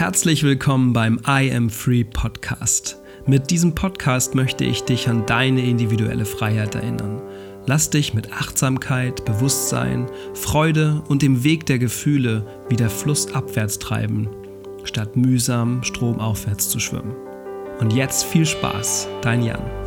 Herzlich 0.00 0.42
willkommen 0.44 0.94
beim 0.94 1.20
I 1.28 1.52
Am 1.54 1.68
Free 1.68 2.04
Podcast. 2.04 2.96
Mit 3.26 3.50
diesem 3.50 3.74
Podcast 3.74 4.34
möchte 4.34 4.64
ich 4.64 4.80
dich 4.84 5.10
an 5.10 5.26
deine 5.26 5.60
individuelle 5.60 6.24
Freiheit 6.24 6.74
erinnern. 6.74 7.20
Lass 7.66 7.90
dich 7.90 8.14
mit 8.14 8.32
Achtsamkeit, 8.32 9.22
Bewusstsein, 9.26 10.06
Freude 10.32 11.02
und 11.08 11.20
dem 11.20 11.44
Weg 11.44 11.66
der 11.66 11.78
Gefühle 11.78 12.46
wieder 12.70 12.88
flussabwärts 12.88 13.78
treiben, 13.78 14.26
statt 14.84 15.18
mühsam 15.18 15.82
stromaufwärts 15.82 16.70
zu 16.70 16.80
schwimmen. 16.80 17.14
Und 17.78 17.92
jetzt 17.92 18.24
viel 18.24 18.46
Spaß, 18.46 19.06
dein 19.20 19.42
Jan. 19.42 19.79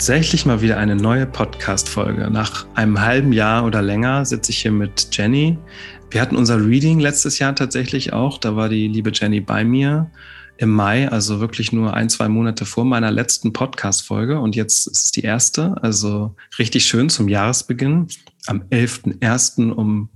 Tatsächlich 0.00 0.46
mal 0.46 0.62
wieder 0.62 0.78
eine 0.78 0.96
neue 0.96 1.26
Podcast-Folge. 1.26 2.30
Nach 2.30 2.64
einem 2.74 3.02
halben 3.02 3.34
Jahr 3.34 3.66
oder 3.66 3.82
länger 3.82 4.24
sitze 4.24 4.50
ich 4.50 4.62
hier 4.62 4.72
mit 4.72 5.08
Jenny. 5.12 5.58
Wir 6.08 6.22
hatten 6.22 6.36
unser 6.36 6.66
Reading 6.66 7.00
letztes 7.00 7.38
Jahr 7.38 7.54
tatsächlich 7.54 8.14
auch. 8.14 8.38
Da 8.38 8.56
war 8.56 8.70
die 8.70 8.88
liebe 8.88 9.10
Jenny 9.12 9.40
bei 9.40 9.62
mir 9.62 10.10
im 10.56 10.70
Mai, 10.70 11.06
also 11.10 11.40
wirklich 11.40 11.70
nur 11.72 11.92
ein, 11.92 12.08
zwei 12.08 12.30
Monate 12.30 12.64
vor 12.64 12.86
meiner 12.86 13.10
letzten 13.10 13.52
Podcast-Folge. 13.52 14.40
Und 14.40 14.56
jetzt 14.56 14.86
ist 14.86 15.04
es 15.04 15.10
die 15.10 15.20
erste, 15.20 15.76
also 15.82 16.34
richtig 16.58 16.86
schön 16.86 17.10
zum 17.10 17.28
Jahresbeginn. 17.28 18.08
Am 18.46 18.62
11.01. 18.70 19.70
um 19.70 20.08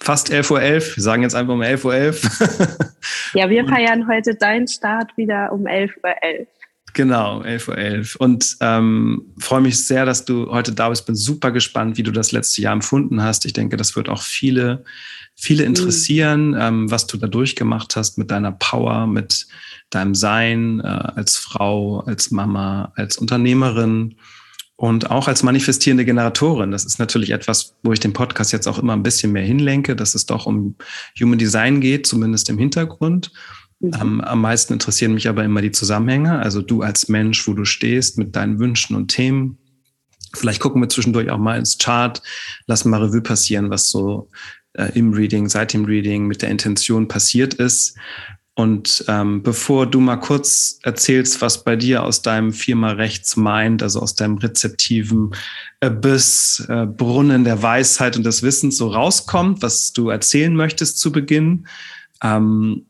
fast 0.00 0.32
11.11 0.32 0.50
Uhr. 0.50 0.60
.11. 0.60 0.96
Wir 0.96 1.02
sagen 1.02 1.22
jetzt 1.24 1.34
einfach 1.34 1.52
um 1.52 1.60
11.11 1.60 1.84
Uhr. 1.84 2.88
ja, 3.34 3.50
wir 3.50 3.66
feiern 3.68 4.08
heute 4.08 4.34
deinen 4.34 4.66
Start 4.66 5.14
wieder 5.18 5.52
um 5.52 5.66
11.11 5.66 5.90
Uhr. 5.96 6.10
.11. 6.22 6.46
Genau, 6.96 7.42
11.11 7.42 7.68
Uhr. 7.68 7.78
11. 7.78 8.16
Und 8.16 8.56
ähm, 8.60 9.26
freue 9.36 9.60
mich 9.60 9.84
sehr, 9.84 10.06
dass 10.06 10.24
du 10.24 10.50
heute 10.50 10.72
da 10.72 10.88
bist. 10.88 11.04
Bin 11.04 11.14
super 11.14 11.50
gespannt, 11.50 11.98
wie 11.98 12.02
du 12.02 12.10
das 12.10 12.32
letzte 12.32 12.62
Jahr 12.62 12.72
empfunden 12.72 13.22
hast. 13.22 13.44
Ich 13.44 13.52
denke, 13.52 13.76
das 13.76 13.96
wird 13.96 14.08
auch 14.08 14.22
viele, 14.22 14.82
viele 15.34 15.64
mhm. 15.64 15.68
interessieren, 15.68 16.48
mhm. 16.52 16.58
ähm, 16.58 16.90
was 16.90 17.06
du 17.06 17.18
da 17.18 17.26
durchgemacht 17.26 17.96
hast 17.96 18.16
mit 18.16 18.30
deiner 18.30 18.50
Power, 18.50 19.06
mit 19.06 19.46
deinem 19.90 20.14
Sein 20.14 20.80
äh, 20.80 20.86
als 20.86 21.36
Frau, 21.36 22.00
als 22.00 22.30
Mama, 22.30 22.94
als 22.96 23.18
Unternehmerin 23.18 24.16
und 24.76 25.10
auch 25.10 25.28
als 25.28 25.42
manifestierende 25.42 26.06
Generatorin. 26.06 26.70
Das 26.70 26.86
ist 26.86 26.98
natürlich 26.98 27.28
etwas, 27.28 27.74
wo 27.82 27.92
ich 27.92 28.00
den 28.00 28.14
Podcast 28.14 28.52
jetzt 28.52 28.66
auch 28.66 28.78
immer 28.78 28.94
ein 28.94 29.02
bisschen 29.02 29.32
mehr 29.32 29.44
hinlenke, 29.44 29.96
dass 29.96 30.14
es 30.14 30.24
doch 30.24 30.46
um 30.46 30.76
Human 31.20 31.38
Design 31.38 31.82
geht, 31.82 32.06
zumindest 32.06 32.48
im 32.48 32.56
Hintergrund. 32.56 33.32
Mhm. 33.80 33.94
Am, 33.94 34.20
am 34.20 34.40
meisten 34.40 34.72
interessieren 34.72 35.14
mich 35.14 35.28
aber 35.28 35.44
immer 35.44 35.62
die 35.62 35.72
Zusammenhänge. 35.72 36.38
Also 36.38 36.62
du 36.62 36.82
als 36.82 37.08
Mensch, 37.08 37.46
wo 37.46 37.52
du 37.52 37.64
stehst 37.64 38.18
mit 38.18 38.36
deinen 38.36 38.58
Wünschen 38.58 38.96
und 38.96 39.08
Themen. 39.08 39.58
Vielleicht 40.34 40.60
gucken 40.60 40.82
wir 40.82 40.88
zwischendurch 40.88 41.30
auch 41.30 41.38
mal 41.38 41.58
ins 41.58 41.78
Chart, 41.78 42.22
lassen 42.66 42.90
mal 42.90 43.02
Revue 43.02 43.22
passieren, 43.22 43.70
was 43.70 43.90
so 43.90 44.28
äh, 44.74 44.90
im 44.94 45.12
Reading, 45.12 45.48
seit 45.48 45.72
dem 45.72 45.84
Reading 45.84 46.26
mit 46.26 46.42
der 46.42 46.50
Intention 46.50 47.08
passiert 47.08 47.54
ist. 47.54 47.96
Und 48.58 49.04
ähm, 49.06 49.42
bevor 49.42 49.86
du 49.86 50.00
mal 50.00 50.16
kurz 50.16 50.78
erzählst, 50.82 51.42
was 51.42 51.62
bei 51.62 51.76
dir 51.76 52.02
aus 52.02 52.22
deinem 52.22 52.54
viermal 52.54 52.94
rechts 52.94 53.36
meint, 53.36 53.82
also 53.82 54.00
aus 54.00 54.14
deinem 54.14 54.38
rezeptiven 54.38 55.32
Abyss, 55.80 56.64
äh, 56.70 56.86
Brunnen 56.86 57.44
der 57.44 57.62
Weisheit 57.62 58.16
und 58.16 58.24
des 58.24 58.42
Wissens 58.42 58.78
so 58.78 58.88
rauskommt, 58.88 59.60
was 59.60 59.92
du 59.92 60.08
erzählen 60.08 60.54
möchtest 60.54 60.98
zu 60.98 61.12
Beginn, 61.12 61.66
ähm, 62.22 62.86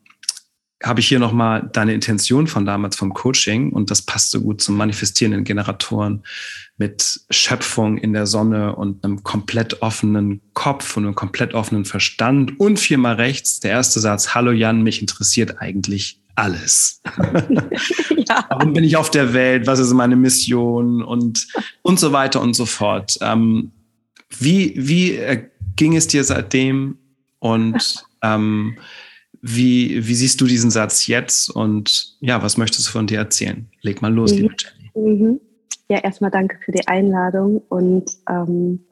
habe 0.83 0.99
ich 0.99 1.07
hier 1.07 1.19
nochmal 1.19 1.69
deine 1.73 1.93
Intention 1.93 2.47
von 2.47 2.65
damals 2.65 2.95
vom 2.95 3.13
Coaching 3.13 3.71
und 3.71 3.89
das 3.89 4.03
passt 4.03 4.31
so 4.31 4.41
gut 4.41 4.61
zum 4.61 4.77
manifestierenden 4.77 5.43
Generatoren 5.43 6.23
mit 6.77 7.21
Schöpfung 7.31 7.97
in 7.97 8.13
der 8.13 8.27
Sonne 8.27 8.75
und 8.75 9.03
einem 9.03 9.23
komplett 9.23 9.81
offenen 9.81 10.41
Kopf 10.53 10.95
und 10.95 11.05
einem 11.05 11.15
komplett 11.15 11.55
offenen 11.55 11.85
Verstand 11.85 12.59
und 12.59 12.79
viermal 12.79 13.15
rechts. 13.15 13.59
Der 13.59 13.71
erste 13.71 13.99
Satz, 13.99 14.35
hallo 14.35 14.51
Jan, 14.51 14.83
mich 14.83 15.01
interessiert 15.01 15.59
eigentlich 15.59 16.21
alles. 16.35 17.01
ja. 18.29 18.45
Warum 18.49 18.73
bin 18.73 18.83
ich 18.83 18.95
auf 18.95 19.09
der 19.09 19.33
Welt? 19.33 19.65
Was 19.65 19.79
ist 19.79 19.91
meine 19.93 20.15
Mission? 20.15 21.01
Und, 21.01 21.47
und 21.81 21.99
so 21.99 22.11
weiter 22.11 22.41
und 22.41 22.53
so 22.53 22.67
fort. 22.67 23.17
Ähm, 23.21 23.71
wie, 24.37 24.73
wie 24.77 25.13
äh, 25.13 25.47
ging 25.75 25.95
es 25.95 26.07
dir 26.07 26.23
seitdem? 26.23 26.99
Und 27.39 28.05
ähm, 28.21 28.77
wie, 29.41 30.07
wie 30.07 30.15
siehst 30.15 30.41
du 30.41 30.45
diesen 30.45 30.71
Satz 30.71 31.07
jetzt 31.07 31.49
und 31.49 32.17
ja, 32.19 32.41
was 32.43 32.57
möchtest 32.57 32.87
du 32.87 32.91
von 32.91 33.07
dir 33.07 33.19
erzählen? 33.19 33.69
Leg 33.81 34.01
mal 34.01 34.13
los, 34.13 34.31
mhm. 34.31 34.37
liebe 34.37 34.55
Jenny. 34.57 35.13
Mhm. 35.15 35.39
Ja, 35.89 35.99
erstmal 35.99 36.31
danke 36.31 36.57
für 36.63 36.71
die 36.71 36.87
Einladung 36.87 37.61
und 37.69 38.11
ähm, 38.29 38.85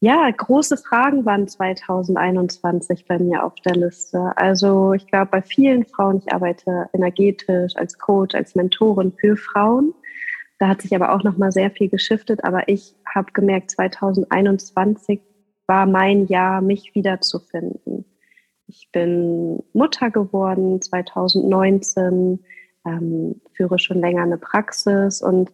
ja, 0.00 0.30
große 0.30 0.76
Fragen 0.76 1.24
waren 1.24 1.48
2021 1.48 3.06
bei 3.06 3.18
mir 3.18 3.44
auf 3.44 3.54
der 3.64 3.76
Liste. 3.76 4.32
Also 4.36 4.92
ich 4.92 5.06
glaube, 5.06 5.30
bei 5.30 5.42
vielen 5.42 5.86
Frauen, 5.86 6.18
ich 6.18 6.32
arbeite 6.32 6.88
energetisch 6.92 7.74
als 7.76 7.98
Coach, 7.98 8.34
als 8.34 8.54
Mentorin 8.54 9.12
für 9.18 9.36
Frauen. 9.36 9.94
Da 10.58 10.68
hat 10.68 10.82
sich 10.82 10.94
aber 10.94 11.12
auch 11.12 11.24
noch 11.24 11.38
mal 11.38 11.50
sehr 11.50 11.70
viel 11.70 11.88
geschiftet. 11.88 12.44
Aber 12.44 12.68
ich 12.68 12.94
habe 13.14 13.32
gemerkt, 13.32 13.70
2021 13.70 15.20
war 15.66 15.86
mein 15.86 16.26
Jahr, 16.26 16.60
mich 16.60 16.94
wiederzufinden. 16.94 18.04
Ich 18.68 18.88
bin 18.92 19.62
Mutter 19.72 20.10
geworden 20.10 20.82
2019, 20.82 22.44
ähm, 22.84 23.40
führe 23.52 23.78
schon 23.78 24.00
länger 24.00 24.22
eine 24.22 24.38
Praxis 24.38 25.22
und 25.22 25.52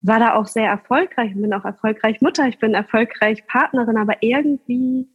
war 0.00 0.18
da 0.18 0.34
auch 0.34 0.46
sehr 0.46 0.68
erfolgreich 0.68 1.34
und 1.34 1.42
bin 1.42 1.54
auch 1.54 1.64
erfolgreich 1.64 2.20
Mutter. 2.20 2.46
Ich 2.46 2.58
bin 2.58 2.74
erfolgreich 2.74 3.46
Partnerin, 3.46 3.96
aber 3.96 4.16
irgendwie 4.20 5.08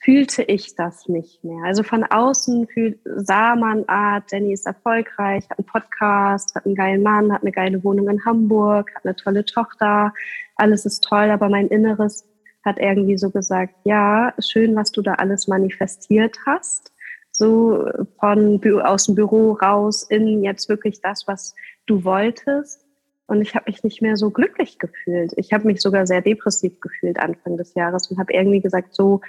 fühlte 0.00 0.42
ich 0.42 0.76
das 0.76 1.08
nicht 1.08 1.42
mehr. 1.42 1.64
Also 1.64 1.82
von 1.82 2.04
außen 2.04 2.68
fühlt, 2.68 3.00
sah 3.04 3.56
man, 3.56 3.84
ah, 3.88 4.20
Jenny 4.30 4.52
ist 4.52 4.66
erfolgreich, 4.66 5.44
hat 5.50 5.58
einen 5.58 5.66
Podcast, 5.66 6.54
hat 6.54 6.66
einen 6.66 6.76
geilen 6.76 7.02
Mann, 7.02 7.32
hat 7.32 7.42
eine 7.42 7.52
geile 7.52 7.82
Wohnung 7.82 8.08
in 8.08 8.24
Hamburg, 8.24 8.94
hat 8.94 9.04
eine 9.04 9.16
tolle 9.16 9.44
Tochter, 9.44 10.12
alles 10.56 10.86
ist 10.86 11.02
toll, 11.02 11.30
aber 11.30 11.48
mein 11.48 11.68
Inneres 11.68 12.28
hat 12.64 12.78
irgendwie 12.78 13.18
so 13.18 13.30
gesagt, 13.30 13.74
ja, 13.84 14.34
schön, 14.38 14.76
was 14.76 14.92
du 14.92 15.02
da 15.02 15.14
alles 15.14 15.48
manifestiert 15.48 16.36
hast. 16.46 16.92
So 17.30 17.88
von 18.18 18.60
aus 18.82 19.06
dem 19.06 19.14
Büro 19.14 19.52
raus 19.52 20.02
in 20.02 20.42
jetzt 20.42 20.68
wirklich 20.68 21.00
das, 21.00 21.26
was 21.26 21.54
du 21.86 22.04
wolltest. 22.04 22.84
Und 23.26 23.42
ich 23.42 23.54
habe 23.54 23.70
mich 23.70 23.84
nicht 23.84 24.02
mehr 24.02 24.16
so 24.16 24.30
glücklich 24.30 24.78
gefühlt. 24.78 25.34
Ich 25.36 25.52
habe 25.52 25.66
mich 25.66 25.80
sogar 25.80 26.06
sehr 26.06 26.22
depressiv 26.22 26.80
gefühlt 26.80 27.18
Anfang 27.18 27.56
des 27.56 27.74
Jahres 27.74 28.10
und 28.10 28.18
habe 28.18 28.32
irgendwie 28.32 28.60
gesagt, 28.60 28.94
so, 28.94 29.20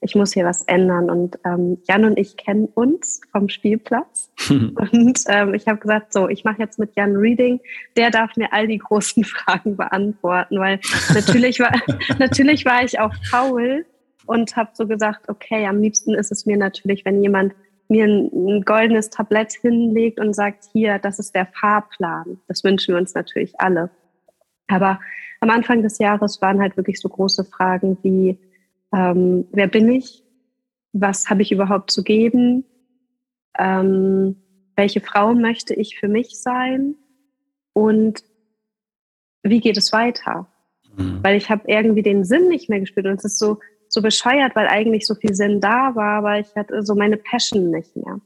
ich 0.00 0.14
muss 0.14 0.32
hier 0.32 0.44
was 0.44 0.62
ändern. 0.62 1.10
Und 1.10 1.38
ähm, 1.44 1.78
Jan 1.88 2.04
und 2.04 2.18
ich 2.18 2.36
kennen 2.36 2.66
uns 2.66 3.20
vom 3.32 3.48
Spielplatz. 3.48 4.30
und 4.48 5.20
ähm, 5.26 5.54
ich 5.54 5.66
habe 5.66 5.78
gesagt, 5.78 6.12
so, 6.12 6.28
ich 6.28 6.44
mache 6.44 6.60
jetzt 6.60 6.78
mit 6.78 6.94
Jan 6.96 7.16
Reading. 7.16 7.60
Der 7.96 8.10
darf 8.10 8.36
mir 8.36 8.52
all 8.52 8.66
die 8.66 8.78
großen 8.78 9.24
Fragen 9.24 9.76
beantworten, 9.76 10.58
weil 10.58 10.80
natürlich 11.14 11.58
war, 11.60 11.72
natürlich 12.18 12.64
war 12.64 12.84
ich 12.84 13.00
auch 13.00 13.14
faul 13.30 13.84
und 14.26 14.56
habe 14.56 14.70
so 14.74 14.86
gesagt, 14.86 15.28
okay, 15.28 15.66
am 15.66 15.80
liebsten 15.80 16.14
ist 16.14 16.30
es 16.30 16.46
mir 16.46 16.56
natürlich, 16.56 17.04
wenn 17.04 17.22
jemand 17.22 17.54
mir 17.88 18.04
ein, 18.04 18.30
ein, 18.34 18.62
goldenes 18.62 19.08
Tablett 19.08 19.52
hinlegt 19.52 20.20
und 20.20 20.34
sagt, 20.34 20.64
hier, 20.72 20.98
das 20.98 21.18
ist 21.18 21.34
der 21.34 21.46
Fahrplan. 21.46 22.38
Das 22.46 22.62
wünschen 22.62 22.94
wir 22.94 23.00
uns 23.00 23.14
natürlich 23.14 23.58
alle. 23.58 23.88
Aber 24.66 25.00
am 25.40 25.48
Anfang 25.48 25.82
des 25.82 25.98
Jahres 25.98 26.42
waren 26.42 26.60
halt 26.60 26.76
wirklich 26.76 27.00
so 27.00 27.08
große 27.08 27.44
Fragen 27.44 27.96
wie, 28.02 28.38
ähm, 28.94 29.46
wer 29.52 29.66
bin 29.66 29.90
ich? 29.90 30.24
Was 30.92 31.28
habe 31.28 31.42
ich 31.42 31.52
überhaupt 31.52 31.90
zu 31.90 32.02
geben? 32.02 32.64
Ähm, 33.58 34.36
welche 34.76 35.00
Frau 35.00 35.34
möchte 35.34 35.74
ich 35.74 35.98
für 35.98 36.08
mich 36.08 36.40
sein? 36.40 36.94
Und 37.72 38.22
wie 39.42 39.60
geht 39.60 39.76
es 39.76 39.92
weiter? 39.92 40.46
Mhm. 40.96 41.22
Weil 41.22 41.36
ich 41.36 41.50
habe 41.50 41.62
irgendwie 41.66 42.02
den 42.02 42.24
Sinn 42.24 42.48
nicht 42.48 42.68
mehr 42.68 42.80
gespürt 42.80 43.06
und 43.06 43.18
es 43.18 43.24
ist 43.24 43.38
so, 43.38 43.58
so 43.88 44.02
bescheuert, 44.02 44.54
weil 44.54 44.68
eigentlich 44.68 45.06
so 45.06 45.14
viel 45.14 45.34
Sinn 45.34 45.60
da 45.60 45.94
war, 45.94 46.18
aber 46.18 46.38
ich 46.38 46.54
hatte 46.56 46.82
so 46.82 46.94
meine 46.94 47.16
Passion 47.16 47.70
nicht 47.70 47.96
mehr. 47.96 48.20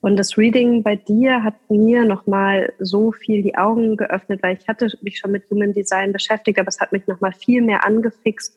Und 0.00 0.16
das 0.16 0.36
Reading 0.36 0.82
bei 0.82 0.96
dir 0.96 1.42
hat 1.42 1.54
mir 1.70 2.04
nochmal 2.04 2.74
so 2.78 3.10
viel 3.10 3.42
die 3.42 3.56
Augen 3.56 3.96
geöffnet, 3.96 4.42
weil 4.42 4.58
ich 4.60 4.68
hatte 4.68 4.90
mich 5.00 5.18
schon 5.18 5.32
mit 5.32 5.48
Human 5.50 5.72
Design 5.72 6.12
beschäftigt, 6.12 6.58
aber 6.58 6.68
es 6.68 6.78
hat 6.78 6.92
mich 6.92 7.06
nochmal 7.06 7.32
viel 7.32 7.62
mehr 7.62 7.86
angefixt, 7.86 8.54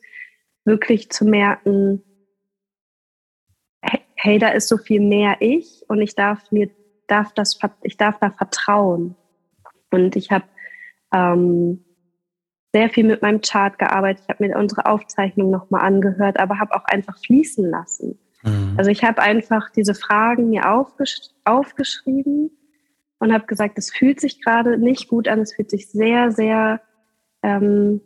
wirklich 0.68 1.10
zu 1.10 1.26
merken, 1.26 2.04
hey, 4.16 4.38
da 4.38 4.50
ist 4.50 4.68
so 4.68 4.78
viel 4.78 5.00
mehr 5.00 5.38
ich 5.40 5.84
und 5.88 6.02
ich 6.02 6.14
darf 6.14 6.52
mir, 6.52 6.70
darf 7.08 7.34
das, 7.34 7.58
ich 7.84 7.98
darf 7.98 8.20
da 8.20 8.32
vertrauen. 8.32 9.16
Und 9.90 10.16
ich 10.18 10.32
habe 10.32 10.44
ähm, 11.14 11.86
sehr 12.74 12.90
viel 12.90 13.06
mit 13.06 13.22
meinem 13.22 13.42
Chart 13.42 13.80
gearbeitet. 13.80 14.24
Ich 14.24 14.30
habe 14.30 14.46
mir 14.46 14.58
unsere 14.58 14.86
Aufzeichnung 14.86 15.50
nochmal 15.50 15.82
angehört, 15.82 16.40
aber 16.40 16.60
habe 16.60 16.76
auch 16.76 16.84
einfach 16.86 17.18
fließen 17.26 17.68
lassen. 17.70 18.20
Mhm. 18.44 18.76
Also 18.78 18.92
ich 18.92 19.04
habe 19.04 19.22
einfach 19.22 19.70
diese 19.72 19.96
Fragen 19.96 20.50
mir 20.50 20.70
aufgesch 20.70 21.30
aufgeschrieben 21.46 22.52
und 23.20 23.34
habe 23.34 23.46
gesagt, 23.46 23.78
es 23.78 23.92
fühlt 23.92 24.20
sich 24.20 24.44
gerade 24.44 24.78
nicht 24.78 25.08
gut 25.08 25.30
an, 25.30 25.40
es 25.40 25.56
fühlt 25.56 25.70
sich 25.70 25.90
sehr, 25.90 26.32
sehr 26.32 26.82
ähm, 27.42 28.02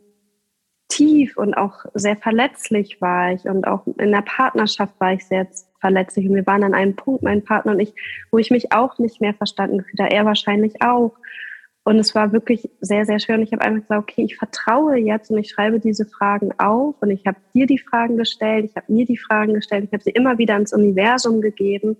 tief 0.92 1.38
und 1.38 1.54
auch 1.54 1.86
sehr 1.94 2.16
verletzlich 2.16 3.00
war 3.00 3.32
ich 3.32 3.44
und 3.46 3.66
auch 3.66 3.86
in 3.98 4.12
der 4.12 4.22
Partnerschaft 4.22 4.92
war 4.98 5.14
ich 5.14 5.26
sehr 5.26 5.46
verletzlich 5.80 6.28
und 6.28 6.34
wir 6.34 6.46
waren 6.46 6.64
an 6.64 6.74
einem 6.74 6.94
Punkt, 6.94 7.22
mein 7.22 7.42
Partner 7.42 7.72
und 7.72 7.80
ich, 7.80 7.94
wo 8.30 8.38
ich 8.38 8.50
mich 8.50 8.72
auch 8.72 8.98
nicht 8.98 9.20
mehr 9.20 9.32
verstanden 9.32 9.78
gefühlt 9.78 10.00
habe, 10.00 10.14
er 10.14 10.24
wahrscheinlich 10.26 10.82
auch. 10.82 11.12
Und 11.84 11.98
es 11.98 12.14
war 12.14 12.32
wirklich 12.32 12.70
sehr, 12.80 13.04
sehr 13.06 13.18
schwer. 13.18 13.36
Und 13.36 13.42
ich 13.42 13.52
habe 13.52 13.62
einfach 13.62 13.80
gesagt, 13.80 14.02
okay, 14.02 14.22
ich 14.22 14.36
vertraue 14.36 14.98
jetzt 14.98 15.32
und 15.32 15.38
ich 15.38 15.50
schreibe 15.50 15.80
diese 15.80 16.06
Fragen 16.06 16.52
auf. 16.58 16.94
Und 17.00 17.10
ich 17.10 17.26
habe 17.26 17.38
dir 17.54 17.66
die 17.66 17.78
Fragen 17.78 18.16
gestellt, 18.16 18.66
ich 18.66 18.76
habe 18.76 18.92
mir 18.92 19.04
die 19.04 19.16
Fragen 19.16 19.54
gestellt, 19.54 19.86
ich 19.86 19.92
habe 19.92 20.04
sie 20.04 20.10
immer 20.10 20.38
wieder 20.38 20.56
ins 20.56 20.72
Universum 20.72 21.40
gegeben. 21.40 21.96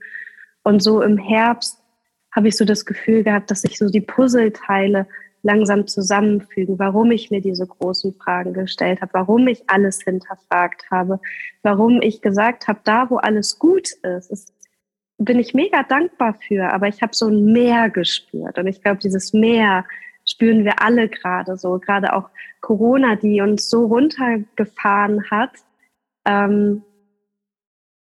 Und 0.62 0.84
so 0.84 1.02
im 1.02 1.18
Herbst 1.18 1.82
habe 2.30 2.46
ich 2.46 2.56
so 2.56 2.64
das 2.64 2.86
Gefühl 2.86 3.24
gehabt, 3.24 3.50
dass 3.50 3.62
sich 3.62 3.76
so 3.76 3.88
die 3.88 4.00
Puzzleteile 4.00 5.08
langsam 5.42 5.86
zusammenfügen, 5.86 6.78
warum 6.78 7.10
ich 7.10 7.30
mir 7.30 7.40
diese 7.40 7.66
großen 7.66 8.14
Fragen 8.14 8.52
gestellt 8.52 9.00
habe, 9.00 9.14
warum 9.14 9.48
ich 9.48 9.68
alles 9.68 10.02
hinterfragt 10.02 10.84
habe, 10.90 11.20
warum 11.62 12.00
ich 12.00 12.22
gesagt 12.22 12.68
habe, 12.68 12.80
da 12.84 13.10
wo 13.10 13.16
alles 13.16 13.58
gut 13.58 13.90
ist, 14.02 14.30
ist 14.30 14.52
bin 15.24 15.38
ich 15.38 15.54
mega 15.54 15.82
dankbar 15.82 16.34
für, 16.46 16.72
aber 16.72 16.88
ich 16.88 17.02
habe 17.02 17.14
so 17.14 17.28
ein 17.28 17.52
Meer 17.52 17.90
gespürt. 17.90 18.58
Und 18.58 18.66
ich 18.66 18.82
glaube, 18.82 18.98
dieses 18.98 19.32
Meer 19.32 19.84
spüren 20.24 20.64
wir 20.64 20.82
alle 20.82 21.08
gerade 21.08 21.56
so, 21.56 21.78
gerade 21.78 22.12
auch 22.12 22.28
Corona, 22.60 23.16
die 23.16 23.40
uns 23.40 23.68
so 23.68 23.86
runtergefahren 23.86 25.30
hat. 25.30 25.50
Ähm, 26.24 26.82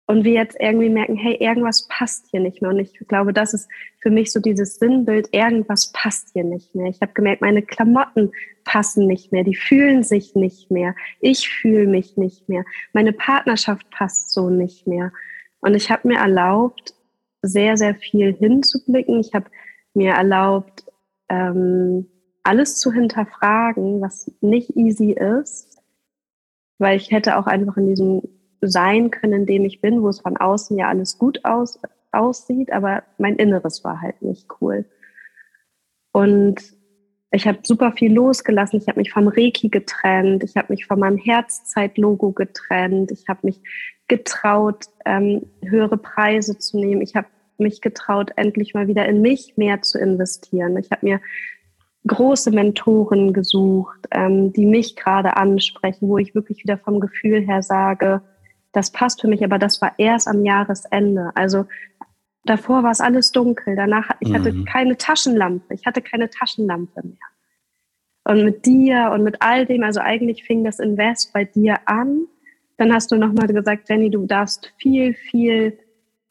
und 0.07 0.24
wir 0.24 0.31
jetzt 0.31 0.56
irgendwie 0.57 0.89
merken, 0.89 1.18
hey, 1.18 1.36
irgendwas 1.36 1.86
passt 1.89 2.27
hier 2.31 2.39
nicht 2.39 2.62
mehr. 2.62 2.71
Und 2.71 2.80
ich 2.80 2.94
glaube, 3.07 3.33
das 3.33 3.54
ist 3.54 3.69
für 4.01 4.09
mich 4.09 4.31
so 4.31 4.39
dieses 4.39 4.80
Sinnbild, 4.80 5.27
irgendwas 5.33 5.92
passt 5.92 6.30
hier 6.31 6.45
nicht 6.45 6.74
mehr. 6.74 6.88
Ich 6.88 7.01
habe 7.01 7.12
gemerkt, 7.12 7.42
meine 7.42 7.62
Klamotten 7.62 8.31
passen 8.63 9.06
nicht 9.06 9.33
mehr, 9.33 9.44
die 9.44 9.56
fühlen 9.56 10.04
sich 10.04 10.33
nicht 10.33 10.71
mehr. 10.71 10.95
Ich 11.19 11.50
fühle 11.50 11.88
mich 11.88 12.15
nicht 12.15 12.48
mehr. 12.48 12.63
Meine 12.94 13.12
Partnerschaft 13.12 13.89
passt 13.89 14.31
so 14.31 14.50
nicht 14.50 14.88
mehr. 14.88 15.12
Und 15.59 15.75
ich 15.75 15.92
habe 15.92 16.07
mir 16.07 16.19
erlaubt, 16.19 16.94
sehr, 17.42 17.75
sehr 17.75 17.94
viel 17.94 18.33
hinzublicken. 18.33 19.19
Ich 19.19 19.33
habe 19.33 19.50
mir 19.94 20.13
erlaubt, 20.13 20.86
ähm, 21.27 22.07
alles 22.44 22.80
zu 22.80 22.94
hinterfragen, 22.94 24.00
was 24.00 24.31
nicht 24.39 24.77
easy 24.77 25.12
ist, 25.12 25.80
weil 26.77 26.95
ich 26.95 27.12
hätte 27.12 27.38
auch 27.38 27.45
einfach 27.45 27.75
in 27.75 27.88
diesem 27.88 28.21
sein 28.62 29.12
können, 29.12 29.45
dem 29.45 29.65
ich 29.65 29.81
bin, 29.81 30.01
wo 30.01 30.09
es 30.09 30.21
von 30.21 30.38
außen 30.38 30.77
ja 30.77 30.88
alles 30.88 31.18
gut 31.18 31.44
aus, 31.45 31.80
aussieht, 32.12 32.71
aber 32.71 33.04
mein 33.18 33.36
Inneres 33.36 33.83
war 33.83 34.01
halt 34.01 34.21
nicht 34.21 34.48
cool. 34.62 34.86
Und 36.12 36.62
ich 37.31 37.45
habe 37.45 37.59
super 37.63 37.92
viel 37.92 38.13
losgelassen. 38.13 38.80
Ich 38.80 38.88
habe 38.88 39.00
mich 39.00 39.12
vom 39.12 39.27
Reiki 39.27 39.69
getrennt. 39.69 40.44
Ich 40.44 40.56
habe 40.56 40.71
mich 40.71 40.86
von 40.86 41.00
meinem 41.00 41.18
Herzzeit-Logo 41.18 42.31
getrennt. 42.31 43.12
Ich 43.12 43.27
habe 43.27 43.42
mich 43.44 43.62
getraut, 44.07 44.86
ähm, 45.06 45.45
höhere 45.63 45.98
Preise 45.98 46.57
zu 46.57 46.80
nehmen. 46.80 47.01
Ich 47.01 47.15
habe 47.15 47.27
mich 47.57 47.81
getraut, 47.81 48.31
endlich 48.38 48.74
mal 48.74 48.88
wieder 48.88 49.06
in 49.06 49.21
mich 49.21 49.57
mehr 49.57 49.81
zu 49.81 50.00
investieren. 50.00 50.77
Ich 50.77 50.89
habe 50.92 51.06
mir 51.06 51.21
große 52.07 52.51
Mentoren 52.51 53.33
gesucht, 53.33 54.07
ähm, 54.12 54.53
die 54.53 54.65
mich 54.65 54.95
gerade 54.95 55.36
ansprechen, 55.36 56.07
wo 56.07 56.18
ich 56.18 56.33
wirklich 56.33 56.63
wieder 56.63 56.77
vom 56.77 57.00
Gefühl 57.00 57.42
her 57.42 57.62
sage, 57.62 58.21
das 58.71 58.91
passt 58.91 59.21
für 59.21 59.27
mich, 59.27 59.43
aber 59.43 59.59
das 59.59 59.81
war 59.81 59.93
erst 59.97 60.27
am 60.27 60.45
Jahresende. 60.45 61.31
Also 61.35 61.65
davor 62.45 62.83
war 62.83 62.91
es 62.91 63.01
alles 63.01 63.31
dunkel. 63.31 63.75
Danach, 63.75 64.09
ich 64.19 64.33
hatte 64.33 64.51
mhm. 64.51 64.65
keine 64.65 64.97
Taschenlampe. 64.97 65.73
Ich 65.73 65.85
hatte 65.85 66.01
keine 66.01 66.29
Taschenlampe 66.29 67.01
mehr. 67.03 67.17
Und 68.23 68.43
mit 68.43 68.65
dir 68.65 69.11
und 69.13 69.23
mit 69.23 69.41
all 69.41 69.65
dem, 69.65 69.83
also 69.83 70.01
eigentlich 70.01 70.43
fing 70.43 70.63
das 70.63 70.79
Invest 70.79 71.31
bei 71.33 71.45
dir 71.45 71.77
an. 71.85 72.27
Dann 72.77 72.93
hast 72.93 73.11
du 73.11 73.15
nochmal 73.15 73.47
gesagt, 73.47 73.89
Jenny, 73.89 74.09
du 74.09 74.25
darfst 74.25 74.73
viel, 74.77 75.13
viel 75.13 75.79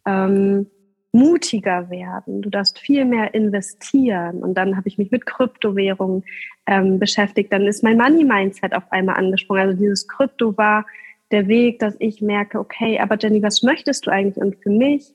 ähm, 0.07 0.67
mutiger 1.13 1.89
werden. 1.91 2.43
Du 2.43 2.51
darfst 2.51 2.79
viel 2.79 3.05
mehr 3.05 3.35
investieren. 3.35 4.43
Und 4.43 4.55
dann 4.55 4.77
habe 4.77 4.89
ich 4.89 4.99
mich 4.99 5.11
mit 5.11 5.25
Kryptowährungen 5.27 6.25
ähm, 6.67 6.99
beschäftigt. 6.99 7.53
Dann 7.53 7.67
ist 7.67 7.83
mein 7.83 7.97
Money-Mindset 7.97 8.75
auf 8.75 8.85
einmal 8.93 9.17
angesprungen. 9.17 9.63
Also 9.63 9.79
dieses 9.79 10.07
Krypto 10.07 10.57
war 10.57 10.85
der 11.31 11.49
Weg, 11.49 11.79
dass 11.79 11.97
ich 11.99 12.21
merke, 12.21 12.59
okay, 12.59 12.99
aber 13.01 13.17
Jenny, 13.19 13.43
was 13.43 13.63
möchtest 13.63 14.07
du 14.07 14.11
eigentlich? 14.11 14.37
Und 14.37 14.57
für 14.63 14.71
mich, 14.71 15.15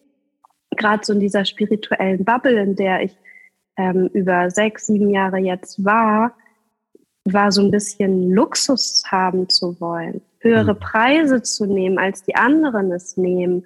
gerade 0.71 1.03
so 1.03 1.13
in 1.13 1.19
dieser 1.19 1.45
spirituellen 1.45 2.23
Bubble, 2.25 2.61
in 2.61 2.75
der 2.75 3.03
ich 3.03 3.17
ähm, 3.77 4.09
über 4.13 4.49
sechs, 4.49 4.87
sieben 4.87 5.09
Jahre 5.09 5.37
jetzt 5.37 5.83
war, 5.83 6.35
war 7.25 7.51
so 7.51 7.61
ein 7.61 7.71
bisschen 7.71 8.31
Luxus 8.31 9.03
haben 9.07 9.47
zu 9.47 9.79
wollen, 9.79 10.21
höhere 10.39 10.73
mhm. 10.73 10.79
Preise 10.79 11.41
zu 11.41 11.65
nehmen, 11.65 11.99
als 11.99 12.23
die 12.23 12.35
anderen 12.35 12.91
es 12.91 13.15
nehmen 13.15 13.63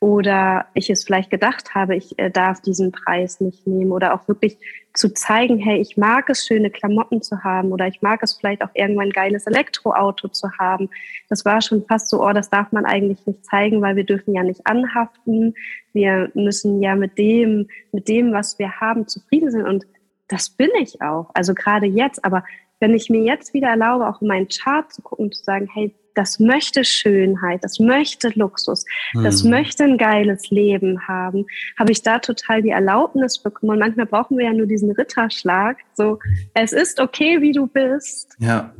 oder 0.00 0.66
ich 0.74 0.90
es 0.90 1.04
vielleicht 1.04 1.30
gedacht 1.30 1.74
habe, 1.74 1.96
ich 1.96 2.16
äh, 2.18 2.30
darf 2.30 2.60
diesen 2.60 2.92
Preis 2.92 3.40
nicht 3.40 3.66
nehmen 3.66 3.90
oder 3.90 4.14
auch 4.14 4.28
wirklich 4.28 4.56
zu 4.94 5.12
zeigen, 5.12 5.58
hey, 5.58 5.80
ich 5.80 5.96
mag 5.96 6.30
es, 6.30 6.46
schöne 6.46 6.70
Klamotten 6.70 7.20
zu 7.20 7.42
haben 7.42 7.72
oder 7.72 7.88
ich 7.88 8.00
mag 8.00 8.22
es 8.22 8.34
vielleicht 8.34 8.62
auch 8.62 8.70
irgendwann 8.74 9.08
ein 9.08 9.12
geiles 9.12 9.46
Elektroauto 9.46 10.28
zu 10.28 10.50
haben. 10.58 10.88
Das 11.28 11.44
war 11.44 11.60
schon 11.62 11.84
fast 11.86 12.08
so, 12.08 12.24
oh, 12.24 12.32
das 12.32 12.48
darf 12.48 12.70
man 12.70 12.84
eigentlich 12.84 13.26
nicht 13.26 13.44
zeigen, 13.44 13.82
weil 13.82 13.96
wir 13.96 14.04
dürfen 14.04 14.34
ja 14.34 14.44
nicht 14.44 14.66
anhaften. 14.66 15.54
Wir 15.92 16.30
müssen 16.34 16.80
ja 16.80 16.94
mit 16.94 17.18
dem, 17.18 17.68
mit 17.90 18.06
dem, 18.08 18.32
was 18.32 18.58
wir 18.60 18.80
haben, 18.80 19.08
zufrieden 19.08 19.50
sein 19.50 19.66
und 19.66 19.84
das 20.28 20.50
bin 20.50 20.70
ich 20.80 21.02
auch. 21.02 21.30
Also 21.34 21.54
gerade 21.54 21.86
jetzt, 21.86 22.24
aber 22.24 22.44
wenn 22.80 22.94
ich 22.94 23.10
mir 23.10 23.22
jetzt 23.22 23.52
wieder 23.54 23.68
erlaube, 23.68 24.08
auch 24.08 24.22
in 24.22 24.28
meinen 24.28 24.48
Chart 24.48 24.92
zu 24.92 25.02
gucken, 25.02 25.32
zu 25.32 25.42
sagen, 25.42 25.68
hey, 25.72 25.92
das 26.18 26.40
möchte 26.40 26.84
Schönheit, 26.84 27.62
das 27.62 27.78
möchte 27.78 28.32
Luxus, 28.34 28.84
mhm. 29.14 29.22
das 29.22 29.44
möchte 29.44 29.84
ein 29.84 29.98
geiles 29.98 30.50
Leben 30.50 31.06
haben, 31.06 31.46
habe 31.78 31.92
ich 31.92 32.02
da 32.02 32.18
total 32.18 32.60
die 32.60 32.70
Erlaubnis 32.70 33.40
bekommen. 33.40 33.70
Und 33.70 33.78
manchmal 33.78 34.06
brauchen 34.06 34.36
wir 34.36 34.46
ja 34.46 34.52
nur 34.52 34.66
diesen 34.66 34.90
Ritterschlag. 34.90 35.78
So, 35.94 36.18
es 36.54 36.72
ist 36.72 36.98
okay, 36.98 37.40
wie 37.40 37.52
du 37.52 37.68
bist. 37.68 38.34
Ja. 38.40 38.74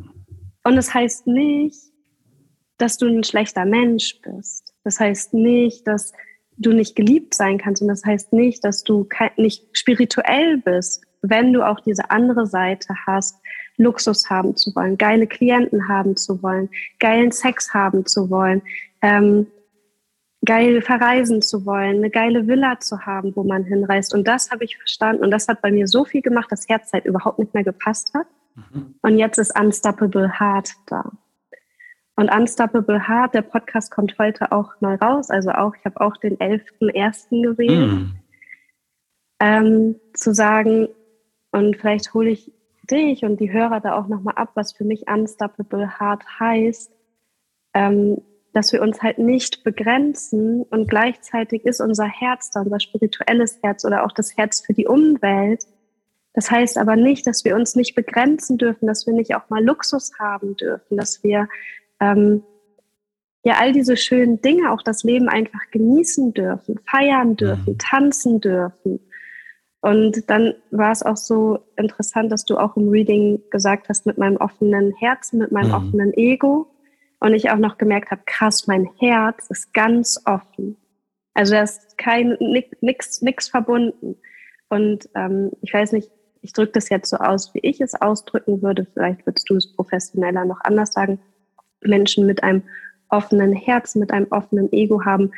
Und 0.64 0.76
es 0.78 0.86
das 0.86 0.94
heißt 0.94 1.26
nicht, 1.28 1.78
dass 2.76 2.96
du 2.96 3.06
ein 3.06 3.22
schlechter 3.22 3.64
Mensch 3.64 4.20
bist. 4.20 4.74
Das 4.82 4.98
heißt 4.98 5.32
nicht, 5.32 5.86
dass 5.86 6.12
du 6.56 6.72
nicht 6.72 6.96
geliebt 6.96 7.34
sein 7.34 7.58
kannst. 7.58 7.82
Und 7.82 7.88
das 7.88 8.04
heißt 8.04 8.32
nicht, 8.32 8.64
dass 8.64 8.82
du 8.82 9.08
nicht 9.36 9.64
spirituell 9.74 10.58
bist, 10.58 11.04
wenn 11.22 11.52
du 11.52 11.62
auch 11.62 11.78
diese 11.78 12.10
andere 12.10 12.46
Seite 12.46 12.94
hast, 13.06 13.36
Luxus 13.78 14.28
haben 14.28 14.56
zu 14.56 14.74
wollen, 14.74 14.98
geile 14.98 15.26
Klienten 15.26 15.88
haben 15.88 16.16
zu 16.16 16.42
wollen, 16.42 16.68
geilen 16.98 17.32
Sex 17.32 17.72
haben 17.72 18.04
zu 18.06 18.28
wollen, 18.28 18.62
ähm, 19.02 19.46
geil 20.44 20.82
verreisen 20.82 21.42
zu 21.42 21.64
wollen, 21.64 21.96
eine 21.96 22.10
geile 22.10 22.46
Villa 22.46 22.78
zu 22.80 23.06
haben, 23.06 23.34
wo 23.34 23.44
man 23.44 23.64
hinreist. 23.64 24.14
Und 24.14 24.26
das 24.26 24.50
habe 24.50 24.64
ich 24.64 24.76
verstanden. 24.76 25.24
Und 25.24 25.30
das 25.30 25.48
hat 25.48 25.62
bei 25.62 25.70
mir 25.70 25.86
so 25.86 26.04
viel 26.04 26.22
gemacht, 26.22 26.50
dass 26.52 26.68
Herzzeit 26.68 27.04
überhaupt 27.04 27.38
nicht 27.38 27.54
mehr 27.54 27.64
gepasst 27.64 28.12
hat. 28.14 28.26
Mhm. 28.54 28.94
Und 29.02 29.18
jetzt 29.18 29.38
ist 29.38 29.58
Unstoppable 29.58 30.38
Heart 30.38 30.70
da. 30.86 31.10
Und 32.16 32.30
Unstoppable 32.34 33.08
Heart, 33.08 33.34
der 33.34 33.42
Podcast 33.42 33.90
kommt 33.92 34.18
heute 34.18 34.50
auch 34.50 34.72
neu 34.80 34.94
raus. 34.96 35.30
Also 35.30 35.50
auch, 35.50 35.74
ich 35.76 35.84
habe 35.84 36.00
auch 36.00 36.16
den 36.16 36.36
11.01. 36.38 37.42
gewählt. 37.42 37.92
Mhm. 37.92 38.14
Ähm, 39.40 39.96
zu 40.14 40.34
sagen, 40.34 40.88
und 41.52 41.76
vielleicht 41.76 42.12
hole 42.14 42.30
ich 42.30 42.52
dich 42.90 43.24
und 43.24 43.40
die 43.40 43.52
Hörer 43.52 43.80
da 43.80 43.98
auch 43.98 44.08
nochmal 44.08 44.34
ab, 44.36 44.50
was 44.54 44.72
für 44.72 44.84
mich 44.84 45.08
Unstoppable 45.08 45.98
Heart 45.98 46.24
heißt, 46.40 46.92
ähm, 47.74 48.22
dass 48.52 48.72
wir 48.72 48.82
uns 48.82 49.02
halt 49.02 49.18
nicht 49.18 49.62
begrenzen 49.62 50.62
und 50.62 50.88
gleichzeitig 50.88 51.64
ist 51.64 51.80
unser 51.80 52.06
Herz 52.06 52.50
da, 52.50 52.62
unser 52.62 52.80
spirituelles 52.80 53.58
Herz 53.62 53.84
oder 53.84 54.04
auch 54.04 54.12
das 54.12 54.36
Herz 54.36 54.64
für 54.64 54.72
die 54.72 54.86
Umwelt. 54.86 55.64
Das 56.34 56.50
heißt 56.50 56.78
aber 56.78 56.96
nicht, 56.96 57.26
dass 57.26 57.44
wir 57.44 57.56
uns 57.56 57.76
nicht 57.76 57.94
begrenzen 57.94 58.58
dürfen, 58.58 58.86
dass 58.86 59.06
wir 59.06 59.14
nicht 59.14 59.34
auch 59.34 59.48
mal 59.50 59.64
Luxus 59.64 60.12
haben 60.18 60.56
dürfen, 60.56 60.96
dass 60.96 61.22
wir 61.22 61.48
ähm, 62.00 62.42
ja 63.44 63.54
all 63.58 63.72
diese 63.72 63.96
schönen 63.96 64.40
Dinge, 64.40 64.72
auch 64.72 64.82
das 64.82 65.02
Leben 65.02 65.28
einfach 65.28 65.70
genießen 65.70 66.34
dürfen, 66.34 66.78
feiern 66.88 67.36
dürfen, 67.36 67.74
mhm. 67.74 67.78
tanzen 67.78 68.40
dürfen. 68.40 69.00
Und 69.80 70.28
dann 70.28 70.54
war 70.70 70.90
es 70.90 71.02
auch 71.02 71.16
so 71.16 71.60
interessant, 71.76 72.32
dass 72.32 72.44
du 72.44 72.58
auch 72.58 72.76
im 72.76 72.88
Reading 72.88 73.40
gesagt 73.50 73.88
hast, 73.88 74.06
mit 74.06 74.18
meinem 74.18 74.36
offenen 74.36 74.92
Herzen, 74.96 75.38
mit 75.38 75.52
meinem 75.52 75.68
mhm. 75.68 75.74
offenen 75.74 76.14
Ego. 76.14 76.66
Und 77.20 77.34
ich 77.34 77.50
auch 77.50 77.58
noch 77.58 77.78
gemerkt 77.78 78.10
habe, 78.10 78.22
krass, 78.26 78.66
mein 78.66 78.88
Herz 78.98 79.48
ist 79.50 79.72
ganz 79.74 80.20
offen. 80.24 80.76
Also 81.34 81.54
da 81.54 81.62
ist 81.62 81.98
kein 81.98 82.36
nix, 82.80 83.22
nix 83.22 83.48
verbunden. 83.48 84.16
Und 84.68 85.08
ähm, 85.14 85.52
ich 85.62 85.72
weiß 85.72 85.92
nicht, 85.92 86.10
ich 86.42 86.52
drücke 86.52 86.72
das 86.72 86.88
jetzt 86.88 87.10
so 87.10 87.16
aus, 87.16 87.54
wie 87.54 87.60
ich 87.60 87.80
es 87.80 87.94
ausdrücken 87.94 88.62
würde. 88.62 88.86
Vielleicht 88.92 89.26
würdest 89.26 89.48
du 89.50 89.56
es 89.56 89.74
professioneller 89.74 90.44
noch 90.44 90.60
anders 90.62 90.92
sagen. 90.92 91.20
Menschen 91.82 92.26
mit 92.26 92.42
einem 92.42 92.62
offenen 93.08 93.52
Herzen, 93.52 94.00
mit 94.00 94.10
einem 94.12 94.26
offenen 94.30 94.72
Ego 94.72 95.04
haben 95.04 95.30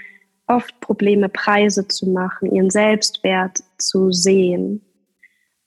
oft 0.50 0.80
Probleme, 0.80 1.28
Preise 1.28 1.86
zu 1.86 2.10
machen, 2.10 2.52
ihren 2.52 2.70
Selbstwert 2.70 3.60
zu 3.78 4.10
sehen. 4.10 4.82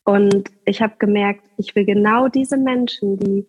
Und 0.03 0.51
ich 0.65 0.81
habe 0.81 0.95
gemerkt, 0.99 1.45
ich 1.57 1.73
will 1.75 1.85
genau 1.85 2.27
diese 2.27 2.57
Menschen, 2.57 3.17
die 3.17 3.47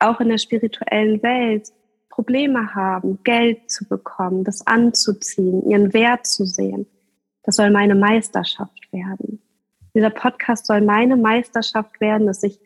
auch 0.00 0.20
in 0.20 0.28
der 0.28 0.38
spirituellen 0.38 1.22
Welt 1.22 1.68
Probleme 2.08 2.74
haben, 2.74 3.22
Geld 3.22 3.70
zu 3.70 3.88
bekommen, 3.88 4.42
das 4.42 4.66
anzuziehen, 4.66 5.70
ihren 5.70 5.94
Wert 5.94 6.26
zu 6.26 6.44
sehen. 6.44 6.86
Das 7.44 7.56
soll 7.56 7.70
meine 7.70 7.94
Meisterschaft 7.94 8.92
werden. 8.92 9.40
Dieser 9.94 10.10
Podcast 10.10 10.66
soll 10.66 10.80
meine 10.80 11.16
Meisterschaft 11.16 12.00
werden, 12.00 12.26
dass 12.26 12.42
ich 12.42 12.58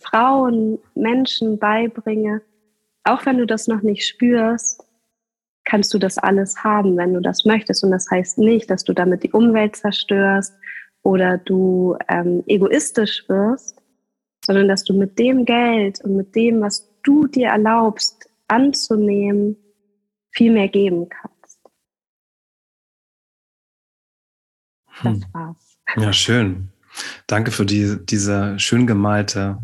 Frauen, 0.00 0.78
Menschen 0.94 1.58
beibringe, 1.58 2.42
auch 3.02 3.26
wenn 3.26 3.38
du 3.38 3.46
das 3.46 3.66
noch 3.66 3.82
nicht 3.82 4.06
spürst, 4.06 4.87
kannst 5.68 5.92
du 5.92 5.98
das 5.98 6.16
alles 6.16 6.64
haben, 6.64 6.96
wenn 6.96 7.12
du 7.12 7.20
das 7.20 7.44
möchtest. 7.44 7.84
Und 7.84 7.90
das 7.90 8.10
heißt 8.10 8.38
nicht, 8.38 8.70
dass 8.70 8.84
du 8.84 8.94
damit 8.94 9.22
die 9.22 9.32
Umwelt 9.32 9.76
zerstörst 9.76 10.54
oder 11.02 11.36
du 11.36 11.94
ähm, 12.08 12.42
egoistisch 12.46 13.28
wirst, 13.28 13.76
sondern 14.44 14.66
dass 14.66 14.82
du 14.84 14.94
mit 14.94 15.18
dem 15.18 15.44
Geld 15.44 16.02
und 16.02 16.16
mit 16.16 16.34
dem, 16.34 16.62
was 16.62 16.88
du 17.02 17.26
dir 17.26 17.48
erlaubst, 17.48 18.30
anzunehmen, 18.48 19.56
viel 20.30 20.52
mehr 20.52 20.68
geben 20.68 21.10
kannst. 21.10 21.60
Das 25.02 25.12
hm. 25.12 25.24
war's. 25.32 25.78
Ja, 25.96 26.12
schön. 26.14 26.70
Danke 27.26 27.50
für 27.50 27.66
die, 27.66 27.98
diese 28.06 28.58
schön 28.58 28.86
gemalte 28.86 29.58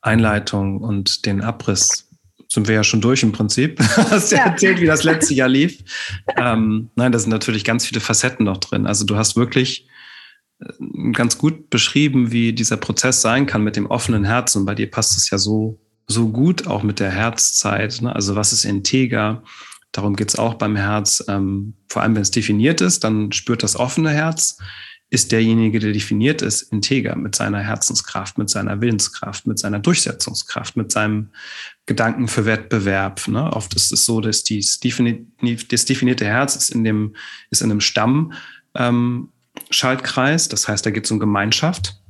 Einleitung 0.00 0.80
und 0.80 1.24
den 1.24 1.40
Abriss. 1.40 2.09
Sind 2.52 2.66
wir 2.66 2.74
ja 2.74 2.84
schon 2.84 3.00
durch 3.00 3.22
im 3.22 3.32
Prinzip. 3.32 3.78
Hast 4.10 4.32
ja 4.32 4.46
erzählt, 4.46 4.80
wie 4.80 4.86
das 4.86 5.04
letzte 5.04 5.34
Jahr 5.34 5.48
lief. 5.48 5.78
Ähm, 6.36 6.90
nein, 6.96 7.12
da 7.12 7.18
sind 7.18 7.30
natürlich 7.30 7.64
ganz 7.64 7.86
viele 7.86 8.00
Facetten 8.00 8.44
noch 8.44 8.58
drin. 8.58 8.86
Also 8.86 9.04
du 9.04 9.16
hast 9.16 9.36
wirklich 9.36 9.86
äh, 10.60 11.12
ganz 11.12 11.38
gut 11.38 11.70
beschrieben, 11.70 12.32
wie 12.32 12.52
dieser 12.52 12.76
Prozess 12.76 13.22
sein 13.22 13.46
kann 13.46 13.62
mit 13.62 13.76
dem 13.76 13.86
offenen 13.86 14.24
Herzen. 14.24 14.64
Bei 14.64 14.74
dir 14.74 14.90
passt 14.90 15.16
es 15.16 15.30
ja 15.30 15.38
so 15.38 15.78
so 16.10 16.28
gut, 16.28 16.66
auch 16.66 16.82
mit 16.82 17.00
der 17.00 17.10
Herzzeit. 17.10 18.02
Ne? 18.02 18.14
Also 18.14 18.36
was 18.36 18.52
ist 18.52 18.64
integer? 18.64 19.42
Darum 19.92 20.16
geht 20.16 20.28
es 20.28 20.38
auch 20.38 20.54
beim 20.54 20.76
Herz. 20.76 21.24
Ähm, 21.28 21.74
vor 21.88 22.02
allem, 22.02 22.14
wenn 22.14 22.22
es 22.22 22.30
definiert 22.30 22.80
ist, 22.80 23.04
dann 23.04 23.32
spürt 23.32 23.62
das 23.62 23.76
offene 23.76 24.10
Herz. 24.10 24.58
Ist 25.10 25.32
derjenige, 25.32 25.80
der 25.80 25.92
definiert 25.92 26.40
ist, 26.40 26.62
integer 26.62 27.16
mit 27.16 27.34
seiner 27.34 27.58
Herzenskraft, 27.58 28.38
mit 28.38 28.48
seiner 28.48 28.80
Willenskraft, 28.80 29.46
mit 29.46 29.58
seiner 29.58 29.80
Durchsetzungskraft, 29.80 30.76
mit 30.76 30.92
seinem 30.92 31.30
Gedanken 31.86 32.28
für 32.28 32.46
Wettbewerb. 32.46 33.26
Ne? 33.26 33.52
Oft 33.52 33.74
ist 33.74 33.92
es 33.92 34.04
so, 34.04 34.20
dass 34.20 34.44
dies 34.44 34.78
das 34.80 35.84
definierte 35.84 36.24
Herz 36.24 36.54
ist 36.54 36.70
in 36.70 36.84
dem, 36.84 37.16
ist 37.50 37.60
in 37.60 37.70
einem 37.70 37.80
Stamm, 37.80 38.32
ähm, 38.76 39.30
Schaltkreis. 39.70 40.48
Das 40.48 40.68
heißt, 40.68 40.86
da 40.86 40.90
geht 40.90 41.06
es 41.06 41.10
um 41.10 41.18
Gemeinschaft. 41.18 42.00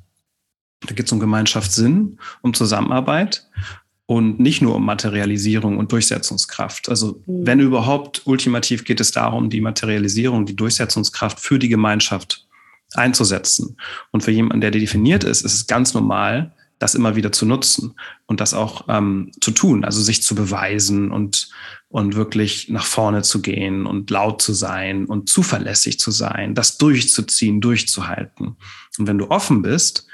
Da 0.87 0.95
geht 0.95 1.07
es 1.07 1.13
um 1.13 1.21
Gemeinschaftssinn, 1.21 2.19
um 2.43 2.55
Zusammenarbeit 2.55 3.47
und 4.11 4.41
nicht 4.41 4.61
nur 4.61 4.75
um 4.75 4.85
Materialisierung 4.85 5.79
und 5.79 5.93
Durchsetzungskraft. 5.93 6.89
Also 6.89 7.23
mhm. 7.27 7.47
wenn 7.47 7.61
überhaupt, 7.61 8.23
ultimativ 8.25 8.85
geht 8.85 8.99
es 8.99 9.13
darum, 9.13 9.51
die 9.51 9.61
Materialisierung, 9.61 10.47
die 10.47 10.57
Durchsetzungskraft 10.57 11.39
für 11.39 11.61
die 11.61 11.69
Gemeinschaft 11.69 12.49
einzusetzen. 12.95 13.77
Und 14.11 14.23
für 14.23 14.31
jemanden, 14.31 14.61
der 14.61 14.71
definiert 14.71 15.25
ist, 15.25 15.43
ist 15.43 15.55
es 15.55 15.67
ganz 15.67 15.95
normal, 15.95 16.53
das 16.81 16.95
immer 16.95 17.15
wieder 17.15 17.31
zu 17.31 17.45
nutzen 17.45 17.95
und 18.27 18.41
das 18.41 18.55
auch 18.55 18.87
ähm, 18.89 19.33
zu 19.41 19.51
tun, 19.51 19.85
also 19.85 20.01
sich 20.01 20.23
zu 20.23 20.35
beweisen 20.35 21.11
und, 21.13 21.51
und 21.89 22.17
wirklich 22.17 22.71
nach 22.71 22.87
vorne 22.87 23.23
zu 23.23 23.43
gehen 23.43 23.85
und 23.87 24.11
laut 24.11 24.41
zu 24.41 24.55
sein 24.55 25.05
und 25.05 25.29
zuverlässig 25.29 26.01
zu 26.01 26.11
sein, 26.11 26.55
das 26.55 26.79
durchzuziehen, 26.79 27.61
durchzuhalten. 27.61 28.57
Und 28.99 29.07
wenn 29.07 29.19
du 29.19 29.31
offen 29.31 29.61
bist, 29.61 30.07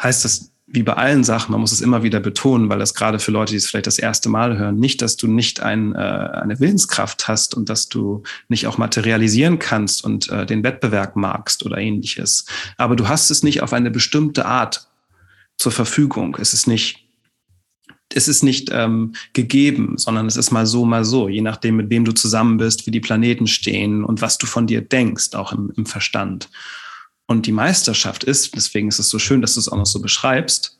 heißt 0.00 0.24
das 0.24 0.52
wie 0.70 0.82
bei 0.82 0.92
allen 0.92 1.24
Sachen, 1.24 1.52
man 1.52 1.62
muss 1.62 1.72
es 1.72 1.80
immer 1.80 2.02
wieder 2.02 2.20
betonen, 2.20 2.68
weil 2.68 2.78
das 2.78 2.94
gerade 2.94 3.18
für 3.18 3.30
Leute, 3.30 3.52
die 3.52 3.56
es 3.56 3.66
vielleicht 3.66 3.86
das 3.86 3.98
erste 3.98 4.28
Mal 4.28 4.58
hören, 4.58 4.78
nicht, 4.78 5.00
dass 5.00 5.16
du 5.16 5.26
nicht 5.26 5.60
ein, 5.60 5.94
äh, 5.94 5.98
eine 5.98 6.60
Willenskraft 6.60 7.26
hast 7.26 7.54
und 7.54 7.70
dass 7.70 7.88
du 7.88 8.22
nicht 8.48 8.66
auch 8.66 8.76
materialisieren 8.76 9.58
kannst 9.58 10.04
und 10.04 10.28
äh, 10.28 10.44
den 10.44 10.62
Wettbewerb 10.62 11.16
magst 11.16 11.64
oder 11.64 11.78
ähnliches. 11.78 12.44
Aber 12.76 12.96
du 12.96 13.08
hast 13.08 13.30
es 13.30 13.42
nicht 13.42 13.62
auf 13.62 13.72
eine 13.72 13.90
bestimmte 13.90 14.44
Art 14.44 14.88
zur 15.56 15.72
Verfügung. 15.72 16.36
Es 16.38 16.52
ist 16.52 16.66
nicht 16.66 17.04
es 18.14 18.26
ist 18.26 18.42
nicht 18.42 18.70
ähm, 18.72 19.12
gegeben, 19.34 19.98
sondern 19.98 20.26
es 20.26 20.38
ist 20.38 20.50
mal 20.50 20.64
so, 20.64 20.86
mal 20.86 21.04
so, 21.04 21.28
je 21.28 21.42
nachdem, 21.42 21.76
mit 21.76 21.90
wem 21.90 22.06
du 22.06 22.12
zusammen 22.12 22.56
bist, 22.56 22.86
wie 22.86 22.90
die 22.90 23.00
Planeten 23.00 23.46
stehen 23.46 24.02
und 24.02 24.22
was 24.22 24.38
du 24.38 24.46
von 24.46 24.66
dir 24.66 24.80
denkst, 24.80 25.34
auch 25.34 25.52
im, 25.52 25.72
im 25.76 25.84
Verstand. 25.84 26.48
Und 27.28 27.44
die 27.44 27.52
Meisterschaft 27.52 28.24
ist, 28.24 28.56
deswegen 28.56 28.88
ist 28.88 28.98
es 28.98 29.10
so 29.10 29.18
schön, 29.18 29.42
dass 29.42 29.54
du 29.54 29.60
es 29.60 29.68
auch 29.68 29.76
noch 29.76 29.86
so 29.86 30.00
beschreibst, 30.00 30.77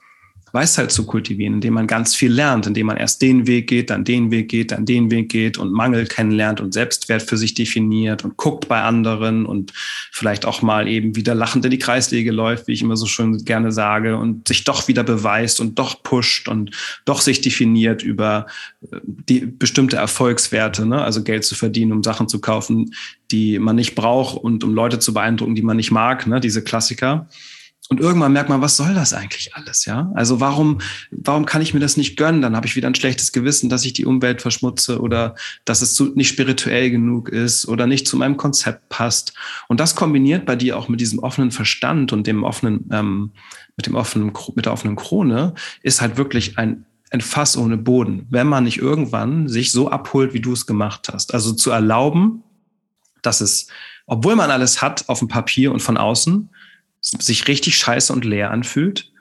Weisheit 0.53 0.93
zu 0.93 1.07
kultivieren, 1.07 1.55
indem 1.55 1.75
man 1.75 1.87
ganz 1.87 2.15
viel 2.15 2.33
lernt, 2.33 2.67
indem 2.67 2.87
man 2.87 2.97
erst 2.97 3.23
den 3.23 3.47
Weg 3.47 3.69
geht, 3.69 3.91
dann 3.91 4.05
den 4.05 4.31
Weg 4.31 4.49
geht, 4.49 4.73
dann 4.73 4.87
den 4.87 5.11
Weg 5.11 5.29
geht 5.29 5.59
und 5.59 5.73
Mangel 5.73 6.07
kennenlernt 6.07 6.61
und 6.61 6.73
Selbstwert 6.73 7.23
für 7.23 7.37
sich 7.37 7.55
definiert 7.55 8.25
und 8.25 8.37
guckt 8.37 8.69
bei 8.69 8.81
anderen 8.81 9.47
und 9.47 9.73
vielleicht 10.13 10.47
auch 10.47 10.63
mal 10.63 10.89
eben 10.89 11.17
wieder 11.17 11.35
lachend 11.35 11.65
in 11.65 11.71
die 11.71 11.79
Kreisliga 11.79 12.33
läuft, 12.33 12.69
wie 12.69 12.73
ich 12.73 12.83
immer 12.83 12.97
so 12.97 13.07
schön 13.07 13.45
gerne 13.45 13.73
sage, 13.73 14.17
und 14.17 14.49
sich 14.49 14.65
doch 14.65 14.89
wieder 14.89 15.05
beweist 15.05 15.61
und 15.61 15.79
doch 15.79 16.03
pusht 16.03 16.49
und 16.49 16.71
doch 17.05 17.21
sich 17.21 17.41
definiert 17.41 18.03
über 18.03 18.47
äh, 18.91 18.99
die 19.05 19.41
bestimmte 19.47 19.97
Erfolgswerte, 19.97 20.87
ne? 20.87 21.03
also 21.03 21.23
Geld 21.23 21.45
zu 21.45 21.55
verdienen, 21.55 21.93
um 21.93 22.03
Sachen 22.03 22.29
zu 22.29 22.41
kaufen, 22.41 22.95
die 23.31 23.59
man 23.59 23.77
nicht 23.77 23.95
braucht 23.95 24.37
und 24.43 24.65
um 24.65 24.75
Leute 24.75 24.99
zu 24.99 25.13
beeindrucken, 25.13 25.55
die 25.55 25.63
man 25.63 25.77
nicht 25.77 25.91
mag, 25.91 26.27
ne? 26.27 26.41
diese 26.41 26.63
Klassiker. 26.63 27.29
Und 27.91 28.01
irgendwann 28.01 28.35
merkt 28.35 28.51
man, 28.51 28.61
was 28.61 28.77
soll 28.77 28.93
das 28.93 29.15
eigentlich 29.15 29.55
alles, 29.55 29.87
ja? 29.87 30.13
Also 30.15 30.41
warum, 30.41 30.81
warum 31.11 31.47
kann 31.47 31.63
ich 31.63 31.73
mir 31.73 31.81
das 31.81 31.97
nicht 31.97 32.17
gönnen? 32.17 32.43
Dann 32.43 32.55
habe 32.55 32.67
ich 32.67 32.77
wieder 32.77 32.87
ein 32.87 32.95
schlechtes 32.95 33.33
Gewissen, 33.33 33.71
dass 33.71 33.87
ich 33.87 33.95
die 33.95 34.05
Umwelt 34.05 34.43
verschmutze 34.43 35.01
oder 35.01 35.35
dass 35.65 35.81
es 35.81 35.95
zu, 35.95 36.07
nicht 36.15 36.29
spirituell 36.29 36.91
genug 36.91 37.31
ist 37.31 37.67
oder 37.67 37.87
nicht 37.87 38.07
zu 38.07 38.19
meinem 38.19 38.37
Konzept 38.37 38.91
passt. 38.91 39.33
Und 39.69 39.81
das 39.81 39.95
kombiniert 39.95 40.45
bei 40.45 40.55
dir 40.55 40.77
auch 40.77 40.89
mit 40.89 41.01
diesem 41.01 41.19
offenen 41.21 41.51
Verstand 41.51 42.13
und 42.13 42.27
dem 42.27 42.45
offenen, 42.45 42.91
ähm, 42.93 43.31
mit 43.77 43.87
dem 43.87 43.95
offenen, 43.95 44.33
mit 44.55 44.67
der 44.67 44.73
offenen 44.75 44.97
Krone, 44.97 45.55
ist 45.83 46.03
halt 46.03 46.19
wirklich 46.19 46.59
ein 46.59 46.85
ein 47.11 47.23
Fass 47.23 47.57
ohne 47.57 47.79
Boden, 47.79 48.27
wenn 48.29 48.47
man 48.47 48.65
nicht 48.65 48.77
irgendwann 48.77 49.49
sich 49.49 49.73
so 49.73 49.91
abholt, 49.91 50.35
wie 50.35 50.41
du 50.41 50.53
es 50.53 50.67
gemacht 50.67 51.09
hast. 51.11 51.33
Also 51.33 51.55
zu 51.55 51.71
erlauben, 51.71 52.43
dass 53.23 53.41
es, 53.41 53.69
obwohl 54.07 54.37
man 54.37 54.51
alles 54.51 54.83
hat 54.83 55.09
auf 55.09 55.21
dem 55.21 55.29
Papier 55.29 55.73
und 55.73 55.81
von 55.81 55.97
außen, 55.97 56.51
sich 57.01 57.49
richtig 57.49 57.77
scheiße 57.77 58.13
und 58.13 58.25
leer 58.25 58.51
anfühlt 58.51 59.13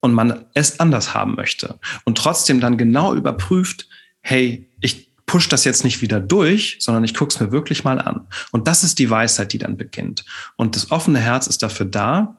und 0.00 0.12
man 0.12 0.44
es 0.54 0.80
anders 0.80 1.14
haben 1.14 1.34
möchte 1.34 1.78
und 2.04 2.18
trotzdem 2.18 2.60
dann 2.60 2.76
genau 2.76 3.14
überprüft, 3.14 3.88
hey, 4.20 4.70
ich 4.80 5.10
push 5.26 5.48
das 5.48 5.64
jetzt 5.64 5.84
nicht 5.84 6.02
wieder 6.02 6.20
durch, 6.20 6.76
sondern 6.80 7.04
ich 7.04 7.14
gucke 7.14 7.32
es 7.34 7.40
mir 7.40 7.50
wirklich 7.50 7.84
mal 7.84 7.98
an. 7.98 8.26
Und 8.52 8.68
das 8.68 8.84
ist 8.84 8.98
die 8.98 9.08
Weisheit, 9.08 9.52
die 9.52 9.58
dann 9.58 9.76
beginnt. 9.76 10.24
Und 10.56 10.76
das 10.76 10.90
offene 10.90 11.18
Herz 11.18 11.46
ist 11.46 11.62
dafür 11.62 11.86
da, 11.86 12.36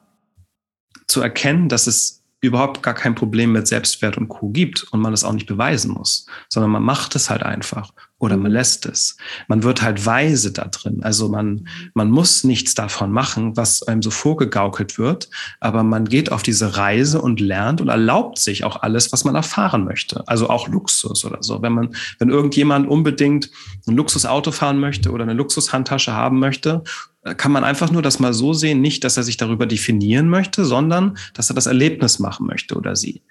zu 1.08 1.22
erkennen, 1.22 1.70
dass 1.70 1.88
es 1.88 2.24
überhaupt 2.42 2.84
gar 2.84 2.94
kein 2.94 3.15
Problem 3.15 3.51
mit 3.51 3.68
Selbstwert 3.68 4.18
und 4.18 4.27
Co. 4.27 4.50
gibt 4.50 4.84
und 4.92 5.00
man 5.01 5.13
es 5.13 5.24
auch 5.24 5.34
nicht 5.34 5.48
beweisen 5.48 5.92
muss, 5.92 6.27
sondern 6.50 6.72
man 6.72 6.84
macht 6.84 7.15
es 7.15 7.30
halt 7.30 7.44
einfach 7.44 7.92
oder 8.18 8.38
man 8.38 8.52
lässt 8.52 8.86
es. 8.86 9.18
Man 9.48 9.64
wird 9.64 9.82
halt 9.82 10.06
weise 10.06 10.54
da 10.54 10.66
drin. 10.66 11.04
Also 11.04 11.28
man, 11.28 11.68
man 11.94 12.10
muss 12.10 12.46
nichts 12.46 12.74
davon 12.74 13.12
machen, 13.12 13.58
was 13.58 13.84
einem 13.84 14.02
so 14.02 14.10
vorgegaukelt 14.10 14.98
wird, 14.98 15.30
aber 15.60 15.84
man 15.84 16.06
geht 16.06 16.32
auf 16.32 16.42
diese 16.42 16.78
Reise 16.78 17.22
und 17.22 17.42
lernt 17.42 17.82
und 17.82 17.90
erlaubt 17.90 18.40
sich 18.40 18.64
auch 18.64 18.82
alles, 18.82 19.12
was 19.12 19.26
man 19.26 19.36
erfahren 19.36 19.84
möchte. 19.84 20.26
Also 20.28 20.50
auch 20.50 20.70
Luxus 20.70 21.26
oder 21.26 21.40
so. 21.42 21.62
Wenn 21.62 21.74
man, 21.74 21.96
wenn 22.20 22.30
irgendjemand 22.30 22.88
unbedingt 22.88 23.50
ein 23.86 23.96
Luxusauto 23.96 24.52
fahren 24.52 24.80
möchte 24.80 25.12
oder 25.12 25.24
eine 25.24 25.34
Luxushandtasche 25.34 26.14
haben 26.14 26.40
möchte 26.40 26.84
kann 27.38 27.52
man 27.52 27.64
einfach 27.64 27.90
nur 27.90 28.04
das 28.04 28.20
mal 28.20 28.34
so 28.34 28.54
sehen, 28.54 28.82
nicht, 28.82 29.04
dass 29.04 29.18
er 29.18 29.24
sich 29.24 29.36
darüber 29.36 29.66
definieren 29.66 30.30
möchte, 30.30 30.64
sondern 30.64 31.18
dass 31.34 31.50
er 31.50 31.56
das 31.56 31.66
Erlebnis 31.66 32.20
machen 32.20 32.46
möchte 32.46 32.76
oder 32.76 32.96
sie. 32.96 33.24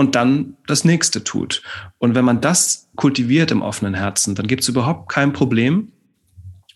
Und 0.00 0.14
dann 0.14 0.56
das 0.66 0.86
nächste 0.86 1.24
tut. 1.24 1.62
Und 1.98 2.14
wenn 2.14 2.24
man 2.24 2.40
das 2.40 2.88
kultiviert 2.96 3.50
im 3.50 3.60
offenen 3.60 3.92
Herzen, 3.92 4.34
dann 4.34 4.46
gibt 4.46 4.62
es 4.62 4.68
überhaupt 4.70 5.12
kein 5.12 5.34
Problem, 5.34 5.92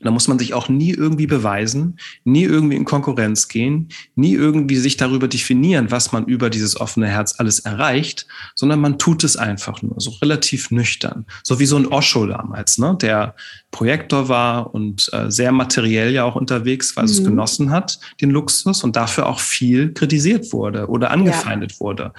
da 0.00 0.11
muss 0.11 0.28
man 0.28 0.38
sich 0.38 0.52
auch 0.52 0.69
nie 0.69 0.90
irgendwie 0.90 1.26
beweisen, 1.26 1.99
nie 2.25 2.43
irgendwie 2.43 2.76
in 2.76 2.85
Konkurrenz 2.85 3.49
gehen, 3.49 3.88
nie 4.14 4.35
irgendwie 4.35 4.76
sich 4.76 4.99
darüber 4.99 5.26
definieren, 5.26 5.90
was 5.90 6.12
man 6.12 6.26
über 6.26 6.50
dieses 6.50 6.78
offene 6.78 7.09
Herz 7.09 7.37
alles 7.38 7.61
erreicht, 7.61 8.26
sondern 8.54 8.81
man 8.81 8.99
tut 8.99 9.25
es 9.25 9.38
einfach 9.38 9.81
nur, 9.81 9.95
so 9.97 10.11
relativ 10.21 10.71
nüchtern. 10.71 11.25
So 11.43 11.61
wie 11.61 11.64
so 11.64 11.76
ein 11.76 11.87
Osho 11.87 12.26
damals, 12.26 12.76
ne? 12.76 12.95
der 13.00 13.37
Projektor 13.71 14.28
war 14.28 14.75
und 14.75 15.09
äh, 15.14 15.31
sehr 15.31 15.50
materiell 15.50 16.12
ja 16.12 16.25
auch 16.25 16.37
unterwegs, 16.37 16.95
weil 16.95 17.04
mhm. 17.04 17.11
es 17.11 17.25
genossen 17.25 17.71
hat, 17.71 17.99
den 18.21 18.31
Luxus 18.31 18.85
und 18.85 18.97
dafür 18.97 19.26
auch 19.26 19.40
viel 19.40 19.95
kritisiert 19.95 20.52
wurde 20.52 20.88
oder 20.88 21.11
angefeindet 21.11 21.73
ja. 21.73 21.81
wurde. 21.81 22.12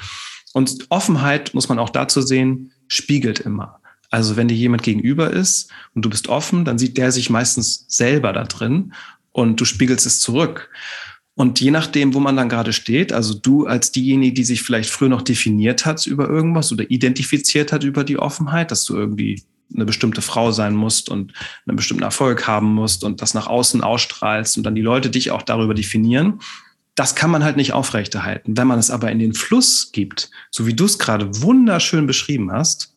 Und 0.55 0.85
Offenheit, 0.87 1.53
muss 1.53 1.67
man 1.67 1.79
auch 1.79 1.89
dazu 1.89 2.21
sehen, 2.21 2.71
spiegelt 2.87 3.41
immer. 3.41 3.81
Also 4.09 4.37
wenn 4.37 4.47
dir 4.47 4.55
jemand 4.55 4.83
gegenüber 4.83 5.29
ist 5.29 5.69
und 5.93 6.05
du 6.05 6.09
bist 6.09 6.29
offen, 6.29 6.63
dann 6.63 6.77
sieht 6.77 6.97
der 6.97 7.11
sich 7.11 7.29
meistens 7.29 7.83
selber 7.89 8.31
da 8.31 8.45
drin 8.45 8.93
und 9.33 9.59
du 9.59 9.65
spiegelst 9.65 10.05
es 10.05 10.21
zurück. 10.21 10.69
Und 11.33 11.59
je 11.59 11.71
nachdem, 11.71 12.13
wo 12.13 12.21
man 12.21 12.37
dann 12.37 12.47
gerade 12.47 12.71
steht, 12.71 13.11
also 13.11 13.33
du 13.33 13.65
als 13.65 13.91
diejenige, 13.91 14.33
die 14.33 14.45
sich 14.45 14.61
vielleicht 14.61 14.89
früher 14.89 15.09
noch 15.09 15.23
definiert 15.23 15.85
hat 15.85 16.07
über 16.07 16.29
irgendwas 16.29 16.71
oder 16.71 16.89
identifiziert 16.89 17.73
hat 17.73 17.83
über 17.83 18.05
die 18.05 18.17
Offenheit, 18.17 18.71
dass 18.71 18.85
du 18.85 18.95
irgendwie 18.95 19.43
eine 19.75 19.83
bestimmte 19.83 20.21
Frau 20.21 20.53
sein 20.53 20.73
musst 20.73 21.09
und 21.09 21.33
einen 21.67 21.75
bestimmten 21.75 22.03
Erfolg 22.03 22.47
haben 22.47 22.73
musst 22.73 23.03
und 23.03 23.21
das 23.21 23.33
nach 23.33 23.47
außen 23.47 23.81
ausstrahlst 23.81 24.55
und 24.55 24.63
dann 24.63 24.75
die 24.75 24.81
Leute 24.81 25.09
dich 25.09 25.31
auch 25.31 25.41
darüber 25.41 25.73
definieren. 25.73 26.39
Das 26.95 27.15
kann 27.15 27.29
man 27.29 27.43
halt 27.43 27.57
nicht 27.57 27.73
aufrechterhalten. 27.73 28.57
Wenn 28.57 28.67
man 28.67 28.79
es 28.79 28.89
aber 28.89 29.11
in 29.11 29.19
den 29.19 29.33
Fluss 29.33 29.91
gibt, 29.91 30.31
so 30.49 30.65
wie 30.65 30.73
du 30.73 30.85
es 30.85 30.97
gerade 30.97 31.41
wunderschön 31.41 32.07
beschrieben 32.07 32.51
hast, 32.51 32.95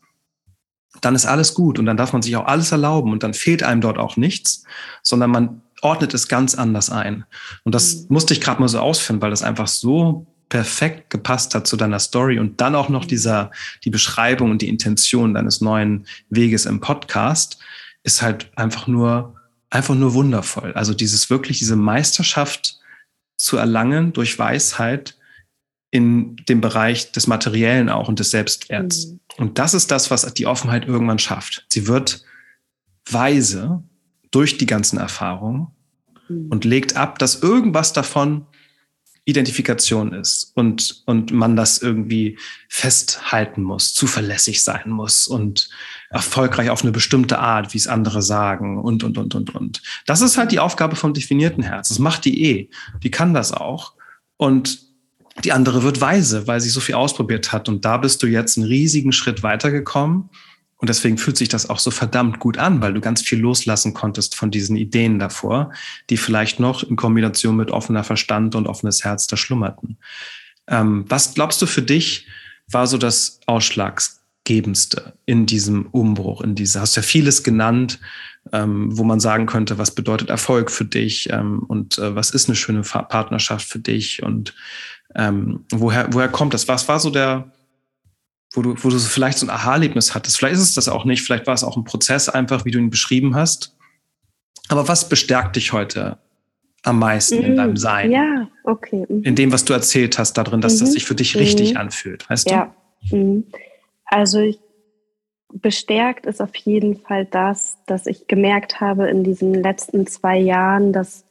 dann 1.00 1.14
ist 1.14 1.26
alles 1.26 1.54
gut 1.54 1.78
und 1.78 1.86
dann 1.86 1.96
darf 1.96 2.12
man 2.12 2.22
sich 2.22 2.36
auch 2.36 2.46
alles 2.46 2.72
erlauben 2.72 3.12
und 3.12 3.22
dann 3.22 3.34
fehlt 3.34 3.62
einem 3.62 3.80
dort 3.80 3.98
auch 3.98 4.16
nichts, 4.16 4.64
sondern 5.02 5.30
man 5.30 5.62
ordnet 5.82 6.14
es 6.14 6.28
ganz 6.28 6.54
anders 6.54 6.90
ein. 6.90 7.24
Und 7.64 7.74
das 7.74 7.94
mhm. 7.94 8.06
musste 8.10 8.34
ich 8.34 8.40
gerade 8.40 8.60
mal 8.60 8.68
so 8.68 8.80
ausführen, 8.80 9.22
weil 9.22 9.30
das 9.30 9.42
einfach 9.42 9.68
so 9.68 10.26
perfekt 10.48 11.10
gepasst 11.10 11.54
hat 11.54 11.66
zu 11.66 11.76
deiner 11.76 11.98
Story 11.98 12.38
und 12.38 12.60
dann 12.60 12.74
auch 12.74 12.88
noch 12.88 13.04
dieser, 13.04 13.50
die 13.84 13.90
Beschreibung 13.90 14.50
und 14.50 14.62
die 14.62 14.68
Intention 14.68 15.34
deines 15.34 15.60
neuen 15.60 16.06
Weges 16.30 16.64
im 16.64 16.80
Podcast 16.80 17.58
ist 18.02 18.22
halt 18.22 18.50
einfach 18.56 18.86
nur, 18.86 19.34
einfach 19.70 19.94
nur 19.94 20.14
wundervoll. 20.14 20.72
Also 20.72 20.94
dieses 20.94 21.28
wirklich, 21.28 21.58
diese 21.58 21.76
Meisterschaft 21.76 22.78
zu 23.38 23.57
erlangen 23.57 24.12
durch 24.12 24.38
Weisheit 24.38 25.16
in 25.90 26.37
dem 26.49 26.61
Bereich 26.61 27.12
des 27.12 27.26
Materiellen 27.26 27.88
auch 27.88 28.09
und 28.09 28.18
des 28.18 28.30
Selbstwerts. 28.30 29.07
Mhm. 29.07 29.21
Und 29.38 29.59
das 29.59 29.73
ist 29.73 29.90
das, 29.90 30.11
was 30.11 30.35
die 30.35 30.47
Offenheit 30.47 30.87
irgendwann 30.87 31.18
schafft. 31.18 31.64
Sie 31.71 31.87
wird 31.87 32.25
weise 33.11 33.83
durch 34.30 34.59
die 34.59 34.66
ganzen 34.66 34.99
Erfahrungen 34.99 35.68
mhm. 36.28 36.49
und 36.50 36.64
legt 36.64 36.97
ab, 36.97 37.18
dass 37.18 37.42
irgendwas 37.42 37.95
davon 37.95 38.47
Identifikation 39.25 40.12
ist 40.12 40.52
und, 40.54 41.02
und 41.07 41.33
man 41.33 41.54
das 41.54 41.78
irgendwie 41.78 42.38
festhalten 42.68 43.62
muss, 43.62 43.95
zuverlässig 43.95 44.62
sein 44.62 44.90
muss 44.90 45.28
und 45.28 45.68
erfolgreich 46.10 46.70
auf 46.70 46.82
eine 46.82 46.92
bestimmte 46.92 47.38
Art, 47.38 47.74
wie 47.74 47.78
es 47.78 47.86
andere 47.86 48.22
sagen 48.22 48.78
und, 48.78 49.04
und, 49.04 49.18
und, 49.18 49.34
und, 49.34 49.54
und. 49.54 49.82
Das 50.06 50.20
ist 50.20 50.38
halt 50.38 50.52
die 50.52 50.58
Aufgabe 50.58 50.96
vom 50.96 51.12
definierten 51.12 51.62
Herz. 51.62 51.88
Das 51.88 51.98
macht 51.98 52.24
die 52.24 52.44
eh. 52.44 52.70
Die 53.02 53.10
kann 53.10 53.34
das 53.34 53.52
auch. 53.52 53.92
Und 54.36 54.86
die 55.44 55.52
andere 55.52 55.82
wird 55.82 56.00
weise, 56.00 56.46
weil 56.46 56.60
sie 56.60 56.70
so 56.70 56.80
viel 56.80 56.94
ausprobiert 56.94 57.52
hat. 57.52 57.68
Und 57.68 57.84
da 57.84 57.98
bist 57.98 58.22
du 58.22 58.26
jetzt 58.26 58.56
einen 58.56 58.66
riesigen 58.66 59.12
Schritt 59.12 59.42
weitergekommen 59.42 60.30
und 60.78 60.88
deswegen 60.88 61.18
fühlt 61.18 61.36
sich 61.36 61.48
das 61.48 61.68
auch 61.68 61.80
so 61.80 61.90
verdammt 61.90 62.38
gut 62.38 62.56
an, 62.56 62.80
weil 62.80 62.94
du 62.94 63.00
ganz 63.00 63.20
viel 63.20 63.40
loslassen 63.40 63.94
konntest 63.94 64.36
von 64.36 64.50
diesen 64.50 64.76
Ideen 64.76 65.18
davor, 65.18 65.72
die 66.08 66.16
vielleicht 66.16 66.60
noch 66.60 66.84
in 66.84 66.96
Kombination 66.96 67.56
mit 67.56 67.70
offener 67.70 68.04
Verstand 68.04 68.54
und 68.54 68.68
offenes 68.68 69.04
Herz 69.04 69.26
da 69.26 69.36
schlummerten. 69.36 69.98
Ähm, 70.68 71.04
was 71.08 71.34
glaubst 71.34 71.60
du 71.60 71.66
für 71.66 71.82
dich 71.82 72.26
war 72.70 72.86
so 72.86 72.98
das 72.98 73.40
Ausschlaggebendste 74.48 75.12
in 75.26 75.46
diesem 75.46 75.86
Umbruch, 75.86 76.40
in 76.40 76.54
dieser, 76.54 76.80
hast 76.80 76.96
ja 76.96 77.02
vieles 77.02 77.42
genannt, 77.42 78.00
ähm, 78.52 78.96
wo 78.96 79.04
man 79.04 79.20
sagen 79.20 79.46
könnte, 79.46 79.78
was 79.78 79.94
bedeutet 79.94 80.30
Erfolg 80.30 80.70
für 80.70 80.84
dich 80.84 81.28
ähm, 81.30 81.64
und 81.68 81.98
äh, 81.98 82.14
was 82.14 82.30
ist 82.30 82.48
eine 82.48 82.56
schöne 82.56 82.82
Partnerschaft 82.82 83.68
für 83.68 83.78
dich 83.78 84.22
und 84.22 84.54
ähm, 85.14 85.64
woher, 85.70 86.12
woher 86.12 86.28
kommt 86.28 86.54
das? 86.54 86.68
Was 86.68 86.88
war 86.88 86.98
so 86.98 87.10
der, 87.10 87.52
wo 88.52 88.62
du, 88.62 88.74
wo 88.82 88.88
du 88.88 88.98
vielleicht 88.98 89.38
so 89.38 89.46
ein 89.46 89.50
Aha-Erlebnis 89.50 90.14
hattest. 90.14 90.38
Vielleicht 90.38 90.54
ist 90.54 90.62
es 90.62 90.74
das 90.74 90.88
auch 90.88 91.04
nicht, 91.04 91.22
vielleicht 91.22 91.46
war 91.46 91.54
es 91.54 91.64
auch 91.64 91.76
ein 91.76 91.84
Prozess 91.84 92.28
einfach, 92.28 92.64
wie 92.64 92.70
du 92.70 92.78
ihn 92.78 92.90
beschrieben 92.90 93.34
hast. 93.34 93.76
Aber 94.68 94.88
was 94.88 95.08
bestärkt 95.08 95.56
dich 95.56 95.72
heute 95.72 96.18
am 96.84 96.98
meisten 96.98 97.42
in 97.42 97.56
deinem 97.56 97.72
mm, 97.72 97.76
Sein? 97.76 98.10
Ja, 98.10 98.48
okay. 98.64 99.04
Mhm. 99.08 99.22
In 99.22 99.34
dem, 99.34 99.52
was 99.52 99.64
du 99.64 99.72
erzählt 99.74 100.18
hast, 100.18 100.34
darin, 100.34 100.60
dass 100.60 100.76
mhm. 100.76 100.80
das 100.80 100.92
sich 100.92 101.04
für 101.04 101.14
dich 101.14 101.37
richtig 101.37 101.72
mhm. 101.72 101.80
anfühlt, 101.80 102.28
weißt 102.28 102.50
ja. 102.50 102.74
du? 103.11 103.16
Mhm. 103.16 103.44
Also 104.09 104.40
ich, 104.40 104.59
bestärkt 105.53 106.27
ist 106.27 106.42
auf 106.42 106.55
jeden 106.57 106.97
Fall 106.97 107.25
das, 107.25 107.79
dass 107.87 108.07
ich 108.07 108.27
gemerkt 108.27 108.81
habe 108.81 109.09
in 109.09 109.25
diesen 109.25 109.55
letzten 109.55 110.07
zwei 110.07 110.38
Jahren, 110.38 110.92
dass 110.92 111.25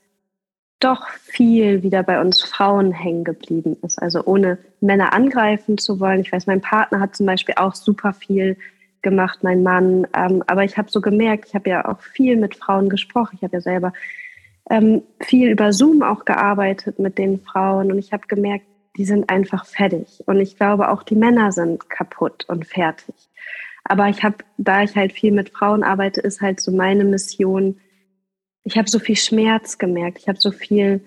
doch 0.80 1.08
viel 1.10 1.82
wieder 1.82 2.04
bei 2.04 2.22
uns 2.22 2.44
Frauen 2.44 2.92
hängen 2.92 3.24
geblieben 3.24 3.78
ist. 3.82 4.00
Also 4.02 4.24
ohne 4.26 4.60
Männer 4.80 5.14
angreifen 5.14 5.78
zu 5.78 6.00
wollen. 6.00 6.22
Ich 6.22 6.32
weiß, 6.32 6.46
mein 6.46 6.62
Partner 6.62 7.00
hat 7.00 7.16
zum 7.16 7.26
Beispiel 7.26 7.56
auch 7.58 7.74
super 7.74 8.14
viel 8.14 8.58
gemacht, 9.02 9.40
mein 9.42 9.64
Mann. 9.64 10.08
Ähm, 10.16 10.44
aber 10.46 10.64
ich 10.64 10.78
habe 10.78 10.92
so 10.92 11.02
gemerkt, 11.02 11.46
ich 11.48 11.56
habe 11.56 11.70
ja 11.70 11.86
auch 11.86 12.02
viel 12.02 12.36
mit 12.38 12.56
Frauen 12.56 12.90
gesprochen. 12.90 13.36
Ich 13.38 13.44
habe 13.44 13.58
ja 13.58 13.62
selber 13.62 13.94
ähm, 14.70 15.02
viel 15.20 15.50
über 15.50 15.74
Zoom 15.74 16.04
auch 16.04 16.26
gearbeitet 16.26 17.00
mit 17.00 17.18
den 17.18 17.40
Frauen 17.40 17.92
und 17.92 17.98
ich 17.98 18.12
habe 18.12 18.28
gemerkt, 18.28 18.66
die 18.98 19.06
sind 19.06 19.30
einfach 19.30 19.66
fertig. 19.66 20.24
Und 20.26 20.40
ich 20.40 20.58
glaube, 20.58 20.90
auch 20.90 21.04
die 21.04 21.16
Männer 21.16 21.52
sind 21.52 21.90
kaputt 21.90 22.46
und 22.48 22.66
fertig. 22.66 23.16
Aber 23.84 24.10
ich 24.10 24.24
habe, 24.24 24.38
da 24.58 24.84
ich 24.84 24.96
halt 24.96 25.14
viel 25.14 25.32
mit 25.32 25.52
Frauen 25.52 25.84
arbeite, 25.84 26.20
ist 26.22 26.42
halt 26.42 26.60
so 26.60 26.72
meine 26.72 27.06
Mission, 27.06 27.80
ich 28.64 28.78
habe 28.78 28.90
so 28.90 29.00
viel 29.00 29.16
Schmerz 29.16 29.78
gemerkt, 29.78 30.20
ich 30.20 30.28
habe 30.28 30.40
so 30.42 30.52
viel 30.52 31.02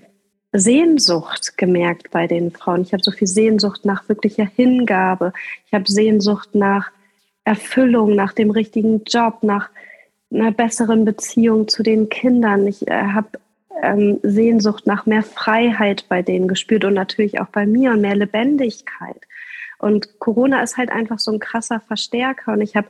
Sehnsucht 0.52 1.58
gemerkt 1.58 2.10
bei 2.10 2.26
den 2.26 2.50
Frauen. 2.50 2.82
Ich 2.82 2.92
habe 2.92 3.02
so 3.02 3.10
viel 3.10 3.28
Sehnsucht 3.28 3.84
nach 3.84 4.08
wirklicher 4.08 4.46
Hingabe. 4.46 5.32
Ich 5.66 5.72
habe 5.72 5.84
Sehnsucht 5.86 6.54
nach 6.54 6.90
Erfüllung, 7.44 8.14
nach 8.14 8.32
dem 8.32 8.50
richtigen 8.50 9.04
Job, 9.04 9.42
nach 9.42 9.70
einer 10.32 10.52
besseren 10.52 11.04
Beziehung 11.04 11.68
zu 11.68 11.82
den 11.82 12.08
Kindern. 12.08 12.66
Ich 12.66 12.88
äh, 12.88 12.92
habe 13.12 13.28
ähm, 13.82 14.18
Sehnsucht 14.22 14.86
nach 14.86 15.06
mehr 15.06 15.22
Freiheit 15.22 16.06
bei 16.08 16.22
denen 16.22 16.48
gespürt 16.48 16.84
und 16.84 16.94
natürlich 16.94 17.40
auch 17.40 17.48
bei 17.48 17.66
mir 17.66 17.92
und 17.92 18.00
mehr 18.00 18.16
Lebendigkeit. 18.16 19.20
Und 19.78 20.18
Corona 20.18 20.62
ist 20.62 20.76
halt 20.76 20.90
einfach 20.90 21.18
so 21.18 21.32
ein 21.32 21.38
krasser 21.38 21.80
Verstärker 21.80 22.52
und 22.52 22.60
ich 22.60 22.76
habe 22.76 22.88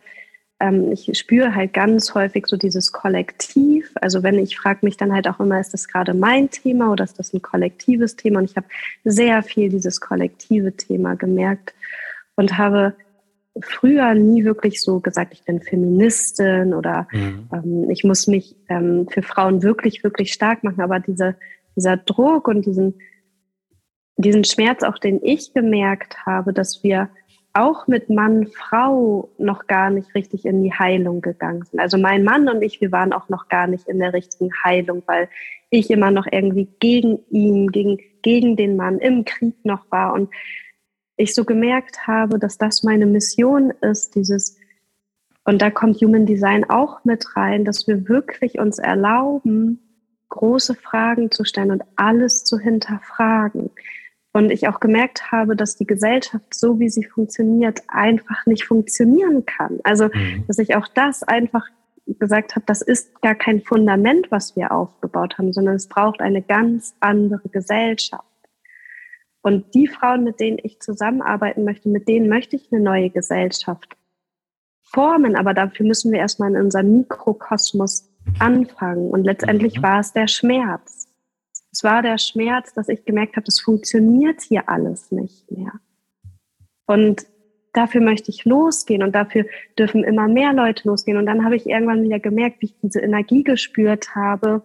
ähm, 0.60 0.92
ich 0.92 1.10
spüre 1.18 1.54
halt 1.54 1.72
ganz 1.72 2.14
häufig 2.14 2.46
so 2.46 2.56
dieses 2.56 2.92
Kollektiv. 2.92 3.92
Also 4.00 4.22
wenn 4.22 4.38
ich 4.38 4.58
frage 4.58 4.80
mich 4.82 4.96
dann 4.96 5.12
halt 5.12 5.26
auch 5.26 5.40
immer, 5.40 5.58
ist 5.58 5.72
das 5.72 5.88
gerade 5.88 6.14
mein 6.14 6.50
Thema 6.50 6.92
oder 6.92 7.04
ist 7.04 7.18
das 7.18 7.32
ein 7.32 7.42
kollektives 7.42 8.16
Thema? 8.16 8.40
Und 8.40 8.50
ich 8.50 8.56
habe 8.56 8.66
sehr 9.04 9.42
viel 9.42 9.70
dieses 9.70 10.00
kollektive 10.00 10.76
Thema 10.76 11.16
gemerkt 11.16 11.74
und 12.36 12.58
habe 12.58 12.94
früher 13.60 14.14
nie 14.14 14.44
wirklich 14.44 14.80
so 14.80 15.00
gesagt, 15.00 15.32
ich 15.34 15.44
bin 15.44 15.60
Feministin 15.60 16.74
oder 16.74 17.08
mhm. 17.12 17.48
ähm, 17.52 17.90
ich 17.90 18.04
muss 18.04 18.26
mich 18.26 18.56
ähm, 18.68 19.08
für 19.08 19.22
Frauen 19.22 19.62
wirklich, 19.62 20.04
wirklich 20.04 20.32
stark 20.32 20.62
machen. 20.64 20.80
Aber 20.80 21.00
diese, 21.00 21.36
dieser 21.76 21.96
Druck 21.96 22.48
und 22.48 22.64
diesen, 22.64 23.00
diesen 24.16 24.44
Schmerz, 24.44 24.82
auch 24.82 24.98
den 24.98 25.20
ich 25.22 25.52
gemerkt 25.52 26.24
habe, 26.26 26.52
dass 26.52 26.82
wir 26.82 27.10
auch 27.52 27.88
mit 27.88 28.08
Mann, 28.08 28.46
Frau 28.46 29.30
noch 29.38 29.66
gar 29.66 29.90
nicht 29.90 30.14
richtig 30.14 30.44
in 30.44 30.62
die 30.62 30.72
Heilung 30.72 31.20
gegangen 31.20 31.64
sind. 31.64 31.80
Also 31.80 31.98
mein 31.98 32.22
Mann 32.22 32.48
und 32.48 32.62
ich, 32.62 32.80
wir 32.80 32.92
waren 32.92 33.12
auch 33.12 33.28
noch 33.28 33.48
gar 33.48 33.66
nicht 33.66 33.88
in 33.88 33.98
der 33.98 34.12
richtigen 34.12 34.50
Heilung, 34.64 35.02
weil 35.06 35.28
ich 35.68 35.90
immer 35.90 36.12
noch 36.12 36.26
irgendwie 36.30 36.68
gegen 36.78 37.18
ihn, 37.30 37.68
gegen, 37.72 37.98
gegen 38.22 38.56
den 38.56 38.76
Mann 38.76 38.98
im 38.98 39.24
Krieg 39.24 39.54
noch 39.64 39.90
war 39.90 40.12
und 40.12 40.30
ich 41.20 41.34
so 41.34 41.44
gemerkt 41.44 42.06
habe, 42.06 42.38
dass 42.38 42.58
das 42.58 42.82
meine 42.82 43.06
Mission 43.06 43.72
ist, 43.82 44.14
dieses, 44.14 44.56
und 45.44 45.62
da 45.62 45.70
kommt 45.70 46.00
Human 46.00 46.26
Design 46.26 46.68
auch 46.68 47.04
mit 47.04 47.36
rein, 47.36 47.64
dass 47.64 47.86
wir 47.86 48.08
wirklich 48.08 48.58
uns 48.58 48.78
erlauben, 48.78 49.78
große 50.28 50.74
Fragen 50.74 51.30
zu 51.30 51.44
stellen 51.44 51.72
und 51.72 51.82
alles 51.96 52.44
zu 52.44 52.58
hinterfragen. 52.58 53.70
Und 54.32 54.50
ich 54.50 54.68
auch 54.68 54.78
gemerkt 54.78 55.32
habe, 55.32 55.56
dass 55.56 55.76
die 55.76 55.86
Gesellschaft, 55.86 56.54
so 56.54 56.78
wie 56.78 56.88
sie 56.88 57.04
funktioniert, 57.04 57.82
einfach 57.88 58.46
nicht 58.46 58.64
funktionieren 58.64 59.44
kann. 59.44 59.80
Also, 59.82 60.04
mhm. 60.06 60.44
dass 60.46 60.58
ich 60.58 60.76
auch 60.76 60.86
das 60.86 61.24
einfach 61.24 61.66
gesagt 62.06 62.54
habe, 62.54 62.64
das 62.66 62.80
ist 62.80 63.20
gar 63.22 63.34
kein 63.34 63.60
Fundament, 63.60 64.30
was 64.30 64.54
wir 64.56 64.72
aufgebaut 64.72 65.36
haben, 65.36 65.52
sondern 65.52 65.74
es 65.74 65.88
braucht 65.88 66.20
eine 66.20 66.42
ganz 66.42 66.94
andere 67.00 67.48
Gesellschaft. 67.48 68.24
Und 69.42 69.74
die 69.74 69.86
Frauen, 69.86 70.24
mit 70.24 70.38
denen 70.38 70.58
ich 70.62 70.80
zusammenarbeiten 70.80 71.64
möchte, 71.64 71.88
mit 71.88 72.08
denen 72.08 72.28
möchte 72.28 72.56
ich 72.56 72.70
eine 72.70 72.82
neue 72.82 73.10
Gesellschaft 73.10 73.96
formen. 74.82 75.36
Aber 75.36 75.54
dafür 75.54 75.86
müssen 75.86 76.12
wir 76.12 76.20
erstmal 76.20 76.50
in 76.50 76.60
unserem 76.60 76.98
Mikrokosmos 76.98 78.10
anfangen. 78.38 79.10
Und 79.10 79.24
letztendlich 79.24 79.78
mhm. 79.78 79.82
war 79.82 80.00
es 80.00 80.12
der 80.12 80.28
Schmerz. 80.28 81.08
Es 81.72 81.84
war 81.84 82.02
der 82.02 82.18
Schmerz, 82.18 82.74
dass 82.74 82.88
ich 82.88 83.04
gemerkt 83.04 83.36
habe, 83.36 83.44
das 83.44 83.60
funktioniert 83.60 84.42
hier 84.42 84.68
alles 84.68 85.12
nicht 85.12 85.50
mehr. 85.50 85.72
Und 86.86 87.26
dafür 87.72 88.00
möchte 88.00 88.30
ich 88.30 88.44
losgehen 88.44 89.02
und 89.02 89.14
dafür 89.14 89.46
dürfen 89.78 90.02
immer 90.02 90.26
mehr 90.26 90.52
Leute 90.52 90.88
losgehen. 90.88 91.16
Und 91.16 91.26
dann 91.26 91.44
habe 91.44 91.56
ich 91.56 91.66
irgendwann 91.66 92.02
wieder 92.02 92.18
gemerkt, 92.18 92.60
wie 92.60 92.66
ich 92.66 92.76
diese 92.82 93.00
Energie 93.00 93.44
gespürt 93.44 94.14
habe. 94.14 94.62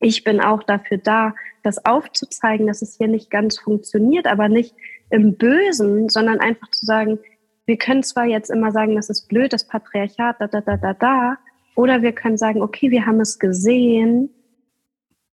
Ich 0.00 0.24
bin 0.24 0.40
auch 0.40 0.62
dafür 0.62 0.98
da, 0.98 1.34
das 1.62 1.84
aufzuzeigen, 1.84 2.66
dass 2.66 2.82
es 2.82 2.96
hier 2.96 3.08
nicht 3.08 3.30
ganz 3.30 3.58
funktioniert, 3.58 4.26
aber 4.26 4.48
nicht 4.48 4.74
im 5.10 5.36
Bösen, 5.36 6.08
sondern 6.08 6.40
einfach 6.40 6.70
zu 6.70 6.86
sagen, 6.86 7.18
wir 7.66 7.76
können 7.76 8.02
zwar 8.02 8.24
jetzt 8.24 8.50
immer 8.50 8.72
sagen, 8.72 8.96
das 8.96 9.10
ist 9.10 9.28
blöd, 9.28 9.52
das 9.52 9.66
Patriarchat, 9.66 10.40
da, 10.40 10.46
da, 10.46 10.60
da, 10.60 10.76
da, 10.76 10.94
da, 10.94 11.38
oder 11.74 12.02
wir 12.02 12.12
können 12.12 12.38
sagen, 12.38 12.62
okay, 12.62 12.90
wir 12.90 13.06
haben 13.06 13.20
es 13.20 13.38
gesehen, 13.38 14.30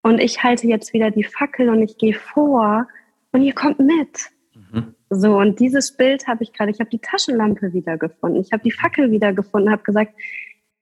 Und 0.03 0.21
ich 0.21 0.43
halte 0.43 0.67
jetzt 0.67 0.93
wieder 0.93 1.11
die 1.11 1.25
Fackel 1.25 1.69
und 1.69 1.81
ich 1.83 1.97
gehe 1.97 2.15
vor 2.15 2.89
und 3.31 3.43
ihr 3.43 3.55
kommt 3.55 3.79
mit. 3.79 4.31
Mhm. 4.55 4.95
So, 5.11 5.37
und 5.39 5.61
dieses 5.61 5.97
Bild 5.97 6.27
habe 6.27 6.43
ich 6.43 6.53
gerade, 6.53 6.71
ich 6.73 6.81
habe 6.81 6.91
die 6.91 6.99
Taschenlampe 6.99 7.73
wiedergefunden, 7.73 8.41
ich 8.41 8.53
habe 8.53 8.63
die 8.63 8.73
Fackel 8.73 9.11
wiedergefunden, 9.11 9.71
habe 9.71 9.83
gesagt, 9.85 10.13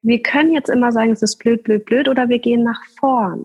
wir 0.03 0.23
können 0.23 0.53
jetzt 0.53 0.71
immer 0.71 0.93
sagen, 0.93 1.11
es 1.11 1.23
ist 1.23 1.37
blöd, 1.37 1.63
blöd, 1.63 1.85
blöd 1.85 2.09
oder 2.09 2.29
wir 2.31 2.39
gehen 2.39 2.63
nach 2.63 2.83
vorn. 2.99 3.45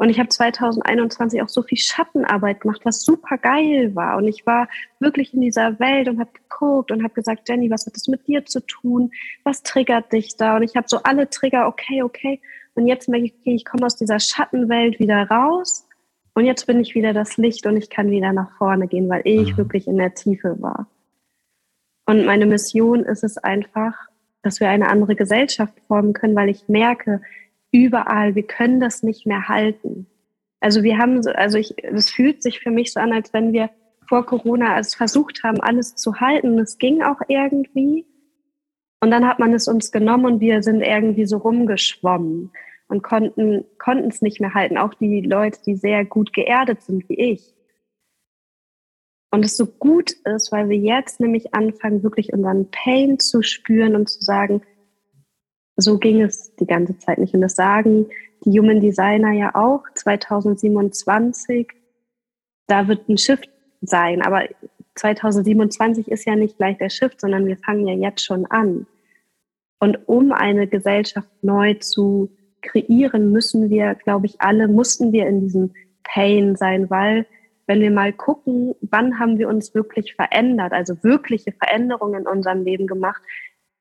Und 0.00 0.08
ich 0.08 0.18
habe 0.18 0.30
2021 0.30 1.42
auch 1.42 1.50
so 1.50 1.62
viel 1.62 1.76
Schattenarbeit 1.76 2.60
gemacht, 2.62 2.80
was 2.84 3.02
super 3.02 3.36
geil 3.36 3.94
war. 3.94 4.16
Und 4.16 4.28
ich 4.28 4.46
war 4.46 4.66
wirklich 4.98 5.34
in 5.34 5.42
dieser 5.42 5.78
Welt 5.78 6.08
und 6.08 6.18
habe 6.18 6.30
geguckt 6.32 6.90
und 6.90 7.02
habe 7.02 7.12
gesagt, 7.12 7.46
Jenny, 7.46 7.70
was 7.70 7.84
hat 7.84 7.94
das 7.94 8.08
mit 8.08 8.26
dir 8.26 8.46
zu 8.46 8.60
tun? 8.66 9.12
Was 9.44 9.62
triggert 9.62 10.10
dich 10.10 10.38
da? 10.38 10.56
Und 10.56 10.62
ich 10.62 10.74
habe 10.74 10.88
so 10.88 11.02
alle 11.02 11.28
Trigger, 11.28 11.66
okay, 11.66 12.02
okay. 12.02 12.40
Und 12.72 12.86
jetzt 12.86 13.10
merke 13.10 13.26
ich, 13.26 13.34
okay, 13.40 13.54
ich 13.54 13.66
komme 13.66 13.84
aus 13.84 13.94
dieser 13.94 14.18
Schattenwelt 14.18 14.98
wieder 15.00 15.28
raus. 15.28 15.86
Und 16.32 16.46
jetzt 16.46 16.66
bin 16.66 16.80
ich 16.80 16.94
wieder 16.94 17.12
das 17.12 17.36
Licht 17.36 17.66
und 17.66 17.76
ich 17.76 17.90
kann 17.90 18.10
wieder 18.10 18.32
nach 18.32 18.56
vorne 18.56 18.88
gehen, 18.88 19.10
weil 19.10 19.20
ich 19.24 19.52
mhm. 19.52 19.56
wirklich 19.58 19.86
in 19.86 19.98
der 19.98 20.14
Tiefe 20.14 20.56
war. 20.62 20.86
Und 22.06 22.24
meine 22.24 22.46
Mission 22.46 23.04
ist 23.04 23.22
es 23.22 23.36
einfach, 23.36 24.08
dass 24.40 24.60
wir 24.60 24.70
eine 24.70 24.88
andere 24.88 25.14
Gesellschaft 25.14 25.74
formen 25.86 26.14
können, 26.14 26.36
weil 26.36 26.48
ich 26.48 26.68
merke, 26.68 27.20
überall, 27.72 28.34
wir 28.34 28.46
können 28.46 28.80
das 28.80 29.02
nicht 29.02 29.26
mehr 29.26 29.48
halten. 29.48 30.06
Also 30.60 30.82
wir 30.82 30.98
haben, 30.98 31.26
also 31.28 31.58
ich, 31.58 31.74
es 31.82 32.10
fühlt 32.10 32.42
sich 32.42 32.60
für 32.60 32.70
mich 32.70 32.92
so 32.92 33.00
an, 33.00 33.12
als 33.12 33.32
wenn 33.32 33.52
wir 33.52 33.70
vor 34.08 34.26
Corona 34.26 34.78
es 34.78 34.94
versucht 34.94 35.42
haben, 35.44 35.60
alles 35.60 35.94
zu 35.94 36.20
halten. 36.20 36.58
Es 36.58 36.78
ging 36.78 37.02
auch 37.02 37.20
irgendwie. 37.28 38.04
Und 39.00 39.10
dann 39.10 39.26
hat 39.26 39.38
man 39.38 39.54
es 39.54 39.68
uns 39.68 39.92
genommen 39.92 40.26
und 40.26 40.40
wir 40.40 40.62
sind 40.62 40.82
irgendwie 40.82 41.24
so 41.24 41.38
rumgeschwommen 41.38 42.50
und 42.88 43.02
konnten, 43.02 43.64
konnten 43.78 44.08
es 44.08 44.20
nicht 44.20 44.40
mehr 44.40 44.52
halten. 44.52 44.76
Auch 44.76 44.94
die 44.94 45.20
Leute, 45.22 45.60
die 45.64 45.76
sehr 45.76 46.04
gut 46.04 46.32
geerdet 46.32 46.82
sind 46.82 47.08
wie 47.08 47.32
ich. 47.32 47.54
Und 49.30 49.44
es 49.44 49.56
so 49.56 49.66
gut 49.66 50.10
ist, 50.24 50.50
weil 50.50 50.68
wir 50.68 50.76
jetzt 50.76 51.20
nämlich 51.20 51.54
anfangen, 51.54 52.02
wirklich 52.02 52.32
unseren 52.32 52.68
Pain 52.70 53.20
zu 53.20 53.42
spüren 53.42 53.94
und 53.94 54.10
zu 54.10 54.20
sagen, 54.20 54.62
so 55.80 55.98
ging 55.98 56.22
es 56.22 56.54
die 56.56 56.66
ganze 56.66 56.98
Zeit 56.98 57.18
nicht. 57.18 57.34
Und 57.34 57.40
das 57.40 57.54
sagen 57.54 58.06
die 58.44 58.58
Human 58.58 58.80
Designer 58.80 59.32
ja 59.32 59.54
auch 59.54 59.82
2027. 59.94 61.68
Da 62.66 62.88
wird 62.88 63.08
ein 63.08 63.18
Shift 63.18 63.50
sein. 63.82 64.22
Aber 64.22 64.44
2027 64.94 66.08
ist 66.08 66.26
ja 66.26 66.36
nicht 66.36 66.56
gleich 66.56 66.78
der 66.78 66.90
Shift, 66.90 67.20
sondern 67.20 67.46
wir 67.46 67.56
fangen 67.58 67.86
ja 67.86 67.94
jetzt 67.94 68.24
schon 68.24 68.46
an. 68.46 68.86
Und 69.78 70.08
um 70.08 70.32
eine 70.32 70.66
Gesellschaft 70.66 71.30
neu 71.42 71.74
zu 71.74 72.30
kreieren, 72.62 73.32
müssen 73.32 73.70
wir, 73.70 73.94
glaube 73.94 74.26
ich, 74.26 74.40
alle, 74.40 74.68
mussten 74.68 75.12
wir 75.12 75.26
in 75.26 75.40
diesem 75.40 75.72
Pain 76.04 76.56
sein, 76.56 76.90
weil 76.90 77.26
wenn 77.66 77.80
wir 77.80 77.90
mal 77.90 78.12
gucken, 78.12 78.74
wann 78.80 79.18
haben 79.18 79.38
wir 79.38 79.48
uns 79.48 79.74
wirklich 79.74 80.14
verändert, 80.14 80.72
also 80.72 81.02
wirkliche 81.02 81.52
Veränderungen 81.52 82.22
in 82.22 82.26
unserem 82.26 82.64
Leben 82.64 82.86
gemacht, 82.86 83.22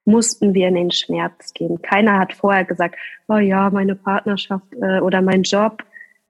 mussten 0.09 0.53
wir 0.53 0.67
in 0.67 0.75
den 0.75 0.91
Schmerz 0.91 1.53
gehen. 1.53 1.81
Keiner 1.81 2.19
hat 2.19 2.33
vorher 2.33 2.65
gesagt, 2.65 2.95
oh 3.27 3.37
ja, 3.37 3.69
meine 3.69 3.95
Partnerschaft 3.95 4.65
äh, 4.81 4.99
oder 4.99 5.21
mein 5.21 5.43
Job 5.43 5.83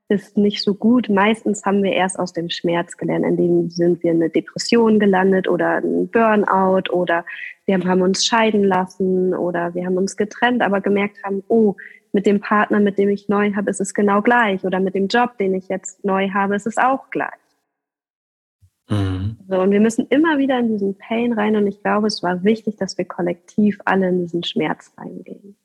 ist 0.08 0.36
nicht 0.36 0.62
so 0.62 0.74
gut. 0.74 1.08
Meistens 1.08 1.64
haben 1.64 1.82
wir 1.82 1.92
erst 1.92 2.18
aus 2.18 2.32
dem 2.32 2.50
Schmerz 2.50 2.96
gelernt, 2.96 3.24
in 3.24 3.36
dem 3.36 3.70
sind 3.70 4.02
wir 4.02 4.10
in 4.10 4.18
eine 4.18 4.30
Depression 4.30 4.98
gelandet 4.98 5.48
oder 5.48 5.76
ein 5.76 6.08
Burnout 6.08 6.90
oder 6.90 7.24
wir 7.66 7.78
haben 7.78 8.02
uns 8.02 8.24
scheiden 8.24 8.64
lassen 8.64 9.34
oder 9.34 9.72
wir 9.74 9.86
haben 9.86 9.96
uns 9.96 10.16
getrennt, 10.16 10.62
aber 10.62 10.80
gemerkt 10.80 11.22
haben, 11.24 11.42
oh, 11.48 11.76
mit 12.12 12.26
dem 12.26 12.40
Partner, 12.40 12.80
mit 12.80 12.98
dem 12.98 13.08
ich 13.08 13.28
neu 13.28 13.52
habe, 13.54 13.70
ist 13.70 13.80
es 13.80 13.94
genau 13.94 14.20
gleich 14.20 14.64
oder 14.64 14.80
mit 14.80 14.94
dem 14.96 15.06
Job, 15.06 15.38
den 15.38 15.54
ich 15.54 15.68
jetzt 15.68 16.04
neu 16.04 16.30
habe, 16.30 16.56
ist 16.56 16.66
es 16.66 16.76
auch 16.76 17.08
gleich. 17.10 17.39
Mhm. 18.90 19.36
So, 19.48 19.60
und 19.60 19.70
wir 19.70 19.80
müssen 19.80 20.06
immer 20.08 20.38
wieder 20.38 20.58
in 20.58 20.68
diesen 20.68 20.98
Pain 20.98 21.32
rein 21.32 21.56
und 21.56 21.66
ich 21.66 21.80
glaube, 21.82 22.08
es 22.08 22.22
war 22.22 22.42
wichtig, 22.42 22.76
dass 22.76 22.98
wir 22.98 23.04
kollektiv 23.04 23.78
alle 23.84 24.08
in 24.08 24.20
diesen 24.20 24.42
Schmerz 24.42 24.92
reingehen. 24.96 25.56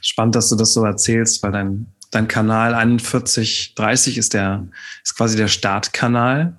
Spannend, 0.00 0.34
dass 0.34 0.48
du 0.48 0.56
das 0.56 0.72
so 0.72 0.84
erzählst, 0.84 1.42
weil 1.42 1.52
dein, 1.52 1.86
dein 2.10 2.26
Kanal 2.26 2.72
4130 2.72 4.18
ist 4.18 4.34
der, 4.34 4.66
ist 5.04 5.16
quasi 5.16 5.36
der 5.36 5.48
Startkanal, 5.48 6.56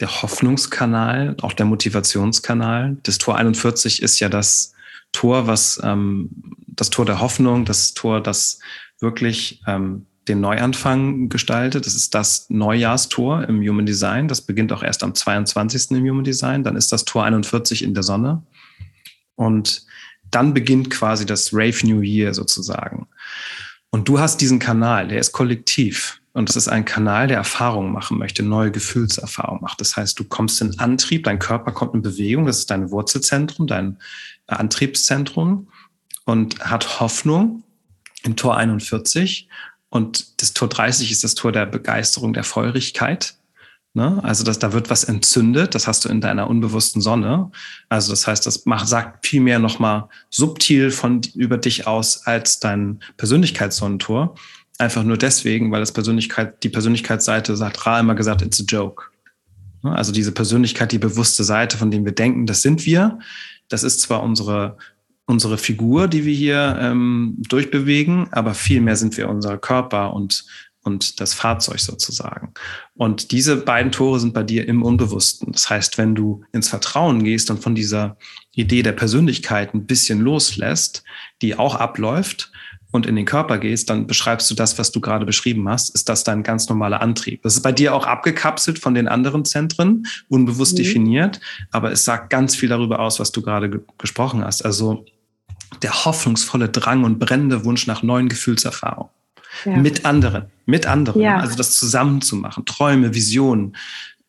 der 0.00 0.22
Hoffnungskanal, 0.22 1.36
auch 1.42 1.52
der 1.52 1.66
Motivationskanal. 1.66 2.96
Das 3.02 3.18
Tor 3.18 3.36
41 3.36 4.00
ist 4.00 4.20
ja 4.20 4.28
das 4.28 4.72
Tor, 5.10 5.48
was 5.48 5.80
ähm, 5.82 6.30
das 6.66 6.90
Tor 6.90 7.04
der 7.04 7.20
Hoffnung, 7.20 7.64
das 7.64 7.94
Tor, 7.94 8.22
das 8.22 8.60
wirklich 9.00 9.62
ähm, 9.66 10.06
den 10.28 10.40
Neuanfang 10.40 11.28
gestaltet. 11.28 11.86
Das 11.86 11.94
ist 11.94 12.14
das 12.14 12.48
Neujahrstor 12.50 13.48
im 13.48 13.60
Human 13.60 13.86
Design. 13.86 14.28
Das 14.28 14.40
beginnt 14.40 14.72
auch 14.72 14.82
erst 14.82 15.02
am 15.02 15.14
22. 15.14 15.92
im 15.92 16.08
Human 16.08 16.24
Design. 16.24 16.62
Dann 16.62 16.76
ist 16.76 16.92
das 16.92 17.04
Tor 17.04 17.24
41 17.24 17.82
in 17.82 17.94
der 17.94 18.02
Sonne. 18.02 18.42
Und 19.36 19.86
dann 20.30 20.54
beginnt 20.54 20.90
quasi 20.90 21.24
das 21.24 21.52
Rave 21.52 21.86
New 21.86 22.00
Year 22.00 22.34
sozusagen. 22.34 23.06
Und 23.90 24.08
du 24.08 24.18
hast 24.18 24.40
diesen 24.40 24.58
Kanal, 24.58 25.08
der 25.08 25.18
ist 25.18 25.32
kollektiv. 25.32 26.20
Und 26.34 26.50
es 26.50 26.56
ist 26.56 26.68
ein 26.68 26.84
Kanal, 26.84 27.26
der 27.26 27.38
Erfahrungen 27.38 27.92
machen 27.92 28.18
möchte, 28.18 28.42
neue 28.42 28.70
Gefühlserfahrungen 28.70 29.62
macht. 29.62 29.80
Das 29.80 29.96
heißt, 29.96 30.18
du 30.18 30.24
kommst 30.24 30.60
in 30.60 30.78
Antrieb, 30.78 31.24
dein 31.24 31.38
Körper 31.38 31.72
kommt 31.72 31.94
in 31.94 32.02
Bewegung, 32.02 32.46
das 32.46 32.58
ist 32.58 32.70
dein 32.70 32.90
Wurzelzentrum, 32.90 33.66
dein 33.66 33.98
Antriebszentrum 34.46 35.68
und 36.26 36.60
hat 36.60 37.00
Hoffnung 37.00 37.64
im 38.22 38.36
Tor 38.36 38.56
41 38.56 39.48
und 39.90 40.42
das 40.42 40.52
Tor 40.54 40.68
30 40.68 41.10
ist 41.10 41.24
das 41.24 41.34
Tor 41.34 41.52
der 41.52 41.66
Begeisterung, 41.66 42.32
der 42.32 42.44
Feurigkeit. 42.44 43.34
Ne? 43.94 44.22
Also 44.22 44.44
dass 44.44 44.58
da 44.58 44.72
wird 44.72 44.90
was 44.90 45.04
entzündet, 45.04 45.74
das 45.74 45.86
hast 45.86 46.04
du 46.04 46.08
in 46.08 46.20
deiner 46.20 46.48
unbewussten 46.48 47.00
Sonne. 47.00 47.50
Also 47.88 48.12
das 48.12 48.26
heißt, 48.26 48.46
das 48.46 48.66
macht, 48.66 48.86
sagt 48.86 49.26
viel 49.26 49.40
mehr 49.40 49.58
nochmal 49.58 50.08
subtil 50.30 50.90
von 50.90 51.22
über 51.34 51.56
dich 51.56 51.86
aus 51.86 52.26
als 52.26 52.60
dein 52.60 53.00
Persönlichkeitssonnentor. 53.16 54.34
Einfach 54.76 55.02
nur 55.02 55.16
deswegen, 55.16 55.72
weil 55.72 55.80
das 55.80 55.92
Persönlichkeit, 55.92 56.62
die 56.62 56.68
Persönlichkeitsseite 56.68 57.56
sagt 57.56 57.86
Ra 57.86 57.98
immer 57.98 58.14
gesagt, 58.14 58.42
it's 58.42 58.60
a 58.60 58.64
joke. 58.64 59.04
Ne? 59.82 59.96
Also 59.96 60.12
diese 60.12 60.32
Persönlichkeit, 60.32 60.92
die 60.92 60.98
bewusste 60.98 61.42
Seite, 61.42 61.78
von 61.78 61.90
dem 61.90 62.04
wir 62.04 62.12
denken, 62.12 62.46
das 62.46 62.62
sind 62.62 62.84
wir. 62.84 63.18
Das 63.68 63.82
ist 63.82 64.00
zwar 64.00 64.22
unsere 64.22 64.76
unsere 65.28 65.58
Figur, 65.58 66.08
die 66.08 66.24
wir 66.24 66.34
hier 66.34 66.78
ähm, 66.80 67.36
durchbewegen, 67.48 68.32
aber 68.32 68.54
vielmehr 68.54 68.96
sind 68.96 69.16
wir 69.18 69.28
unser 69.28 69.58
Körper 69.58 70.14
und, 70.14 70.46
und 70.82 71.20
das 71.20 71.34
Fahrzeug 71.34 71.80
sozusagen. 71.80 72.54
Und 72.94 73.30
diese 73.30 73.56
beiden 73.56 73.92
Tore 73.92 74.20
sind 74.20 74.32
bei 74.32 74.42
dir 74.42 74.66
im 74.66 74.82
Unbewussten. 74.82 75.52
Das 75.52 75.68
heißt, 75.68 75.98
wenn 75.98 76.14
du 76.14 76.44
ins 76.52 76.70
Vertrauen 76.70 77.22
gehst 77.22 77.50
und 77.50 77.62
von 77.62 77.74
dieser 77.74 78.16
Idee 78.52 78.82
der 78.82 78.92
Persönlichkeit 78.92 79.74
ein 79.74 79.86
bisschen 79.86 80.20
loslässt, 80.20 81.04
die 81.42 81.56
auch 81.56 81.74
abläuft, 81.74 82.50
und 82.90 83.04
in 83.04 83.16
den 83.16 83.26
Körper 83.26 83.58
gehst, 83.58 83.90
dann 83.90 84.06
beschreibst 84.06 84.50
du 84.50 84.54
das, 84.54 84.78
was 84.78 84.92
du 84.92 85.00
gerade 85.00 85.26
beschrieben 85.26 85.68
hast, 85.68 85.94
ist 85.94 86.08
das 86.08 86.24
dein 86.24 86.42
ganz 86.42 86.70
normaler 86.70 87.02
Antrieb. 87.02 87.42
Das 87.42 87.54
ist 87.54 87.62
bei 87.62 87.70
dir 87.70 87.94
auch 87.94 88.06
abgekapselt 88.06 88.78
von 88.78 88.94
den 88.94 89.08
anderen 89.08 89.44
Zentren, 89.44 90.06
unbewusst 90.28 90.72
mhm. 90.72 90.82
definiert, 90.82 91.40
aber 91.70 91.92
es 91.92 92.04
sagt 92.04 92.30
ganz 92.30 92.56
viel 92.56 92.70
darüber 92.70 93.00
aus, 93.00 93.20
was 93.20 93.30
du 93.30 93.42
gerade 93.42 93.84
gesprochen 93.98 94.42
hast. 94.42 94.64
Also 94.64 95.04
der 95.82 96.04
hoffnungsvolle 96.04 96.68
Drang 96.68 97.04
und 97.04 97.18
brennende 97.18 97.64
Wunsch 97.64 97.86
nach 97.86 98.02
neuen 98.02 98.28
Gefühlserfahrungen. 98.28 99.10
Ja. 99.64 99.76
Mit 99.76 100.04
anderen, 100.04 100.46
mit 100.66 100.86
anderen. 100.86 101.22
Ja. 101.22 101.38
Also 101.38 101.56
das 101.56 101.72
zusammen 101.72 102.20
zu 102.20 102.36
machen, 102.36 102.64
Träume, 102.64 103.14
Visionen, 103.14 103.76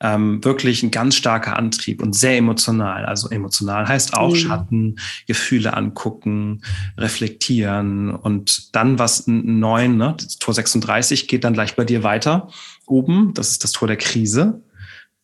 ähm, 0.02 0.44
wirklich 0.44 0.82
ein 0.82 0.92
ganz 0.92 1.16
starker 1.16 1.58
Antrieb 1.58 2.02
und 2.02 2.16
sehr 2.16 2.38
emotional. 2.38 3.06
Also 3.06 3.30
emotional 3.30 3.88
heißt 3.88 4.14
auch 4.14 4.32
mhm. 4.32 4.36
Schatten, 4.36 5.00
Gefühle 5.28 5.76
angucken, 5.76 6.62
reflektieren 6.98 8.12
und 8.12 8.76
dann 8.76 8.98
was 8.98 9.26
neuen, 9.28 9.98
ne? 9.98 10.16
Das 10.18 10.38
Tor 10.38 10.54
36 10.54 11.28
geht 11.28 11.44
dann 11.44 11.54
gleich 11.54 11.76
bei 11.76 11.84
dir 11.84 12.04
weiter 12.04 12.50
oben. 12.86 13.34
Das 13.34 13.52
ist 13.52 13.64
das 13.64 13.74
Tor 13.74 13.88
der 13.88 13.98
Krise 13.98 14.62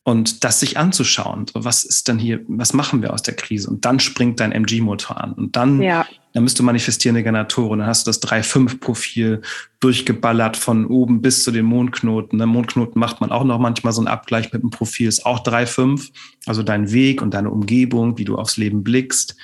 und 0.06 0.44
das 0.44 0.60
sich 0.60 0.78
anzuschauen. 0.78 1.48
Was 1.56 1.84
ist 1.84 2.08
denn 2.08 2.20
hier, 2.20 2.42
was 2.48 2.74
machen 2.74 3.02
wir 3.02 3.12
aus 3.12 3.24
der 3.24 3.36
Krise? 3.36 3.72
Und 3.72 3.86
dann 3.86 4.00
springt 4.00 4.40
dein 4.40 4.52
MG-Motor 4.52 5.20
an. 5.20 5.34
Und 5.34 5.56
dann, 5.56 5.82
ja. 5.82 6.06
dann 6.34 6.44
bist 6.44 6.60
du 6.60 6.64
manifestierende 6.64 7.24
Generatoren. 7.24 7.80
Dann 7.80 7.88
hast 7.88 8.06
du 8.06 8.10
das 8.10 8.22
3-5-Profil 8.22 9.42
durchgeballert 9.80 10.58
von 10.58 10.86
oben 10.86 11.24
bis 11.24 11.44
zu 11.44 11.50
den 11.50 11.66
Mondknoten. 11.66 12.38
Der 12.38 12.46
Mondknoten 12.46 13.00
macht 13.00 13.20
man 13.20 13.32
auch 13.32 13.44
noch 13.44 13.58
manchmal 13.58 13.94
so 13.94 14.02
einen 14.02 14.08
Abgleich 14.08 14.54
mit 14.54 14.62
dem 14.62 14.70
Profil, 14.70 15.08
ist 15.08 15.26
auch 15.26 15.44
3-5. 15.44 16.12
Also 16.46 16.62
dein 16.62 16.92
Weg 16.92 17.24
und 17.24 17.34
deine 17.34 17.50
Umgebung, 17.50 18.20
wie 18.20 18.26
du 18.26 18.38
aufs 18.38 18.58
Leben 18.58 18.84
blickst. 18.84 19.36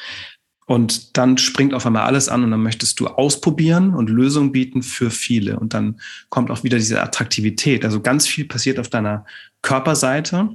Und 0.68 1.18
dann 1.18 1.40
springt 1.40 1.74
auf 1.74 1.88
einmal 1.88 2.04
alles 2.04 2.30
an 2.30 2.44
und 2.44 2.52
dann 2.52 2.62
möchtest 2.62 3.00
du 3.00 3.08
ausprobieren 3.08 3.96
und 3.96 4.12
Lösungen 4.12 4.52
bieten 4.52 4.84
für 4.84 5.10
viele. 5.10 5.60
Und 5.60 5.74
dann 5.74 6.00
kommt 6.30 6.52
auch 6.52 6.64
wieder 6.64 6.78
diese 6.78 7.02
Attraktivität. 7.02 7.84
Also 7.84 8.00
ganz 8.00 8.28
viel 8.28 8.46
passiert 8.46 8.78
auf 8.78 8.90
deiner 8.90 9.26
Körperseite, 9.62 10.50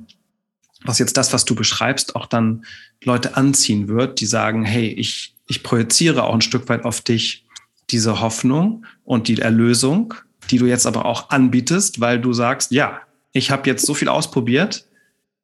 was 0.84 0.98
jetzt 0.98 1.16
das, 1.16 1.32
was 1.32 1.44
du 1.44 1.54
beschreibst, 1.54 2.16
auch 2.16 2.26
dann 2.26 2.64
Leute 3.02 3.36
anziehen 3.36 3.88
wird, 3.88 4.20
die 4.20 4.26
sagen, 4.26 4.64
hey, 4.64 4.88
ich, 4.88 5.34
ich 5.46 5.62
projiziere 5.62 6.24
auch 6.24 6.34
ein 6.34 6.40
Stück 6.40 6.68
weit 6.68 6.84
auf 6.84 7.00
dich 7.00 7.44
diese 7.90 8.20
Hoffnung 8.20 8.84
und 9.04 9.28
die 9.28 9.38
Erlösung 9.38 10.14
die 10.50 10.58
du 10.58 10.66
jetzt 10.66 10.86
aber 10.86 11.04
auch 11.04 11.30
anbietest, 11.30 12.00
weil 12.00 12.20
du 12.20 12.32
sagst, 12.32 12.70
ja, 12.70 13.00
ich 13.32 13.50
habe 13.50 13.68
jetzt 13.68 13.86
so 13.86 13.94
viel 13.94 14.08
ausprobiert, 14.08 14.86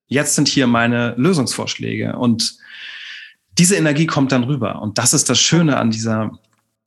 jetzt 0.07 0.35
sind 0.35 0.49
hier 0.49 0.67
meine 0.67 1.15
Lösungsvorschläge 1.17 2.17
und 2.17 2.57
diese 3.59 3.77
Energie 3.77 4.07
kommt 4.07 4.33
dann 4.33 4.45
rüber. 4.45 4.81
Und 4.81 4.99
das 4.99 5.13
ist 5.13 5.29
das 5.29 5.39
Schöne 5.41 5.77
an 5.77 5.91
dieser, 5.91 6.39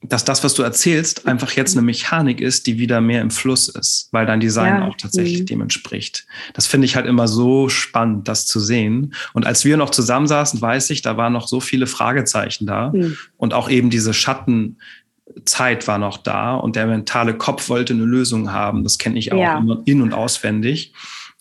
dass 0.09 0.25
das, 0.25 0.43
was 0.43 0.53
du 0.53 0.63
erzählst, 0.63 1.27
einfach 1.27 1.51
jetzt 1.51 1.75
eine 1.75 1.85
Mechanik 1.85 2.41
ist, 2.41 2.67
die 2.67 2.77
wieder 2.77 3.01
mehr 3.01 3.21
im 3.21 3.31
Fluss 3.31 3.69
ist, 3.69 4.09
weil 4.11 4.25
dein 4.25 4.39
Design 4.39 4.81
ja. 4.81 4.87
auch 4.87 4.95
tatsächlich 4.97 5.41
mhm. 5.41 5.45
dem 5.45 5.61
entspricht. 5.61 6.25
Das 6.53 6.67
finde 6.67 6.85
ich 6.85 6.95
halt 6.95 7.05
immer 7.05 7.27
so 7.27 7.69
spannend, 7.69 8.27
das 8.27 8.45
zu 8.45 8.59
sehen. 8.59 9.13
Und 9.33 9.45
als 9.45 9.65
wir 9.65 9.77
noch 9.77 9.89
zusammensaßen, 9.89 10.61
weiß 10.61 10.89
ich, 10.89 11.01
da 11.01 11.17
waren 11.17 11.33
noch 11.33 11.47
so 11.47 11.59
viele 11.59 11.87
Fragezeichen 11.87 12.65
da 12.65 12.91
mhm. 12.93 13.17
und 13.37 13.53
auch 13.53 13.69
eben 13.69 13.89
diese 13.89 14.13
Schattenzeit 14.13 15.87
war 15.87 15.97
noch 15.97 16.17
da 16.17 16.55
und 16.55 16.75
der 16.75 16.87
mentale 16.87 17.35
Kopf 17.35 17.69
wollte 17.69 17.93
eine 17.93 18.05
Lösung 18.05 18.51
haben. 18.51 18.83
Das 18.83 18.97
kenne 18.97 19.17
ich 19.17 19.31
auch 19.33 19.39
ja. 19.39 19.63
in- 19.85 20.01
und 20.01 20.13
auswendig. 20.13 20.93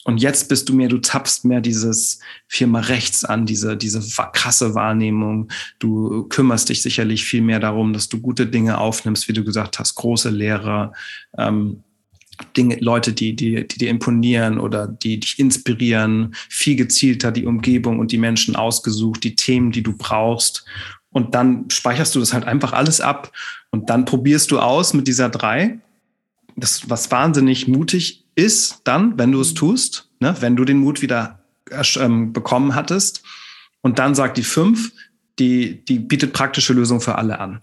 Und 0.04 0.18
jetzt 0.18 0.50
bist 0.50 0.68
du 0.68 0.74
mehr, 0.74 0.88
du 0.88 0.98
zapfst 0.98 1.44
mehr 1.44 1.62
dieses 1.62 2.20
Firma 2.46 2.80
rechts 2.80 3.24
an, 3.24 3.46
diese, 3.46 3.76
diese 3.76 4.02
krasse 4.32 4.74
Wahrnehmung. 4.74 5.48
Du 5.78 6.24
kümmerst 6.28 6.68
dich 6.68 6.82
sicherlich 6.82 7.24
viel 7.24 7.40
mehr 7.40 7.58
darum, 7.58 7.94
dass 7.94 8.10
du 8.10 8.20
gute 8.20 8.46
Dinge 8.46 8.78
aufnimmst, 8.78 9.28
wie 9.28 9.32
du 9.32 9.44
gesagt 9.44 9.78
hast, 9.78 9.94
große 9.94 10.28
Lehrer, 10.28 10.92
ähm, 11.38 11.82
Dinge, 12.56 12.76
Leute, 12.80 13.12
die, 13.12 13.34
die, 13.34 13.66
die 13.66 13.78
dir 13.78 13.90
imponieren 13.90 14.58
oder 14.58 14.88
die 14.88 15.20
dich 15.20 15.38
inspirieren, 15.38 16.34
viel 16.48 16.76
gezielter 16.76 17.32
die 17.32 17.46
Umgebung 17.46 17.98
und 17.98 18.12
die 18.12 18.18
Menschen 18.18 18.56
ausgesucht, 18.56 19.24
die 19.24 19.36
Themen, 19.36 19.72
die 19.72 19.82
du 19.82 19.96
brauchst. 19.96 20.64
Und 21.10 21.34
dann 21.34 21.70
speicherst 21.70 22.14
du 22.14 22.20
das 22.20 22.32
halt 22.32 22.44
einfach 22.44 22.72
alles 22.72 23.00
ab 23.00 23.32
und 23.70 23.88
dann 23.88 24.04
probierst 24.04 24.50
du 24.50 24.58
aus 24.58 24.94
mit 24.94 25.06
dieser 25.06 25.28
drei. 25.28 25.78
Das, 26.56 26.90
was 26.90 27.10
wahnsinnig 27.10 27.68
mutig 27.68 28.23
ist 28.34 28.80
dann, 28.84 29.18
wenn 29.18 29.32
du 29.32 29.40
es 29.40 29.52
mhm. 29.52 29.56
tust, 29.56 30.10
ne, 30.20 30.36
wenn 30.40 30.56
du 30.56 30.64
den 30.64 30.78
Mut 30.78 31.02
wieder 31.02 31.40
ähm, 31.96 32.32
bekommen 32.32 32.74
hattest. 32.74 33.22
Und 33.80 33.98
dann 33.98 34.14
sagt 34.14 34.36
die 34.36 34.42
fünf, 34.42 34.92
die, 35.38 35.84
die 35.84 35.98
bietet 35.98 36.32
praktische 36.32 36.72
Lösungen 36.72 37.00
für 37.00 37.16
alle 37.16 37.38
an 37.38 37.60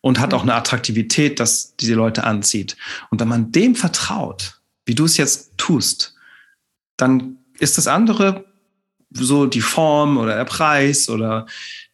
und 0.00 0.18
hat 0.18 0.34
auch 0.34 0.42
mhm. 0.42 0.50
eine 0.50 0.58
Attraktivität, 0.58 1.40
dass 1.40 1.76
diese 1.76 1.94
Leute 1.94 2.24
anzieht. 2.24 2.76
Und 3.10 3.20
wenn 3.20 3.28
man 3.28 3.52
dem 3.52 3.74
vertraut, 3.74 4.60
wie 4.86 4.94
du 4.94 5.04
es 5.04 5.16
jetzt 5.16 5.56
tust, 5.56 6.14
dann 6.96 7.38
ist 7.58 7.78
das 7.78 7.86
andere 7.86 8.44
so 9.10 9.46
die 9.46 9.60
Form 9.60 10.18
oder 10.18 10.36
der 10.36 10.44
Preis 10.44 11.08
oder 11.08 11.46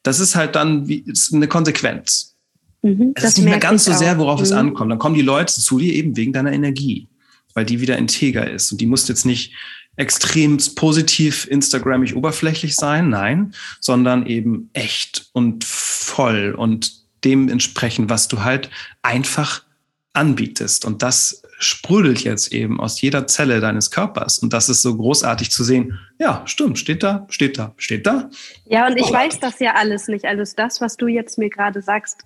das 0.03 0.21
ist 0.21 0.37
halt 0.37 0.55
dann 0.55 0.87
wie, 0.87 1.05
eine 1.33 1.49
Konsequenz. 1.49 2.37
Mhm, 2.83 3.13
es 3.15 3.25
ist 3.25 3.39
nicht 3.39 3.47
mehr 3.47 3.59
ganz 3.59 3.85
so 3.85 3.93
sehr, 3.93 4.19
worauf 4.19 4.41
mhm. 4.41 4.45
es 4.45 4.53
ankommt. 4.53 4.91
Dann 4.91 4.99
kommen 4.99 5.15
die 5.15 5.23
Leute 5.23 5.53
zu 5.53 5.79
dir 5.79 5.93
eben 5.95 6.17
wegen 6.17 6.33
deiner 6.33 6.53
Energie 6.53 7.09
weil 7.57 7.65
die 7.65 7.81
wieder 7.81 7.97
integer 7.97 8.49
ist. 8.49 8.71
Und 8.71 8.81
die 8.81 8.87
muss 8.87 9.09
jetzt 9.09 9.25
nicht 9.25 9.55
extrem 9.97 10.59
positiv 10.75 11.49
Instagrammig 11.51 12.15
oberflächlich 12.15 12.77
sein, 12.77 13.09
nein, 13.09 13.55
sondern 13.81 14.27
eben 14.27 14.69
echt 14.75 15.31
und 15.33 15.65
voll 15.65 16.55
und 16.57 16.93
dementsprechend, 17.25 18.11
was 18.11 18.29
du 18.29 18.45
halt 18.45 18.69
einfach 19.01 19.65
anbietest. 20.13 20.85
Und 20.85 21.03
das 21.03 21.43
sprudelt 21.59 22.23
jetzt 22.25 22.53
eben 22.53 22.79
aus 22.79 23.01
jeder 23.01 23.27
Zelle 23.27 23.61
deines 23.61 23.91
Körpers. 23.91 24.39
Und 24.39 24.53
das 24.53 24.69
ist 24.69 24.83
so 24.83 24.95
großartig 24.95 25.51
zu 25.51 25.65
sehen. 25.65 25.99
Ja, 26.19 26.43
stimmt, 26.45 26.79
steht 26.79 27.03
da, 27.03 27.27
steht 27.31 27.59
da, 27.59 27.73
steht 27.79 28.07
da. 28.07 28.29
Ja, 28.67 28.87
und 28.87 28.99
ich 28.99 29.07
oh. 29.07 29.13
weiß 29.15 29.41
das 29.41 29.59
ja 29.61 29.75
alles 29.77 30.09
nicht. 30.09 30.27
Also 30.27 30.45
das, 30.55 30.83
was 30.83 30.99
du 30.99 31.07
jetzt 31.07 31.39
mir 31.39 31.49
gerade 31.49 31.81
sagst, 31.81 32.23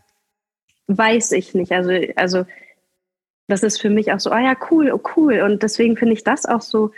weiß 0.89 1.31
ich 1.33 1.55
nicht. 1.55 1.71
Also, 1.71 1.93
also 2.17 2.47
das 3.51 3.63
ist 3.63 3.81
für 3.81 3.91
mich 3.91 4.13
auch 4.13 4.21
so, 4.21 4.31
ah 4.31 4.41
ja, 4.41 4.57
cool, 4.71 4.91
oh 4.93 5.01
cool. 5.17 5.41
Und 5.43 5.63
deswegen 5.63 5.97
finde 5.97 6.15
ich 6.15 6.25
das 6.25 6.47
auch 6.47 6.63
so 6.63 6.91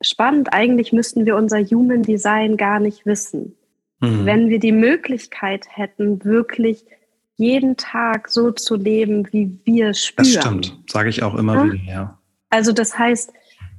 spannend. 0.00 0.52
Eigentlich 0.52 0.92
müssten 0.92 1.26
wir 1.26 1.36
unser 1.36 1.58
Human 1.58 2.02
Design 2.02 2.56
gar 2.56 2.80
nicht 2.80 3.06
wissen. 3.06 3.56
Mhm. 4.00 4.26
Wenn 4.26 4.48
wir 4.48 4.58
die 4.58 4.72
Möglichkeit 4.72 5.66
hätten, 5.70 6.24
wirklich 6.24 6.84
jeden 7.36 7.76
Tag 7.76 8.28
so 8.28 8.50
zu 8.50 8.76
leben, 8.76 9.28
wie 9.32 9.58
wir 9.64 9.94
spüren. 9.94 10.32
Das 10.34 10.44
stimmt, 10.44 10.78
sage 10.88 11.08
ich 11.08 11.22
auch 11.22 11.34
immer 11.34 11.54
ja? 11.54 11.64
wieder, 11.64 11.84
ja. 11.84 12.18
Also 12.50 12.72
das 12.72 12.98
heißt, 12.98 13.32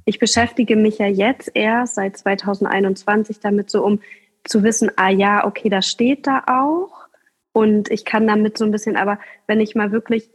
ich 0.04 0.18
beschäftige 0.18 0.76
mich 0.76 0.98
ja 0.98 1.06
jetzt 1.06 1.50
erst 1.54 1.96
seit 1.96 2.16
2021 2.16 3.40
damit 3.40 3.70
so, 3.70 3.84
um 3.84 4.00
zu 4.44 4.62
wissen, 4.62 4.90
ah 4.96 5.10
ja, 5.10 5.46
okay, 5.46 5.68
das 5.68 5.86
steht 5.86 6.26
da 6.26 6.44
auch. 6.46 7.06
Und 7.52 7.90
ich 7.90 8.04
kann 8.04 8.26
damit 8.26 8.56
so 8.56 8.64
ein 8.64 8.70
bisschen, 8.70 8.96
aber 8.96 9.18
wenn 9.46 9.60
ich 9.60 9.74
mal 9.74 9.92
wirklich 9.92 10.30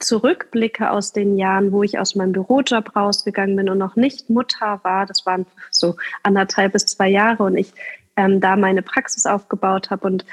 zurückblicke 0.00 0.90
aus 0.90 1.12
den 1.12 1.36
Jahren, 1.36 1.72
wo 1.72 1.82
ich 1.82 1.98
aus 1.98 2.14
meinem 2.14 2.32
Bürojob 2.32 2.96
rausgegangen 2.96 3.56
bin 3.56 3.68
und 3.68 3.78
noch 3.78 3.96
nicht 3.96 4.30
Mutter 4.30 4.80
war, 4.82 5.06
das 5.06 5.26
waren 5.26 5.46
so 5.70 5.96
anderthalb 6.22 6.72
bis 6.72 6.86
zwei 6.86 7.08
Jahre 7.08 7.44
und 7.44 7.56
ich 7.56 7.72
ähm, 8.16 8.40
da 8.40 8.56
meine 8.56 8.82
Praxis 8.82 9.26
aufgebaut 9.26 9.90
habe 9.90 10.06
und 10.06 10.24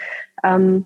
ähm, 0.44 0.86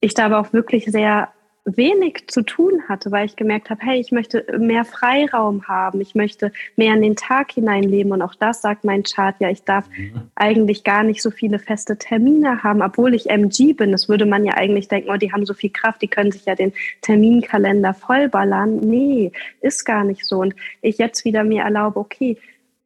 ich 0.00 0.14
da 0.14 0.26
aber 0.26 0.40
auch 0.40 0.52
wirklich 0.52 0.86
sehr 0.86 1.28
wenig 1.64 2.28
zu 2.28 2.42
tun 2.42 2.82
hatte, 2.88 3.10
weil 3.10 3.26
ich 3.26 3.36
gemerkt 3.36 3.70
habe, 3.70 3.84
hey, 3.84 4.00
ich 4.00 4.12
möchte 4.12 4.44
mehr 4.58 4.84
Freiraum 4.84 5.68
haben, 5.68 6.00
ich 6.00 6.14
möchte 6.14 6.52
mehr 6.76 6.94
in 6.94 7.02
den 7.02 7.16
Tag 7.16 7.52
hineinleben 7.52 8.12
und 8.12 8.22
auch 8.22 8.34
das 8.34 8.62
sagt 8.62 8.84
mein 8.84 9.02
Chart 9.02 9.36
ja, 9.40 9.50
ich 9.50 9.64
darf 9.64 9.88
mhm. 9.90 10.30
eigentlich 10.34 10.84
gar 10.84 11.02
nicht 11.02 11.22
so 11.22 11.30
viele 11.30 11.58
feste 11.58 11.98
Termine 11.98 12.62
haben, 12.62 12.82
obwohl 12.82 13.14
ich 13.14 13.28
MG 13.28 13.74
bin. 13.74 13.92
Das 13.92 14.08
würde 14.08 14.26
man 14.26 14.44
ja 14.44 14.54
eigentlich 14.54 14.88
denken, 14.88 15.10
oh, 15.10 15.16
die 15.16 15.32
haben 15.32 15.46
so 15.46 15.54
viel 15.54 15.70
Kraft, 15.70 16.02
die 16.02 16.08
können 16.08 16.32
sich 16.32 16.46
ja 16.46 16.54
den 16.54 16.72
Terminkalender 17.02 17.94
vollballern. 17.94 18.76
Nee, 18.76 19.32
ist 19.60 19.84
gar 19.84 20.04
nicht 20.04 20.24
so. 20.26 20.38
Und 20.38 20.54
ich 20.80 20.98
jetzt 20.98 21.24
wieder 21.24 21.44
mir 21.44 21.62
erlaube, 21.62 22.00
okay, 22.00 22.38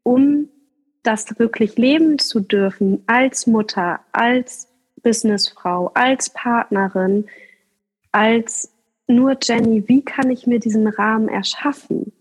um 0.02 0.48
das 1.02 1.38
wirklich 1.38 1.76
leben 1.76 2.18
zu 2.18 2.40
dürfen 2.40 3.02
als 3.06 3.46
Mutter, 3.46 4.00
als 4.12 4.68
Businessfrau, 5.02 5.92
als 5.94 6.30
Partnerin, 6.30 7.26
als 8.14 8.72
nur 9.08 9.36
Jenny, 9.42 9.88
wie 9.88 10.02
kann 10.02 10.30
ich 10.30 10.46
mir 10.46 10.60
diesen 10.60 10.86
Rahmen 10.86 11.28
erschaffen? 11.28 12.12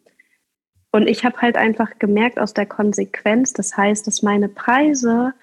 Und 0.92 1.08
ich 1.08 1.24
habe 1.24 1.40
halt 1.42 1.56
einfach 1.56 2.00
gemerkt 2.00 2.40
aus 2.40 2.54
der 2.54 2.66
Konsequenz, 2.66 3.54
das 3.54 3.78
heißt, 3.78 4.06
dass 4.08 4.24
meine 4.24 4.50
Preise 4.50 5.34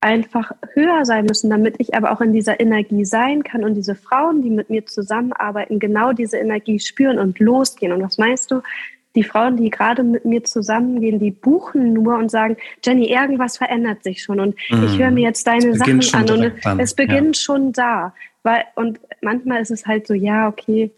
einfach 0.00 0.52
höher 0.72 1.04
sein 1.04 1.26
müssen, 1.26 1.50
damit 1.50 1.76
ich 1.78 1.94
aber 1.94 2.10
auch 2.10 2.20
in 2.20 2.32
dieser 2.32 2.58
Energie 2.58 3.04
sein 3.04 3.44
kann 3.44 3.64
und 3.64 3.74
diese 3.74 3.94
Frauen, 3.94 4.42
die 4.42 4.50
mit 4.50 4.68
mir 4.70 4.84
zusammenarbeiten, 4.86 5.78
genau 5.78 6.12
diese 6.12 6.38
Energie 6.38 6.80
spüren 6.80 7.18
und 7.18 7.38
losgehen. 7.38 7.92
Und 7.92 8.02
was 8.02 8.18
meinst 8.18 8.50
du? 8.50 8.62
Die 9.14 9.24
Frauen, 9.24 9.56
die 9.56 9.70
gerade 9.70 10.02
mit 10.02 10.24
mir 10.24 10.42
zusammengehen, 10.44 11.18
die 11.18 11.30
buchen 11.30 11.92
nur 11.92 12.16
und 12.16 12.30
sagen, 12.30 12.56
Jenny, 12.84 13.10
irgendwas 13.10 13.58
verändert 13.58 14.02
sich 14.02 14.22
schon 14.22 14.40
und 14.40 14.54
mm. 14.70 14.84
ich 14.84 14.98
höre 14.98 15.10
mir 15.10 15.24
jetzt 15.24 15.46
deine 15.46 15.74
Sachen 15.74 16.00
an 16.14 16.30
und 16.30 16.80
es 16.80 16.94
beginnt 16.94 17.36
ja. 17.36 17.42
schon 17.42 17.72
da. 17.72 18.14
Weil, 18.42 18.64
und 18.74 19.00
manchmal 19.20 19.60
ist 19.60 19.70
es 19.70 19.86
halt 19.86 20.06
so, 20.06 20.14
ja, 20.14 20.48
okay, 20.48 20.90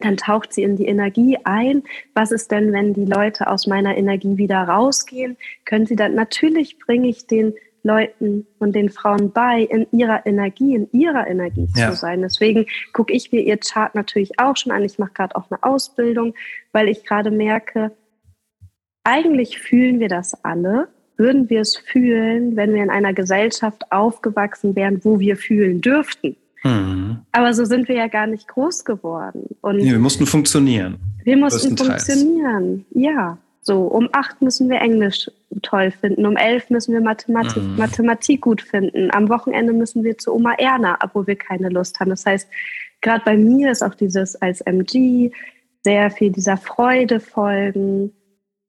dann 0.00 0.16
taucht 0.16 0.52
sie 0.52 0.62
in 0.62 0.76
die 0.76 0.86
Energie 0.86 1.38
ein. 1.44 1.82
Was 2.14 2.32
ist 2.32 2.50
denn, 2.50 2.72
wenn 2.72 2.94
die 2.94 3.04
Leute 3.04 3.48
aus 3.48 3.66
meiner 3.66 3.96
Energie 3.96 4.38
wieder 4.38 4.62
rausgehen? 4.62 5.36
Können 5.64 5.86
sie 5.86 5.96
dann, 5.96 6.14
natürlich 6.14 6.78
bringe 6.78 7.08
ich 7.08 7.26
den 7.26 7.54
Leuten 7.82 8.46
und 8.58 8.74
den 8.74 8.90
Frauen 8.90 9.32
bei, 9.32 9.62
in 9.62 9.86
ihrer 9.92 10.26
Energie, 10.26 10.74
in 10.74 10.88
ihrer 10.92 11.26
Energie 11.26 11.68
ja. 11.76 11.90
zu 11.90 11.96
sein. 11.96 12.22
Deswegen 12.22 12.66
gucke 12.92 13.12
ich 13.12 13.32
mir 13.32 13.40
ihr 13.40 13.58
Chart 13.58 13.94
natürlich 13.94 14.38
auch 14.38 14.56
schon 14.56 14.72
an. 14.72 14.84
Ich 14.84 14.98
mache 14.98 15.12
gerade 15.12 15.36
auch 15.36 15.50
eine 15.50 15.62
Ausbildung, 15.62 16.34
weil 16.72 16.88
ich 16.88 17.04
gerade 17.04 17.30
merke, 17.30 17.92
eigentlich 19.04 19.58
fühlen 19.58 20.00
wir 20.00 20.08
das 20.08 20.44
alle. 20.44 20.88
Würden 21.16 21.50
wir 21.50 21.60
es 21.60 21.76
fühlen, 21.76 22.56
wenn 22.56 22.72
wir 22.72 22.82
in 22.82 22.90
einer 22.90 23.12
Gesellschaft 23.12 23.90
aufgewachsen 23.90 24.74
wären, 24.74 25.04
wo 25.04 25.20
wir 25.20 25.36
fühlen 25.36 25.80
dürften? 25.80 26.36
Mhm. 26.62 27.18
Aber 27.32 27.54
so 27.54 27.64
sind 27.64 27.88
wir 27.88 27.96
ja 27.96 28.08
gar 28.08 28.26
nicht 28.26 28.48
groß 28.48 28.84
geworden. 28.84 29.44
Und 29.60 29.76
nee, 29.76 29.90
wir 29.90 29.98
mussten 29.98 30.26
funktionieren. 30.26 30.98
Wir 31.24 31.36
mussten 31.36 31.76
funktionieren, 31.76 32.84
ja. 32.92 33.38
So, 33.62 33.82
um 33.82 34.08
acht 34.12 34.40
müssen 34.40 34.70
wir 34.70 34.80
Englisch 34.80 35.30
toll 35.62 35.90
finden, 35.90 36.24
um 36.24 36.36
elf 36.36 36.70
müssen 36.70 36.94
wir 36.94 37.00
Mathematik, 37.00 37.62
mhm. 37.62 37.76
Mathematik 37.76 38.40
gut 38.40 38.62
finden, 38.62 39.10
am 39.12 39.28
Wochenende 39.28 39.72
müssen 39.72 40.02
wir 40.02 40.16
zu 40.16 40.34
Oma 40.34 40.54
Erna, 40.54 40.98
obwohl 41.02 41.26
wir 41.26 41.36
keine 41.36 41.68
Lust 41.68 42.00
haben. 42.00 42.10
Das 42.10 42.24
heißt, 42.24 42.48
gerade 43.02 43.22
bei 43.24 43.36
mir 43.36 43.70
ist 43.70 43.82
auch 43.82 43.94
dieses 43.94 44.34
als 44.36 44.62
MG 44.62 45.30
sehr 45.82 46.10
viel 46.10 46.30
dieser 46.30 46.56
Freude 46.56 47.20
folgen, 47.20 48.12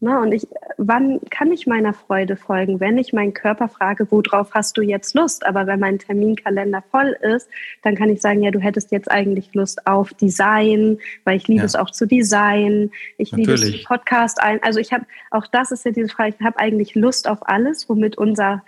Ne? 0.03 0.19
Und 0.19 0.31
ich, 0.31 0.47
wann 0.77 1.21
kann 1.29 1.51
ich 1.51 1.67
meiner 1.67 1.93
Freude 1.93 2.35
folgen, 2.35 2.79
wenn 2.79 2.97
ich 2.97 3.13
meinen 3.13 3.35
Körper 3.35 3.67
frage, 3.67 4.07
worauf 4.09 4.51
hast 4.55 4.75
du 4.75 4.81
jetzt 4.81 5.13
Lust? 5.13 5.45
Aber 5.45 5.67
wenn 5.67 5.79
mein 5.79 5.99
Terminkalender 5.99 6.83
voll 6.89 7.15
ist, 7.21 7.47
dann 7.83 7.93
kann 7.93 8.09
ich 8.09 8.19
sagen, 8.19 8.41
ja, 8.41 8.49
du 8.49 8.59
hättest 8.59 8.91
jetzt 8.91 9.11
eigentlich 9.11 9.53
Lust 9.53 9.85
auf 9.85 10.11
Design, 10.15 10.97
weil 11.23 11.37
ich 11.37 11.47
liebe 11.47 11.59
ja. 11.59 11.65
es 11.65 11.75
auch 11.75 11.91
zu 11.91 12.07
designen. 12.07 12.91
Ich 13.19 13.31
Natürlich. 13.31 13.61
liebe 13.63 13.77
es 13.77 13.83
Podcast 13.83 14.41
ein. 14.41 14.61
Also 14.63 14.79
ich 14.79 14.91
habe, 14.91 15.05
auch 15.29 15.45
das 15.45 15.71
ist 15.71 15.85
ja 15.85 15.91
diese 15.91 16.09
Frage, 16.09 16.35
ich 16.39 16.43
habe 16.43 16.57
eigentlich 16.57 16.95
Lust 16.95 17.27
auf 17.27 17.47
alles, 17.47 17.87
womit 17.87 18.17
unser, 18.17 18.63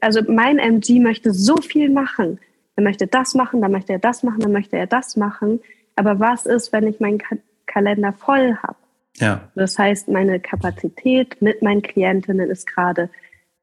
also 0.00 0.20
mein 0.28 0.60
MG 0.60 1.00
möchte 1.00 1.32
so 1.32 1.56
viel 1.56 1.90
machen. 1.90 2.38
Er 2.76 2.84
möchte 2.84 3.08
das 3.08 3.34
machen, 3.34 3.60
dann 3.60 3.72
möchte 3.72 3.92
er 3.92 3.98
das 3.98 4.22
machen, 4.22 4.38
dann 4.38 4.52
möchte 4.52 4.76
er 4.76 4.86
das 4.86 5.16
machen. 5.16 5.58
Aber 5.96 6.20
was 6.20 6.46
ist, 6.46 6.72
wenn 6.72 6.86
ich 6.86 7.00
meinen 7.00 7.20
Kalender 7.66 8.12
voll 8.12 8.56
habe? 8.62 8.76
Ja. 9.18 9.50
Das 9.54 9.78
heißt, 9.78 10.08
meine 10.08 10.40
Kapazität 10.40 11.40
mit 11.40 11.62
meinen 11.62 11.82
Klientinnen 11.82 12.50
ist 12.50 12.66
gerade 12.66 13.10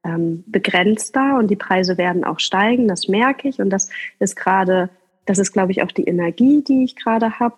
ähm, 0.04 0.44
begrenzter 0.46 1.38
und 1.38 1.50
die 1.50 1.56
Preise 1.56 1.96
werden 1.96 2.24
auch 2.24 2.40
steigen, 2.40 2.88
das 2.88 3.08
merke 3.08 3.48
ich 3.48 3.60
und 3.60 3.70
das 3.70 3.88
ist 4.18 4.36
gerade, 4.36 4.90
das 5.26 5.38
ist, 5.38 5.52
glaube 5.52 5.72
ich, 5.72 5.82
auch 5.82 5.92
die 5.92 6.04
Energie, 6.04 6.62
die 6.62 6.84
ich 6.84 6.96
gerade 6.96 7.38
habe. 7.38 7.56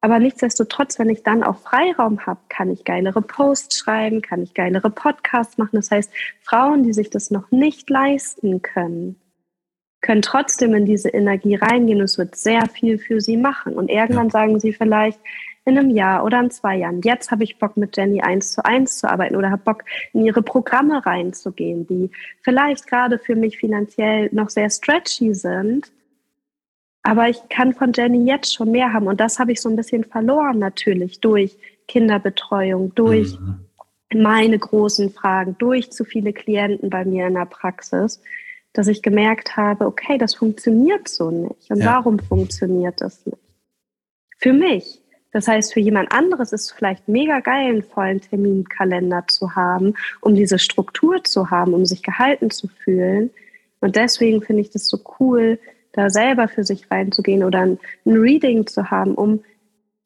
Aber 0.00 0.20
nichtsdestotrotz, 0.20 0.98
wenn 0.98 1.10
ich 1.10 1.24
dann 1.24 1.42
auch 1.42 1.58
Freiraum 1.58 2.24
habe, 2.24 2.40
kann 2.48 2.70
ich 2.70 2.84
geilere 2.84 3.20
Posts 3.20 3.78
schreiben, 3.78 4.22
kann 4.22 4.42
ich 4.42 4.54
geilere 4.54 4.90
Podcasts 4.90 5.58
machen. 5.58 5.74
Das 5.76 5.90
heißt, 5.90 6.12
Frauen, 6.40 6.84
die 6.84 6.92
sich 6.92 7.10
das 7.10 7.32
noch 7.32 7.50
nicht 7.50 7.90
leisten 7.90 8.62
können, 8.62 9.16
können 10.00 10.22
trotzdem 10.22 10.74
in 10.74 10.86
diese 10.86 11.08
Energie 11.08 11.56
reingehen 11.56 11.98
und 11.98 12.04
es 12.04 12.18
wird 12.18 12.36
sehr 12.36 12.66
viel 12.66 12.98
für 12.98 13.20
sie 13.20 13.36
machen. 13.36 13.74
Und 13.74 13.88
irgendwann 13.88 14.30
sagen 14.30 14.60
sie 14.60 14.72
vielleicht, 14.72 15.18
in 15.68 15.78
einem 15.78 15.90
Jahr 15.90 16.24
oder 16.24 16.40
in 16.40 16.50
zwei 16.50 16.76
Jahren. 16.76 17.02
Jetzt 17.02 17.30
habe 17.30 17.44
ich 17.44 17.58
Bock, 17.58 17.76
mit 17.76 17.96
Jenny 17.96 18.22
eins 18.22 18.52
zu 18.52 18.64
eins 18.64 18.98
zu 18.98 19.10
arbeiten 19.10 19.36
oder 19.36 19.50
habe 19.50 19.62
Bock, 19.62 19.84
in 20.14 20.24
ihre 20.24 20.40
Programme 20.40 21.04
reinzugehen, 21.04 21.86
die 21.86 22.10
vielleicht 22.40 22.86
gerade 22.86 23.18
für 23.18 23.36
mich 23.36 23.58
finanziell 23.58 24.30
noch 24.32 24.48
sehr 24.48 24.70
stretchy 24.70 25.34
sind. 25.34 25.92
Aber 27.02 27.28
ich 27.28 27.38
kann 27.50 27.74
von 27.74 27.92
Jenny 27.94 28.26
jetzt 28.26 28.54
schon 28.54 28.70
mehr 28.70 28.92
haben. 28.92 29.06
Und 29.06 29.20
das 29.20 29.38
habe 29.38 29.52
ich 29.52 29.60
so 29.60 29.68
ein 29.68 29.76
bisschen 29.76 30.04
verloren 30.04 30.58
natürlich 30.58 31.20
durch 31.20 31.56
Kinderbetreuung, 31.86 32.94
durch 32.94 33.38
mhm. 33.38 34.22
meine 34.22 34.58
großen 34.58 35.10
Fragen, 35.10 35.54
durch 35.58 35.92
zu 35.92 36.04
viele 36.04 36.32
Klienten 36.32 36.88
bei 36.88 37.04
mir 37.04 37.26
in 37.26 37.34
der 37.34 37.44
Praxis, 37.46 38.22
dass 38.72 38.86
ich 38.88 39.02
gemerkt 39.02 39.56
habe, 39.56 39.86
okay, 39.86 40.16
das 40.16 40.34
funktioniert 40.34 41.08
so 41.08 41.30
nicht. 41.30 41.70
Und 41.70 41.80
ja. 41.80 41.96
warum 41.96 42.18
funktioniert 42.18 43.00
das 43.00 43.24
nicht? 43.26 43.38
Für 44.38 44.52
mich. 44.52 45.02
Das 45.32 45.46
heißt, 45.46 45.74
für 45.74 45.80
jemand 45.80 46.10
anderes 46.12 46.52
ist 46.52 46.66
es 46.66 46.72
vielleicht 46.72 47.06
mega 47.08 47.40
geil, 47.40 47.66
einen 47.66 47.82
vollen 47.82 48.20
Terminkalender 48.20 49.24
zu 49.28 49.54
haben, 49.54 49.94
um 50.20 50.34
diese 50.34 50.58
Struktur 50.58 51.22
zu 51.22 51.50
haben, 51.50 51.74
um 51.74 51.84
sich 51.84 52.02
gehalten 52.02 52.50
zu 52.50 52.68
fühlen. 52.68 53.30
Und 53.80 53.96
deswegen 53.96 54.42
finde 54.42 54.62
ich 54.62 54.70
das 54.70 54.88
so 54.88 54.98
cool, 55.20 55.58
da 55.92 56.10
selber 56.10 56.48
für 56.48 56.64
sich 56.64 56.90
reinzugehen 56.90 57.44
oder 57.44 57.60
ein, 57.60 57.78
Reading 58.06 58.66
zu 58.66 58.90
haben, 58.90 59.14
um 59.14 59.44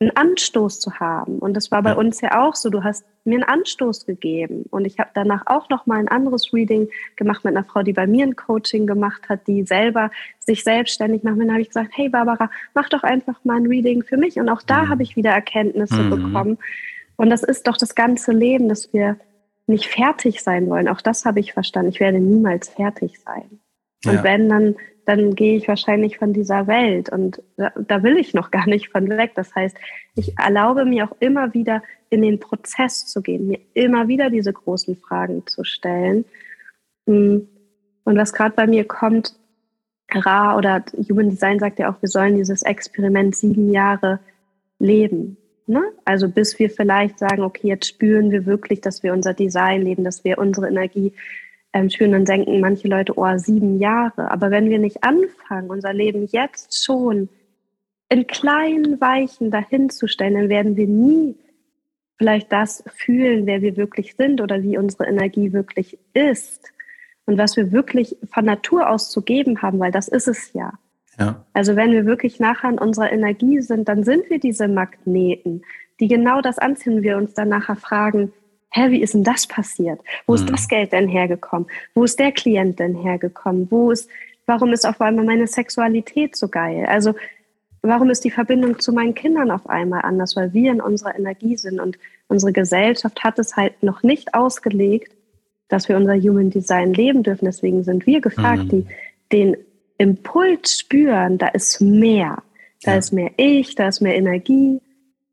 einen 0.02 0.16
Anstoß 0.16 0.80
zu 0.80 1.00
haben. 1.00 1.38
Und 1.38 1.54
das 1.54 1.70
war 1.70 1.82
bei 1.82 1.94
uns 1.94 2.20
ja 2.20 2.44
auch 2.44 2.54
so. 2.54 2.70
Du 2.70 2.82
hast 2.84 3.04
mir 3.24 3.34
einen 3.34 3.44
Anstoß 3.44 4.06
gegeben. 4.06 4.64
Und 4.70 4.84
ich 4.84 4.98
habe 4.98 5.10
danach 5.14 5.42
auch 5.46 5.68
noch 5.68 5.86
mal 5.86 5.98
ein 5.98 6.08
anderes 6.08 6.52
Reading 6.52 6.88
gemacht 7.16 7.44
mit 7.44 7.56
einer 7.56 7.64
Frau, 7.64 7.82
die 7.82 7.92
bei 7.92 8.06
mir 8.06 8.26
ein 8.26 8.36
Coaching 8.36 8.86
gemacht 8.86 9.28
hat, 9.28 9.46
die 9.46 9.64
selber 9.64 10.10
sich 10.38 10.64
selbstständig 10.64 11.22
macht. 11.22 11.34
Und 11.34 11.40
dann 11.40 11.52
habe 11.52 11.62
ich 11.62 11.68
gesagt, 11.68 11.90
hey 11.94 12.08
Barbara, 12.08 12.50
mach 12.74 12.88
doch 12.88 13.02
einfach 13.02 13.42
mal 13.44 13.56
ein 13.56 13.66
Reading 13.66 14.02
für 14.02 14.16
mich. 14.16 14.38
Und 14.38 14.48
auch 14.48 14.62
da 14.62 14.84
mhm. 14.84 14.88
habe 14.90 15.02
ich 15.02 15.16
wieder 15.16 15.30
Erkenntnisse 15.30 16.02
mhm. 16.02 16.10
bekommen. 16.10 16.58
Und 17.16 17.30
das 17.30 17.42
ist 17.42 17.66
doch 17.66 17.76
das 17.76 17.94
ganze 17.94 18.32
Leben, 18.32 18.68
dass 18.68 18.92
wir 18.92 19.16
nicht 19.66 19.86
fertig 19.86 20.42
sein 20.42 20.68
wollen. 20.68 20.88
Auch 20.88 21.00
das 21.00 21.24
habe 21.24 21.40
ich 21.40 21.52
verstanden. 21.52 21.90
Ich 21.90 22.00
werde 22.00 22.18
niemals 22.18 22.68
fertig 22.68 23.20
sein. 23.20 23.60
Und 24.04 24.14
ja. 24.14 24.24
wenn, 24.24 24.48
dann 24.48 24.74
dann 25.04 25.34
gehe 25.34 25.56
ich 25.56 25.68
wahrscheinlich 25.68 26.18
von 26.18 26.32
dieser 26.32 26.66
Welt 26.66 27.10
und 27.10 27.42
da, 27.56 27.72
da, 27.76 28.02
will 28.02 28.16
ich 28.16 28.34
noch 28.34 28.50
gar 28.52 28.66
nicht 28.66 28.90
von 28.90 29.08
weg. 29.08 29.32
Das 29.34 29.54
heißt, 29.54 29.76
ich 30.14 30.38
erlaube 30.38 30.84
mir 30.84 31.04
auch 31.04 31.16
immer 31.20 31.54
wieder 31.54 31.82
in 32.10 32.22
den 32.22 32.38
Prozess 32.38 33.06
zu 33.06 33.22
gehen, 33.22 33.48
mir 33.48 33.60
immer 33.74 34.08
wieder 34.08 34.30
diese 34.30 34.52
großen 34.52 34.96
Fragen 34.96 35.46
zu 35.46 35.64
stellen. 35.64 36.24
Hm. 37.06 37.48
Und 38.04 38.16
was 38.16 38.32
gerade 38.32 38.54
bei 38.54 38.66
mir 38.66 38.84
kommt, 38.84 39.34
Ra 40.12 40.56
oder 40.56 40.84
Human 41.08 41.30
Design 41.30 41.58
sagt 41.58 41.78
ja 41.78 41.90
auch, 41.90 42.00
wir 42.02 42.08
sollen 42.08 42.36
dieses 42.36 42.62
Experiment 42.62 43.34
sieben 43.34 43.70
Jahre 43.70 44.20
leben. 44.78 45.36
Ne? 45.66 45.82
Also 46.04 46.28
bis 46.28 46.58
wir 46.58 46.70
vielleicht 46.70 47.18
sagen, 47.18 47.42
okay, 47.42 47.68
jetzt 47.68 47.86
spüren 47.86 48.30
wir 48.30 48.44
wirklich, 48.44 48.80
dass 48.80 49.02
wir 49.02 49.12
unser 49.12 49.32
Design 49.32 49.82
leben, 49.82 50.04
dass 50.04 50.24
wir 50.24 50.38
unsere 50.38 50.68
Energie 50.68 51.12
ähm, 51.72 51.90
spüren, 51.90 52.12
dann 52.12 52.24
denken 52.24 52.60
manche 52.60 52.88
Leute, 52.88 53.14
oh, 53.16 53.36
sieben 53.36 53.78
Jahre. 53.78 54.30
Aber 54.30 54.50
wenn 54.50 54.68
wir 54.68 54.78
nicht 54.78 55.04
anfangen, 55.04 55.70
unser 55.70 55.92
Leben 55.92 56.26
jetzt 56.30 56.84
schon 56.84 57.28
in 58.08 58.26
kleinen 58.26 59.00
Weichen 59.00 59.50
dahin 59.50 59.88
zu 59.88 60.06
stellen, 60.06 60.34
dann 60.34 60.48
werden 60.48 60.76
wir 60.76 60.86
nie 60.86 61.36
vielleicht 62.18 62.52
das 62.52 62.84
fühlen, 62.94 63.46
wer 63.46 63.62
wir 63.62 63.76
wirklich 63.76 64.14
sind 64.16 64.40
oder 64.40 64.62
wie 64.62 64.78
unsere 64.78 65.06
Energie 65.06 65.52
wirklich 65.52 65.98
ist 66.12 66.70
und 67.24 67.38
was 67.38 67.56
wir 67.56 67.72
wirklich 67.72 68.16
von 68.30 68.44
Natur 68.44 68.88
aus 68.88 69.10
zu 69.10 69.22
geben 69.22 69.62
haben, 69.62 69.80
weil 69.80 69.90
das 69.90 70.08
ist 70.08 70.28
es 70.28 70.52
ja. 70.52 70.72
ja. 71.18 71.44
Also 71.52 71.74
wenn 71.74 71.92
wir 71.92 72.04
wirklich 72.04 72.38
nachher 72.38 72.70
in 72.70 72.78
unserer 72.78 73.10
Energie 73.10 73.60
sind, 73.60 73.88
dann 73.88 74.04
sind 74.04 74.28
wir 74.30 74.38
diese 74.38 74.68
Magneten, 74.68 75.62
die 76.00 76.08
genau 76.08 76.40
das 76.40 76.58
anziehen. 76.58 77.02
Wir 77.02 77.16
uns 77.16 77.34
dann 77.34 77.48
nachher 77.48 77.76
fragen, 77.76 78.32
hä, 78.72 78.90
wie 78.90 79.02
ist 79.02 79.14
denn 79.14 79.24
das 79.24 79.46
passiert? 79.46 80.00
Wo 80.26 80.34
ist 80.34 80.44
mhm. 80.44 80.52
das 80.52 80.68
Geld 80.68 80.92
denn 80.92 81.08
hergekommen? 81.08 81.68
Wo 81.94 82.04
ist 82.04 82.18
der 82.18 82.32
Klient 82.32 82.78
denn 82.78 82.94
hergekommen? 82.94 83.70
Wo 83.70 83.90
ist, 83.90 84.08
warum 84.46 84.72
ist 84.72 84.86
auf 84.86 85.00
einmal 85.00 85.24
meine 85.24 85.46
Sexualität 85.46 86.36
so 86.36 86.48
geil? 86.48 86.86
Also, 86.86 87.14
warum 87.82 88.10
ist 88.10 88.24
die 88.24 88.30
Verbindung 88.30 88.78
zu 88.78 88.92
meinen 88.92 89.14
Kindern 89.14 89.50
auf 89.50 89.68
einmal 89.68 90.02
anders? 90.02 90.36
Weil 90.36 90.52
wir 90.52 90.72
in 90.72 90.80
unserer 90.80 91.16
Energie 91.16 91.56
sind 91.56 91.80
und 91.80 91.98
unsere 92.28 92.52
Gesellschaft 92.52 93.22
hat 93.22 93.38
es 93.38 93.56
halt 93.56 93.82
noch 93.82 94.02
nicht 94.02 94.34
ausgelegt, 94.34 95.12
dass 95.68 95.88
wir 95.88 95.96
unser 95.96 96.16
Human 96.16 96.50
Design 96.50 96.94
leben 96.94 97.22
dürfen. 97.22 97.44
Deswegen 97.44 97.84
sind 97.84 98.06
wir 98.06 98.20
gefragt, 98.20 98.64
mhm. 98.64 98.68
die 98.68 98.86
den 99.32 99.56
Impuls 99.98 100.78
spüren, 100.80 101.38
da 101.38 101.48
ist 101.48 101.80
mehr. 101.80 102.42
Da 102.82 102.92
ja. 102.92 102.98
ist 102.98 103.12
mehr 103.12 103.30
Ich, 103.36 103.74
da 103.74 103.88
ist 103.88 104.00
mehr 104.00 104.16
Energie 104.16 104.80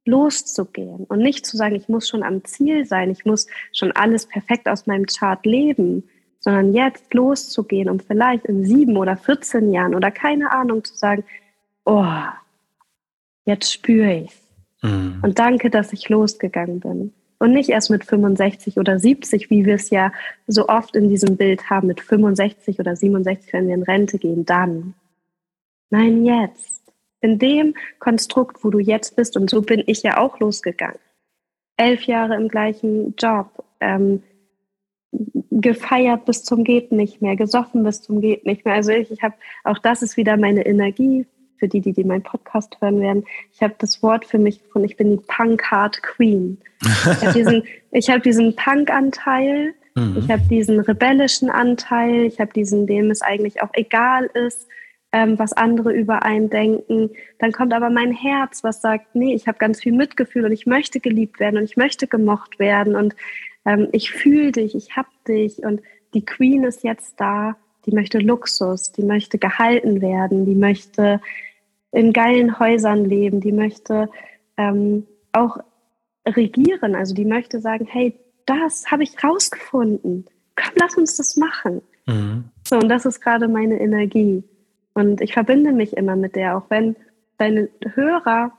loszugehen 0.10 1.06
und 1.06 1.20
nicht 1.20 1.46
zu 1.46 1.56
sagen, 1.56 1.76
ich 1.76 1.88
muss 1.88 2.10
schon 2.10 2.24
am 2.24 2.44
Ziel 2.44 2.86
sein, 2.86 3.12
ich 3.12 3.26
muss 3.26 3.48
schon 3.72 3.92
alles 3.92 4.26
perfekt 4.26 4.68
aus 4.68 4.88
meinem 4.88 5.06
Chart 5.06 5.46
leben, 5.46 6.04
sondern 6.40 6.74
jetzt 6.74 7.14
loszugehen, 7.14 7.90
um 7.90 8.00
vielleicht 8.00 8.46
in 8.46 8.66
sieben 8.66 8.98
oder 8.98 9.18
14 9.18 9.72
Jahren 9.72 9.96
oder 9.96 10.12
keine 10.12 10.52
Ahnung 10.52 10.84
zu 10.84 10.96
sagen, 10.96 11.24
oh, 11.86 12.06
jetzt 13.46 13.72
spüre 13.72 14.14
ich 14.14 14.32
mhm. 14.82 15.20
Und 15.22 15.40
danke, 15.40 15.70
dass 15.70 15.94
ich 15.94 16.10
losgegangen 16.10 16.80
bin. 16.80 17.14
Und 17.40 17.54
nicht 17.54 17.70
erst 17.70 17.90
mit 17.90 18.04
65 18.04 18.78
oder 18.78 19.00
70, 19.00 19.50
wie 19.50 19.66
wir 19.66 19.76
es 19.76 19.90
ja 19.90 20.12
so 20.46 20.68
oft 20.68 20.96
in 20.96 21.08
diesem 21.10 21.38
Bild 21.38 21.70
haben, 21.70 21.88
mit 21.88 22.02
65 22.02 22.80
oder 22.80 22.98
67, 22.98 23.54
wenn 23.54 23.68
wir 23.68 23.76
in 23.76 23.84
Rente 23.84 24.18
gehen, 24.18 24.46
dann. 24.46 24.94
Nein, 25.90 26.26
jetzt 26.26 26.79
in 27.22 27.40
dem 27.40 27.76
Konstrukt, 28.00 28.64
wo 28.64 28.70
du 28.70 28.80
jetzt 28.80 29.16
bist, 29.16 29.38
und 29.38 29.50
so 29.50 29.62
bin 29.62 29.84
ich 29.86 30.04
ja 30.04 30.18
auch 30.18 30.40
losgegangen. 30.40 31.00
Elf 31.78 32.04
Jahre 32.04 32.36
im 32.36 32.48
gleichen 32.48 33.16
Job, 33.18 33.64
ähm, 33.80 34.24
gefeiert 35.12 36.26
bis 36.26 36.44
zum 36.44 36.64
geht 36.64 36.92
nicht 36.92 37.22
mehr, 37.22 37.36
gesoffen 37.36 37.84
bis 37.84 38.02
zum 38.02 38.22
geht 38.22 38.46
nicht 38.46 38.66
mehr. 38.66 38.76
Also 38.76 38.92
ich, 38.92 39.12
ich 39.12 39.22
habe, 39.24 39.36
auch 39.64 39.80
das 39.80 40.02
ist 40.02 40.18
wieder 40.18 40.38
meine 40.38 40.66
Energie 40.66 41.26
für 41.58 41.68
die, 41.68 41.82
die, 41.82 41.94
die 41.94 42.04
meinen 42.04 42.24
Podcast 42.24 42.78
hören 42.80 43.02
werden. 43.02 43.26
Ich 43.52 43.62
habe 43.62 43.76
das 43.80 44.02
Wort 44.02 44.26
für 44.26 44.38
mich 44.38 44.64
gefunden, 44.64 44.88
ich 44.88 44.98
bin 44.98 45.12
die 45.12 45.24
Punk-Hard 45.28 46.02
Queen. 46.04 46.58
Ich 46.82 47.06
habe 47.06 47.34
diesen, 47.34 47.64
hab 47.94 48.24
diesen 48.24 48.56
Punk-Anteil, 48.56 49.74
mhm. 49.96 50.18
ich 50.18 50.30
habe 50.30 50.42
diesen 50.50 50.80
rebellischen 50.80 51.50
Anteil, 51.50 52.26
ich 52.26 52.40
habe 52.40 52.54
diesen, 52.54 52.88
dem 52.88 53.12
es 53.12 53.22
eigentlich 53.22 53.62
auch 53.62 53.72
egal 53.74 54.30
ist, 54.34 54.68
ähm, 55.12 55.40
was 55.40 55.54
andere 55.54 55.94
über 55.94 56.24
einen 56.24 56.50
denken. 56.50 57.12
Dann 57.40 57.52
kommt 57.52 57.74
aber 57.74 57.90
mein 57.90 58.12
Herz, 58.12 58.64
was 58.64 58.82
sagt, 58.82 59.16
nee, 59.16 59.34
ich 59.34 59.48
habe 59.48 59.58
ganz 59.58 59.82
viel 59.82 59.94
Mitgefühl 59.94 60.46
und 60.46 60.52
ich 60.52 60.66
möchte 60.66 61.00
geliebt 61.00 61.40
werden 61.40 61.58
und 61.58 61.64
ich 61.64 61.78
möchte 61.78 62.08
gemocht 62.08 62.60
werden 62.60 62.96
und 62.96 63.16
ähm, 63.66 63.88
ich 63.92 64.12
fühle 64.12 64.52
dich, 64.52 64.76
ich 64.76 64.96
hab 64.96 65.08
dich 65.26 65.64
und 65.64 65.82
die 66.14 66.26
Queen 66.26 66.64
ist 66.64 66.84
jetzt 66.84 67.20
da, 67.20 67.56
die 67.86 67.92
möchte 67.92 68.20
Luxus, 68.20 68.92
die 68.92 69.04
möchte 69.04 69.38
gehalten 69.38 70.02
werden, 70.02 70.46
die 70.46 70.56
möchte 70.56 71.22
in 71.92 72.14
geilen 72.14 72.60
Häusern 72.60 73.06
leben, 73.06 73.42
die 73.42 73.52
möchte 73.52 74.10
ähm, 74.58 75.08
auch 75.32 75.58
regieren, 76.28 76.96
also 76.96 77.16
die 77.16 77.26
möchte 77.26 77.60
sagen, 77.60 77.88
hey, 77.90 78.20
das 78.46 78.92
habe 78.92 79.04
ich 79.04 79.24
rausgefunden, 79.24 80.26
komm, 80.56 80.74
lass 80.76 80.96
uns 80.98 81.18
das 81.18 81.36
machen. 81.36 81.82
Mhm. 82.06 82.46
So, 82.68 82.78
und 82.78 82.90
das 82.90 83.06
ist 83.06 83.22
gerade 83.22 83.48
meine 83.48 83.80
Energie. 83.80 84.44
Und 85.00 85.22
ich 85.22 85.34
verbinde 85.34 85.72
mich 85.72 85.96
immer 85.96 86.18
mit 86.18 86.36
der, 86.36 86.58
auch 86.58 86.70
wenn 86.70 86.98
deine 87.38 87.70
Hörer 87.94 88.52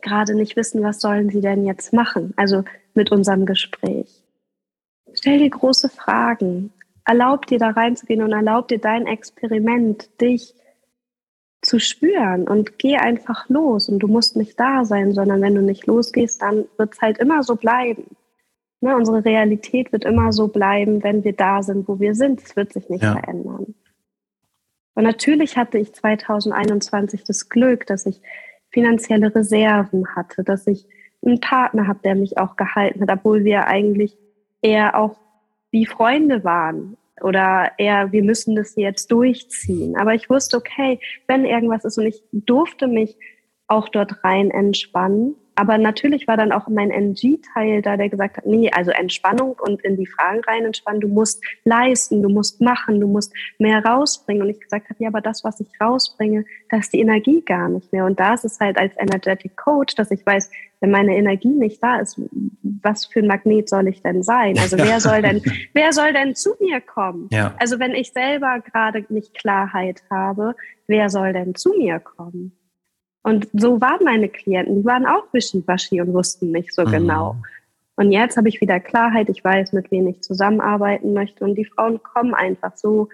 gerade 0.00 0.34
nicht 0.34 0.56
wissen, 0.56 0.82
was 0.82 0.98
sollen 0.98 1.28
sie 1.28 1.42
denn 1.42 1.66
jetzt 1.66 1.92
machen, 1.92 2.32
also 2.36 2.64
mit 2.94 3.12
unserem 3.12 3.44
Gespräch. 3.44 4.24
Stell 5.12 5.38
dir 5.38 5.50
große 5.50 5.90
Fragen. 5.90 6.72
Erlaub 7.04 7.46
dir 7.46 7.58
da 7.58 7.70
reinzugehen 7.70 8.22
und 8.22 8.32
erlaub 8.32 8.68
dir 8.68 8.78
dein 8.78 9.06
Experiment, 9.06 10.08
dich 10.20 10.54
zu 11.60 11.78
spüren 11.80 12.48
und 12.48 12.78
geh 12.78 12.96
einfach 12.96 13.48
los. 13.50 13.90
Und 13.90 13.98
du 13.98 14.08
musst 14.08 14.36
nicht 14.36 14.58
da 14.58 14.86
sein, 14.86 15.12
sondern 15.12 15.42
wenn 15.42 15.54
du 15.54 15.60
nicht 15.60 15.86
losgehst, 15.86 16.40
dann 16.40 16.64
wird 16.78 16.94
es 16.94 17.02
halt 17.02 17.18
immer 17.18 17.42
so 17.42 17.56
bleiben. 17.56 18.04
Ne, 18.80 18.96
unsere 18.96 19.22
Realität 19.22 19.92
wird 19.92 20.04
immer 20.04 20.32
so 20.32 20.48
bleiben, 20.48 21.02
wenn 21.02 21.24
wir 21.24 21.34
da 21.34 21.62
sind, 21.62 21.88
wo 21.88 22.00
wir 22.00 22.14
sind. 22.14 22.42
Es 22.42 22.56
wird 22.56 22.72
sich 22.72 22.88
nicht 22.88 23.02
ja. 23.02 23.12
verändern. 23.12 23.74
Und 24.98 25.04
natürlich 25.04 25.56
hatte 25.56 25.78
ich 25.78 25.92
2021 25.92 27.22
das 27.22 27.48
Glück, 27.48 27.86
dass 27.86 28.04
ich 28.04 28.20
finanzielle 28.70 29.32
Reserven 29.32 30.16
hatte, 30.16 30.42
dass 30.42 30.66
ich 30.66 30.86
einen 31.24 31.38
Partner 31.38 31.86
habe, 31.86 32.00
der 32.02 32.16
mich 32.16 32.36
auch 32.36 32.56
gehalten 32.56 33.02
hat, 33.02 33.18
obwohl 33.20 33.44
wir 33.44 33.68
eigentlich 33.68 34.18
eher 34.60 34.98
auch 34.98 35.16
wie 35.70 35.86
Freunde 35.86 36.42
waren 36.42 36.96
oder 37.20 37.70
eher, 37.78 38.10
wir 38.10 38.24
müssen 38.24 38.56
das 38.56 38.74
jetzt 38.74 39.12
durchziehen. 39.12 39.96
Aber 39.96 40.14
ich 40.14 40.28
wusste, 40.28 40.56
okay, 40.56 40.98
wenn 41.28 41.44
irgendwas 41.44 41.84
ist 41.84 41.96
und 41.98 42.06
ich 42.06 42.20
durfte 42.32 42.88
mich 42.88 43.16
auch 43.68 43.88
dort 43.90 44.24
rein 44.24 44.50
entspannen 44.50 45.36
aber 45.58 45.76
natürlich 45.76 46.28
war 46.28 46.36
dann 46.36 46.52
auch 46.52 46.68
mein 46.68 46.92
NG-Teil 46.92 47.82
da, 47.82 47.96
der 47.96 48.08
gesagt 48.08 48.36
hat, 48.36 48.46
nee, 48.46 48.70
also 48.70 48.92
Entspannung 48.92 49.56
und 49.60 49.82
in 49.84 49.96
die 49.96 50.06
Fragen 50.06 50.40
rein 50.46 50.64
entspannen, 50.64 51.00
du 51.00 51.08
musst 51.08 51.42
leisten, 51.64 52.22
du 52.22 52.28
musst 52.28 52.60
machen, 52.60 53.00
du 53.00 53.08
musst 53.08 53.32
mehr 53.58 53.84
rausbringen. 53.84 54.44
Und 54.44 54.50
ich 54.50 54.60
gesagt 54.60 54.88
habe, 54.88 55.02
ja, 55.02 55.08
aber 55.08 55.20
das, 55.20 55.42
was 55.42 55.58
ich 55.58 55.68
rausbringe, 55.80 56.44
da 56.70 56.76
ist 56.76 56.92
die 56.92 57.00
Energie 57.00 57.42
gar 57.44 57.68
nicht 57.68 57.92
mehr. 57.92 58.04
Und 58.04 58.20
da 58.20 58.34
ist 58.34 58.44
es 58.44 58.60
halt 58.60 58.78
als 58.78 58.94
Energetic 58.98 59.56
Coach, 59.56 59.96
dass 59.96 60.12
ich 60.12 60.24
weiß, 60.24 60.48
wenn 60.78 60.92
meine 60.92 61.16
Energie 61.16 61.48
nicht 61.48 61.82
da 61.82 61.98
ist, 61.98 62.20
was 62.80 63.06
für 63.06 63.18
ein 63.18 63.26
Magnet 63.26 63.68
soll 63.68 63.88
ich 63.88 64.00
denn 64.00 64.22
sein? 64.22 64.56
Also 64.60 64.78
wer 64.78 65.00
soll 65.00 65.22
denn, 65.22 65.42
wer 65.74 65.92
soll 65.92 66.12
denn 66.12 66.36
zu 66.36 66.50
mir 66.60 66.80
kommen? 66.80 67.26
Ja. 67.32 67.56
Also 67.58 67.80
wenn 67.80 67.96
ich 67.96 68.12
selber 68.12 68.60
gerade 68.60 69.04
nicht 69.08 69.34
Klarheit 69.34 70.04
habe, 70.08 70.54
wer 70.86 71.10
soll 71.10 71.32
denn 71.32 71.56
zu 71.56 71.74
mir 71.76 71.98
kommen? 71.98 72.52
Und 73.28 73.46
so 73.52 73.78
waren 73.78 74.02
meine 74.04 74.30
Klienten, 74.30 74.80
die 74.80 74.84
waren 74.86 75.04
auch 75.04 75.24
wischiwaschi 75.32 76.00
und 76.00 76.14
wussten 76.14 76.50
nicht 76.50 76.74
so 76.74 76.82
mhm. 76.82 76.90
genau. 76.90 77.36
Und 77.96 78.10
jetzt 78.10 78.38
habe 78.38 78.48
ich 78.48 78.58
wieder 78.62 78.80
Klarheit, 78.80 79.28
ich 79.28 79.44
weiß, 79.44 79.74
mit 79.74 79.90
wem 79.90 80.06
ich 80.06 80.22
zusammenarbeiten 80.22 81.12
möchte 81.12 81.44
und 81.44 81.54
die 81.54 81.66
Frauen 81.66 82.02
kommen 82.02 82.32
einfach 82.32 82.72
so 82.74 83.08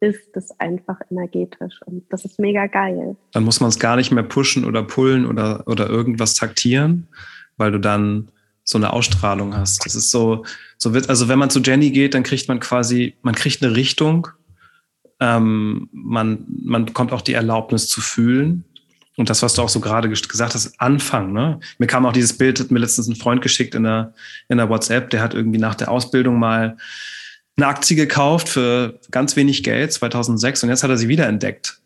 ist 0.00 0.36
es 0.36 0.50
einfach 0.60 0.98
energetisch 1.10 1.80
und 1.86 2.04
das 2.10 2.26
ist 2.26 2.38
mega 2.38 2.66
geil. 2.66 3.16
Dann 3.32 3.44
muss 3.44 3.60
man 3.60 3.70
es 3.70 3.78
gar 3.78 3.96
nicht 3.96 4.10
mehr 4.10 4.24
pushen 4.24 4.66
oder 4.66 4.82
pullen 4.82 5.24
oder, 5.24 5.66
oder 5.66 5.88
irgendwas 5.88 6.34
taktieren, 6.34 7.08
weil 7.56 7.72
du 7.72 7.80
dann 7.80 8.28
so 8.64 8.76
eine 8.76 8.92
Ausstrahlung 8.92 9.56
hast. 9.56 9.86
Das 9.86 9.94
ist 9.94 10.10
so, 10.10 10.44
so 10.76 10.92
wird, 10.92 11.08
also 11.08 11.28
wenn 11.28 11.38
man 11.38 11.48
zu 11.48 11.60
Jenny 11.60 11.90
geht, 11.90 12.12
dann 12.12 12.22
kriegt 12.22 12.48
man 12.48 12.60
quasi, 12.60 13.14
man 13.22 13.34
kriegt 13.34 13.62
eine 13.62 13.74
Richtung, 13.74 14.28
ähm, 15.20 15.88
man, 15.92 16.44
man 16.48 16.84
bekommt 16.84 17.12
auch 17.12 17.22
die 17.22 17.32
Erlaubnis 17.32 17.88
zu 17.88 18.02
fühlen 18.02 18.64
und 19.16 19.30
das, 19.30 19.42
was 19.42 19.54
du 19.54 19.62
auch 19.62 19.68
so 19.68 19.80
gerade 19.80 20.08
gesagt 20.08 20.54
hast, 20.54 20.80
Anfang. 20.80 21.32
Ne? 21.32 21.60
Mir 21.78 21.86
kam 21.86 22.04
auch 22.04 22.12
dieses 22.12 22.36
Bild, 22.36 22.58
hat 22.58 22.70
mir 22.70 22.80
letztens 22.80 23.06
ein 23.06 23.16
Freund 23.16 23.42
geschickt 23.42 23.74
in 23.74 23.84
der, 23.84 24.12
in 24.48 24.58
der 24.58 24.68
WhatsApp, 24.68 25.10
der 25.10 25.22
hat 25.22 25.34
irgendwie 25.34 25.58
nach 25.58 25.74
der 25.76 25.90
Ausbildung 25.90 26.38
mal 26.38 26.76
eine 27.56 27.66
Aktie 27.68 27.96
gekauft 27.96 28.48
für 28.48 28.98
ganz 29.12 29.36
wenig 29.36 29.62
Geld, 29.62 29.92
2006, 29.92 30.64
und 30.64 30.68
jetzt 30.70 30.82
hat 30.82 30.90
er 30.90 30.96
sie 30.96 31.08
wiederentdeckt. 31.08 31.78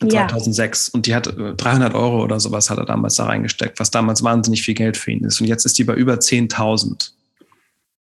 2006 0.00 0.86
ja. 0.86 0.94
und 0.94 1.06
die 1.06 1.14
hat 1.14 1.26
300 1.26 1.92
äh, 1.92 1.96
Euro 1.96 2.22
oder 2.22 2.38
sowas 2.38 2.70
hat 2.70 2.78
er 2.78 2.84
damals 2.84 3.16
da 3.16 3.26
reingesteckt, 3.26 3.80
was 3.80 3.90
damals 3.90 4.22
wahnsinnig 4.22 4.62
viel 4.62 4.74
Geld 4.74 4.96
für 4.96 5.10
ihn 5.10 5.24
ist. 5.24 5.40
Und 5.40 5.48
jetzt 5.48 5.64
ist 5.64 5.76
die 5.78 5.84
bei 5.84 5.94
über 5.94 6.14
10.000. 6.14 7.10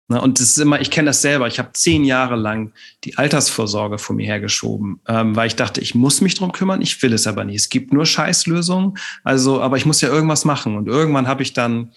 Ne, 0.07 0.21
und 0.21 0.39
das 0.39 0.49
ist 0.49 0.59
immer, 0.59 0.79
ich 0.79 0.91
kenne 0.91 1.07
das 1.07 1.23
selber. 1.23 1.47
Ich 1.47 1.57
habe 1.57 1.71
zehn 1.73 2.03
Jahre 2.03 2.35
lang 2.35 2.73
die 3.03 3.17
Altersvorsorge 3.17 3.97
vor 3.97 4.15
mir 4.15 4.25
hergeschoben, 4.25 4.99
ähm, 5.07 5.35
weil 5.35 5.47
ich 5.47 5.55
dachte, 5.55 5.81
ich 5.81 5.95
muss 5.95 6.21
mich 6.21 6.35
drum 6.35 6.51
kümmern, 6.51 6.81
ich 6.81 7.01
will 7.01 7.13
es 7.13 7.25
aber 7.25 7.43
nicht. 7.43 7.55
Es 7.55 7.69
gibt 7.69 7.91
nur 7.91 8.05
Scheißlösungen. 8.05 8.97
Also, 9.23 9.61
aber 9.61 9.77
ich 9.77 9.85
muss 9.87 10.01
ja 10.01 10.09
irgendwas 10.09 10.45
machen. 10.45 10.77
Und 10.77 10.87
irgendwann 10.87 11.27
habe 11.27 11.41
ich 11.41 11.53
dann 11.53 11.91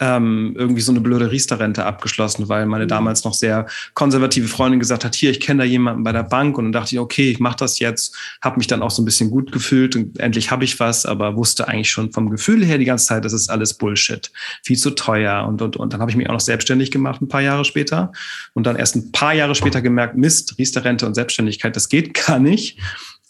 ähm, 0.00 0.54
irgendwie 0.56 0.80
so 0.80 0.92
eine 0.92 1.00
blöde 1.00 1.30
Riester-Rente 1.30 1.84
abgeschlossen, 1.84 2.48
weil 2.48 2.66
meine 2.66 2.84
mhm. 2.84 2.88
damals 2.88 3.24
noch 3.24 3.34
sehr 3.34 3.66
konservative 3.94 4.48
Freundin 4.48 4.80
gesagt 4.80 5.04
hat, 5.04 5.14
hier, 5.14 5.30
ich 5.30 5.40
kenne 5.40 5.62
da 5.62 5.64
jemanden 5.64 6.02
bei 6.02 6.12
der 6.12 6.24
Bank 6.24 6.58
und 6.58 6.64
dann 6.64 6.72
dachte 6.72 6.94
ich, 6.94 6.98
okay, 6.98 7.30
ich 7.30 7.40
mache 7.40 7.56
das 7.58 7.78
jetzt, 7.78 8.16
habe 8.42 8.58
mich 8.58 8.66
dann 8.66 8.82
auch 8.82 8.90
so 8.90 9.02
ein 9.02 9.04
bisschen 9.04 9.30
gut 9.30 9.52
gefühlt 9.52 9.96
und 9.96 10.18
endlich 10.18 10.50
habe 10.50 10.64
ich 10.64 10.80
was, 10.80 11.06
aber 11.06 11.36
wusste 11.36 11.68
eigentlich 11.68 11.90
schon 11.90 12.12
vom 12.12 12.30
Gefühl 12.30 12.64
her 12.64 12.78
die 12.78 12.84
ganze 12.84 13.06
Zeit, 13.06 13.24
das 13.24 13.32
ist 13.32 13.50
alles 13.50 13.74
Bullshit, 13.74 14.30
viel 14.62 14.76
zu 14.76 14.90
teuer 14.90 15.46
und 15.46 15.62
und 15.62 15.76
und. 15.76 15.92
Dann 15.92 16.00
habe 16.00 16.10
ich 16.10 16.16
mich 16.16 16.28
auch 16.28 16.34
noch 16.34 16.40
selbstständig 16.40 16.90
gemacht 16.90 17.22
ein 17.22 17.28
paar 17.28 17.42
Jahre 17.42 17.64
später 17.64 18.12
und 18.52 18.66
dann 18.66 18.76
erst 18.76 18.96
ein 18.96 19.12
paar 19.12 19.34
Jahre 19.34 19.54
später 19.54 19.80
gemerkt, 19.80 20.16
Mist, 20.16 20.58
Riester-Rente 20.58 21.06
und 21.06 21.14
Selbstständigkeit, 21.14 21.76
das 21.76 21.88
geht 21.88 22.14
gar 22.26 22.38
nicht. 22.38 22.78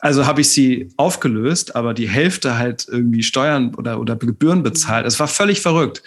Also 0.01 0.27
habe 0.27 0.43
ich 0.43 0.51
sie 0.51 0.91
aufgelöst, 0.99 1.77
aber 1.77 1.95
die 1.95 2.09
Hälfte 2.09 2.59
halt 2.59 2.87
irgendwie 2.91 3.23
Steuern 3.23 3.75
oder, 3.75 3.99
oder 3.99 4.17
Gebühren 4.17 4.63
bezahlt. 4.63 5.07
Es 5.07 5.19
war 5.19 5.29
völlig 5.29 5.63
verrückt. 5.63 6.03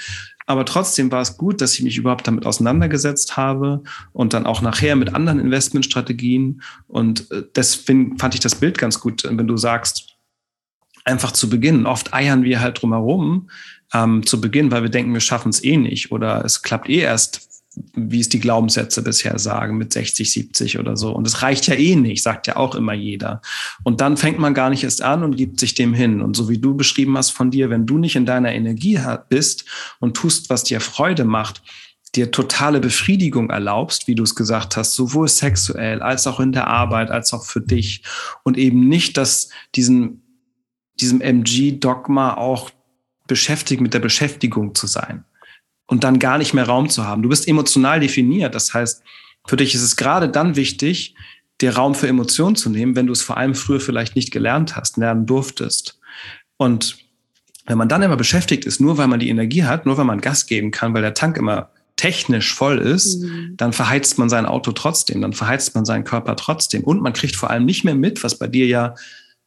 Aber 0.48 0.66
trotzdem 0.66 1.12
war 1.12 1.22
es 1.22 1.38
gut, 1.38 1.62
dass 1.62 1.74
ich 1.76 1.84
mich 1.84 1.98
überhaupt 1.98 2.26
damit 2.26 2.46
auseinandergesetzt 2.46 3.36
habe 3.38 3.84
und 4.14 4.34
dann 4.34 4.46
auch 4.46 4.62
nachher 4.62 4.96
mit 4.96 5.14
anderen 5.14 5.40
Investmentstrategien. 5.40 6.62
Und 6.88 7.30
äh, 7.32 7.44
deswegen 7.56 8.18
fand 8.18 8.34
ich 8.34 8.40
das 8.40 8.56
Bild 8.56 8.78
ganz 8.78 9.00
gut, 9.00 9.24
wenn 9.30 9.46
du 9.46 9.58
sagst, 9.58 10.18
einfach 11.04 11.34
zu 11.34 11.50
beginnen. 11.50 11.86
Oft 11.86 12.14
eiern 12.14 12.44
wir 12.44 12.62
halt 12.62 12.82
drumherum 12.82 13.50
ähm, 13.94 14.26
zu 14.26 14.40
Beginn, 14.40 14.72
weil 14.72 14.84
wir 14.84 14.90
denken, 14.90 15.14
wir 15.14 15.20
schaffen 15.20 15.50
es 15.50 15.64
eh 15.64 15.76
nicht 15.76 16.12
oder 16.12 16.44
es 16.46 16.62
klappt 16.62 16.90
eh 16.90 17.00
erst 17.00 17.47
wie 17.94 18.20
es 18.20 18.30
die 18.30 18.40
Glaubenssätze 18.40 19.02
bisher 19.02 19.38
sagen, 19.40 19.78
mit 19.78 19.94
60, 19.94 20.32
70 20.32 20.80
oder 20.80 20.96
so. 20.96 21.12
Und 21.12 21.28
es 21.28 21.42
reicht 21.42 21.68
ja 21.68 21.76
eh 21.76 21.96
nicht, 21.96 22.24
sagt 22.24 22.48
ja 22.48 22.56
auch 22.56 22.76
immer 22.76 22.94
jeder. 22.94 23.42
Und 23.84 24.02
dann 24.02 24.18
fängt 24.18 24.40
man 24.40 24.54
gar 24.54 24.70
nicht 24.70 24.84
erst 24.84 25.02
an 25.02 25.24
und 25.24 25.36
gibt 25.36 25.60
sich 25.60 25.74
dem 25.74 25.94
hin. 25.94 26.22
Und 26.22 26.36
so 26.36 26.50
wie 26.50 26.58
du 26.58 26.76
beschrieben 26.76 27.18
hast 27.18 27.32
von 27.32 27.52
dir, 27.52 27.70
wenn 27.70 27.86
du 27.86 27.98
nicht 27.98 28.16
in 28.16 28.26
deiner 28.26 28.54
Energie 28.54 29.00
bist 29.30 29.66
und 30.00 30.16
tust, 30.16 30.50
was 30.50 30.64
dir 30.64 30.80
Freude 30.80 31.26
macht, 31.26 31.62
dir 32.16 32.32
totale 32.32 32.80
Befriedigung 32.80 33.50
erlaubst, 33.50 34.08
wie 34.08 34.16
du 34.16 34.24
es 34.24 34.36
gesagt 34.36 34.78
hast, 34.78 34.94
sowohl 34.94 35.28
sexuell 35.28 36.02
als 36.02 36.26
auch 36.26 36.40
in 36.40 36.52
der 36.52 36.68
Arbeit, 36.68 37.12
als 37.12 37.34
auch 37.34 37.46
für 37.46 37.62
dich 37.62 38.02
und 38.44 38.58
eben 38.58 38.88
nicht, 38.88 39.18
dass 39.18 39.50
diesen, 39.76 40.24
diesem 41.00 41.22
MG-Dogma 41.22 42.36
auch 42.36 42.72
beschäftigt 43.28 43.82
mit 43.82 43.94
der 43.94 44.00
Beschäftigung 44.00 44.74
zu 44.74 44.88
sein 44.88 45.26
und 45.88 46.04
dann 46.04 46.20
gar 46.20 46.38
nicht 46.38 46.54
mehr 46.54 46.66
Raum 46.66 46.90
zu 46.90 47.06
haben. 47.06 47.24
Du 47.24 47.30
bist 47.30 47.48
emotional 47.48 48.00
definiert. 48.00 48.54
Das 48.54 48.74
heißt, 48.74 49.02
für 49.48 49.56
dich 49.56 49.74
ist 49.74 49.82
es 49.82 49.96
gerade 49.96 50.30
dann 50.30 50.56
wichtig, 50.56 51.16
dir 51.62 51.76
Raum 51.76 51.96
für 51.96 52.08
Emotionen 52.08 52.56
zu 52.56 52.70
nehmen, 52.70 52.96
wenn 52.96 53.08
du 53.08 53.14
es 53.14 53.24
vor 53.24 53.38
allem 53.38 53.56
früher 53.56 53.80
vielleicht 53.80 54.16
nicht 54.16 54.32
gelernt 54.32 54.76
hast, 54.76 54.98
lernen 54.98 55.26
durftest. 55.26 56.00
Und 56.58 56.98
wenn 57.66 57.78
man 57.78 57.90
dann 57.90 58.04
immer 58.04 58.18
beschäftigt 58.18 58.66
ist, 58.66 58.80
nur 58.80 58.98
weil 58.98 59.08
man 59.08 59.20
die 59.20 59.30
Energie 59.30 59.64
hat, 59.64 59.86
nur 59.86 59.98
weil 59.98 60.06
man 60.06 60.22
Gas 60.22 60.46
geben 60.46 60.72
kann, 60.72 60.94
weil 60.94 61.02
der 61.02 61.14
Tank 61.14 61.38
immer 61.38 61.72
technisch 61.96 62.54
voll 62.54 62.78
ist, 62.78 63.22
mhm. 63.24 63.56
dann 63.58 63.74
verheizt 63.74 64.20
man 64.20 64.30
sein 64.30 64.46
Auto 64.46 64.72
trotzdem, 64.72 65.22
dann 65.22 65.34
verheizt 65.34 65.74
man 65.74 65.84
seinen 65.84 66.04
Körper 66.04 66.36
trotzdem. 66.36 66.84
Und 66.84 67.02
man 67.02 67.14
kriegt 67.14 67.36
vor 67.36 67.50
allem 67.50 67.66
nicht 67.66 67.84
mehr 67.84 67.96
mit, 67.96 68.24
was 68.24 68.38
bei 68.38 68.48
dir 68.48 68.68
ja, 68.68 68.96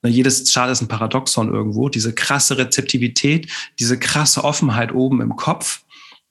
na, 0.03 0.11
jedes 0.11 0.53
Chart 0.53 0.71
ist 0.71 0.81
ein 0.81 0.89
Paradoxon 0.89 1.53
irgendwo, 1.53 1.89
diese 1.89 2.13
krasse 2.13 2.59
Rezeptivität, 2.59 3.49
diese 3.79 3.99
krasse 3.99 4.43
Offenheit 4.43 4.93
oben 4.93 5.21
im 5.21 5.37
Kopf, 5.37 5.83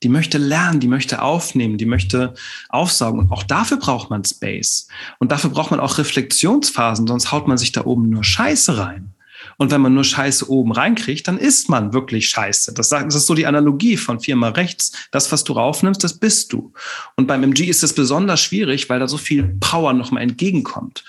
die 0.02 0.08
möchte 0.08 0.38
lernen, 0.38 0.80
die 0.80 0.88
möchte 0.88 1.22
aufnehmen, 1.22 1.76
die 1.78 1.86
möchte 1.86 2.34
aufsaugen. 2.68 3.20
Und 3.20 3.32
auch 3.32 3.42
dafür 3.42 3.76
braucht 3.76 4.10
man 4.10 4.24
Space. 4.24 4.88
Und 5.18 5.30
dafür 5.30 5.50
braucht 5.50 5.70
man 5.70 5.80
auch 5.80 5.98
Reflexionsphasen, 5.98 7.06
sonst 7.06 7.32
haut 7.32 7.48
man 7.48 7.58
sich 7.58 7.72
da 7.72 7.84
oben 7.84 8.08
nur 8.08 8.24
Scheiße 8.24 8.78
rein. 8.78 9.12
Und 9.56 9.70
wenn 9.70 9.80
man 9.80 9.94
nur 9.94 10.04
Scheiße 10.04 10.50
oben 10.50 10.72
reinkriegt, 10.72 11.28
dann 11.28 11.38
ist 11.38 11.68
man 11.68 11.92
wirklich 11.92 12.28
Scheiße. 12.28 12.72
Das, 12.72 12.92
ist 12.92 13.26
so 13.26 13.34
die 13.34 13.46
Analogie 13.46 13.96
von 13.96 14.20
viermal 14.20 14.52
rechts. 14.52 14.92
Das, 15.10 15.30
was 15.32 15.44
du 15.44 15.52
raufnimmst, 15.52 16.02
das 16.02 16.14
bist 16.14 16.52
du. 16.52 16.72
Und 17.16 17.26
beim 17.26 17.42
MG 17.42 17.64
ist 17.66 17.82
es 17.82 17.92
besonders 17.92 18.40
schwierig, 18.40 18.88
weil 18.88 19.00
da 19.00 19.08
so 19.08 19.18
viel 19.18 19.56
Power 19.60 19.92
nochmal 19.92 20.22
entgegenkommt. 20.22 21.04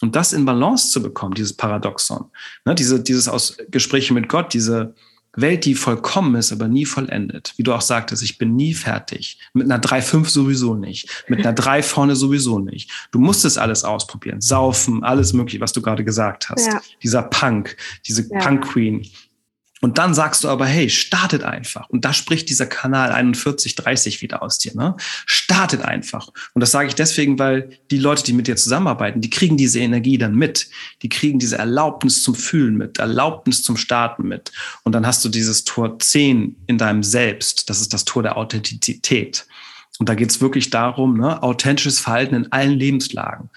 Und 0.00 0.16
das 0.16 0.32
in 0.32 0.46
Balance 0.46 0.90
zu 0.90 1.02
bekommen, 1.02 1.34
dieses 1.34 1.52
Paradoxon, 1.52 2.24
ne, 2.64 2.74
diese, 2.74 3.02
dieses 3.02 3.28
aus 3.28 3.58
Gespräche 3.70 4.14
mit 4.14 4.30
Gott, 4.30 4.54
diese, 4.54 4.94
Welt, 5.36 5.64
die 5.64 5.74
vollkommen 5.74 6.34
ist, 6.34 6.52
aber 6.52 6.66
nie 6.66 6.84
vollendet. 6.84 7.54
Wie 7.56 7.62
du 7.62 7.72
auch 7.72 7.80
sagtest, 7.80 8.22
ich 8.22 8.38
bin 8.38 8.56
nie 8.56 8.74
fertig. 8.74 9.38
Mit 9.52 9.70
einer 9.70 9.80
3,5 9.80 10.28
sowieso 10.28 10.74
nicht. 10.74 11.24
Mit 11.28 11.40
einer 11.40 11.52
3 11.54 11.82
vorne 11.82 12.16
sowieso 12.16 12.58
nicht. 12.58 12.90
Du 13.12 13.20
musst 13.20 13.44
es 13.44 13.56
alles 13.56 13.84
ausprobieren. 13.84 14.40
Saufen, 14.40 15.04
alles 15.04 15.32
mögliche, 15.32 15.60
was 15.60 15.72
du 15.72 15.82
gerade 15.82 16.04
gesagt 16.04 16.50
hast. 16.50 16.66
Ja. 16.66 16.80
Dieser 17.02 17.22
Punk, 17.22 17.76
diese 18.06 18.28
ja. 18.28 18.40
Punk 18.40 18.64
Queen, 18.64 19.06
und 19.80 19.96
dann 19.96 20.12
sagst 20.12 20.44
du 20.44 20.48
aber, 20.48 20.66
hey, 20.66 20.90
startet 20.90 21.42
einfach. 21.42 21.88
Und 21.88 22.04
da 22.04 22.12
spricht 22.12 22.50
dieser 22.50 22.66
Kanal 22.66 23.10
4130 23.10 24.20
wieder 24.20 24.42
aus 24.42 24.58
dir. 24.58 24.74
Ne? 24.74 24.94
Startet 25.24 25.82
einfach. 25.82 26.28
Und 26.52 26.60
das 26.60 26.70
sage 26.70 26.88
ich 26.88 26.94
deswegen, 26.94 27.38
weil 27.38 27.70
die 27.90 27.98
Leute, 27.98 28.22
die 28.22 28.34
mit 28.34 28.46
dir 28.46 28.56
zusammenarbeiten, 28.56 29.22
die 29.22 29.30
kriegen 29.30 29.56
diese 29.56 29.80
Energie 29.80 30.18
dann 30.18 30.34
mit. 30.34 30.68
Die 31.02 31.08
kriegen 31.08 31.38
diese 31.38 31.56
Erlaubnis 31.56 32.22
zum 32.22 32.34
Fühlen 32.34 32.76
mit, 32.76 32.98
Erlaubnis 32.98 33.62
zum 33.62 33.78
Starten 33.78 34.28
mit. 34.28 34.52
Und 34.84 34.92
dann 34.92 35.06
hast 35.06 35.24
du 35.24 35.30
dieses 35.30 35.64
Tor 35.64 35.98
10 35.98 36.56
in 36.66 36.76
deinem 36.76 37.02
Selbst. 37.02 37.70
Das 37.70 37.80
ist 37.80 37.94
das 37.94 38.04
Tor 38.04 38.22
der 38.22 38.36
Authentizität. 38.36 39.46
Und 39.98 40.08
da 40.08 40.14
geht 40.14 40.30
es 40.30 40.40
wirklich 40.40 40.70
darum, 40.70 41.18
ne, 41.18 41.42
authentisches 41.42 42.00
Verhalten 42.00 42.34
in 42.34 42.52
allen 42.52 42.72
Lebenslagen 42.72 43.50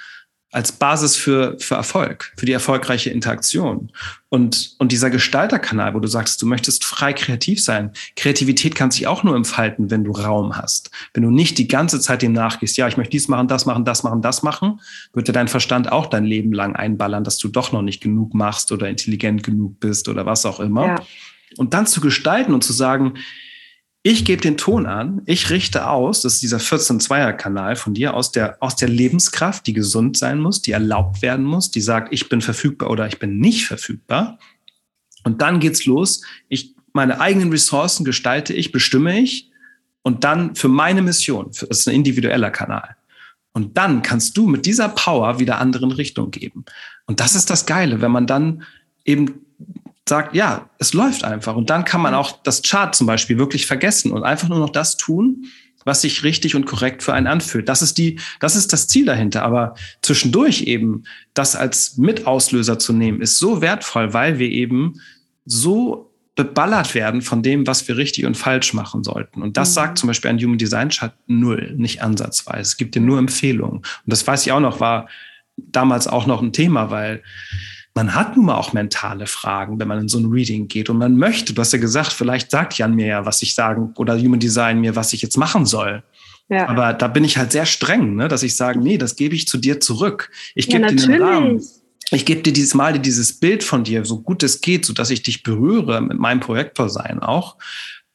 als 0.53 0.71
Basis 0.71 1.15
für, 1.15 1.57
für 1.59 1.73
Erfolg, 1.73 2.31
für 2.37 2.45
die 2.45 2.51
erfolgreiche 2.51 3.09
Interaktion. 3.09 3.91
Und, 4.29 4.75
und 4.77 4.91
dieser 4.91 5.09
Gestalterkanal, 5.09 5.95
wo 5.95 5.99
du 5.99 6.07
sagst, 6.07 6.39
du 6.43 6.45
möchtest 6.45 6.85
frei 6.85 7.11
kreativ 7.11 7.61
sein. 7.61 7.91
Kreativität 8.15 8.75
kann 8.75 8.91
sich 8.91 9.07
auch 9.07 9.23
nur 9.23 9.35
entfalten, 9.35 9.89
wenn 9.89 10.03
du 10.03 10.11
Raum 10.11 10.55
hast. 10.55 10.91
Wenn 11.15 11.23
du 11.23 11.31
nicht 11.31 11.57
die 11.57 11.67
ganze 11.67 11.99
Zeit 11.99 12.21
dem 12.21 12.33
nachgehst, 12.33 12.77
ja, 12.77 12.87
ich 12.87 12.97
möchte 12.97 13.11
dies 13.11 13.27
machen, 13.27 13.47
das 13.47 13.65
machen, 13.65 13.83
das 13.83 14.03
machen, 14.03 14.21
das 14.21 14.43
machen, 14.43 14.79
wird 15.13 15.27
dir 15.27 15.33
dein 15.33 15.47
Verstand 15.47 15.91
auch 15.91 16.05
dein 16.05 16.23
Leben 16.23 16.53
lang 16.53 16.75
einballern, 16.75 17.23
dass 17.23 17.39
du 17.39 17.47
doch 17.47 17.71
noch 17.71 17.81
nicht 17.81 18.01
genug 18.01 18.35
machst 18.35 18.71
oder 18.71 18.87
intelligent 18.87 19.41
genug 19.41 19.79
bist 19.79 20.07
oder 20.07 20.27
was 20.27 20.45
auch 20.45 20.59
immer. 20.59 20.85
Ja. 20.85 20.95
Und 21.57 21.73
dann 21.73 21.87
zu 21.87 21.99
gestalten 21.99 22.53
und 22.53 22.63
zu 22.63 22.73
sagen, 22.73 23.15
Ich 24.05 24.25
gebe 24.25 24.41
den 24.41 24.57
Ton 24.57 24.85
an, 24.85 25.21
ich 25.25 25.49
richte 25.49 25.87
aus, 25.87 26.21
das 26.21 26.33
ist 26.33 26.43
dieser 26.43 26.57
14-2er-Kanal 26.57 27.77
von 27.77 27.93
dir, 27.93 28.13
aus 28.13 28.33
der, 28.33 28.57
aus 28.59 28.75
der 28.75 28.89
Lebenskraft, 28.89 29.65
die 29.65 29.71
gesund 29.71 30.17
sein 30.17 30.41
muss, 30.41 30.61
die 30.61 30.73
erlaubt 30.73 31.21
werden 31.21 31.45
muss, 31.45 31.71
die 31.71 31.79
sagt, 31.79 32.11
ich 32.11 32.27
bin 32.27 32.41
verfügbar 32.41 32.89
oder 32.89 33.07
ich 33.07 33.17
bin 33.17 33.39
nicht 33.39 33.65
verfügbar. 33.65 34.39
Und 35.23 35.41
dann 35.41 35.61
geht's 35.61 35.85
los. 35.85 36.21
Ich, 36.49 36.75
meine 36.91 37.21
eigenen 37.21 37.49
Ressourcen 37.49 38.03
gestalte 38.03 38.53
ich, 38.53 38.73
bestimme 38.73 39.17
ich. 39.21 39.49
Und 40.01 40.25
dann 40.25 40.53
für 40.55 40.67
meine 40.67 41.01
Mission, 41.01 41.47
das 41.47 41.63
ist 41.63 41.87
ein 41.87 41.95
individueller 41.95 42.51
Kanal. 42.51 42.97
Und 43.53 43.77
dann 43.77 44.01
kannst 44.01 44.35
du 44.35 44.47
mit 44.47 44.65
dieser 44.65 44.89
Power 44.89 45.39
wieder 45.39 45.59
anderen 45.59 45.93
Richtung 45.93 46.29
geben. 46.29 46.65
Und 47.05 47.21
das 47.21 47.35
ist 47.35 47.49
das 47.49 47.65
Geile, 47.65 48.01
wenn 48.01 48.11
man 48.11 48.27
dann 48.27 48.63
eben 49.05 49.42
sagt, 50.07 50.35
ja, 50.35 50.69
es 50.79 50.93
läuft 50.93 51.23
einfach. 51.23 51.55
Und 51.55 51.69
dann 51.69 51.85
kann 51.85 52.01
man 52.01 52.13
auch 52.13 52.43
das 52.43 52.61
Chart 52.61 52.93
zum 52.93 53.07
Beispiel 53.07 53.37
wirklich 53.37 53.65
vergessen 53.65 54.11
und 54.11 54.23
einfach 54.23 54.49
nur 54.49 54.59
noch 54.59 54.69
das 54.69 54.97
tun, 54.97 55.45
was 55.85 56.01
sich 56.01 56.23
richtig 56.23 56.55
und 56.55 56.65
korrekt 56.65 57.03
für 57.03 57.13
einen 57.13 57.27
anfühlt. 57.27 57.67
Das 57.67 57.81
ist 57.81 57.97
die, 57.97 58.19
das 58.39 58.55
ist 58.55 58.73
das 58.73 58.87
Ziel 58.87 59.05
dahinter. 59.05 59.43
Aber 59.43 59.75
zwischendurch 60.01 60.63
eben 60.63 61.03
das 61.33 61.55
als 61.55 61.97
Mitauslöser 61.97 62.79
zu 62.79 62.93
nehmen, 62.93 63.21
ist 63.21 63.37
so 63.37 63.61
wertvoll, 63.61 64.13
weil 64.13 64.39
wir 64.39 64.49
eben 64.49 65.01
so 65.45 66.09
beballert 66.35 66.95
werden 66.95 67.21
von 67.21 67.43
dem, 67.43 67.67
was 67.67 67.87
wir 67.87 67.97
richtig 67.97 68.25
und 68.25 68.35
falsch 68.35 68.73
machen 68.73 69.03
sollten. 69.03 69.41
Und 69.41 69.55
das 69.55 69.69
mhm. 69.69 69.73
sagt 69.73 69.97
zum 69.99 70.07
Beispiel 70.07 70.31
ein 70.31 70.39
Human 70.39 70.57
Design 70.57 70.89
Chart 70.89 71.13
null, 71.27 71.73
nicht 71.77 72.01
ansatzweise. 72.01 72.61
Es 72.61 72.77
gibt 72.77 72.95
dir 72.95 73.01
nur 73.01 73.19
Empfehlungen. 73.19 73.77
Und 73.77 73.85
das 74.05 74.25
weiß 74.25 74.45
ich 74.45 74.51
auch 74.51 74.59
noch, 74.59 74.79
war 74.79 75.07
damals 75.55 76.07
auch 76.07 76.25
noch 76.25 76.41
ein 76.41 76.53
Thema, 76.53 76.89
weil 76.89 77.21
man 77.95 78.15
hat 78.15 78.35
nun 78.35 78.45
mal 78.45 78.55
auch 78.55 78.73
mentale 78.73 79.27
Fragen, 79.27 79.79
wenn 79.79 79.87
man 79.87 79.99
in 79.99 80.07
so 80.07 80.17
ein 80.17 80.25
Reading 80.25 80.67
geht 80.67 80.89
und 80.89 80.97
man 80.97 81.15
möchte, 81.15 81.53
du 81.53 81.61
hast 81.61 81.73
ja 81.73 81.79
gesagt, 81.79 82.11
vielleicht 82.11 82.49
sagt 82.49 82.77
Jan 82.77 82.95
mir 82.95 83.07
ja, 83.07 83.25
was 83.25 83.41
ich 83.41 83.53
sagen 83.53 83.93
oder 83.97 84.17
Human 84.17 84.39
Design 84.39 84.81
mir, 84.81 84.95
was 84.95 85.13
ich 85.13 85.21
jetzt 85.21 85.37
machen 85.37 85.65
soll. 85.65 86.03
Ja. 86.49 86.67
Aber 86.67 86.93
da 86.93 87.07
bin 87.07 87.23
ich 87.23 87.37
halt 87.37 87.51
sehr 87.51 87.65
streng, 87.65 88.15
ne, 88.15 88.27
dass 88.27 88.43
ich 88.43 88.55
sage, 88.55 88.79
nee, 88.79 88.97
das 88.97 89.15
gebe 89.15 89.35
ich 89.35 89.47
zu 89.47 89.57
dir 89.57 89.79
zurück. 89.79 90.31
Ich 90.55 90.67
gebe 90.67 90.83
ja, 90.83 90.89
dir 90.89 90.95
den 90.95 91.21
Rahmen. 91.21 91.61
Ich 92.11 92.25
gebe 92.25 92.41
dir 92.41 92.53
dieses 92.53 92.73
Mal 92.73 92.99
dieses 92.99 93.39
Bild 93.39 93.63
von 93.63 93.83
dir, 93.83 94.05
so 94.05 94.21
gut 94.21 94.43
es 94.43 94.61
geht, 94.61 94.85
so 94.85 94.93
dass 94.93 95.09
ich 95.09 95.23
dich 95.23 95.41
berühre 95.41 96.01
mit 96.01 96.19
meinem 96.19 96.41
Projektor 96.41 96.89
sein 96.89 97.19
auch. 97.19 97.57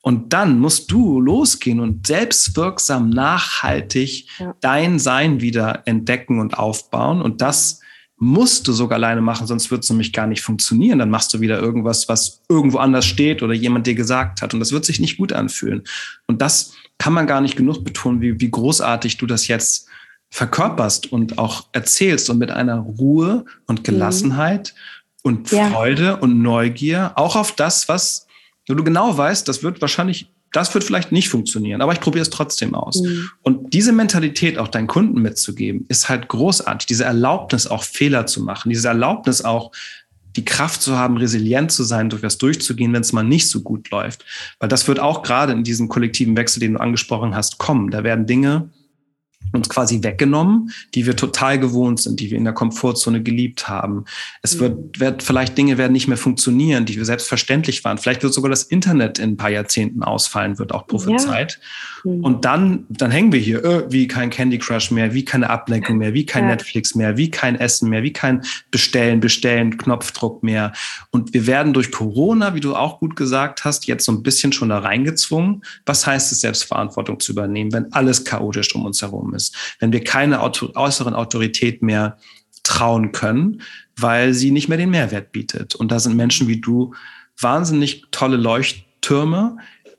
Und 0.02 0.32
dann 0.32 0.60
musst 0.60 0.90
du 0.90 1.20
losgehen 1.20 1.80
und 1.80 2.06
selbstwirksam, 2.06 3.10
nachhaltig 3.10 4.26
ja. 4.38 4.54
dein 4.60 4.98
Sein 4.98 5.40
wieder 5.40 5.82
entdecken 5.86 6.38
und 6.40 6.56
aufbauen. 6.58 7.20
Und 7.20 7.40
das 7.40 7.80
musst 8.18 8.66
du 8.66 8.72
sogar 8.72 8.96
alleine 8.96 9.20
machen, 9.20 9.46
sonst 9.46 9.70
wird 9.70 9.84
es 9.84 9.90
nämlich 9.90 10.12
gar 10.12 10.26
nicht 10.26 10.42
funktionieren. 10.42 10.98
Dann 10.98 11.10
machst 11.10 11.32
du 11.32 11.40
wieder 11.40 11.60
irgendwas, 11.60 12.08
was 12.08 12.42
irgendwo 12.48 12.78
anders 12.78 13.06
steht 13.06 13.42
oder 13.42 13.54
jemand 13.54 13.86
dir 13.86 13.94
gesagt 13.94 14.42
hat 14.42 14.54
und 14.54 14.60
das 14.60 14.72
wird 14.72 14.84
sich 14.84 14.98
nicht 14.98 15.18
gut 15.18 15.32
anfühlen. 15.32 15.84
Und 16.26 16.42
das 16.42 16.72
kann 16.98 17.12
man 17.12 17.26
gar 17.26 17.40
nicht 17.40 17.56
genug 17.56 17.84
betonen, 17.84 18.20
wie, 18.20 18.40
wie 18.40 18.50
großartig 18.50 19.18
du 19.18 19.26
das 19.26 19.46
jetzt 19.46 19.88
verkörperst 20.30 21.10
und 21.12 21.38
auch 21.38 21.66
erzählst 21.72 22.28
und 22.28 22.38
mit 22.38 22.50
einer 22.50 22.78
Ruhe 22.78 23.44
und 23.66 23.80
mhm. 23.80 23.82
Gelassenheit 23.84 24.74
mhm. 24.74 25.30
und 25.30 25.48
Freude 25.48 26.04
ja. 26.04 26.14
und 26.14 26.42
Neugier 26.42 27.12
auch 27.14 27.36
auf 27.36 27.52
das, 27.52 27.88
was 27.88 28.26
du 28.66 28.82
genau 28.82 29.16
weißt, 29.16 29.48
das 29.48 29.62
wird 29.62 29.80
wahrscheinlich 29.80 30.30
das 30.52 30.72
wird 30.74 30.84
vielleicht 30.84 31.12
nicht 31.12 31.28
funktionieren, 31.28 31.82
aber 31.82 31.92
ich 31.92 32.00
probiere 32.00 32.22
es 32.22 32.30
trotzdem 32.30 32.74
aus. 32.74 33.00
Mhm. 33.02 33.30
Und 33.42 33.74
diese 33.74 33.92
Mentalität 33.92 34.58
auch 34.58 34.68
deinen 34.68 34.86
Kunden 34.86 35.20
mitzugeben, 35.20 35.84
ist 35.88 36.08
halt 36.08 36.28
großartig. 36.28 36.86
Diese 36.86 37.04
Erlaubnis 37.04 37.66
auch 37.66 37.82
Fehler 37.82 38.26
zu 38.26 38.42
machen, 38.42 38.70
diese 38.70 38.88
Erlaubnis 38.88 39.44
auch 39.44 39.72
die 40.36 40.44
Kraft 40.44 40.82
zu 40.82 40.96
haben, 40.96 41.16
resilient 41.16 41.72
zu 41.72 41.82
sein, 41.82 42.10
durch 42.10 42.22
was 42.22 42.38
durchzugehen, 42.38 42.92
wenn 42.92 43.00
es 43.00 43.12
mal 43.12 43.24
nicht 43.24 43.48
so 43.48 43.60
gut 43.60 43.90
läuft. 43.90 44.24
Weil 44.60 44.68
das 44.68 44.86
wird 44.86 45.00
auch 45.00 45.22
gerade 45.22 45.52
in 45.52 45.64
diesem 45.64 45.88
kollektiven 45.88 46.36
Wechsel, 46.36 46.60
den 46.60 46.74
du 46.74 46.80
angesprochen 46.80 47.34
hast, 47.34 47.58
kommen. 47.58 47.90
Da 47.90 48.04
werden 48.04 48.26
Dinge 48.26 48.70
uns 49.52 49.68
quasi 49.68 50.02
weggenommen, 50.02 50.72
die 50.94 51.06
wir 51.06 51.16
total 51.16 51.58
gewohnt 51.58 52.00
sind, 52.00 52.20
die 52.20 52.30
wir 52.30 52.38
in 52.38 52.44
der 52.44 52.52
Komfortzone 52.52 53.22
geliebt 53.22 53.68
haben. 53.68 54.04
Es 54.42 54.56
mhm. 54.56 54.60
wird, 54.60 55.00
wird 55.00 55.22
vielleicht 55.22 55.56
Dinge 55.56 55.78
werden 55.78 55.92
nicht 55.92 56.08
mehr 56.08 56.16
funktionieren, 56.16 56.84
die 56.84 56.96
wir 56.96 57.04
selbstverständlich 57.04 57.84
waren. 57.84 57.98
Vielleicht 57.98 58.22
wird 58.22 58.34
sogar 58.34 58.50
das 58.50 58.64
Internet 58.64 59.18
in 59.18 59.30
ein 59.30 59.36
paar 59.36 59.50
Jahrzehnten 59.50 60.02
ausfallen, 60.02 60.58
wird 60.58 60.72
auch 60.72 60.86
prophezeit. 60.86 61.58
Ja. 62.04 62.10
Mhm. 62.12 62.24
Und 62.24 62.44
dann, 62.44 62.86
dann 62.88 63.10
hängen 63.10 63.32
wir 63.32 63.40
hier 63.40 63.64
äh, 63.64 63.90
wie 63.90 64.06
kein 64.06 64.30
Candy 64.30 64.58
Crush 64.58 64.90
mehr, 64.90 65.14
wie 65.14 65.24
keine 65.24 65.50
Ablenkung 65.50 65.98
mehr, 65.98 66.14
wie 66.14 66.26
kein 66.26 66.44
ja. 66.44 66.50
Netflix 66.50 66.94
mehr, 66.94 67.16
wie 67.16 67.30
kein 67.30 67.56
Essen 67.56 67.88
mehr, 67.88 68.02
wie 68.02 68.12
kein 68.12 68.42
Bestellen, 68.70 69.20
Bestellen, 69.20 69.78
Knopfdruck 69.78 70.42
mehr. 70.42 70.72
Und 71.10 71.34
wir 71.34 71.46
werden 71.46 71.72
durch 71.72 71.90
Corona, 71.90 72.54
wie 72.54 72.60
du 72.60 72.76
auch 72.76 73.00
gut 73.00 73.16
gesagt 73.16 73.64
hast, 73.64 73.86
jetzt 73.86 74.04
so 74.04 74.12
ein 74.12 74.22
bisschen 74.22 74.52
schon 74.52 74.68
da 74.68 74.78
reingezwungen. 74.78 75.62
Was 75.86 76.06
heißt 76.06 76.32
es, 76.32 76.40
Selbstverantwortung 76.40 77.18
zu 77.20 77.32
übernehmen, 77.32 77.72
wenn 77.72 77.92
alles 77.92 78.24
chaotisch 78.24 78.74
um 78.74 78.84
uns 78.84 79.02
herum 79.02 79.27
ist? 79.34 79.48
ist, 79.48 79.76
wenn 79.78 79.92
wir 79.92 80.04
keine 80.04 80.40
Auto 80.40 80.70
äußeren 80.74 81.14
Autorität 81.14 81.82
mehr 81.82 82.18
trauen 82.62 83.12
können, 83.12 83.62
weil 83.96 84.34
sie 84.34 84.50
nicht 84.50 84.68
mehr 84.68 84.78
den 84.78 84.90
Mehrwert 84.90 85.32
bietet. 85.32 85.74
Und 85.74 85.90
da 85.90 85.98
sind 85.98 86.16
Menschen 86.16 86.48
wie 86.48 86.60
du 86.60 86.94
wahnsinnig 87.40 88.04
tolle 88.10 88.36
Leuchttürme, 88.36 89.56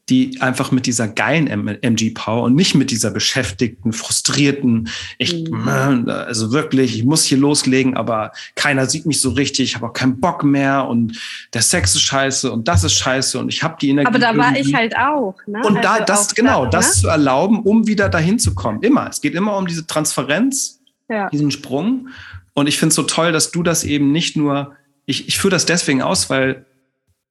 die 0.10 0.41
einfach 0.41 0.72
mit 0.72 0.86
dieser 0.86 1.07
geilen 1.07 1.47
MG-Power 1.47 2.43
und 2.43 2.55
nicht 2.55 2.76
mit 2.76 2.91
dieser 2.91 3.12
beschäftigten, 3.12 3.93
frustrierten, 3.93 4.89
ich, 5.18 5.49
mhm. 5.49 6.07
also 6.07 6.51
wirklich, 6.51 6.97
ich 6.97 7.05
muss 7.05 7.24
hier 7.24 7.38
loslegen, 7.38 7.95
aber 7.95 8.32
keiner 8.55 8.88
sieht 8.88 9.05
mich 9.05 9.22
so 9.22 9.30
richtig, 9.32 9.70
ich 9.70 9.76
habe 9.76 9.88
auch 9.88 9.93
keinen 9.93 10.20
Bock 10.20 10.43
mehr 10.43 10.88
und 10.88 11.20
der 11.53 11.62
Sex 11.62 11.95
ist 11.95 12.01
scheiße 12.01 12.51
und 12.51 12.68
das 12.68 12.84
ist 12.84 12.93
scheiße 12.93 13.39
und 13.39 13.49
ich 13.49 13.64
habe 13.64 13.78
die 13.80 13.89
Energie. 13.89 14.07
Aber 14.07 14.20
da 14.20 14.36
war 14.36 14.55
ich 14.55 14.74
halt 14.74 14.95
auch. 14.97 15.36
Ne? 15.45 15.60
Und 15.60 15.78
also 15.78 15.82
da, 15.82 15.99
das, 15.99 16.34
genau, 16.34 16.66
da, 16.66 16.72
das 16.72 16.95
ne? 16.95 17.01
zu 17.01 17.07
erlauben, 17.07 17.62
um 17.62 17.88
wieder 17.88 18.10
dahin 18.10 18.39
zu 18.39 18.55
kommen. 18.55 18.82
Immer. 18.82 19.10
Es 19.10 19.22
geht 19.22 19.36
immer 19.36 19.55
um 19.57 19.68
diese 19.68 19.86
Transparenz, 19.86 20.80
ja. 21.07 21.30
diesen 21.30 21.51
Sprung. 21.51 22.10
Und 22.53 22.68
ich 22.68 22.78
finde 22.78 22.89
es 22.89 22.95
so 22.95 23.03
toll, 23.03 23.32
dass 23.32 23.51
du 23.51 23.64
das 23.64 23.84
eben 23.84 24.12
nicht 24.12 24.36
nur, 24.36 24.76
ich, 25.05 25.28
ich 25.28 25.38
führe 25.38 25.51
das 25.51 25.66
deswegen 25.66 26.01
aus, 26.01 26.30
weil 26.30 26.66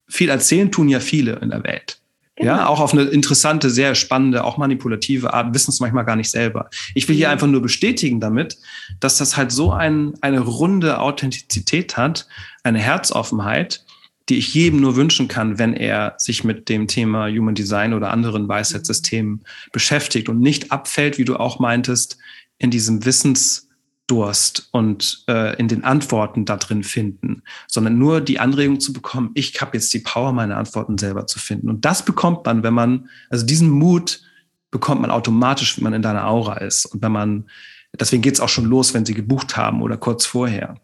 viel 0.08 0.30
erzählen 0.30 0.72
tun 0.72 0.88
ja 0.88 1.00
viele 1.00 1.36
in 1.36 1.50
der 1.50 1.64
Welt. 1.64 1.97
Genau. 2.38 2.52
Ja, 2.52 2.66
auch 2.68 2.78
auf 2.78 2.92
eine 2.92 3.02
interessante, 3.02 3.68
sehr 3.68 3.96
spannende, 3.96 4.44
auch 4.44 4.58
manipulative 4.58 5.34
Art, 5.34 5.52
wissen 5.54 5.72
es 5.72 5.80
manchmal 5.80 6.04
gar 6.04 6.14
nicht 6.14 6.30
selber. 6.30 6.70
Ich 6.94 7.08
will 7.08 7.16
hier 7.16 7.30
einfach 7.30 7.48
nur 7.48 7.60
bestätigen 7.60 8.20
damit, 8.20 8.58
dass 9.00 9.18
das 9.18 9.36
halt 9.36 9.50
so 9.50 9.72
ein, 9.72 10.14
eine 10.20 10.40
runde 10.40 11.00
Authentizität 11.00 11.96
hat, 11.96 12.28
eine 12.62 12.78
Herzoffenheit, 12.78 13.84
die 14.28 14.36
ich 14.36 14.54
jedem 14.54 14.80
nur 14.80 14.94
wünschen 14.94 15.26
kann, 15.26 15.58
wenn 15.58 15.74
er 15.74 16.14
sich 16.18 16.44
mit 16.44 16.68
dem 16.68 16.86
Thema 16.86 17.28
Human 17.28 17.56
Design 17.56 17.92
oder 17.92 18.10
anderen 18.10 18.46
Weisheitssystemen 18.46 19.42
beschäftigt 19.72 20.28
und 20.28 20.40
nicht 20.40 20.70
abfällt, 20.70 21.18
wie 21.18 21.24
du 21.24 21.36
auch 21.36 21.58
meintest, 21.58 22.18
in 22.58 22.70
diesem 22.70 23.04
Wissens 23.04 23.67
Durst 24.08 24.68
und 24.72 25.22
äh, 25.28 25.54
in 25.58 25.68
den 25.68 25.84
Antworten 25.84 26.44
da 26.44 26.56
drin 26.56 26.82
finden, 26.82 27.42
sondern 27.68 27.98
nur 27.98 28.20
die 28.20 28.40
Anregung 28.40 28.80
zu 28.80 28.92
bekommen, 28.92 29.30
ich 29.34 29.60
habe 29.60 29.76
jetzt 29.76 29.92
die 29.92 30.00
Power, 30.00 30.32
meine 30.32 30.56
Antworten 30.56 30.98
selber 30.98 31.26
zu 31.26 31.38
finden. 31.38 31.68
Und 31.68 31.84
das 31.84 32.04
bekommt 32.04 32.44
man, 32.46 32.62
wenn 32.62 32.74
man, 32.74 33.08
also 33.28 33.44
diesen 33.44 33.68
Mut 33.70 34.22
bekommt 34.70 35.02
man 35.02 35.10
automatisch, 35.10 35.76
wenn 35.76 35.84
man 35.84 35.92
in 35.92 36.02
deiner 36.02 36.26
Aura 36.26 36.54
ist. 36.54 36.86
Und 36.86 37.02
wenn 37.02 37.12
man, 37.12 37.50
deswegen 37.98 38.22
geht's 38.22 38.40
auch 38.40 38.48
schon 38.48 38.64
los, 38.64 38.94
wenn 38.94 39.04
sie 39.04 39.14
gebucht 39.14 39.56
haben 39.56 39.82
oder 39.82 39.98
kurz 39.98 40.24
vorher. 40.24 40.76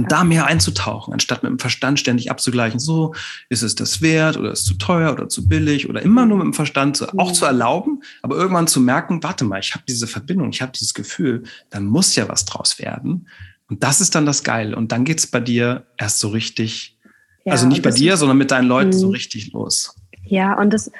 Und 0.00 0.10
da 0.10 0.24
mehr 0.24 0.46
einzutauchen, 0.46 1.12
anstatt 1.12 1.42
mit 1.42 1.50
dem 1.50 1.58
Verstand 1.58 2.00
ständig 2.00 2.30
abzugleichen, 2.30 2.80
so 2.80 3.14
ist 3.50 3.60
es 3.60 3.74
das 3.74 4.00
wert 4.00 4.38
oder 4.38 4.50
ist 4.50 4.60
es 4.60 4.64
zu 4.64 4.74
teuer 4.74 5.12
oder 5.12 5.28
zu 5.28 5.46
billig 5.46 5.90
oder 5.90 6.00
immer 6.00 6.24
nur 6.24 6.38
mit 6.38 6.46
dem 6.46 6.54
Verstand 6.54 6.96
zu, 6.96 7.06
auch 7.18 7.32
zu 7.32 7.44
erlauben, 7.44 8.02
aber 8.22 8.36
irgendwann 8.36 8.66
zu 8.66 8.80
merken, 8.80 9.22
warte 9.22 9.44
mal, 9.44 9.60
ich 9.60 9.74
habe 9.74 9.84
diese 9.86 10.06
Verbindung, 10.06 10.48
ich 10.50 10.62
habe 10.62 10.72
dieses 10.72 10.94
Gefühl, 10.94 11.42
da 11.68 11.80
muss 11.80 12.16
ja 12.16 12.30
was 12.30 12.46
draus 12.46 12.78
werden. 12.78 13.28
Und 13.68 13.84
das 13.84 14.00
ist 14.00 14.14
dann 14.14 14.24
das 14.24 14.42
Geile. 14.42 14.74
Und 14.74 14.90
dann 14.90 15.04
geht's 15.04 15.26
bei 15.26 15.40
dir 15.40 15.84
erst 15.98 16.18
so 16.18 16.28
richtig, 16.28 16.98
ja, 17.44 17.52
also 17.52 17.66
nicht 17.66 17.82
bei 17.82 17.90
dir, 17.90 18.16
sondern 18.16 18.38
mit 18.38 18.50
deinen 18.50 18.68
Leuten 18.68 18.92
so 18.92 19.08
mhm. 19.08 19.12
richtig 19.12 19.52
los. 19.52 19.94
Ja, 20.24 20.58
und 20.58 20.72
das, 20.72 20.90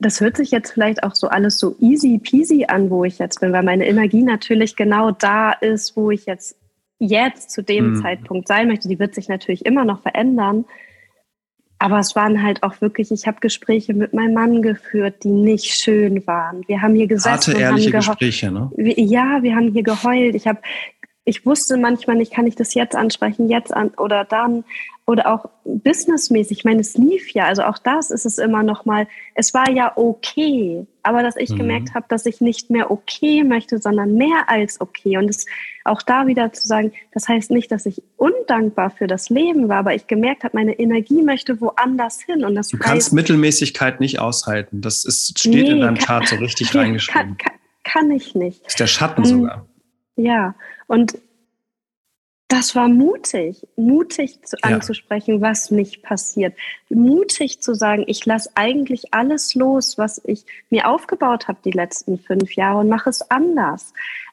das 0.00 0.20
hört 0.20 0.36
sich 0.36 0.50
jetzt 0.50 0.72
vielleicht 0.72 1.02
auch 1.02 1.14
so 1.14 1.28
alles 1.28 1.58
so 1.58 1.76
easy 1.80 2.18
peasy 2.18 2.66
an, 2.68 2.90
wo 2.90 3.04
ich 3.04 3.18
jetzt 3.18 3.40
bin, 3.40 3.52
weil 3.52 3.62
meine 3.62 3.86
Energie 3.86 4.22
natürlich 4.22 4.74
genau 4.74 5.12
da 5.12 5.52
ist, 5.52 5.96
wo 5.96 6.10
ich 6.10 6.26
jetzt 6.26 6.56
jetzt 7.00 7.50
zu 7.50 7.62
dem 7.62 7.94
mhm. 7.94 8.02
Zeitpunkt 8.02 8.46
sein 8.46 8.68
möchte. 8.68 8.88
Die 8.88 8.98
wird 8.98 9.14
sich 9.14 9.28
natürlich 9.28 9.66
immer 9.66 9.84
noch 9.84 10.02
verändern. 10.02 10.64
Aber 11.82 11.98
es 11.98 12.14
waren 12.14 12.42
halt 12.42 12.62
auch 12.62 12.78
wirklich, 12.82 13.10
ich 13.10 13.26
habe 13.26 13.40
Gespräche 13.40 13.94
mit 13.94 14.12
meinem 14.12 14.34
Mann 14.34 14.60
geführt, 14.60 15.24
die 15.24 15.30
nicht 15.30 15.64
schön 15.64 16.26
waren. 16.26 16.62
Wir 16.68 16.82
haben 16.82 16.94
hier 16.94 17.06
gesessen. 17.06 17.54
Harte, 17.54 17.58
ehrliche 17.58 17.90
Gespräche, 17.90 18.52
ne? 18.52 18.70
Ja, 18.76 19.42
wir 19.42 19.56
haben 19.56 19.72
hier 19.72 19.82
geheult. 19.82 20.34
Ich 20.34 20.46
habe 20.46 20.60
ich 21.24 21.44
wusste 21.44 21.76
manchmal 21.76 22.16
nicht, 22.16 22.32
kann 22.32 22.46
ich 22.46 22.56
das 22.56 22.74
jetzt 22.74 22.96
ansprechen, 22.96 23.48
jetzt 23.48 23.74
an 23.74 23.90
oder 23.90 24.24
dann 24.24 24.64
oder 25.06 25.32
auch 25.32 25.50
businessmäßig. 25.64 26.58
Ich 26.58 26.64
meine, 26.64 26.80
es 26.80 26.96
lief 26.96 27.32
ja, 27.32 27.44
also 27.44 27.62
auch 27.64 27.78
das 27.78 28.10
ist 28.10 28.24
es 28.24 28.38
immer 28.38 28.62
noch 28.62 28.84
mal. 28.84 29.06
Es 29.34 29.52
war 29.52 29.68
ja 29.68 29.92
okay, 29.96 30.86
aber 31.02 31.22
dass 31.22 31.36
ich 31.36 31.50
mhm. 31.50 31.56
gemerkt 31.56 31.94
habe, 31.94 32.06
dass 32.08 32.26
ich 32.26 32.40
nicht 32.40 32.70
mehr 32.70 32.90
okay 32.90 33.42
möchte, 33.44 33.78
sondern 33.78 34.14
mehr 34.14 34.48
als 34.48 34.80
okay. 34.80 35.18
Und 35.18 35.28
es 35.28 35.46
auch 35.84 36.02
da 36.02 36.26
wieder 36.26 36.52
zu 36.52 36.66
sagen, 36.66 36.92
das 37.12 37.28
heißt 37.28 37.50
nicht, 37.50 37.72
dass 37.72 37.86
ich 37.86 38.02
undankbar 38.16 38.90
für 38.90 39.08
das 39.08 39.30
Leben 39.30 39.68
war, 39.68 39.78
aber 39.78 39.94
ich 39.94 40.06
gemerkt 40.06 40.44
habe, 40.44 40.56
meine 40.56 40.78
Energie 40.78 41.22
möchte 41.22 41.60
woanders 41.60 42.22
hin. 42.22 42.44
Und 42.44 42.54
das 42.54 42.68
du 42.68 42.78
kannst 42.78 43.12
Mittelmäßigkeit 43.12 44.00
nicht 44.00 44.20
aushalten. 44.20 44.80
Das 44.80 45.04
ist, 45.04 45.38
steht 45.38 45.52
nee, 45.52 45.70
in 45.70 45.80
deinem 45.80 45.98
Chart 45.98 46.26
so 46.28 46.36
richtig 46.36 46.74
reingeschrieben. 46.74 47.36
Kann, 47.36 47.38
kann, 47.38 47.58
kann 47.82 48.10
ich 48.12 48.34
nicht. 48.34 48.64
Das 48.64 48.74
ist 48.74 48.80
der 48.80 48.86
Schatten 48.86 49.24
sogar. 49.24 49.66
Ja, 50.16 50.54
und 50.90 51.16
das 52.48 52.74
war 52.74 52.88
mutig, 52.88 53.64
mutig 53.76 54.44
zu, 54.44 54.56
ja. 54.56 54.74
anzusprechen, 54.74 55.40
was 55.40 55.70
nicht 55.70 56.02
passiert. 56.02 56.56
Mutig 56.88 57.62
zu 57.62 57.74
sagen, 57.74 58.02
ich 58.08 58.26
lasse 58.26 58.50
eigentlich 58.56 59.14
alles 59.14 59.54
los, 59.54 59.98
was 59.98 60.20
ich 60.24 60.44
mir 60.68 60.88
aufgebaut 60.88 61.46
habe 61.46 61.60
die 61.64 61.70
letzten 61.70 62.18
fünf 62.18 62.56
Jahre 62.56 62.80
und 62.80 62.88
mache 62.88 63.08
es 63.08 63.30
anders. 63.30 63.92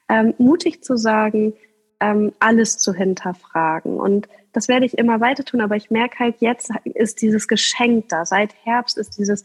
Ähm, 0.09 0.33
mutig 0.39 0.83
zu 0.83 0.97
sagen, 0.97 1.53
ähm, 1.99 2.33
alles 2.39 2.79
zu 2.79 2.91
hinterfragen. 2.91 3.99
Und 3.99 4.27
das 4.51 4.67
werde 4.67 4.87
ich 4.87 4.97
immer 4.97 5.19
weiter 5.21 5.45
tun, 5.45 5.61
aber 5.61 5.75
ich 5.75 5.91
merke 5.91 6.17
halt, 6.17 6.37
jetzt 6.39 6.71
ist 6.85 7.21
dieses 7.21 7.47
Geschenk 7.47 8.09
da. 8.09 8.25
Seit 8.25 8.55
Herbst 8.65 8.97
ist 8.97 9.19
dieses, 9.19 9.43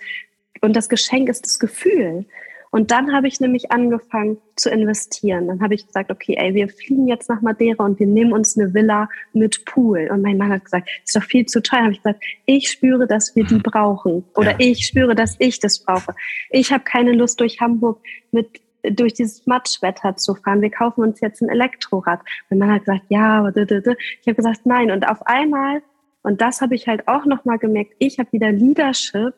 und 0.63 0.75
das 0.75 0.89
Geschenk 0.89 1.29
ist 1.29 1.45
das 1.45 1.59
Gefühl. 1.59 2.25
Und 2.73 2.91
dann 2.91 3.12
habe 3.12 3.29
ich 3.29 3.39
nämlich 3.39 3.70
angefangen 3.70 4.39
zu 4.57 4.70
investieren. 4.70 5.47
Dann 5.47 5.61
habe 5.61 5.75
ich 5.75 5.87
gesagt, 5.87 6.11
okay, 6.11 6.37
ey, 6.39 6.55
wir 6.55 6.70
fliegen 6.70 7.07
jetzt 7.07 7.29
nach 7.29 7.43
Madeira 7.43 7.85
und 7.85 8.01
wir 8.01 8.07
nehmen 8.07 8.33
uns 8.33 8.57
eine 8.57 8.73
Villa 8.73 9.11
mit 9.35 9.66
Pool. 9.66 10.09
Und 10.11 10.23
mein 10.23 10.39
Mann 10.39 10.51
hat 10.51 10.64
gesagt, 10.64 10.89
ist 11.05 11.14
doch 11.14 11.23
viel 11.23 11.45
zu 11.45 11.62
teuer. 11.62 11.83
Habe 11.83 11.93
ich 11.93 12.03
gesagt, 12.03 12.25
ich 12.47 12.70
spüre, 12.70 13.07
dass 13.07 13.37
wir 13.37 13.45
die 13.45 13.57
mhm. 13.57 13.62
brauchen. 13.62 14.25
Oder 14.35 14.53
ja. 14.53 14.57
ich 14.59 14.87
spüre, 14.87 15.14
dass 15.14 15.37
ich 15.39 15.61
das 15.61 15.81
brauche. 15.81 16.14
Ich 16.49 16.73
habe 16.73 16.83
keine 16.83 17.12
Lust, 17.12 17.41
durch 17.41 17.61
Hamburg 17.61 18.01
mit 18.31 18.62
durch 18.83 19.12
dieses 19.14 19.47
Matschwetter 19.47 20.16
zu 20.16 20.35
fahren. 20.35 20.61
Wir 20.61 20.70
kaufen 20.70 21.03
uns 21.03 21.20
jetzt 21.20 21.41
ein 21.41 21.51
Elektrorad. 21.51 22.20
Mein 22.49 22.59
Mann 22.59 22.73
hat 22.73 22.81
gesagt, 22.81 23.05
ja, 23.11 23.49
ich 23.51 24.27
habe 24.27 24.35
gesagt, 24.35 24.62
nein. 24.64 24.91
Und 24.91 25.07
auf 25.07 25.25
einmal, 25.27 25.83
und 26.23 26.41
das 26.41 26.61
habe 26.62 26.75
ich 26.75 26.89
halt 26.89 27.07
auch 27.07 27.27
nochmal 27.27 27.59
gemerkt, 27.59 27.93
ich 27.99 28.18
habe 28.18 28.33
wieder 28.33 28.51
Leadership 28.51 29.35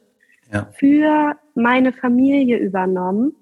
ja. 0.53 0.69
für 0.75 1.37
meine 1.55 1.93
Familie 1.93 2.59
übernommen. 2.59 3.35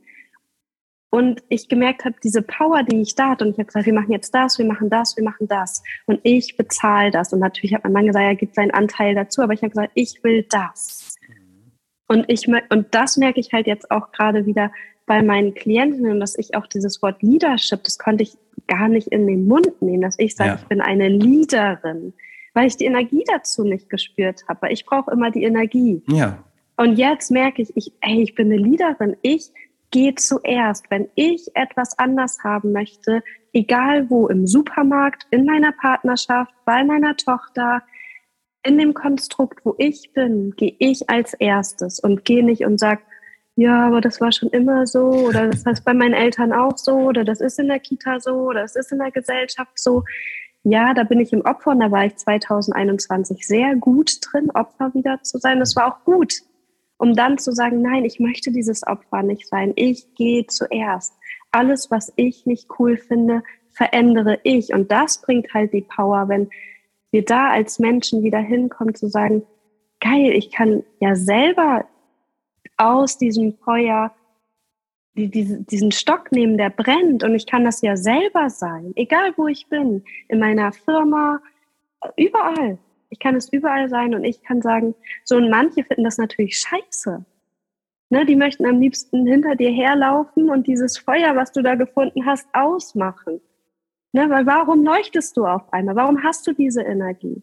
Und 1.11 1.42
ich 1.50 1.68
gemerkt 1.68 2.07
habe, 2.07 2.14
diese 2.24 2.40
Power, 2.40 2.84
die 2.84 3.03
ich 3.03 3.14
da 3.14 3.30
hatte, 3.30 3.44
und 3.44 3.50
ich 3.50 3.59
habe 3.59 3.66
gesagt, 3.66 3.84
wir 3.84 3.92
machen 3.92 4.12
jetzt 4.12 4.34
das, 4.34 4.59
wir 4.59 4.64
machen 4.64 4.88
das, 4.88 5.14
wir 5.16 5.24
machen 5.24 5.46
das. 5.46 5.82
Und 6.07 6.20
ich 6.22 6.57
bezahle 6.57 7.11
das. 7.11 7.34
Und 7.34 7.40
natürlich 7.40 7.74
hat 7.74 7.84
mein 7.84 7.92
Mann 7.92 8.07
gesagt, 8.07 8.24
er 8.24 8.34
gibt 8.34 8.55
seinen 8.55 8.70
Anteil 8.70 9.14
dazu, 9.14 9.42
aber 9.42 9.53
ich 9.53 9.61
habe 9.61 9.70
gesagt, 9.70 9.92
ich 9.94 10.24
will 10.24 10.46
das. 10.48 11.16
Und, 12.09 12.24
ich, 12.28 12.48
und 12.48 12.86
das 12.94 13.18
merke 13.18 13.40
ich 13.40 13.53
halt 13.53 13.66
jetzt 13.66 13.90
auch 13.90 14.11
gerade 14.12 14.46
wieder 14.46 14.72
bei 15.07 15.22
meinen 15.22 15.53
Klientinnen, 15.53 16.20
dass 16.20 16.38
ich 16.38 16.55
auch 16.55 16.66
dieses 16.66 17.03
Wort 17.03 17.22
Leadership, 17.22 17.84
das 17.84 17.98
konnte 17.98 18.22
ich 18.22 18.36
gar 18.66 18.88
nicht 18.88 19.09
in 19.09 19.26
den 19.26 19.46
Mund 19.46 19.82
nehmen, 19.82 20.03
dass 20.03 20.18
ich 20.18 20.34
sage, 20.34 20.50
ja. 20.50 20.57
ich 20.57 20.66
bin 20.66 20.80
eine 20.80 21.09
Leaderin, 21.09 22.14
weil 22.55 22.66
ich 22.66 22.76
die 22.76 22.84
Energie 22.84 23.24
dazu 23.26 23.64
nicht 23.64 23.90
gespürt 23.90 24.44
habe. 24.48 24.72
Ich 24.72 24.86
brauche 24.86 25.11
immer 25.11 25.30
die 25.30 25.42
Energie. 25.42 26.03
Ja. 26.09 26.42
Und 26.76 26.96
jetzt 26.96 27.30
merke 27.30 27.62
ich, 27.62 27.76
ich, 27.76 27.92
ey, 28.00 28.22
ich 28.22 28.34
bin 28.34 28.52
eine 28.52 28.60
Leaderin. 28.60 29.16
Ich 29.22 29.52
gehe 29.90 30.14
zuerst. 30.14 30.90
Wenn 30.90 31.08
ich 31.14 31.54
etwas 31.54 31.98
anders 31.98 32.38
haben 32.42 32.72
möchte, 32.72 33.22
egal 33.52 34.10
wo, 34.10 34.28
im 34.28 34.46
Supermarkt, 34.46 35.26
in 35.30 35.44
meiner 35.44 35.72
Partnerschaft, 35.72 36.52
bei 36.64 36.82
meiner 36.82 37.16
Tochter, 37.16 37.82
in 38.64 38.78
dem 38.78 38.94
Konstrukt, 38.94 39.64
wo 39.64 39.74
ich 39.78 40.12
bin, 40.12 40.52
gehe 40.56 40.74
ich 40.78 41.08
als 41.10 41.34
erstes 41.34 42.00
und 42.00 42.24
gehe 42.24 42.44
nicht 42.44 42.64
und 42.64 42.78
sage, 42.78 43.02
ja, 43.54 43.86
aber 43.86 44.00
das 44.00 44.20
war 44.20 44.32
schon 44.32 44.48
immer 44.50 44.86
so 44.86 45.10
oder 45.10 45.48
das 45.48 45.66
ist 45.66 45.84
bei 45.84 45.92
meinen 45.92 46.14
Eltern 46.14 46.52
auch 46.52 46.78
so 46.78 46.94
oder 46.94 47.22
das 47.22 47.40
ist 47.40 47.58
in 47.58 47.68
der 47.68 47.80
Kita 47.80 48.18
so 48.18 48.48
oder 48.48 48.62
das 48.62 48.76
ist 48.76 48.92
in 48.92 48.98
der 48.98 49.10
Gesellschaft 49.10 49.78
so. 49.78 50.04
Ja, 50.64 50.94
da 50.94 51.02
bin 51.02 51.20
ich 51.20 51.32
im 51.32 51.42
Opfer 51.42 51.72
und 51.72 51.80
da 51.80 51.90
war 51.90 52.06
ich 52.06 52.16
2021 52.16 53.46
sehr 53.46 53.74
gut 53.74 54.12
drin, 54.22 54.50
Opfer 54.54 54.94
wieder 54.94 55.20
zu 55.22 55.38
sein. 55.38 55.58
Das 55.58 55.76
war 55.76 55.92
auch 55.92 56.04
gut 56.04 56.34
um 57.03 57.16
dann 57.16 57.36
zu 57.36 57.50
sagen, 57.50 57.82
nein, 57.82 58.05
ich 58.05 58.20
möchte 58.20 58.53
dieses 58.53 58.86
Opfer 58.86 59.24
nicht 59.24 59.48
sein. 59.48 59.72
Ich 59.74 60.14
gehe 60.14 60.46
zuerst. 60.46 61.12
Alles, 61.50 61.90
was 61.90 62.12
ich 62.14 62.46
nicht 62.46 62.68
cool 62.78 62.96
finde, 62.96 63.42
verändere 63.72 64.38
ich. 64.44 64.72
Und 64.72 64.92
das 64.92 65.20
bringt 65.20 65.53
halt 65.53 65.72
die 65.72 65.80
Power, 65.80 66.28
wenn 66.28 66.48
wir 67.11 67.24
da 67.24 67.50
als 67.50 67.80
Menschen 67.80 68.22
wieder 68.22 68.38
hinkommen, 68.38 68.94
zu 68.94 69.09
sagen, 69.09 69.42
geil, 69.98 70.30
ich 70.30 70.53
kann 70.53 70.84
ja 71.00 71.16
selber 71.16 71.86
aus 72.76 73.18
diesem 73.18 73.55
Feuer 73.55 74.14
diesen 75.16 75.90
Stock 75.90 76.30
nehmen, 76.30 76.57
der 76.57 76.70
brennt 76.70 77.24
und 77.24 77.34
ich 77.34 77.48
kann 77.48 77.64
das 77.64 77.82
ja 77.82 77.96
selber 77.96 78.48
sein, 78.48 78.92
egal 78.94 79.32
wo 79.36 79.48
ich 79.48 79.66
bin, 79.66 80.05
in 80.28 80.38
meiner 80.38 80.72
Firma, 80.72 81.40
überall. 82.16 82.78
Ich 83.12 83.18
kann 83.18 83.36
es 83.36 83.52
überall 83.52 83.90
sein 83.90 84.14
und 84.14 84.24
ich 84.24 84.42
kann 84.42 84.62
sagen, 84.62 84.94
so 85.22 85.36
und 85.36 85.50
manche 85.50 85.84
finden 85.84 86.04
das 86.04 86.16
natürlich 86.16 86.58
scheiße. 86.58 87.22
Ne, 88.08 88.24
die 88.24 88.36
möchten 88.36 88.64
am 88.64 88.80
liebsten 88.80 89.26
hinter 89.26 89.54
dir 89.54 89.70
herlaufen 89.70 90.48
und 90.48 90.66
dieses 90.66 90.96
Feuer, 90.96 91.36
was 91.36 91.52
du 91.52 91.62
da 91.62 91.74
gefunden 91.74 92.24
hast, 92.24 92.48
ausmachen. 92.54 93.42
Ne, 94.12 94.30
weil 94.30 94.46
warum 94.46 94.82
leuchtest 94.82 95.36
du 95.36 95.44
auf 95.44 95.70
einmal? 95.74 95.94
Warum 95.94 96.22
hast 96.22 96.46
du 96.46 96.54
diese 96.54 96.80
Energie? 96.80 97.42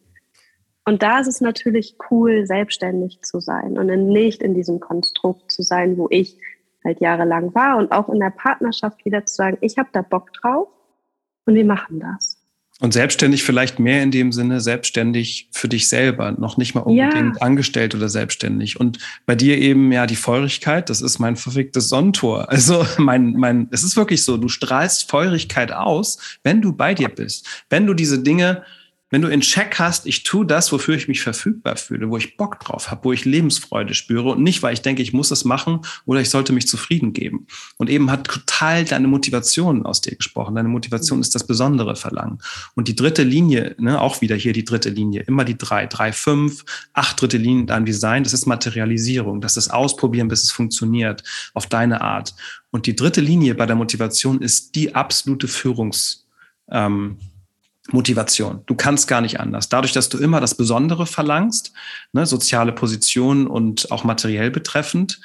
Und 0.85 1.03
da 1.03 1.19
ist 1.19 1.27
es 1.27 1.39
natürlich 1.39 1.97
cool, 2.09 2.47
selbstständig 2.47 3.21
zu 3.21 3.39
sein 3.39 3.77
und 3.77 3.87
nicht 4.07 4.41
in 4.41 4.55
diesem 4.55 4.79
Konstrukt 4.79 5.51
zu 5.51 5.61
sein, 5.61 5.99
wo 5.99 6.07
ich 6.09 6.39
halt 6.83 6.99
jahrelang 6.99 7.53
war 7.53 7.77
und 7.77 7.91
auch 7.91 8.09
in 8.09 8.19
der 8.19 8.31
Partnerschaft 8.31 9.05
wieder 9.05 9.23
zu 9.23 9.35
sagen, 9.35 9.59
ich 9.61 9.77
habe 9.77 9.89
da 9.91 10.01
Bock 10.01 10.33
drauf 10.33 10.67
und 11.45 11.53
wir 11.53 11.65
machen 11.65 11.99
das. 11.99 12.38
Und 12.81 12.93
selbstständig 12.93 13.43
vielleicht 13.43 13.77
mehr 13.77 14.01
in 14.01 14.09
dem 14.09 14.31
Sinne, 14.31 14.61
selbstständig 14.61 15.49
für 15.51 15.67
dich 15.67 15.89
selber, 15.89 16.31
noch 16.31 16.55
nicht 16.55 16.75
mal 16.75 16.81
unbedingt 16.81 17.35
ja. 17.35 17.41
angestellt 17.41 17.93
oder 17.93 18.07
selbstständig. 18.07 18.79
Und 18.79 18.99
bei 19.25 19.35
dir 19.35 19.57
eben 19.57 19.91
ja 19.91 20.05
die 20.05 20.15
Feurigkeit, 20.15 20.89
das 20.89 21.01
ist 21.01 21.19
mein 21.19 21.35
verficktes 21.35 21.89
Sonnentor. 21.89 22.47
Also 22.59 22.85
mein, 22.97 23.33
mein, 23.33 23.67
es 23.71 23.83
ist 23.83 23.95
wirklich 23.95 24.23
so, 24.23 24.35
du 24.37 24.49
strahlst 24.49 25.09
Feurigkeit 25.09 25.71
aus, 25.71 26.39
wenn 26.43 26.61
du 26.61 26.73
bei 26.73 26.93
dir 26.93 27.09
bist. 27.09 27.47
Wenn 27.69 27.85
du 27.85 27.93
diese 27.93 28.19
Dinge 28.19 28.63
wenn 29.09 29.21
du 29.21 29.27
in 29.27 29.41
Check 29.41 29.79
hast, 29.79 30.05
ich 30.05 30.23
tue 30.23 30.45
das, 30.45 30.71
wofür 30.71 30.95
ich 30.95 31.07
mich 31.07 31.21
verfügbar 31.21 31.75
fühle, 31.77 32.09
wo 32.09 32.17
ich 32.17 32.37
Bock 32.37 32.59
drauf 32.59 32.91
habe, 32.91 33.05
wo 33.05 33.11
ich 33.11 33.25
Lebensfreude 33.25 33.93
spüre 33.93 34.29
und 34.29 34.43
nicht, 34.43 34.61
weil 34.61 34.73
ich 34.73 34.81
denke, 34.81 35.01
ich 35.01 35.13
muss 35.13 35.31
es 35.31 35.45
machen 35.45 35.81
oder 36.05 36.21
ich 36.21 36.29
sollte 36.29 36.53
mich 36.53 36.67
zufrieden 36.67 37.13
geben. 37.13 37.47
Und 37.77 37.89
eben 37.89 38.11
hat 38.11 38.25
total 38.25 38.85
deine 38.85 39.07
Motivation 39.07 39.85
aus 39.85 40.01
dir 40.01 40.15
gesprochen. 40.15 40.55
Deine 40.55 40.69
Motivation 40.69 41.21
ist 41.21 41.33
das 41.33 41.47
besondere 41.47 41.95
Verlangen. 41.95 42.39
Und 42.75 42.87
die 42.87 42.95
dritte 42.95 43.23
Linie, 43.23 43.75
ne, 43.79 43.99
auch 43.99 44.21
wieder 44.21 44.35
hier 44.35 44.53
die 44.53 44.63
dritte 44.63 44.89
Linie, 44.89 45.21
immer 45.21 45.43
die 45.43 45.57
drei, 45.57 45.87
drei, 45.87 46.11
fünf, 46.11 46.63
acht 46.93 47.19
dritte 47.19 47.37
Linien 47.37 47.67
dein 47.67 47.85
Design, 47.85 48.23
das 48.23 48.33
ist 48.33 48.45
Materialisierung, 48.45 49.41
das 49.41 49.57
ist 49.57 49.69
Ausprobieren, 49.69 50.27
bis 50.27 50.43
es 50.43 50.51
funktioniert, 50.51 51.23
auf 51.53 51.65
deine 51.65 52.01
Art. 52.01 52.35
Und 52.69 52.85
die 52.85 52.95
dritte 52.95 53.21
Linie 53.21 53.55
bei 53.55 53.65
der 53.65 53.75
Motivation 53.75 54.41
ist 54.41 54.75
die 54.75 54.93
absolute 54.93 55.47
Führungs, 55.47 56.27
ähm, 56.71 57.17
Motivation. 57.91 58.61
Du 58.65 58.75
kannst 58.75 59.07
gar 59.07 59.21
nicht 59.21 59.39
anders. 59.39 59.69
Dadurch, 59.69 59.93
dass 59.93 60.09
du 60.09 60.17
immer 60.17 60.39
das 60.39 60.55
Besondere 60.55 61.05
verlangst, 61.05 61.73
ne, 62.13 62.25
soziale 62.25 62.71
Positionen 62.71 63.47
und 63.47 63.91
auch 63.91 64.03
materiell 64.03 64.51
betreffend, 64.51 65.19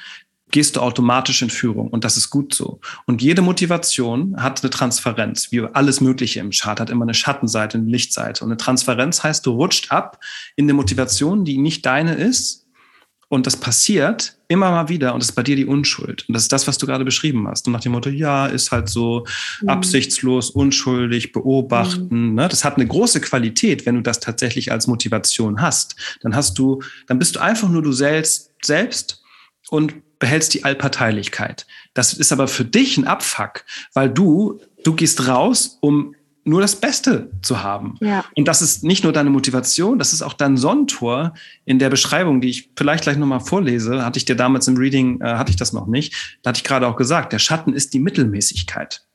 gehst 0.50 0.76
du 0.76 0.80
automatisch 0.80 1.42
in 1.42 1.50
Führung 1.50 1.88
und 1.88 2.04
das 2.04 2.16
ist 2.16 2.30
gut 2.30 2.54
so. 2.54 2.80
Und 3.06 3.22
jede 3.22 3.42
Motivation 3.42 4.40
hat 4.40 4.62
eine 4.62 4.70
Transferenz, 4.70 5.50
wie 5.50 5.62
alles 5.72 6.00
Mögliche 6.00 6.40
im 6.40 6.50
Chart 6.50 6.78
hat 6.78 6.90
immer 6.90 7.04
eine 7.04 7.14
Schattenseite, 7.14 7.78
eine 7.78 7.90
Lichtseite. 7.90 8.44
Und 8.44 8.50
eine 8.50 8.56
Transferenz 8.56 9.22
heißt, 9.24 9.44
du 9.46 9.50
rutscht 9.52 9.90
ab 9.90 10.20
in 10.54 10.66
eine 10.66 10.74
Motivation, 10.74 11.44
die 11.44 11.58
nicht 11.58 11.84
deine 11.86 12.14
ist, 12.14 12.63
und 13.34 13.48
das 13.48 13.56
passiert 13.56 14.36
immer 14.46 14.70
mal 14.70 14.88
wieder 14.88 15.12
und 15.12 15.20
das 15.20 15.30
ist 15.30 15.34
bei 15.34 15.42
dir 15.42 15.56
die 15.56 15.66
Unschuld. 15.66 16.24
Und 16.28 16.34
das 16.34 16.44
ist 16.44 16.52
das, 16.52 16.68
was 16.68 16.78
du 16.78 16.86
gerade 16.86 17.04
beschrieben 17.04 17.48
hast. 17.48 17.66
Und 17.66 17.72
nach 17.72 17.80
dem 17.80 17.90
Motto, 17.90 18.08
ja, 18.08 18.46
ist 18.46 18.70
halt 18.70 18.88
so 18.88 19.26
mhm. 19.60 19.70
absichtslos, 19.70 20.50
unschuldig, 20.50 21.32
beobachten. 21.32 22.28
Mhm. 22.28 22.34
Ne? 22.34 22.46
Das 22.46 22.64
hat 22.64 22.76
eine 22.76 22.86
große 22.86 23.20
Qualität, 23.20 23.86
wenn 23.86 23.96
du 23.96 24.02
das 24.02 24.20
tatsächlich 24.20 24.70
als 24.70 24.86
Motivation 24.86 25.60
hast. 25.60 25.96
Dann 26.20 26.36
hast 26.36 26.56
du, 26.60 26.80
dann 27.08 27.18
bist 27.18 27.34
du 27.34 27.40
einfach 27.40 27.68
nur 27.68 27.82
du 27.82 27.90
selbst, 27.90 28.52
selbst 28.62 29.20
und 29.68 29.94
behältst 30.20 30.54
die 30.54 30.62
Allparteilichkeit. 30.62 31.66
Das 31.92 32.12
ist 32.12 32.30
aber 32.30 32.46
für 32.46 32.64
dich 32.64 32.96
ein 32.98 33.08
Abfuck, 33.08 33.64
weil 33.94 34.10
du, 34.10 34.60
du 34.84 34.94
gehst 34.94 35.26
raus, 35.26 35.78
um 35.80 36.14
nur 36.44 36.60
das 36.60 36.76
Beste 36.76 37.30
zu 37.42 37.62
haben. 37.62 37.96
Ja. 38.00 38.24
Und 38.36 38.46
das 38.46 38.62
ist 38.62 38.84
nicht 38.84 39.02
nur 39.02 39.12
deine 39.12 39.30
Motivation, 39.30 39.98
das 39.98 40.12
ist 40.12 40.22
auch 40.22 40.34
dein 40.34 40.56
Sonnentor 40.56 41.34
in 41.64 41.78
der 41.78 41.90
Beschreibung, 41.90 42.40
die 42.40 42.50
ich 42.50 42.70
vielleicht 42.76 43.04
gleich 43.04 43.16
nochmal 43.16 43.40
vorlese. 43.40 44.04
Hatte 44.04 44.18
ich 44.18 44.24
dir 44.24 44.36
damals 44.36 44.68
im 44.68 44.76
Reading, 44.76 45.20
äh, 45.20 45.34
hatte 45.36 45.50
ich 45.50 45.56
das 45.56 45.72
noch 45.72 45.86
nicht. 45.86 46.38
Da 46.42 46.50
hatte 46.50 46.58
ich 46.58 46.64
gerade 46.64 46.86
auch 46.86 46.96
gesagt, 46.96 47.32
der 47.32 47.38
Schatten 47.38 47.72
ist 47.72 47.94
die 47.94 48.00
Mittelmäßigkeit. 48.00 49.06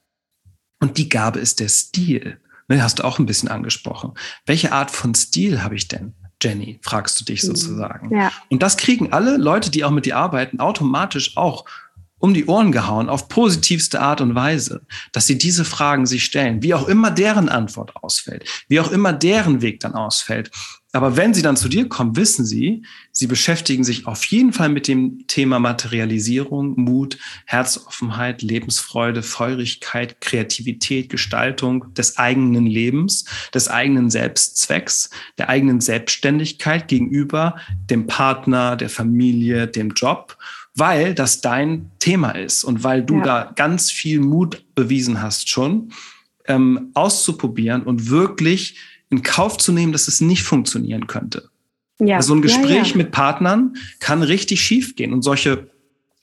Und 0.79 0.97
die 0.97 1.09
Gabe 1.09 1.39
ist 1.39 1.59
der 1.59 1.69
Stil. 1.69 2.39
Ne, 2.67 2.83
hast 2.83 2.99
du 2.99 3.03
auch 3.03 3.19
ein 3.19 3.25
bisschen 3.25 3.49
angesprochen. 3.49 4.13
Welche 4.45 4.71
Art 4.71 4.91
von 4.91 5.13
Stil 5.15 5.63
habe 5.63 5.75
ich 5.75 5.87
denn? 5.87 6.13
Jenny, 6.41 6.79
fragst 6.83 7.19
du 7.19 7.25
dich 7.25 7.43
mhm. 7.43 7.47
sozusagen. 7.47 8.15
Ja. 8.15 8.31
Und 8.49 8.63
das 8.63 8.77
kriegen 8.77 9.11
alle 9.11 9.37
Leute, 9.37 9.69
die 9.71 9.83
auch 9.83 9.91
mit 9.91 10.05
dir 10.05 10.17
arbeiten, 10.17 10.59
automatisch 10.59 11.35
auch 11.35 11.65
um 12.19 12.33
die 12.33 12.45
Ohren 12.45 12.71
gehauen 12.71 13.09
auf 13.09 13.27
positivste 13.27 14.01
Art 14.01 14.21
und 14.21 14.35
Weise, 14.35 14.81
dass 15.11 15.27
sie 15.27 15.37
diese 15.37 15.65
Fragen 15.65 16.05
sich 16.05 16.23
stellen, 16.23 16.61
wie 16.61 16.73
auch 16.73 16.87
immer 16.87 17.11
deren 17.11 17.49
Antwort 17.49 17.95
ausfällt, 17.95 18.45
wie 18.67 18.79
auch 18.79 18.91
immer 18.91 19.13
deren 19.13 19.61
Weg 19.61 19.79
dann 19.79 19.93
ausfällt. 19.93 20.51
Aber 20.91 21.15
wenn 21.15 21.35
sie 21.35 21.43
dann 21.43 21.55
zu 21.55 21.69
dir 21.69 21.87
kommen, 21.87 22.15
wissen 22.15 22.45
sie, 22.47 22.83
sie 23.11 23.27
beschäftigen 23.27 23.83
sich 23.83 24.07
auf 24.07 24.25
jeden 24.25 24.53
Fall 24.53 24.69
mit 24.69 24.87
dem 24.87 25.27
Thema 25.27 25.59
Materialisierung, 25.59 26.79
Mut, 26.79 27.19
Herzoffenheit, 27.45 28.41
Lebensfreude, 28.41 29.21
Feurigkeit, 29.21 30.19
Kreativität, 30.19 31.09
Gestaltung 31.09 31.93
des 31.93 32.17
eigenen 32.17 32.65
Lebens, 32.65 33.25
des 33.53 33.67
eigenen 33.67 34.09
Selbstzwecks, 34.09 35.11
der 35.37 35.49
eigenen 35.49 35.79
Selbstständigkeit 35.79 36.87
gegenüber 36.87 37.57
dem 37.87 38.07
Partner, 38.07 38.75
der 38.75 38.89
Familie, 38.89 39.67
dem 39.67 39.91
Job 39.91 40.38
weil 40.79 41.13
das 41.13 41.41
dein 41.41 41.91
Thema 41.99 42.31
ist 42.31 42.63
und 42.63 42.83
weil 42.83 43.03
du 43.03 43.17
ja. 43.17 43.23
da 43.23 43.51
ganz 43.55 43.91
viel 43.91 44.19
Mut 44.19 44.63
bewiesen 44.75 45.21
hast 45.21 45.49
schon, 45.49 45.91
ähm, 46.47 46.91
auszuprobieren 46.93 47.83
und 47.83 48.09
wirklich 48.09 48.77
in 49.09 49.21
Kauf 49.21 49.57
zu 49.57 49.71
nehmen, 49.71 49.91
dass 49.91 50.07
es 50.07 50.21
nicht 50.21 50.43
funktionieren 50.43 51.07
könnte. 51.07 51.49
Ja. 51.99 52.17
Also 52.17 52.33
ein 52.33 52.41
Gespräch 52.41 52.87
ja, 52.87 52.91
ja. 52.91 52.97
mit 52.97 53.11
Partnern 53.11 53.75
kann 53.99 54.23
richtig 54.23 54.61
schief 54.61 54.95
gehen 54.95 55.13
und 55.13 55.21
solche 55.21 55.69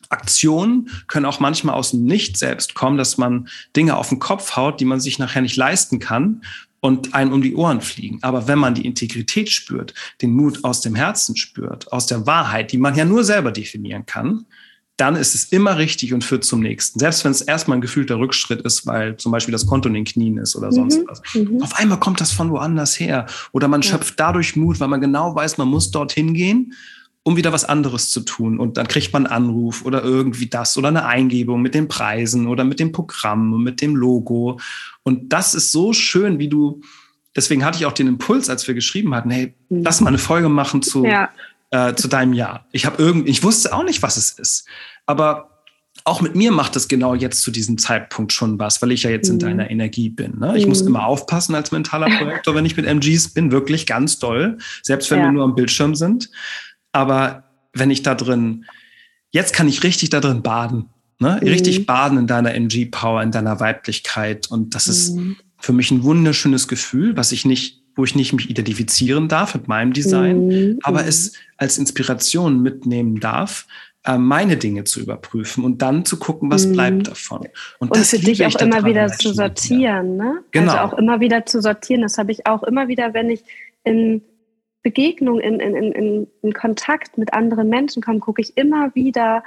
Aktionen 0.08 0.88
können 1.08 1.26
auch 1.26 1.40
manchmal 1.40 1.74
aus 1.74 1.90
dem 1.90 2.04
Nicht 2.04 2.36
selbst 2.36 2.74
kommen, 2.74 2.96
dass 2.96 3.18
man 3.18 3.48
Dinge 3.74 3.96
auf 3.96 4.08
den 4.08 4.20
Kopf 4.20 4.56
haut, 4.56 4.80
die 4.80 4.84
man 4.84 5.00
sich 5.00 5.18
nachher 5.18 5.42
nicht 5.42 5.56
leisten 5.56 5.98
kann 5.98 6.42
und 6.86 7.14
einen 7.14 7.32
um 7.32 7.42
die 7.42 7.56
Ohren 7.56 7.80
fliegen. 7.80 8.20
Aber 8.22 8.46
wenn 8.46 8.60
man 8.60 8.74
die 8.74 8.86
Integrität 8.86 9.50
spürt, 9.50 9.92
den 10.22 10.30
Mut 10.30 10.62
aus 10.62 10.82
dem 10.82 10.94
Herzen 10.94 11.36
spürt, 11.36 11.90
aus 11.92 12.06
der 12.06 12.28
Wahrheit, 12.28 12.70
die 12.70 12.78
man 12.78 12.94
ja 12.94 13.04
nur 13.04 13.24
selber 13.24 13.50
definieren 13.50 14.06
kann, 14.06 14.46
dann 14.96 15.16
ist 15.16 15.34
es 15.34 15.46
immer 15.46 15.78
richtig 15.78 16.14
und 16.14 16.22
führt 16.22 16.44
zum 16.44 16.60
nächsten. 16.60 17.00
Selbst 17.00 17.24
wenn 17.24 17.32
es 17.32 17.42
erstmal 17.42 17.78
ein 17.78 17.80
gefühlter 17.80 18.20
Rückschritt 18.20 18.60
ist, 18.60 18.86
weil 18.86 19.16
zum 19.16 19.32
Beispiel 19.32 19.50
das 19.50 19.66
Konto 19.66 19.88
in 19.88 19.94
den 19.94 20.04
Knien 20.04 20.38
ist 20.38 20.54
oder 20.54 20.70
sonst 20.70 21.00
mhm. 21.00 21.08
was. 21.08 21.22
Mhm. 21.34 21.60
Auf 21.60 21.74
einmal 21.74 21.98
kommt 21.98 22.20
das 22.20 22.30
von 22.30 22.50
woanders 22.50 23.00
her. 23.00 23.26
Oder 23.50 23.66
man 23.66 23.82
ja. 23.82 23.90
schöpft 23.90 24.14
dadurch 24.20 24.54
Mut, 24.54 24.78
weil 24.78 24.86
man 24.86 25.00
genau 25.00 25.34
weiß, 25.34 25.58
man 25.58 25.66
muss 25.66 25.90
dorthin 25.90 26.34
gehen, 26.34 26.72
um 27.26 27.36
wieder 27.36 27.52
was 27.52 27.64
anderes 27.64 28.10
zu 28.10 28.20
tun. 28.20 28.60
Und 28.60 28.76
dann 28.76 28.86
kriegt 28.86 29.12
man 29.12 29.26
einen 29.26 29.46
Anruf 29.46 29.84
oder 29.84 30.04
irgendwie 30.04 30.46
das 30.46 30.76
oder 30.78 30.88
eine 30.88 31.06
Eingebung 31.06 31.60
mit 31.60 31.74
den 31.74 31.88
Preisen 31.88 32.46
oder 32.46 32.62
mit 32.62 32.78
dem 32.78 32.92
Programm 32.92 33.52
und 33.52 33.64
mit 33.64 33.80
dem 33.80 33.96
Logo. 33.96 34.60
Und 35.02 35.32
das 35.32 35.54
ist 35.54 35.72
so 35.72 35.92
schön, 35.92 36.38
wie 36.38 36.48
du, 36.48 36.80
deswegen 37.34 37.64
hatte 37.64 37.78
ich 37.78 37.86
auch 37.86 37.92
den 37.92 38.06
Impuls, 38.06 38.48
als 38.48 38.66
wir 38.68 38.74
geschrieben 38.74 39.14
hatten, 39.14 39.30
hey, 39.30 39.54
mhm. 39.68 39.82
lass 39.82 40.00
mal 40.00 40.08
eine 40.08 40.18
Folge 40.18 40.48
machen 40.48 40.82
zu 40.82 41.04
ja 41.04 41.30
äh, 41.70 41.94
zu 41.94 42.08
deinem 42.08 42.32
Jahr. 42.32 42.66
Ich 42.72 42.86
habe 42.86 43.02
irgendwie, 43.02 43.30
ich 43.30 43.42
wusste 43.42 43.74
auch 43.74 43.82
nicht, 43.82 44.02
was 44.02 44.16
es 44.16 44.30
ist. 44.30 44.68
Aber 45.04 45.50
auch 46.04 46.20
mit 46.20 46.36
mir 46.36 46.52
macht 46.52 46.76
es 46.76 46.88
genau 46.88 47.14
jetzt 47.14 47.42
zu 47.42 47.50
diesem 47.50 47.78
Zeitpunkt 47.78 48.32
schon 48.32 48.58
was, 48.58 48.80
weil 48.82 48.92
ich 48.92 49.02
ja 49.02 49.10
jetzt 49.10 49.28
mhm. 49.28 49.34
in 49.34 49.38
deiner 49.40 49.70
Energie 49.70 50.08
bin. 50.08 50.38
Ne? 50.38 50.56
Ich 50.56 50.62
mhm. 50.62 50.68
muss 50.68 50.82
immer 50.82 51.06
aufpassen 51.06 51.54
als 51.54 51.72
mentaler 51.72 52.06
Projektor, 52.18 52.54
wenn 52.54 52.66
ich 52.66 52.76
mit 52.76 52.86
MGs 52.86 53.34
bin, 53.34 53.50
wirklich 53.50 53.86
ganz 53.86 54.18
doll, 54.18 54.58
selbst 54.82 55.10
wenn 55.10 55.18
ja. 55.18 55.24
wir 55.24 55.32
nur 55.32 55.44
am 55.44 55.54
Bildschirm 55.54 55.94
sind. 55.94 56.30
Aber 56.96 57.44
wenn 57.74 57.90
ich 57.90 58.02
da 58.02 58.14
drin, 58.14 58.64
jetzt 59.30 59.52
kann 59.52 59.68
ich 59.68 59.82
richtig 59.82 60.10
da 60.10 60.20
drin 60.20 60.42
baden, 60.42 60.88
ne? 61.18 61.38
Mhm. 61.40 61.48
richtig 61.48 61.86
baden 61.86 62.18
in 62.18 62.26
deiner 62.26 62.54
MG-Power, 62.54 63.22
in 63.22 63.30
deiner 63.30 63.60
Weiblichkeit. 63.60 64.50
Und 64.50 64.74
das 64.74 64.88
ist 64.88 65.14
mhm. 65.14 65.36
für 65.58 65.72
mich 65.72 65.90
ein 65.90 66.02
wunderschönes 66.04 66.68
Gefühl, 66.68 67.16
was 67.16 67.32
ich 67.32 67.44
nicht 67.44 67.82
wo 67.98 68.04
ich 68.04 68.14
nicht 68.14 68.34
mich 68.34 68.50
identifizieren 68.50 69.26
darf 69.26 69.54
mit 69.54 69.68
meinem 69.68 69.94
Design, 69.94 70.48
mhm. 70.48 70.78
aber 70.82 71.06
es 71.06 71.32
als 71.56 71.78
Inspiration 71.78 72.60
mitnehmen 72.60 73.20
darf, 73.20 73.66
äh, 74.04 74.18
meine 74.18 74.58
Dinge 74.58 74.84
zu 74.84 75.00
überprüfen 75.00 75.64
und 75.64 75.80
dann 75.80 76.04
zu 76.04 76.18
gucken, 76.18 76.50
was 76.50 76.66
mhm. 76.66 76.72
bleibt 76.72 77.08
davon. 77.08 77.48
Und, 77.78 77.90
und 77.90 78.06
für 78.06 78.18
dich 78.18 78.44
auch 78.44 78.54
immer 78.56 78.84
wieder 78.84 79.08
zu 79.08 79.32
sortieren, 79.32 80.18
ne? 80.18 80.40
Genau. 80.50 80.72
Also 80.72 80.84
auch 80.84 80.98
immer 80.98 81.20
wieder 81.20 81.46
zu 81.46 81.62
sortieren. 81.62 82.02
Das 82.02 82.18
habe 82.18 82.32
ich 82.32 82.46
auch 82.46 82.62
immer 82.64 82.86
wieder, 82.88 83.14
wenn 83.14 83.30
ich 83.30 83.40
in 83.82 84.20
Begegnung, 84.86 85.40
in, 85.40 85.58
in, 85.58 85.74
in, 85.74 86.28
in 86.42 86.52
Kontakt 86.52 87.18
mit 87.18 87.34
anderen 87.34 87.68
Menschen 87.68 88.00
komme, 88.00 88.20
gucke 88.20 88.40
ich 88.40 88.56
immer 88.56 88.94
wieder, 88.94 89.42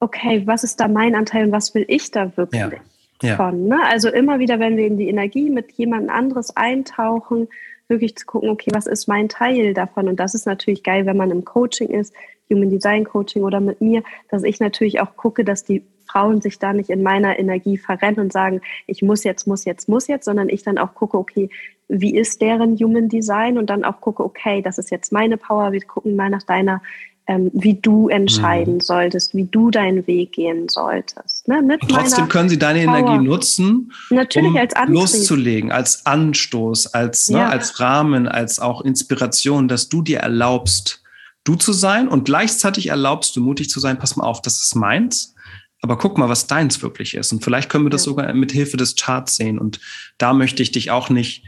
okay, 0.00 0.42
was 0.44 0.64
ist 0.64 0.80
da 0.80 0.86
mein 0.86 1.14
Anteil 1.14 1.46
und 1.46 1.52
was 1.52 1.74
will 1.74 1.86
ich 1.88 2.10
da 2.10 2.36
wirklich? 2.36 2.82
Ja. 3.22 3.36
Von, 3.36 3.68
ne? 3.68 3.78
Also 3.88 4.10
immer 4.10 4.38
wieder, 4.38 4.60
wenn 4.60 4.76
wir 4.76 4.86
in 4.86 4.98
die 4.98 5.08
Energie 5.08 5.48
mit 5.48 5.72
jemand 5.72 6.10
anderes 6.10 6.54
eintauchen, 6.58 7.48
wirklich 7.88 8.16
zu 8.16 8.26
gucken, 8.26 8.50
okay, 8.50 8.70
was 8.74 8.86
ist 8.86 9.08
mein 9.08 9.30
Teil 9.30 9.72
davon? 9.72 10.08
Und 10.08 10.20
das 10.20 10.34
ist 10.34 10.44
natürlich 10.44 10.82
geil, 10.82 11.06
wenn 11.06 11.16
man 11.16 11.30
im 11.30 11.46
Coaching 11.46 11.88
ist, 11.88 12.12
Human 12.50 12.68
Design 12.68 13.04
Coaching 13.04 13.44
oder 13.44 13.60
mit 13.60 13.80
mir, 13.80 14.02
dass 14.28 14.42
ich 14.42 14.60
natürlich 14.60 15.00
auch 15.00 15.16
gucke, 15.16 15.42
dass 15.42 15.64
die 15.64 15.86
Frauen 16.06 16.42
sich 16.42 16.58
da 16.58 16.74
nicht 16.74 16.90
in 16.90 17.02
meiner 17.02 17.38
Energie 17.38 17.78
verrennen 17.78 18.20
und 18.20 18.32
sagen, 18.32 18.60
ich 18.86 19.00
muss 19.00 19.24
jetzt, 19.24 19.46
muss 19.46 19.64
jetzt, 19.64 19.88
muss 19.88 20.06
jetzt, 20.06 20.26
sondern 20.26 20.50
ich 20.50 20.62
dann 20.62 20.76
auch 20.76 20.94
gucke, 20.94 21.16
okay, 21.16 21.48
wie 21.88 22.16
ist 22.16 22.40
deren 22.40 22.76
Human 22.76 23.08
Design 23.08 23.58
und 23.58 23.70
dann 23.70 23.84
auch 23.84 24.00
gucke, 24.00 24.24
okay, 24.24 24.62
das 24.62 24.78
ist 24.78 24.90
jetzt 24.90 25.12
meine 25.12 25.36
Power, 25.36 25.72
wir 25.72 25.80
gucken 25.82 26.16
mal 26.16 26.30
nach 26.30 26.42
deiner 26.42 26.80
ähm, 27.28 27.50
wie 27.52 27.74
du 27.74 28.08
entscheiden 28.08 28.74
mhm. 28.74 28.80
solltest, 28.80 29.34
wie 29.34 29.44
du 29.44 29.70
deinen 29.70 30.06
Weg 30.06 30.32
gehen 30.32 30.68
solltest. 30.68 31.48
Ne? 31.48 31.60
Mit 31.60 31.80
trotzdem 31.88 32.28
können 32.28 32.48
sie 32.48 32.58
deine 32.58 32.84
Power. 32.84 32.98
Energie 32.98 33.24
nutzen, 33.24 33.92
Natürlich 34.10 34.52
um 34.52 34.56
als 34.56 34.74
loszulegen, 34.86 35.72
als 35.72 36.06
Anstoß, 36.06 36.94
als, 36.94 37.28
ne, 37.28 37.38
ja. 37.38 37.48
als 37.48 37.80
Rahmen, 37.80 38.28
als 38.28 38.60
auch 38.60 38.82
Inspiration, 38.82 39.66
dass 39.66 39.88
du 39.88 40.02
dir 40.02 40.20
erlaubst, 40.20 41.02
du 41.42 41.56
zu 41.56 41.72
sein 41.72 42.06
und 42.08 42.24
gleichzeitig 42.24 42.88
erlaubst 42.88 43.34
du 43.34 43.40
mutig 43.40 43.70
zu 43.70 43.80
sein, 43.80 43.98
pass 43.98 44.16
mal 44.16 44.24
auf, 44.24 44.40
das 44.40 44.62
ist 44.62 44.76
meins. 44.76 45.34
Aber 45.82 45.98
guck 45.98 46.18
mal, 46.18 46.28
was 46.28 46.46
deins 46.46 46.82
wirklich 46.82 47.14
ist. 47.14 47.32
Und 47.32 47.44
vielleicht 47.44 47.68
können 47.68 47.84
wir 47.84 47.90
das 47.90 48.06
ja. 48.06 48.10
sogar 48.10 48.32
mit 48.32 48.50
Hilfe 48.50 48.76
des 48.76 48.96
Charts 48.96 49.36
sehen. 49.36 49.58
Und 49.58 49.78
da 50.18 50.32
möchte 50.32 50.62
ich 50.62 50.72
dich 50.72 50.90
auch 50.90 51.10
nicht 51.10 51.44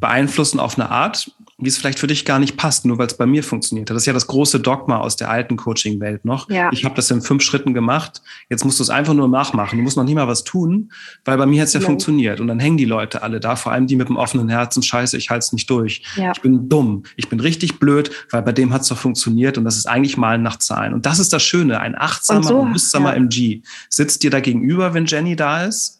beeinflussen 0.00 0.60
auf 0.60 0.78
eine 0.78 0.90
Art, 0.90 1.30
wie 1.60 1.68
es 1.68 1.76
vielleicht 1.76 1.98
für 1.98 2.06
dich 2.06 2.24
gar 2.24 2.38
nicht 2.38 2.56
passt, 2.56 2.86
nur 2.86 2.98
weil 2.98 3.08
es 3.08 3.16
bei 3.16 3.26
mir 3.26 3.42
funktioniert. 3.42 3.90
Das 3.90 3.96
ist 3.96 4.06
ja 4.06 4.12
das 4.12 4.28
große 4.28 4.60
Dogma 4.60 4.98
aus 4.98 5.16
der 5.16 5.28
alten 5.28 5.56
Coaching-Welt 5.56 6.24
noch. 6.24 6.48
Ja. 6.48 6.70
Ich 6.72 6.84
habe 6.84 6.94
das 6.94 7.10
in 7.10 7.20
fünf 7.20 7.42
Schritten 7.42 7.74
gemacht. 7.74 8.22
Jetzt 8.48 8.64
musst 8.64 8.78
du 8.78 8.84
es 8.84 8.90
einfach 8.90 9.14
nur 9.14 9.26
nachmachen. 9.26 9.76
Du 9.76 9.82
musst 9.82 9.96
noch 9.96 10.04
nie 10.04 10.14
mal 10.14 10.28
was 10.28 10.44
tun, 10.44 10.92
weil 11.24 11.36
bei 11.36 11.46
mir 11.46 11.62
hat 11.62 11.68
es 11.68 11.74
ja, 11.74 11.80
ja 11.80 11.86
funktioniert. 11.86 12.38
Und 12.38 12.46
dann 12.46 12.60
hängen 12.60 12.76
die 12.76 12.84
Leute 12.84 13.22
alle 13.22 13.40
da, 13.40 13.56
vor 13.56 13.72
allem 13.72 13.88
die 13.88 13.96
mit 13.96 14.08
dem 14.08 14.16
offenen 14.16 14.48
Herzen, 14.48 14.84
scheiße, 14.84 15.16
ich 15.16 15.30
halte 15.30 15.46
es 15.46 15.52
nicht 15.52 15.68
durch. 15.68 16.02
Ja. 16.14 16.30
Ich 16.30 16.40
bin 16.40 16.68
dumm. 16.68 17.02
Ich 17.16 17.28
bin 17.28 17.40
richtig 17.40 17.80
blöd, 17.80 18.12
weil 18.30 18.42
bei 18.42 18.52
dem 18.52 18.72
hat 18.72 18.82
es 18.82 18.88
doch 18.88 18.98
funktioniert 18.98 19.58
und 19.58 19.64
das 19.64 19.76
ist 19.76 19.86
eigentlich 19.86 20.16
Malen 20.16 20.42
nach 20.42 20.58
Zahlen. 20.58 20.94
Und 20.94 21.06
das 21.06 21.18
ist 21.18 21.32
das 21.32 21.42
Schöne. 21.42 21.80
Ein 21.80 21.96
achtsamer, 21.98 22.38
und 22.38 22.46
so, 22.46 22.62
bewusstsamer 22.62 23.16
MG 23.16 23.62
sitzt 23.88 24.22
dir 24.22 24.30
da 24.30 24.38
gegenüber, 24.38 24.94
wenn 24.94 25.06
Jenny 25.06 25.34
da 25.34 25.64
ist. 25.64 25.97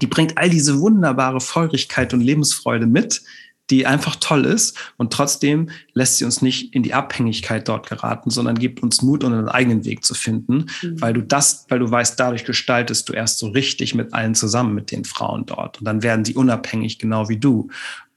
Die 0.00 0.06
bringt 0.06 0.36
all 0.38 0.50
diese 0.50 0.80
wunderbare 0.80 1.40
Feurigkeit 1.40 2.12
und 2.12 2.20
Lebensfreude 2.20 2.86
mit, 2.86 3.22
die 3.70 3.86
einfach 3.86 4.16
toll 4.16 4.44
ist 4.44 4.78
und 4.96 5.12
trotzdem 5.12 5.70
lässt 5.92 6.18
sie 6.18 6.24
uns 6.24 6.40
nicht 6.40 6.74
in 6.74 6.82
die 6.82 6.94
Abhängigkeit 6.94 7.66
dort 7.66 7.88
geraten, 7.88 8.30
sondern 8.30 8.58
gibt 8.58 8.82
uns 8.82 9.02
Mut, 9.02 9.24
unseren 9.24 9.48
eigenen 9.48 9.84
Weg 9.84 10.04
zu 10.04 10.14
finden, 10.14 10.66
mhm. 10.82 11.00
weil 11.00 11.12
du 11.12 11.22
das, 11.22 11.66
weil 11.68 11.80
du 11.80 11.90
weißt, 11.90 12.18
dadurch 12.18 12.44
gestaltest 12.44 13.08
du 13.08 13.12
erst 13.12 13.38
so 13.38 13.48
richtig 13.48 13.94
mit 13.94 14.14
allen 14.14 14.34
zusammen, 14.34 14.74
mit 14.74 14.92
den 14.92 15.04
Frauen 15.04 15.46
dort 15.46 15.78
und 15.78 15.84
dann 15.84 16.02
werden 16.02 16.24
sie 16.24 16.34
unabhängig, 16.34 16.98
genau 16.98 17.28
wie 17.28 17.38
du. 17.38 17.68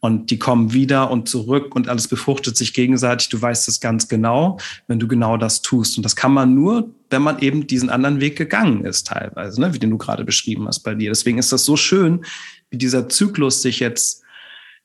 Und 0.02 0.32
die 0.32 0.40
kommen 0.40 0.72
wieder 0.72 1.12
und 1.12 1.28
zurück 1.28 1.76
und 1.76 1.90
alles 1.90 2.08
befruchtet 2.08 2.56
sich 2.56 2.74
gegenseitig. 2.74 3.28
Du 3.28 3.42
weißt 3.42 3.68
es 3.68 3.82
ganz 3.82 4.08
genau, 4.08 4.58
wenn 4.88 4.98
du 4.98 5.08
genau 5.08 5.36
das 5.36 5.62
tust. 5.62 5.98
Und 5.98 6.04
das 6.04 6.16
kann 6.16 6.32
man 6.32 6.56
nur, 6.56 6.90
wenn 7.10 7.22
man 7.22 7.40
eben 7.40 7.68
diesen 7.68 7.90
anderen 7.90 8.22
Weg 8.22 8.38
gegangen 8.38 8.86
ist, 8.86 9.08
teilweise, 9.08 9.60
ne? 9.60 9.74
wie 9.74 9.80
den 9.80 9.90
du 9.90 9.98
gerade 9.98 10.24
beschrieben 10.24 10.68
hast 10.68 10.80
bei 10.80 10.96
dir. 10.96 11.10
Deswegen 11.10 11.38
ist 11.38 11.52
das 11.52 11.66
so 11.66 11.76
schön, 11.76 12.24
wie 12.70 12.78
dieser 12.78 13.10
Zyklus 13.10 13.62
sich 13.62 13.82
jetzt 13.82 14.24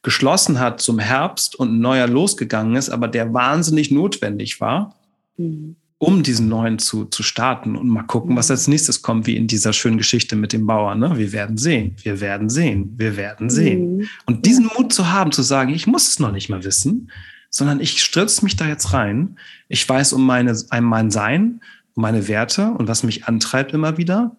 geschlossen 0.03 0.59
hat 0.59 0.81
zum 0.81 0.99
Herbst 0.99 1.55
und 1.55 1.75
ein 1.75 1.81
neuer 1.81 2.09
losgegangen 2.09 2.77
ist, 2.77 2.91
aber 2.91 3.09
der 3.09 3.33
wahnsinnig 3.33 3.91
notwendig 3.91 4.61
war, 4.61 4.97
mhm. 5.37 5.77
Um 6.05 6.23
diesen 6.23 6.49
neuen 6.49 6.79
zu, 6.79 7.05
zu 7.07 7.23
starten 7.23 7.77
und 7.77 7.89
mal 7.89 8.03
gucken, 8.03 8.37
was 8.37 8.49
mhm. 8.49 8.53
als 8.53 8.69
nächstes 8.69 9.03
kommt, 9.03 9.27
wie 9.27 9.37
in 9.37 9.47
dieser 9.47 9.73
schönen 9.73 9.99
Geschichte 9.99 10.37
mit 10.37 10.53
dem 10.53 10.67
Bauern. 10.67 10.99
Ne? 10.99 11.17
Wir 11.17 11.33
werden 11.33 11.57
sehen, 11.57 11.97
wir 12.03 12.21
werden 12.21 12.49
sehen, 12.49 12.95
wir 12.97 13.17
werden 13.17 13.51
sehen. 13.51 13.97
Mhm. 13.97 14.09
Und 14.27 14.47
diesen 14.47 14.71
Mut 14.77 14.93
zu 14.93 15.11
haben, 15.11 15.33
zu 15.33 15.43
sagen, 15.43 15.73
ich 15.75 15.87
muss 15.87 16.09
es 16.09 16.19
noch 16.19 16.33
nicht 16.33 16.49
mal 16.49 16.65
wissen, 16.65 17.11
sondern 17.51 17.81
ich 17.81 18.03
stürze 18.03 18.45
mich 18.45 18.57
da 18.57 18.67
jetzt 18.67 18.93
rein. 18.93 19.37
Ich 19.69 19.89
weiß 19.89 20.13
um 20.13 20.25
meine, 20.25 20.53
um 20.53 20.85
mein 20.85 21.11
Sein, 21.11 21.61
um 21.95 22.03
meine 22.03 22.29
Werte 22.29 22.71
und 22.71 22.89
was 22.89 23.03
mich 23.03 23.27
antreibt 23.27 23.73
immer 23.73 23.97
wieder 23.97 24.37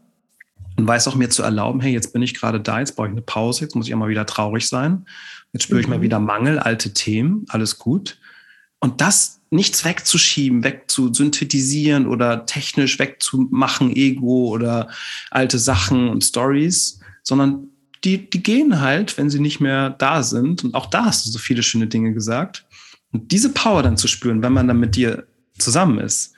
und 0.77 0.87
weiß 0.87 1.07
auch 1.07 1.15
mir 1.15 1.29
zu 1.29 1.41
erlauben, 1.41 1.79
hey, 1.79 1.93
jetzt 1.93 2.11
bin 2.11 2.21
ich 2.21 2.33
gerade 2.33 2.59
da, 2.59 2.79
jetzt 2.79 2.95
brauche 2.95 3.07
ich 3.07 3.13
eine 3.13 3.21
Pause, 3.21 3.61
jetzt 3.61 3.75
muss 3.75 3.87
ich 3.87 3.95
mal 3.95 4.09
wieder 4.09 4.25
traurig 4.25 4.67
sein 4.67 5.05
Jetzt 5.55 5.63
spüre 5.63 5.79
ich 5.79 5.87
mal 5.87 5.99
mhm. 5.99 6.01
wieder 6.01 6.19
Mangel, 6.19 6.59
alte 6.59 6.93
Themen, 6.93 7.45
alles 7.47 7.79
gut. 7.79 8.19
Und 8.79 8.99
das 8.99 9.39
nichts 9.55 9.85
wegzuschieben, 9.85 10.63
wegzusynthetisieren 10.63 12.07
oder 12.07 12.45
technisch 12.45 12.99
wegzumachen, 12.99 13.95
Ego 13.95 14.49
oder 14.49 14.89
alte 15.31 15.57
Sachen 15.59 16.09
und 16.09 16.23
Stories, 16.23 16.99
sondern 17.23 17.69
die, 18.03 18.29
die 18.29 18.43
gehen 18.43 18.81
halt, 18.81 19.17
wenn 19.17 19.29
sie 19.29 19.39
nicht 19.39 19.59
mehr 19.59 19.89
da 19.89 20.21
sind. 20.21 20.63
Und 20.63 20.75
auch 20.75 20.85
da 20.85 21.05
hast 21.05 21.25
du 21.25 21.31
so 21.31 21.39
viele 21.39 21.63
schöne 21.63 21.87
Dinge 21.87 22.13
gesagt. 22.13 22.65
Und 23.11 23.31
diese 23.31 23.49
Power 23.49 23.81
dann 23.81 23.97
zu 23.97 24.07
spüren, 24.07 24.43
wenn 24.43 24.53
man 24.53 24.67
dann 24.67 24.79
mit 24.79 24.95
dir 24.95 25.25
zusammen 25.57 25.99
ist, 25.99 26.33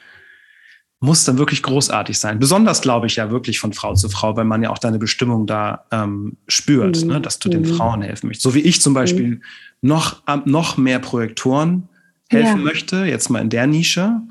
muss 0.99 1.25
dann 1.25 1.37
wirklich 1.37 1.61
großartig 1.61 2.17
sein. 2.17 2.39
Besonders 2.39 2.81
glaube 2.81 3.05
ich 3.05 3.17
ja 3.17 3.29
wirklich 3.29 3.59
von 3.59 3.73
Frau 3.73 3.93
zu 3.93 4.09
Frau, 4.09 4.35
weil 4.35 4.45
man 4.45 4.63
ja 4.63 4.71
auch 4.71 4.79
deine 4.79 4.97
Bestimmung 4.97 5.45
da 5.45 5.85
ähm, 5.91 6.37
spürt, 6.47 7.01
mhm. 7.01 7.07
ne, 7.07 7.21
dass 7.21 7.37
du 7.39 7.49
mhm. 7.49 7.51
den 7.51 7.65
Frauen 7.65 8.01
helfen 8.01 8.27
möchtest. 8.27 8.43
So 8.43 8.55
wie 8.55 8.61
ich 8.61 8.81
zum 8.81 8.93
Beispiel 8.93 9.27
mhm. 9.27 9.41
noch, 9.81 10.23
noch 10.45 10.77
mehr 10.77 10.99
Projektoren 10.99 11.89
helfen 12.29 12.59
ja. 12.59 12.63
möchte, 12.63 13.05
jetzt 13.05 13.29
mal 13.29 13.41
in 13.41 13.49
der 13.49 13.67
Nische, 13.67 14.21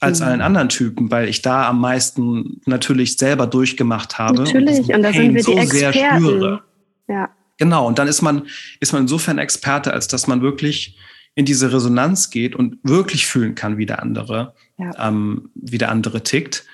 als 0.00 0.20
mhm. 0.20 0.26
allen 0.26 0.40
anderen 0.40 0.68
Typen, 0.68 1.10
weil 1.10 1.28
ich 1.28 1.42
da 1.42 1.68
am 1.68 1.80
meisten 1.80 2.60
natürlich 2.66 3.16
selber 3.16 3.46
durchgemacht 3.46 4.18
habe. 4.18 4.42
Natürlich, 4.42 4.88
und, 4.88 4.94
und 4.96 5.02
da 5.02 5.12
sind 5.12 5.34
wir 5.34 5.42
so 5.42 5.52
die 5.52 5.58
Experten. 5.58 6.58
Ja. 7.08 7.30
Genau, 7.58 7.86
und 7.86 7.98
dann 7.98 8.08
ist 8.08 8.22
man, 8.22 8.42
ist 8.80 8.92
man 8.92 9.02
insofern 9.02 9.38
Experte, 9.38 9.92
als 9.92 10.08
dass 10.08 10.26
man 10.26 10.42
wirklich 10.42 10.98
in 11.34 11.44
diese 11.44 11.72
Resonanz 11.72 12.30
geht 12.30 12.54
und 12.54 12.78
wirklich 12.82 13.26
fühlen 13.26 13.54
kann, 13.54 13.76
wie 13.76 13.86
der 13.86 14.02
andere, 14.02 14.54
ja. 14.78 14.90
ähm, 15.08 15.50
wie 15.54 15.78
der 15.78 15.90
andere 15.90 16.22
tickt, 16.22 16.64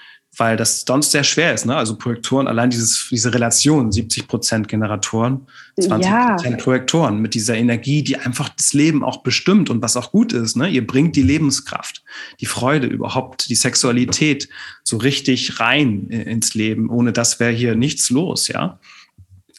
weil 0.40 0.56
das 0.56 0.84
sonst 0.88 1.10
sehr 1.10 1.22
schwer 1.22 1.52
ist. 1.52 1.66
Ne? 1.66 1.76
Also 1.76 1.96
Projektoren, 1.96 2.48
allein 2.48 2.70
dieses, 2.70 3.08
diese 3.10 3.32
Relation, 3.34 3.92
70 3.92 4.26
Prozent 4.26 4.68
Generatoren, 4.68 5.46
20 5.78 6.10
Prozent 6.10 6.56
ja. 6.56 6.56
Projektoren 6.56 7.20
mit 7.20 7.34
dieser 7.34 7.56
Energie, 7.56 8.02
die 8.02 8.16
einfach 8.16 8.48
das 8.48 8.72
Leben 8.72 9.04
auch 9.04 9.18
bestimmt 9.18 9.68
und 9.68 9.82
was 9.82 9.98
auch 9.98 10.12
gut 10.12 10.32
ist. 10.32 10.56
Ne? 10.56 10.70
Ihr 10.70 10.86
bringt 10.86 11.14
die 11.14 11.22
Lebenskraft, 11.22 12.02
die 12.40 12.46
Freude 12.46 12.86
überhaupt, 12.86 13.50
die 13.50 13.54
Sexualität 13.54 14.48
so 14.82 14.96
richtig 14.96 15.60
rein 15.60 16.08
ins 16.08 16.54
Leben. 16.54 16.88
Ohne 16.88 17.12
das 17.12 17.38
wäre 17.38 17.52
hier 17.52 17.76
nichts 17.76 18.08
los, 18.08 18.48
ja. 18.48 18.80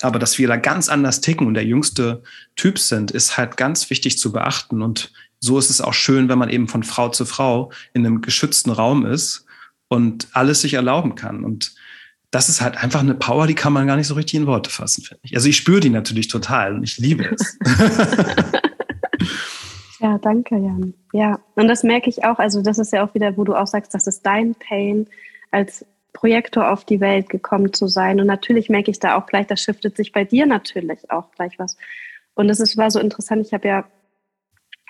Aber 0.02 0.18
dass 0.18 0.40
wir 0.40 0.48
da 0.48 0.58
ganz 0.58 0.90
anders 0.90 1.22
ticken 1.22 1.46
und 1.46 1.54
der 1.54 1.66
jüngste 1.66 2.24
Typ 2.56 2.80
sind, 2.80 3.12
ist 3.12 3.38
halt 3.38 3.56
ganz 3.56 3.92
wichtig 3.92 4.18
zu 4.18 4.32
beachten. 4.32 4.82
Und 4.82 5.12
so 5.40 5.60
ist 5.60 5.70
es 5.70 5.80
auch 5.80 5.94
schön, 5.94 6.28
wenn 6.28 6.40
man 6.40 6.50
eben 6.50 6.68
von 6.68 6.82
Frau 6.82 7.10
zu 7.10 7.26
Frau 7.26 7.72
in 7.94 8.04
einem 8.04 8.22
geschützten 8.22 8.72
Raum 8.72 9.06
ist 9.06 9.46
und 9.92 10.30
alles 10.32 10.62
sich 10.62 10.76
erlauben 10.76 11.16
kann. 11.16 11.44
Und 11.44 11.76
das 12.32 12.48
ist 12.48 12.62
halt 12.62 12.82
einfach 12.82 13.02
eine 13.02 13.14
Power, 13.14 13.46
die 13.46 13.56
kann 13.56 13.74
man 13.74 13.88
gar 13.88 13.98
nicht 13.98 14.08
so 14.08 14.14
richtig 14.14 14.40
in 14.40 14.48
Worte 14.48 14.70
fassen, 14.70 15.04
finde 15.04 15.20
ich. 15.24 15.36
Also 15.36 15.50
ich 15.50 15.58
spüre 15.58 15.82
die 15.82 15.90
natürlich 15.90 16.30
total 16.30 16.76
und 16.76 16.84
ich 16.84 16.98
liebe 16.98 17.26
es. 17.26 17.60
ja, 20.00 20.18
danke, 20.20 20.56
Jan. 20.56 20.94
Ja, 21.12 21.42
und 21.56 21.68
das 21.68 21.84
merke 21.84 22.10
ich 22.10 22.24
auch. 22.24 22.40
Also 22.40 22.62
das 22.62 22.80
ist 22.80 22.94
ja 22.94 23.06
auch 23.06 23.14
wieder, 23.14 23.36
wo 23.36 23.44
du 23.44 23.54
auch 23.54 23.68
sagst, 23.68 23.94
das 23.94 24.08
ist 24.08 24.26
dein 24.26 24.56
Pain 24.56 25.08
als 25.52 25.86
Projektor 26.14 26.72
auf 26.72 26.86
die 26.86 27.02
Welt 27.02 27.28
gekommen 27.28 27.74
zu 27.74 27.88
sein. 27.88 28.22
Und 28.22 28.28
natürlich 28.28 28.70
merke 28.70 28.92
ich 28.92 29.00
da 29.00 29.18
auch 29.18 29.26
gleich, 29.26 29.48
das 29.48 29.62
shiftet 29.62 29.98
sich 29.98 30.14
bei 30.14 30.24
dir 30.24 30.46
natürlich 30.46 31.12
auch 31.12 31.32
gleich 31.32 31.60
was. 31.60 31.76
Und 32.34 32.50
es 32.50 32.78
war 32.78 32.92
so 32.92 33.00
interessant, 33.02 33.46
ich 33.46 33.54
habe 33.54 33.68
ja 33.68 33.84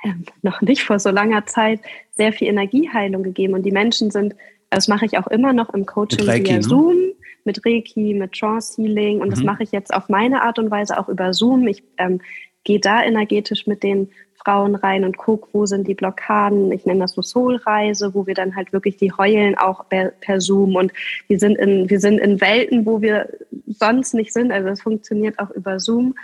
äh, 0.04 0.14
noch 0.44 0.62
nicht 0.62 0.84
vor 0.84 1.00
so 1.00 1.10
langer 1.10 1.48
Zeit 1.48 1.80
sehr 2.12 2.34
viel 2.34 2.50
Energieheilung 2.50 3.24
gegeben. 3.24 3.56
Und 3.56 3.64
die 3.64 3.72
Menschen 3.72 4.12
sind, 4.12 4.36
das 4.72 4.88
mache 4.88 5.06
ich 5.06 5.18
auch 5.18 5.28
immer 5.28 5.54
noch 5.54 5.74
im 5.74 5.86
Coaching 5.86 6.26
Reiki, 6.26 6.48
via 6.48 6.56
ne? 6.56 6.64
Zoom, 6.64 6.96
mit 7.44 7.64
Reiki, 7.66 8.14
mit 8.14 8.32
Trance 8.32 8.82
Healing. 8.82 9.20
Und 9.22 9.28
mhm. 9.28 9.32
das 9.32 9.44
mache 9.44 9.64
ich 9.64 9.72
jetzt 9.72 9.94
auf 9.94 10.10
meine 10.10 10.42
Art 10.42 10.58
und 10.58 10.72
Weise 10.72 10.98
auch 10.98 11.10
über 11.10 11.34
Zoom. 11.34 11.68
Ich 11.68 11.84
ähm, 11.98 12.22
gehe 12.64 12.80
da 12.80 13.04
energetisch 13.04 13.68
mit 13.68 13.84
den 13.84 14.10
Frauen 14.44 14.76
rein 14.76 15.04
und 15.04 15.18
gucke, 15.18 15.50
wo 15.52 15.66
sind 15.66 15.88
die 15.88 15.94
Blockaden. 15.94 16.72
Ich 16.72 16.86
nenne 16.86 17.02
das 17.02 17.14
so 17.14 17.22
Soul-Reise, 17.22 18.14
wo 18.14 18.26
wir 18.26 18.34
dann 18.34 18.56
halt 18.56 18.74
wirklich 18.74 18.98
die 18.98 19.12
heulen 19.12 19.58
auch 19.58 19.88
per, 19.90 20.10
per 20.10 20.40
Zoom 20.40 20.76
und 20.76 20.92
wir 21.28 21.38
sind 21.38 21.58
in, 21.58 21.90
wir 21.90 22.00
sind 22.00 22.18
in 22.18 22.42
Welten, 22.42 22.86
wo 22.86 23.02
wir 23.02 23.30
sonst 23.68 24.14
nicht 24.14 24.34
sind. 24.34 24.52
Also 24.52 24.70
es 24.70 24.82
funktioniert 24.82 25.38
auch 25.38 25.52
über 25.52 25.80
Zoom. 25.80 26.16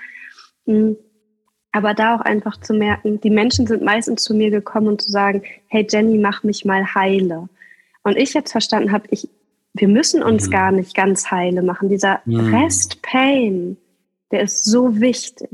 Hm. 0.66 0.96
Aber 1.74 1.94
da 1.94 2.16
auch 2.16 2.22
einfach 2.22 2.60
zu 2.62 2.74
merken, 2.74 3.20
die 3.22 3.30
Menschen 3.30 3.68
sind 3.68 3.84
meistens 3.84 4.24
zu 4.24 4.34
mir 4.34 4.50
gekommen 4.50 4.88
und 4.88 5.02
zu 5.02 5.12
sagen, 5.12 5.44
hey 5.68 5.86
Jenny, 5.88 6.18
mach 6.18 6.44
mich 6.44 6.66
mal 6.66 6.96
heile. 6.96 7.50
Und 8.08 8.16
ich 8.16 8.34
jetzt 8.34 8.54
verstanden 8.54 8.94
habe, 8.94 9.06
ich, 9.12 9.28
wir 9.74 9.90
müssen 9.90 10.24
uns 10.24 10.48
mhm. 10.48 10.52
gar 10.52 10.72
nicht 10.72 10.96
ganz 10.96 11.30
heile 11.30 11.62
machen. 11.62 11.90
Dieser 11.90 12.22
mhm. 12.24 12.56
Rest-Pain, 12.56 13.76
der 14.32 14.44
ist 14.44 14.64
so 14.64 15.02
wichtig. 15.02 15.50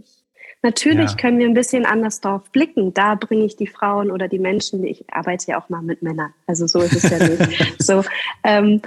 Natürlich 0.61 1.09
ja. 1.09 1.17
können 1.17 1.39
wir 1.39 1.47
ein 1.47 1.55
bisschen 1.55 1.87
anders 1.87 2.21
drauf 2.21 2.51
blicken. 2.51 2.93
Da 2.93 3.15
bringe 3.15 3.43
ich 3.45 3.55
die 3.55 3.65
Frauen 3.65 4.11
oder 4.11 4.27
die 4.27 4.37
Menschen, 4.37 4.83
ich 4.83 5.03
arbeite 5.11 5.47
ja 5.47 5.59
auch 5.59 5.69
mal 5.69 5.81
mit 5.81 6.03
Männern. 6.03 6.31
Also 6.45 6.67
so 6.67 6.79
ist 6.81 6.93
es 6.93 7.09
ja 7.09 7.27
nicht. 7.27 7.75
so 7.81 8.03
ähm, 8.43 8.83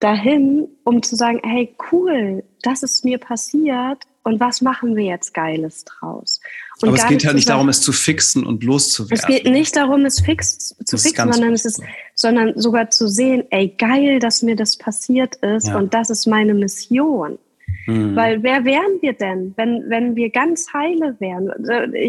dahin, 0.00 0.68
um 0.84 1.02
zu 1.02 1.16
sagen, 1.16 1.40
hey 1.42 1.74
cool, 1.90 2.44
das 2.60 2.82
ist 2.82 3.02
mir 3.02 3.16
passiert 3.16 4.04
und 4.24 4.40
was 4.40 4.60
machen 4.60 4.94
wir 4.94 5.04
jetzt 5.04 5.32
Geiles 5.32 5.86
draus? 5.86 6.38
Und 6.80 6.88
Aber 6.88 6.98
es 6.98 7.06
geht 7.06 7.22
ja 7.22 7.32
nicht 7.32 7.48
darum, 7.48 7.68
es 7.68 7.80
zu 7.80 7.92
fixen 7.92 8.44
und 8.44 8.64
loszuwerden. 8.64 9.16
Es 9.16 9.26
geht 9.26 9.44
nicht 9.44 9.76
darum, 9.76 10.04
es 10.04 10.20
fix 10.20 10.74
zu 10.84 10.98
fixen, 10.98 11.32
sondern 11.32 11.52
es 11.52 11.64
ist, 11.64 11.80
sondern 12.14 12.58
sogar 12.58 12.90
zu 12.90 13.06
sehen, 13.08 13.44
ey 13.50 13.68
geil, 13.68 14.18
dass 14.18 14.42
mir 14.42 14.56
das 14.56 14.76
passiert 14.76 15.36
ist 15.36 15.68
ja. 15.68 15.78
und 15.78 15.94
das 15.94 16.10
ist 16.10 16.26
meine 16.26 16.52
Mission. 16.52 17.38
Mhm. 17.86 18.16
Weil 18.16 18.42
wer 18.42 18.64
wären 18.64 19.00
wir 19.00 19.12
denn, 19.12 19.54
wenn, 19.56 19.88
wenn 19.88 20.16
wir 20.16 20.30
ganz 20.30 20.72
heile 20.72 21.16
wären? 21.20 21.50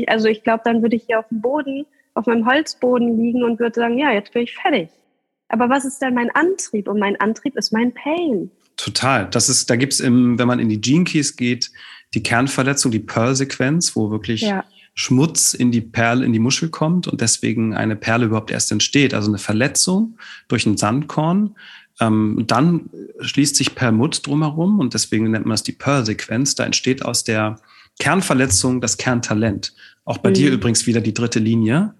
Also 0.07 0.27
ich 0.27 0.43
glaube, 0.43 0.63
dann 0.65 0.81
würde 0.81 0.95
ich 0.95 1.03
hier 1.05 1.19
auf 1.19 1.27
dem 1.29 1.41
Boden, 1.41 1.85
auf 2.15 2.25
meinem 2.25 2.45
Holzboden 2.45 3.19
liegen 3.19 3.43
und 3.43 3.59
würde 3.59 3.79
sagen, 3.79 3.97
ja, 3.97 4.11
jetzt 4.11 4.33
bin 4.33 4.43
ich 4.43 4.55
fertig. 4.55 4.89
Aber 5.49 5.69
was 5.69 5.85
ist 5.85 6.01
denn 6.01 6.15
mein 6.15 6.31
Antrieb? 6.31 6.87
Und 6.87 6.99
mein 6.99 7.19
Antrieb 7.19 7.55
ist 7.55 7.71
mein 7.71 7.93
Pain. 7.93 8.49
Total. 8.77 9.27
Das 9.29 9.47
ist, 9.47 9.69
da 9.69 9.75
gibt's 9.75 9.99
im, 9.99 10.39
wenn 10.39 10.47
man 10.47 10.59
in 10.59 10.69
die 10.69 10.81
Gene 10.81 11.03
Keys 11.03 11.35
geht, 11.35 11.71
die 12.15 12.23
Kernverletzung, 12.23 12.91
die 12.91 12.99
Pearl-Sequenz, 12.99 13.95
wo 13.95 14.09
wirklich 14.09 14.41
ja. 14.41 14.63
Schmutz 14.93 15.53
in 15.53 15.71
die 15.71 15.81
Perle, 15.81 16.25
in 16.25 16.33
die 16.33 16.39
Muschel 16.39 16.69
kommt 16.69 17.07
und 17.07 17.21
deswegen 17.21 17.75
eine 17.75 17.95
Perle 17.95 18.25
überhaupt 18.25 18.49
erst 18.49 18.71
entsteht. 18.71 19.13
Also 19.13 19.29
eine 19.29 19.37
Verletzung 19.37 20.17
durch 20.47 20.65
ein 20.65 20.77
Sandkorn 20.77 21.55
ähm, 21.99 22.43
dann 22.47 22.89
schließt 23.21 23.55
sich 23.55 23.75
Perlmutt 23.75 24.25
drumherum 24.25 24.79
und 24.79 24.93
deswegen 24.93 25.31
nennt 25.31 25.45
man 25.45 25.55
es 25.55 25.63
die 25.63 25.71
Pearl-Sequenz. 25.71 26.55
Da 26.55 26.65
entsteht 26.65 27.05
aus 27.05 27.23
der 27.23 27.57
Kernverletzung 27.99 28.81
das 28.81 28.97
Kerntalent. 28.97 29.73
Auch 30.03 30.17
bei 30.17 30.29
mhm. 30.29 30.33
dir 30.33 30.51
übrigens 30.51 30.87
wieder 30.87 31.01
die 31.01 31.13
dritte 31.13 31.39
Linie. 31.39 31.93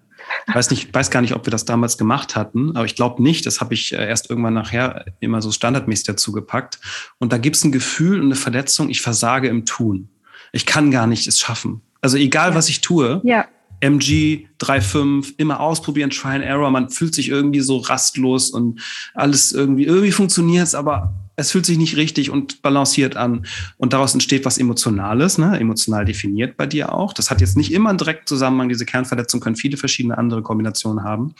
Ich 0.48 0.54
weiß, 0.54 0.70
nicht, 0.70 0.94
weiß 0.94 1.10
gar 1.10 1.20
nicht, 1.22 1.34
ob 1.34 1.46
wir 1.46 1.50
das 1.50 1.64
damals 1.64 1.98
gemacht 1.98 2.36
hatten, 2.36 2.76
aber 2.76 2.84
ich 2.84 2.94
glaube 2.94 3.22
nicht. 3.22 3.46
Das 3.46 3.60
habe 3.60 3.74
ich 3.74 3.92
äh, 3.92 4.08
erst 4.08 4.30
irgendwann 4.30 4.54
nachher 4.54 5.06
immer 5.20 5.42
so 5.42 5.50
standardmäßig 5.50 6.06
dazu 6.06 6.32
gepackt. 6.32 6.78
Und 7.18 7.32
da 7.32 7.38
gibt 7.38 7.56
es 7.56 7.64
ein 7.64 7.72
Gefühl 7.72 8.20
und 8.20 8.26
eine 8.26 8.36
Verletzung, 8.36 8.88
ich 8.88 9.00
versage 9.00 9.48
im 9.48 9.64
Tun. 9.64 10.08
Ich 10.52 10.66
kann 10.66 10.90
gar 10.90 11.06
nicht 11.06 11.26
es 11.26 11.38
schaffen. 11.38 11.82
Also 12.00 12.16
egal, 12.16 12.50
ja. 12.50 12.54
was 12.54 12.68
ich 12.68 12.80
tue, 12.80 13.20
ja. 13.24 13.46
MG 13.80 14.46
3.5, 14.60 15.34
immer 15.36 15.60
ausprobieren, 15.60 16.10
Try 16.10 16.36
and 16.36 16.44
Error. 16.44 16.70
Man 16.70 16.90
fühlt 16.90 17.14
sich 17.14 17.28
irgendwie 17.28 17.60
so 17.60 17.78
rastlos 17.78 18.50
und 18.50 18.80
alles 19.14 19.52
irgendwie, 19.52 19.84
irgendwie 19.84 20.12
funktioniert 20.12 20.66
es, 20.66 20.74
aber 20.74 21.14
es 21.36 21.50
fühlt 21.50 21.66
sich 21.66 21.76
nicht 21.76 21.96
richtig 21.96 22.30
und 22.30 22.62
balanciert 22.62 23.16
an. 23.16 23.46
Und 23.76 23.92
daraus 23.92 24.14
entsteht 24.14 24.44
was 24.44 24.58
Emotionales, 24.58 25.36
ne? 25.38 25.58
emotional 25.60 26.04
definiert 26.04 26.56
bei 26.56 26.66
dir 26.66 26.94
auch. 26.94 27.12
Das 27.12 27.30
hat 27.30 27.40
jetzt 27.40 27.56
nicht 27.56 27.72
immer 27.72 27.90
einen 27.90 27.98
direkten 27.98 28.26
Zusammenhang. 28.26 28.70
Diese 28.70 28.86
Kernverletzungen 28.86 29.42
können 29.42 29.56
viele 29.56 29.76
verschiedene 29.76 30.16
andere 30.16 30.42
Kombinationen 30.42 31.04
haben. 31.04 31.34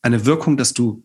Eine 0.00 0.24
Wirkung, 0.24 0.56
dass 0.56 0.72
du 0.72 1.02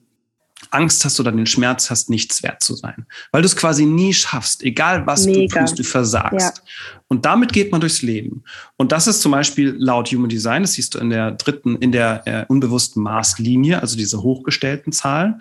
Angst 0.71 1.05
hast 1.05 1.19
oder 1.19 1.31
den 1.31 1.45
Schmerz 1.45 1.89
hast, 1.89 2.09
nichts 2.09 2.43
wert 2.43 2.63
zu 2.63 2.75
sein. 2.75 3.05
Weil 3.31 3.41
du 3.41 3.45
es 3.45 3.55
quasi 3.55 3.85
nie 3.85 4.13
schaffst, 4.13 4.63
egal 4.63 5.05
was 5.05 5.25
Mega. 5.25 5.59
du 5.59 5.65
tust, 5.65 5.79
du 5.79 5.83
versagst. 5.83 6.57
Ja. 6.57 6.63
Und 7.07 7.25
damit 7.25 7.53
geht 7.53 7.71
man 7.71 7.81
durchs 7.81 8.01
Leben. 8.01 8.43
Und 8.77 8.91
das 8.91 9.07
ist 9.07 9.21
zum 9.21 9.33
Beispiel 9.33 9.75
laut 9.77 10.09
Human 10.11 10.29
Design, 10.29 10.63
das 10.63 10.73
siehst 10.73 10.95
du 10.95 10.99
in 10.99 11.09
der 11.09 11.31
dritten, 11.31 11.75
in 11.77 11.91
der 11.91 12.21
äh, 12.25 12.45
unbewussten 12.47 13.03
Maßlinie, 13.03 13.81
also 13.81 13.97
diese 13.97 14.23
hochgestellten 14.23 14.93
Zahl, 14.93 15.37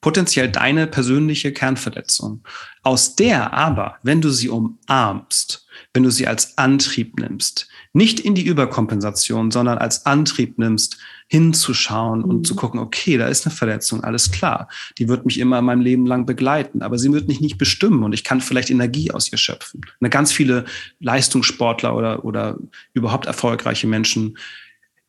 potenziell 0.00 0.48
deine 0.48 0.86
persönliche 0.86 1.52
Kernverletzung. 1.52 2.42
Aus 2.82 3.16
der 3.16 3.52
aber, 3.52 3.96
wenn 4.02 4.20
du 4.20 4.30
sie 4.30 4.48
umarmst, 4.48 5.66
wenn 5.92 6.02
du 6.02 6.10
sie 6.10 6.26
als 6.26 6.56
Antrieb 6.58 7.18
nimmst, 7.18 7.68
nicht 7.92 8.20
in 8.20 8.34
die 8.34 8.46
Überkompensation, 8.46 9.50
sondern 9.50 9.78
als 9.78 10.06
Antrieb 10.06 10.58
nimmst, 10.58 10.98
hinzuschauen 11.30 12.20
mhm. 12.20 12.24
und 12.24 12.46
zu 12.46 12.56
gucken, 12.56 12.80
okay, 12.80 13.16
da 13.16 13.28
ist 13.28 13.46
eine 13.46 13.54
Verletzung, 13.54 14.02
alles 14.02 14.32
klar. 14.32 14.68
Die 14.98 15.08
wird 15.08 15.24
mich 15.24 15.38
immer 15.38 15.62
mein 15.62 15.80
Leben 15.80 16.04
lang 16.04 16.26
begleiten, 16.26 16.82
aber 16.82 16.98
sie 16.98 17.12
wird 17.12 17.28
mich 17.28 17.40
nicht 17.40 17.56
bestimmen 17.56 18.02
und 18.02 18.12
ich 18.12 18.24
kann 18.24 18.40
vielleicht 18.40 18.68
Energie 18.68 19.12
aus 19.12 19.30
ihr 19.30 19.38
schöpfen. 19.38 19.82
Und 20.00 20.10
ganz 20.10 20.32
viele 20.32 20.64
Leistungssportler 20.98 21.94
oder, 21.94 22.24
oder 22.24 22.58
überhaupt 22.94 23.26
erfolgreiche 23.26 23.86
Menschen 23.86 24.36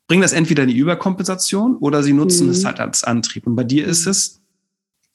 bringen 0.07 0.21
das 0.21 0.33
entweder 0.33 0.63
in 0.63 0.69
die 0.69 0.77
Überkompensation 0.77 1.75
oder 1.77 2.03
sie 2.03 2.13
nutzen 2.13 2.45
mhm. 2.45 2.51
es 2.51 2.65
halt 2.65 2.79
als 2.79 3.03
Antrieb. 3.03 3.47
Und 3.47 3.55
bei 3.55 3.63
dir 3.63 3.87
ist 3.87 4.05
es, 4.05 4.41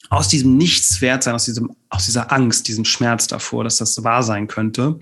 aus 0.09 0.28
diesem 0.28 0.57
Nichtswertsein, 0.57 1.34
aus 1.34 1.44
diesem, 1.44 1.74
aus 1.88 2.07
dieser 2.07 2.32
Angst, 2.32 2.68
diesem 2.68 2.84
Schmerz 2.84 3.26
davor, 3.26 3.64
dass 3.64 3.78
das 3.78 4.02
wahr 4.04 4.22
sein 4.22 4.46
könnte, 4.46 4.98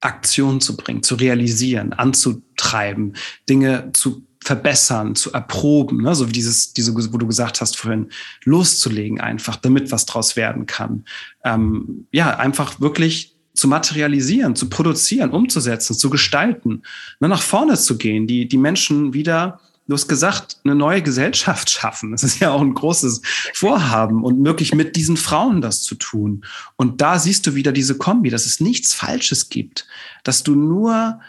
Aktion 0.00 0.60
zu 0.60 0.76
bringen, 0.76 1.02
zu 1.02 1.14
realisieren, 1.14 1.92
anzutreiben, 1.92 3.14
Dinge 3.48 3.90
zu 3.92 4.26
verbessern, 4.42 5.14
zu 5.14 5.32
erproben, 5.32 6.02
ne? 6.02 6.14
so 6.14 6.28
wie 6.28 6.32
dieses, 6.32 6.72
diese, 6.72 6.94
wo 6.94 7.18
du 7.18 7.26
gesagt 7.26 7.60
hast 7.60 7.76
vorhin, 7.76 8.10
loszulegen 8.44 9.20
einfach, 9.20 9.56
damit 9.56 9.92
was 9.92 10.06
draus 10.06 10.36
werden 10.36 10.66
kann. 10.66 11.04
Ähm, 11.44 12.06
ja, 12.10 12.36
einfach 12.36 12.80
wirklich 12.80 13.36
zu 13.54 13.68
materialisieren, 13.68 14.56
zu 14.56 14.68
produzieren, 14.68 15.30
umzusetzen, 15.30 15.94
zu 15.94 16.10
gestalten, 16.10 16.82
ne, 17.20 17.28
nach 17.28 17.42
vorne 17.42 17.76
zu 17.76 17.98
gehen, 17.98 18.26
die, 18.26 18.48
die 18.48 18.56
Menschen 18.56 19.12
wieder 19.12 19.60
du 19.88 19.94
hast 19.94 20.08
gesagt, 20.08 20.58
eine 20.64 20.74
neue 20.74 21.02
Gesellschaft 21.02 21.68
schaffen. 21.70 22.12
Das 22.12 22.22
ist 22.22 22.40
ja 22.40 22.50
auch 22.50 22.60
ein 22.60 22.74
großes 22.74 23.20
Vorhaben 23.54 24.24
und 24.24 24.40
möglich 24.40 24.74
mit 24.74 24.96
diesen 24.96 25.16
Frauen 25.16 25.60
das 25.60 25.82
zu 25.82 25.96
tun. 25.96 26.44
Und 26.76 27.00
da 27.00 27.18
siehst 27.18 27.46
du 27.46 27.54
wieder 27.54 27.72
diese 27.72 27.98
Kombi, 27.98 28.30
dass 28.30 28.46
es 28.46 28.60
nichts 28.60 28.94
Falsches 28.94 29.48
gibt, 29.48 29.86
dass 30.24 30.44
du 30.44 30.54
nur, 30.54 31.20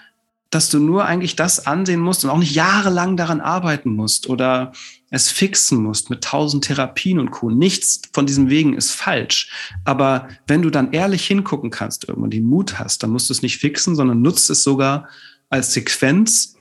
dass 0.54 0.70
du 0.70 0.80
nur 0.80 1.06
eigentlich 1.06 1.36
das 1.36 1.66
ansehen 1.66 2.00
musst 2.00 2.24
und 2.24 2.30
auch 2.30 2.38
nicht 2.38 2.54
jahrelang 2.54 3.18
daran 3.18 3.42
arbeiten 3.42 3.96
musst 3.96 4.30
oder 4.30 4.72
es 5.10 5.30
fixen 5.30 5.82
musst 5.82 6.10
mit 6.10 6.24
tausend 6.24 6.66
Therapien 6.66 7.20
und 7.20 7.32
Co. 7.32 7.50
Nichts 7.50 8.02
von 8.14 8.26
diesen 8.26 8.50
Wegen 8.50 8.74
ist 8.74 8.92
falsch. 8.92 9.52
Aber 9.86 10.28
wenn 10.48 10.62
du 10.62 10.70
dann 10.70 10.92
ehrlich 10.92 11.26
hingucken 11.26 11.70
kannst 11.70 12.08
irgendwann 12.08 12.32
den 12.32 12.46
Mut 12.46 12.80
hast, 12.80 13.04
dann 13.04 13.12
musst 13.12 13.30
du 13.30 13.34
es 13.34 13.42
nicht 13.42 13.58
fixen, 13.58 13.96
sondern 13.96 14.22
nutzt 14.22 14.50
es 14.50 14.64
sogar 14.64 15.08
als 15.50 15.74
Sequenz 15.74 16.56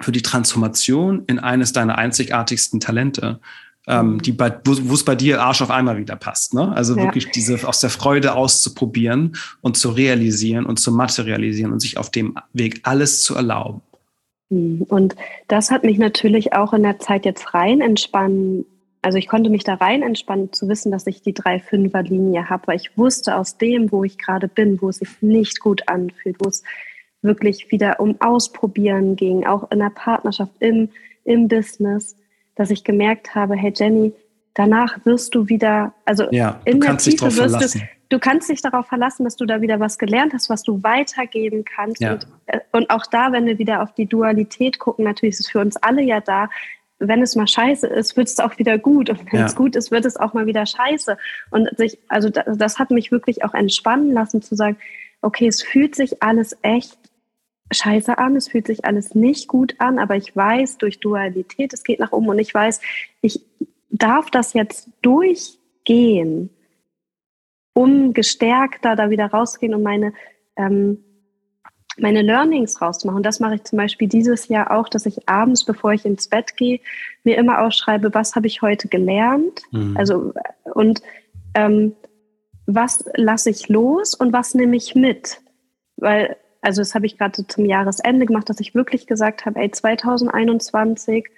für 0.00 0.12
die 0.12 0.22
Transformation 0.22 1.24
in 1.26 1.38
eines 1.38 1.72
deiner 1.72 1.96
einzigartigsten 1.96 2.80
Talente, 2.80 3.40
ähm, 3.86 4.14
mhm. 4.14 4.22
die 4.22 4.32
bei, 4.32 4.52
wo 4.64 4.94
es 4.94 5.04
bei 5.04 5.14
dir 5.14 5.40
Arsch 5.40 5.62
auf 5.62 5.70
einmal 5.70 5.98
wieder 5.98 6.16
passt. 6.16 6.54
Ne? 6.54 6.72
Also 6.74 6.96
ja. 6.96 7.04
wirklich 7.04 7.30
diese 7.30 7.66
aus 7.66 7.80
der 7.80 7.90
Freude 7.90 8.34
auszuprobieren 8.34 9.36
und 9.60 9.76
zu 9.76 9.90
realisieren 9.90 10.66
und 10.66 10.78
zu 10.78 10.92
materialisieren 10.92 11.72
und 11.72 11.80
sich 11.80 11.98
auf 11.98 12.10
dem 12.10 12.34
Weg 12.52 12.80
alles 12.82 13.22
zu 13.22 13.34
erlauben. 13.34 13.82
Mhm. 14.50 14.82
Und 14.88 15.16
das 15.48 15.70
hat 15.70 15.84
mich 15.84 15.98
natürlich 15.98 16.52
auch 16.52 16.72
in 16.72 16.82
der 16.82 16.98
Zeit 16.98 17.24
jetzt 17.24 17.54
rein 17.54 17.80
entspannen. 17.80 18.64
Also 19.02 19.18
ich 19.18 19.28
konnte 19.28 19.50
mich 19.50 19.62
da 19.62 19.74
rein 19.74 20.02
entspannen, 20.02 20.52
zu 20.52 20.68
wissen, 20.68 20.90
dass 20.90 21.06
ich 21.06 21.22
die 21.22 21.34
drei 21.34 21.60
Fünfer 21.60 22.02
Linie 22.02 22.50
habe, 22.50 22.66
weil 22.66 22.76
ich 22.76 22.98
wusste 22.98 23.36
aus 23.36 23.56
dem, 23.56 23.92
wo 23.92 24.02
ich 24.02 24.18
gerade 24.18 24.48
bin, 24.48 24.80
wo 24.82 24.88
es 24.88 24.96
sich 24.96 25.10
nicht 25.20 25.60
gut 25.60 25.88
anfühlt, 25.88 26.36
wo 26.40 26.48
es 26.48 26.64
wirklich 27.22 27.70
wieder 27.70 28.00
um 28.00 28.20
Ausprobieren 28.20 29.14
ging, 29.14 29.46
auch 29.46 29.70
in 29.70 29.78
der 29.78 29.90
Partnerschaft, 29.90 30.52
im, 30.58 30.88
im 31.24 31.46
Business, 31.46 32.16
dass 32.56 32.70
ich 32.70 32.84
gemerkt 32.84 33.34
habe, 33.34 33.54
hey 33.54 33.72
Jenny, 33.74 34.12
danach 34.54 34.98
wirst 35.04 35.34
du 35.34 35.48
wieder, 35.48 35.94
also 36.04 36.26
ja, 36.30 36.60
in 36.64 36.80
der 36.80 36.96
Tiefe 36.96 37.36
wirst 37.36 37.74
du, 37.74 37.80
du 38.08 38.18
kannst 38.18 38.48
dich 38.48 38.62
darauf 38.62 38.86
verlassen, 38.86 39.24
dass 39.24 39.36
du 39.36 39.46
da 39.46 39.60
wieder 39.60 39.78
was 39.78 39.98
gelernt 39.98 40.32
hast, 40.32 40.50
was 40.50 40.62
du 40.62 40.82
weitergeben 40.82 41.64
kannst. 41.64 42.00
Ja. 42.00 42.14
Und, 42.14 42.26
äh, 42.46 42.60
und 42.72 42.90
auch 42.90 43.06
da, 43.06 43.32
wenn 43.32 43.46
wir 43.46 43.58
wieder 43.58 43.82
auf 43.82 43.94
die 43.94 44.06
Dualität 44.06 44.78
gucken, 44.78 45.04
natürlich 45.04 45.34
ist 45.34 45.40
es 45.40 45.50
für 45.50 45.60
uns 45.60 45.76
alle 45.76 46.02
ja 46.02 46.20
da, 46.20 46.48
wenn 46.98 47.22
es 47.22 47.36
mal 47.36 47.46
scheiße 47.46 47.86
ist, 47.86 48.16
wird 48.16 48.28
es 48.28 48.38
auch 48.40 48.58
wieder 48.58 48.78
gut. 48.78 49.10
Und 49.10 49.30
wenn 49.30 49.40
ja. 49.40 49.46
es 49.46 49.54
gut 49.54 49.76
ist, 49.76 49.90
wird 49.90 50.06
es 50.06 50.16
auch 50.16 50.32
mal 50.32 50.46
wieder 50.46 50.64
scheiße. 50.64 51.18
Und 51.50 51.68
sich, 51.76 51.98
also 52.08 52.30
das, 52.30 52.56
das 52.56 52.78
hat 52.78 52.90
mich 52.90 53.12
wirklich 53.12 53.44
auch 53.44 53.52
entspannen 53.52 54.12
lassen, 54.12 54.40
zu 54.40 54.54
sagen, 54.54 54.78
okay, 55.20 55.46
es 55.46 55.62
fühlt 55.62 55.94
sich 55.94 56.22
alles 56.22 56.56
echt 56.62 56.96
scheiße 57.72 58.18
an, 58.18 58.36
es 58.36 58.48
fühlt 58.48 58.66
sich 58.66 58.84
alles 58.84 59.14
nicht 59.14 59.48
gut 59.48 59.74
an, 59.78 59.98
aber 59.98 60.16
ich 60.16 60.34
weiß 60.34 60.78
durch 60.78 61.00
Dualität, 61.00 61.72
es 61.72 61.82
geht 61.82 61.98
nach 61.98 62.12
oben 62.12 62.28
und 62.28 62.38
ich 62.38 62.52
weiß, 62.52 62.80
ich 63.22 63.40
darf 63.90 64.30
das 64.30 64.52
jetzt 64.52 64.88
durchgehen, 65.02 66.50
um 67.72 68.14
gestärkter 68.14 68.96
da 68.96 69.10
wieder 69.10 69.26
rausgehen 69.26 69.74
und 69.74 69.82
meine, 69.82 70.12
ähm, 70.56 71.04
meine 71.98 72.22
Learnings 72.22 72.80
rauszumachen. 72.80 73.18
Und 73.18 73.26
das 73.26 73.40
mache 73.40 73.56
ich 73.56 73.64
zum 73.64 73.78
Beispiel 73.78 74.08
dieses 74.08 74.48
Jahr 74.48 74.70
auch, 74.70 74.88
dass 74.88 75.06
ich 75.06 75.28
abends, 75.28 75.64
bevor 75.64 75.92
ich 75.92 76.04
ins 76.04 76.28
Bett 76.28 76.56
gehe, 76.56 76.80
mir 77.24 77.36
immer 77.36 77.62
ausschreibe, 77.62 78.14
was 78.14 78.34
habe 78.34 78.46
ich 78.46 78.62
heute 78.62 78.88
gelernt? 78.88 79.62
Mhm. 79.72 79.96
Also, 79.96 80.32
und 80.74 81.02
ähm, 81.54 81.94
was 82.66 83.04
lasse 83.14 83.50
ich 83.50 83.68
los 83.68 84.14
und 84.14 84.32
was 84.32 84.54
nehme 84.54 84.76
ich 84.76 84.94
mit? 84.94 85.40
Weil 85.96 86.36
also 86.66 86.80
das 86.80 86.96
habe 86.96 87.06
ich 87.06 87.16
gerade 87.16 87.46
zum 87.46 87.64
Jahresende 87.64 88.26
gemacht, 88.26 88.50
dass 88.50 88.58
ich 88.58 88.74
wirklich 88.74 89.06
gesagt 89.06 89.46
habe, 89.46 89.60
ey, 89.60 89.70
2021 89.70 91.28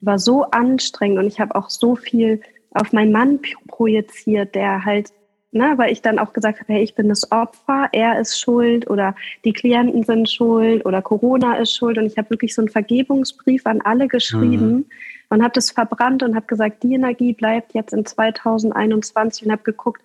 war 0.00 0.18
so 0.18 0.44
anstrengend 0.44 1.18
und 1.18 1.26
ich 1.26 1.40
habe 1.40 1.54
auch 1.54 1.70
so 1.70 1.96
viel 1.96 2.42
auf 2.72 2.92
meinen 2.92 3.10
Mann 3.10 3.40
projiziert, 3.68 4.54
der 4.54 4.84
halt, 4.84 5.12
ne, 5.50 5.72
weil 5.76 5.90
ich 5.90 6.02
dann 6.02 6.18
auch 6.18 6.34
gesagt 6.34 6.60
habe, 6.60 6.74
hey, 6.74 6.82
ich 6.82 6.94
bin 6.94 7.08
das 7.08 7.32
Opfer, 7.32 7.88
er 7.92 8.20
ist 8.20 8.38
schuld 8.38 8.88
oder 8.90 9.16
die 9.46 9.54
Klienten 9.54 10.02
sind 10.04 10.28
schuld 10.28 10.84
oder 10.84 11.00
Corona 11.00 11.56
ist 11.56 11.74
schuld 11.74 11.96
und 11.96 12.04
ich 12.04 12.18
habe 12.18 12.28
wirklich 12.28 12.54
so 12.54 12.60
einen 12.60 12.68
Vergebungsbrief 12.68 13.64
an 13.64 13.80
alle 13.80 14.08
geschrieben 14.08 14.72
mhm. 14.72 14.84
und 15.30 15.42
habe 15.42 15.54
das 15.54 15.70
verbrannt 15.70 16.22
und 16.22 16.36
habe 16.36 16.46
gesagt, 16.46 16.82
die 16.82 16.92
Energie 16.92 17.32
bleibt 17.32 17.72
jetzt 17.72 17.94
in 17.94 18.04
2021 18.04 19.46
und 19.46 19.52
habe 19.52 19.62
geguckt, 19.62 20.02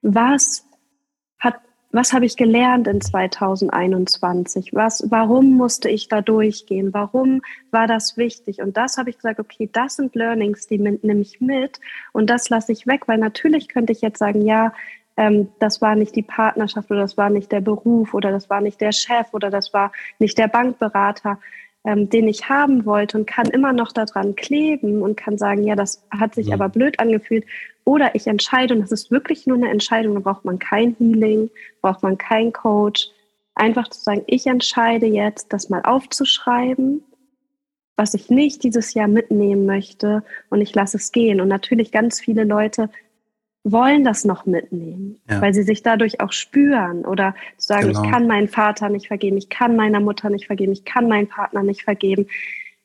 was 0.00 0.64
was 1.90 2.12
habe 2.12 2.26
ich 2.26 2.36
gelernt 2.36 2.86
in 2.86 3.00
2021? 3.00 4.74
Was, 4.74 5.06
warum 5.10 5.56
musste 5.56 5.88
ich 5.88 6.08
da 6.08 6.20
durchgehen? 6.20 6.92
Warum 6.92 7.40
war 7.70 7.86
das 7.86 8.16
wichtig? 8.16 8.60
Und 8.60 8.76
das 8.76 8.98
habe 8.98 9.10
ich 9.10 9.16
gesagt, 9.16 9.40
okay, 9.40 9.70
das 9.72 9.96
sind 9.96 10.14
Learnings, 10.14 10.66
die 10.66 10.78
nehme 10.78 11.20
ich 11.20 11.40
mit 11.40 11.80
und 12.12 12.28
das 12.28 12.50
lasse 12.50 12.72
ich 12.72 12.86
weg, 12.86 13.08
weil 13.08 13.18
natürlich 13.18 13.68
könnte 13.68 13.92
ich 13.92 14.02
jetzt 14.02 14.18
sagen, 14.18 14.42
ja, 14.42 14.72
ähm, 15.16 15.48
das 15.58 15.80
war 15.80 15.96
nicht 15.96 16.14
die 16.14 16.22
Partnerschaft 16.22 16.90
oder 16.90 17.00
das 17.00 17.16
war 17.16 17.30
nicht 17.30 17.50
der 17.50 17.60
Beruf 17.60 18.14
oder 18.14 18.30
das 18.30 18.50
war 18.50 18.60
nicht 18.60 18.80
der 18.80 18.92
Chef 18.92 19.26
oder 19.32 19.50
das 19.50 19.72
war 19.72 19.90
nicht 20.18 20.38
der 20.38 20.48
Bankberater 20.48 21.38
ähm, 21.84 22.10
den 22.10 22.28
ich 22.28 22.48
haben 22.48 22.84
wollte 22.84 23.18
und 23.18 23.26
kann 23.26 23.46
immer 23.46 23.72
noch 23.72 23.92
daran 23.92 24.34
kleben 24.36 25.02
und 25.02 25.16
kann 25.16 25.38
sagen, 25.38 25.64
ja, 25.64 25.76
das 25.76 26.04
hat 26.10 26.34
sich. 26.34 26.48
Mhm. 26.48 26.52
aber 26.54 26.68
blöd 26.68 26.98
angefühlt. 27.00 27.44
Oder 27.84 28.14
ich 28.14 28.26
entscheide, 28.26 28.74
und 28.74 28.80
das 28.80 28.92
ist 28.92 29.10
wirklich 29.10 29.46
nur 29.46 29.56
eine 29.56 29.70
Entscheidung, 29.70 30.14
da 30.14 30.20
braucht 30.20 30.44
man 30.44 30.58
kein 30.58 30.94
Healing, 30.98 31.50
braucht 31.80 32.02
man 32.02 32.18
keinen 32.18 32.52
Coach. 32.52 33.08
Einfach 33.54 33.88
zu 33.88 34.00
sagen, 34.00 34.22
ich 34.26 34.46
entscheide 34.46 35.06
jetzt, 35.06 35.52
das 35.52 35.70
mal 35.70 35.82
aufzuschreiben, 35.82 37.02
was 37.96 38.14
ich 38.14 38.30
nicht 38.30 38.62
dieses 38.62 38.94
Jahr 38.94 39.08
mitnehmen 39.08 39.66
möchte 39.66 40.22
und 40.50 40.60
ich 40.60 40.74
lasse 40.74 40.98
es 40.98 41.12
gehen. 41.12 41.40
Und 41.40 41.48
natürlich 41.48 41.90
ganz 41.90 42.20
viele 42.20 42.44
Leute 42.44 42.90
wollen 43.72 44.04
das 44.04 44.24
noch 44.24 44.46
mitnehmen, 44.46 45.20
ja. 45.28 45.40
weil 45.40 45.54
sie 45.54 45.62
sich 45.62 45.82
dadurch 45.82 46.20
auch 46.20 46.32
spüren 46.32 47.04
oder 47.04 47.34
sagen, 47.56 47.88
genau. 47.88 48.02
ich 48.02 48.10
kann 48.10 48.26
meinen 48.26 48.48
Vater 48.48 48.88
nicht 48.88 49.08
vergeben, 49.08 49.36
ich 49.36 49.48
kann 49.48 49.76
meiner 49.76 50.00
Mutter 50.00 50.30
nicht 50.30 50.46
vergeben, 50.46 50.72
ich 50.72 50.84
kann 50.84 51.08
meinen 51.08 51.28
Partner 51.28 51.62
nicht 51.62 51.82
vergeben, 51.82 52.26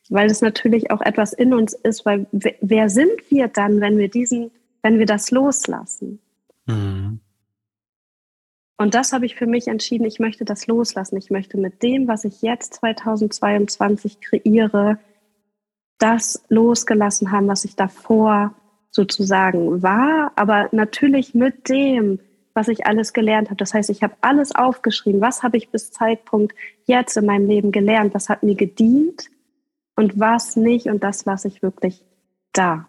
weil 0.09 0.29
es 0.29 0.41
natürlich 0.41 0.91
auch 0.91 1.01
etwas 1.01 1.34
in 1.34 1.53
uns 1.53 1.73
ist, 1.73 2.05
weil 2.05 2.25
wer 2.31 2.89
sind 2.89 3.29
wir 3.29 3.47
dann, 3.47 3.81
wenn 3.81 3.97
wir 3.97 4.09
diesen, 4.09 4.51
wenn 4.81 4.99
wir 4.99 5.05
das 5.05 5.31
loslassen? 5.31 6.19
Mhm. 6.65 7.19
Und 8.77 8.95
das 8.95 9.13
habe 9.13 9.25
ich 9.25 9.36
für 9.36 9.47
mich 9.47 9.67
entschieden, 9.67 10.05
ich 10.05 10.19
möchte 10.19 10.45
das 10.45 10.67
loslassen. 10.67 11.15
Ich 11.17 11.29
möchte 11.29 11.57
mit 11.57 11.84
dem, 11.84 12.07
was 12.07 12.25
ich 12.25 12.41
jetzt 12.41 12.73
2022 12.75 14.19
kreiere, 14.19 14.97
das 15.99 16.43
losgelassen 16.49 17.31
haben, 17.31 17.47
was 17.47 17.63
ich 17.63 17.75
davor 17.75 18.53
sozusagen 18.94 19.82
war, 19.82 20.32
aber 20.36 20.70
natürlich 20.72 21.34
mit 21.34 21.68
dem, 21.68 22.20
was 22.54 22.68
ich 22.68 22.86
alles 22.86 23.12
gelernt 23.12 23.50
habe. 23.50 23.58
Das 23.58 23.74
heißt, 23.74 23.89
ich 23.89 24.04
habe 24.04 24.14
alles 24.22 24.54
aufgeschrieben. 24.54 25.20
Was 25.20 25.41
habe 25.41 25.58
ich 25.58 25.70
bis 25.70 25.91
Zeitpunkt 25.91 26.54
jetzt 26.86 27.18
in 27.18 27.26
meinem 27.26 27.48
Leben 27.48 27.72
gelernt? 27.72 28.14
Was 28.14 28.30
hat 28.30 28.44
mir 28.44 28.56
gedient 28.56 29.30
und 29.96 30.20
was 30.20 30.56
nicht? 30.56 30.86
Und 30.86 31.04
das 31.04 31.26
lasse 31.26 31.48
ich 31.48 31.64
wirklich 31.64 32.06
da. 32.54 32.88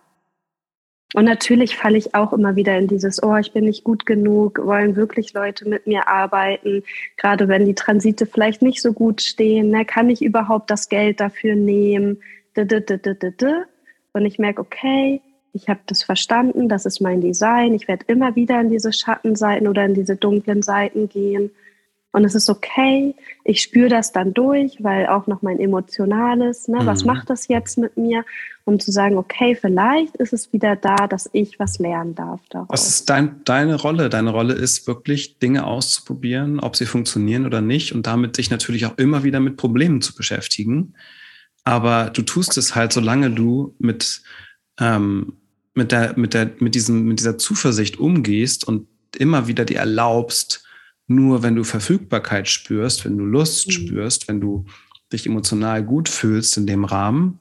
Und 1.14 1.24
natürlich 1.24 1.76
falle 1.76 1.96
ich 1.96 2.14
auch 2.14 2.32
immer 2.32 2.56
wieder 2.56 2.76
in 2.76 2.88
dieses, 2.88 3.22
oh, 3.22 3.36
ich 3.36 3.52
bin 3.52 3.64
nicht 3.64 3.84
gut 3.84 4.04
genug, 4.04 4.58
wollen 4.62 4.96
wirklich 4.96 5.32
Leute 5.32 5.66
mit 5.66 5.86
mir 5.86 6.08
arbeiten, 6.08 6.82
gerade 7.16 7.46
wenn 7.46 7.64
die 7.64 7.76
Transite 7.76 8.26
vielleicht 8.26 8.62
nicht 8.62 8.82
so 8.82 8.92
gut 8.92 9.22
stehen, 9.22 9.70
ne? 9.70 9.84
kann 9.84 10.10
ich 10.10 10.22
überhaupt 10.22 10.70
das 10.70 10.88
Geld 10.88 11.20
dafür 11.20 11.54
nehmen? 11.54 12.20
Und 12.56 14.26
ich 14.26 14.38
merke, 14.40 14.60
okay, 14.60 15.22
ich 15.54 15.68
habe 15.68 15.80
das 15.86 16.02
verstanden, 16.02 16.68
das 16.68 16.84
ist 16.84 17.00
mein 17.00 17.20
Design, 17.20 17.74
ich 17.74 17.86
werde 17.86 18.04
immer 18.08 18.34
wieder 18.34 18.60
in 18.60 18.70
diese 18.70 18.92
Schattenseiten 18.92 19.68
oder 19.68 19.84
in 19.84 19.94
diese 19.94 20.16
dunklen 20.16 20.62
Seiten 20.62 21.08
gehen. 21.08 21.52
Und 22.10 22.24
es 22.24 22.34
ist 22.34 22.48
okay, 22.48 23.14
ich 23.44 23.60
spüre 23.60 23.88
das 23.88 24.12
dann 24.12 24.34
durch, 24.34 24.82
weil 24.82 25.06
auch 25.06 25.26
noch 25.26 25.42
mein 25.42 25.58
Emotionales, 25.58 26.68
ne, 26.68 26.80
mhm. 26.80 26.86
was 26.86 27.04
macht 27.04 27.30
das 27.30 27.48
jetzt 27.48 27.78
mit 27.78 27.96
mir, 27.96 28.24
um 28.64 28.78
zu 28.78 28.92
sagen, 28.92 29.16
okay, 29.16 29.56
vielleicht 29.60 30.16
ist 30.16 30.32
es 30.32 30.52
wieder 30.52 30.76
da, 30.76 31.08
dass 31.08 31.28
ich 31.32 31.58
was 31.58 31.78
lernen 31.78 32.14
darf. 32.14 32.40
Daraus. 32.50 32.68
Was 32.68 32.88
ist 32.88 33.10
dein, 33.10 33.42
deine 33.44 33.76
Rolle? 33.76 34.10
Deine 34.10 34.30
Rolle 34.30 34.54
ist 34.54 34.86
wirklich, 34.86 35.38
Dinge 35.38 35.66
auszuprobieren, 35.66 36.60
ob 36.60 36.76
sie 36.76 36.86
funktionieren 36.86 37.46
oder 37.46 37.60
nicht 37.60 37.92
und 37.92 38.06
damit 38.06 38.36
sich 38.36 38.50
natürlich 38.50 38.86
auch 38.86 38.96
immer 38.96 39.24
wieder 39.24 39.40
mit 39.40 39.56
Problemen 39.56 40.00
zu 40.00 40.14
beschäftigen. 40.14 40.94
Aber 41.64 42.10
du 42.10 42.22
tust 42.22 42.56
es 42.58 42.74
halt, 42.74 42.92
solange 42.92 43.30
du 43.30 43.74
mit 43.78 44.22
ähm, 44.78 45.34
mit 45.74 45.92
der, 45.92 46.18
mit 46.18 46.34
der, 46.34 46.52
mit 46.58 46.74
diesem, 46.74 47.04
mit 47.04 47.20
dieser 47.20 47.38
Zuversicht 47.38 47.98
umgehst 47.98 48.66
und 48.66 48.86
immer 49.16 49.46
wieder 49.46 49.64
dir 49.64 49.78
erlaubst, 49.78 50.64
nur 51.06 51.42
wenn 51.42 51.56
du 51.56 51.64
Verfügbarkeit 51.64 52.48
spürst, 52.48 53.04
wenn 53.04 53.18
du 53.18 53.24
Lust 53.24 53.66
mhm. 53.66 53.72
spürst, 53.72 54.28
wenn 54.28 54.40
du 54.40 54.64
dich 55.12 55.26
emotional 55.26 55.84
gut 55.84 56.08
fühlst 56.08 56.56
in 56.56 56.66
dem 56.66 56.84
Rahmen, 56.84 57.38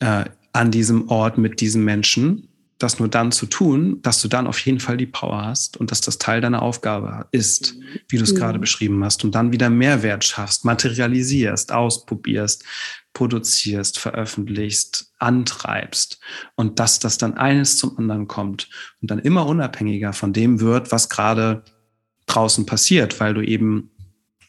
äh, 0.00 0.24
an 0.52 0.70
diesem 0.70 1.08
Ort 1.08 1.38
mit 1.38 1.60
diesen 1.60 1.84
Menschen, 1.84 2.48
das 2.78 2.98
nur 2.98 3.08
dann 3.08 3.30
zu 3.30 3.46
tun, 3.46 4.00
dass 4.02 4.22
du 4.22 4.28
dann 4.28 4.46
auf 4.46 4.58
jeden 4.60 4.80
Fall 4.80 4.96
die 4.96 5.06
Power 5.06 5.44
hast 5.44 5.76
und 5.76 5.90
dass 5.90 6.00
das 6.00 6.18
Teil 6.18 6.40
deiner 6.40 6.62
Aufgabe 6.62 7.26
ist, 7.30 7.74
wie 8.08 8.16
du 8.16 8.24
es 8.24 8.32
mhm. 8.32 8.38
gerade 8.38 8.58
beschrieben 8.58 9.04
hast, 9.04 9.22
und 9.22 9.34
dann 9.34 9.52
wieder 9.52 9.70
Mehrwert 9.70 10.24
schaffst, 10.24 10.64
materialisierst, 10.64 11.72
ausprobierst, 11.72 12.64
produzierst, 13.12 13.98
veröffentlichst, 13.98 15.12
antreibst 15.18 16.20
und 16.54 16.78
dass 16.78 16.98
das 16.98 17.18
dann 17.18 17.34
eines 17.34 17.76
zum 17.76 17.98
anderen 17.98 18.28
kommt 18.28 18.68
und 19.02 19.10
dann 19.10 19.18
immer 19.18 19.46
unabhängiger 19.46 20.12
von 20.12 20.32
dem 20.32 20.60
wird, 20.60 20.92
was 20.92 21.08
gerade 21.08 21.64
draußen 22.26 22.66
passiert, 22.66 23.20
weil 23.20 23.34
du 23.34 23.42
eben 23.42 23.90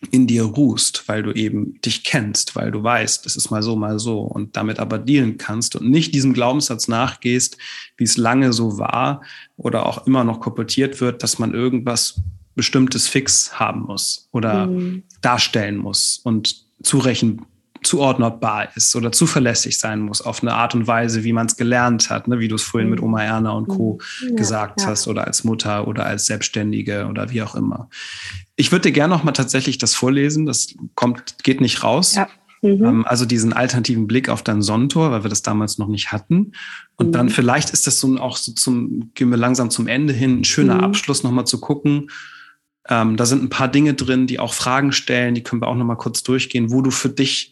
in 0.09 0.25
dir 0.25 0.43
ruhst, 0.43 1.07
weil 1.07 1.21
du 1.21 1.31
eben 1.31 1.79
dich 1.81 2.03
kennst, 2.03 2.55
weil 2.55 2.71
du 2.71 2.81
weißt, 2.81 3.25
es 3.25 3.35
ist 3.35 3.51
mal 3.51 3.61
so, 3.61 3.75
mal 3.75 3.99
so 3.99 4.21
und 4.21 4.57
damit 4.57 4.79
aber 4.79 4.97
dealen 4.97 5.37
kannst 5.37 5.75
und 5.75 5.89
nicht 5.89 6.15
diesem 6.15 6.33
Glaubenssatz 6.33 6.87
nachgehst, 6.87 7.57
wie 7.97 8.03
es 8.03 8.17
lange 8.17 8.51
so 8.51 8.79
war 8.79 9.21
oder 9.57 9.85
auch 9.85 10.07
immer 10.07 10.23
noch 10.23 10.39
kolportiert 10.39 11.01
wird, 11.01 11.21
dass 11.21 11.37
man 11.37 11.53
irgendwas 11.53 12.21
bestimmtes 12.55 13.07
fix 13.07 13.59
haben 13.59 13.81
muss 13.81 14.27
oder 14.31 14.67
mhm. 14.67 15.03
darstellen 15.21 15.77
muss 15.77 16.19
und 16.23 16.65
zurechen 16.81 17.45
zuordnbar 17.83 18.69
ist 18.75 18.95
oder 18.95 19.11
zuverlässig 19.11 19.79
sein 19.79 20.01
muss 20.01 20.21
auf 20.21 20.43
eine 20.43 20.53
Art 20.53 20.75
und 20.75 20.85
Weise, 20.85 21.23
wie 21.23 21.33
man 21.33 21.47
es 21.47 21.57
gelernt 21.57 22.09
hat, 22.09 22.27
ne? 22.27 22.39
wie 22.39 22.47
du 22.47 22.55
es 22.55 22.63
vorhin 22.63 22.89
mit. 22.89 23.01
Oma 23.01 23.23
Erna 23.23 23.51
und 23.51 23.67
Co. 23.67 23.99
Mhm. 24.21 24.29
Ja, 24.29 24.35
gesagt 24.35 24.81
ja. 24.81 24.87
hast 24.87 25.07
oder 25.07 25.25
als 25.25 25.43
Mutter 25.43 25.87
oder 25.87 26.05
als 26.05 26.25
Selbstständige 26.25 27.07
oder 27.07 27.31
wie 27.31 27.41
auch 27.41 27.55
immer. 27.55 27.89
Ich 28.55 28.71
würde 28.71 28.83
dir 28.83 28.91
gerne 28.91 29.13
noch 29.13 29.23
mal 29.23 29.31
tatsächlich 29.31 29.79
das 29.79 29.95
vorlesen. 29.95 30.45
Das 30.45 30.75
kommt, 30.93 31.43
geht 31.43 31.59
nicht 31.59 31.83
raus. 31.83 32.15
Ja. 32.15 32.27
Mhm. 32.61 32.85
Ähm, 32.85 33.05
also 33.07 33.25
diesen 33.25 33.53
alternativen 33.53 34.05
Blick 34.05 34.29
auf 34.29 34.43
dein 34.43 34.61
Sonnentor, 34.61 35.09
weil 35.11 35.23
wir 35.23 35.29
das 35.29 35.41
damals 35.41 35.79
noch 35.79 35.87
nicht 35.87 36.11
hatten. 36.11 36.51
Und 36.97 37.07
mhm. 37.07 37.11
dann 37.13 37.29
vielleicht 37.29 37.71
ist 37.71 37.87
das 37.87 37.99
so 37.99 38.15
auch 38.17 38.37
so 38.37 38.51
zum, 38.51 39.11
gehen 39.15 39.31
wir 39.31 39.37
langsam 39.37 39.71
zum 39.71 39.87
Ende 39.87 40.13
hin, 40.13 40.41
ein 40.41 40.43
schöner 40.43 40.75
mhm. 40.75 40.83
Abschluss 40.83 41.23
noch 41.23 41.31
mal 41.31 41.45
zu 41.45 41.59
gucken. 41.59 42.11
Ähm, 42.87 43.17
da 43.17 43.25
sind 43.25 43.43
ein 43.43 43.49
paar 43.49 43.67
Dinge 43.67 43.93
drin, 43.93 44.27
die 44.27 44.39
auch 44.39 44.53
Fragen 44.53 44.91
stellen, 44.91 45.35
die 45.35 45.43
können 45.43 45.61
wir 45.61 45.67
auch 45.67 45.75
noch 45.75 45.85
mal 45.85 45.95
kurz 45.95 46.23
durchgehen, 46.23 46.71
wo 46.71 46.81
du 46.81 46.91
für 46.91 47.09
dich 47.09 47.50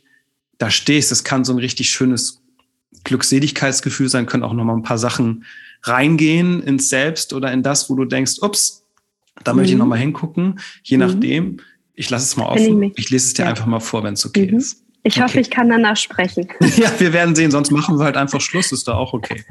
da 0.59 0.69
stehst. 0.69 1.11
Es 1.11 1.23
kann 1.23 1.43
so 1.43 1.53
ein 1.53 1.57
richtig 1.57 1.89
schönes 1.89 2.43
Glückseligkeitsgefühl 3.03 4.09
sein, 4.09 4.27
können 4.27 4.43
auch 4.43 4.53
noch 4.53 4.63
mal 4.63 4.75
ein 4.75 4.83
paar 4.83 4.99
Sachen 4.99 5.45
reingehen 5.83 6.61
ins 6.61 6.89
Selbst 6.89 7.33
oder 7.33 7.51
in 7.51 7.63
das, 7.63 7.89
wo 7.89 7.95
du 7.95 8.05
denkst, 8.05 8.41
ups, 8.41 8.85
da 9.43 9.53
mhm. 9.53 9.57
möchte 9.57 9.69
ich 9.71 9.75
mhm. 9.75 9.79
noch 9.79 9.87
mal 9.87 9.97
hingucken. 9.97 10.59
Je 10.83 10.97
mhm. 10.97 11.07
nachdem, 11.07 11.57
ich 11.95 12.09
lasse 12.09 12.25
es 12.25 12.37
mal 12.37 12.45
offen. 12.45 12.83
Ich, 12.83 12.97
ich, 12.97 13.09
lese 13.09 13.27
es 13.27 13.33
dir 13.33 13.43
ja. 13.43 13.49
einfach 13.49 13.65
mal 13.65 13.79
vor, 13.79 14.03
wenn 14.03 14.13
es 14.13 14.25
okay 14.25 14.51
mhm. 14.51 14.57
ist. 14.57 14.83
Ich 15.03 15.15
okay. 15.15 15.23
hoffe, 15.23 15.39
ich 15.39 15.49
kann 15.49 15.69
danach 15.69 15.95
sprechen. 15.95 16.49
ja, 16.77 16.91
wir 16.99 17.13
werden 17.13 17.33
sehen, 17.33 17.51
sonst 17.51 17.71
machen 17.71 17.97
wir 17.97 18.03
halt 18.03 18.17
einfach 18.17 18.41
Schluss, 18.41 18.73
ist 18.73 18.87
da 18.87 18.95
auch 18.95 19.13
okay. 19.13 19.45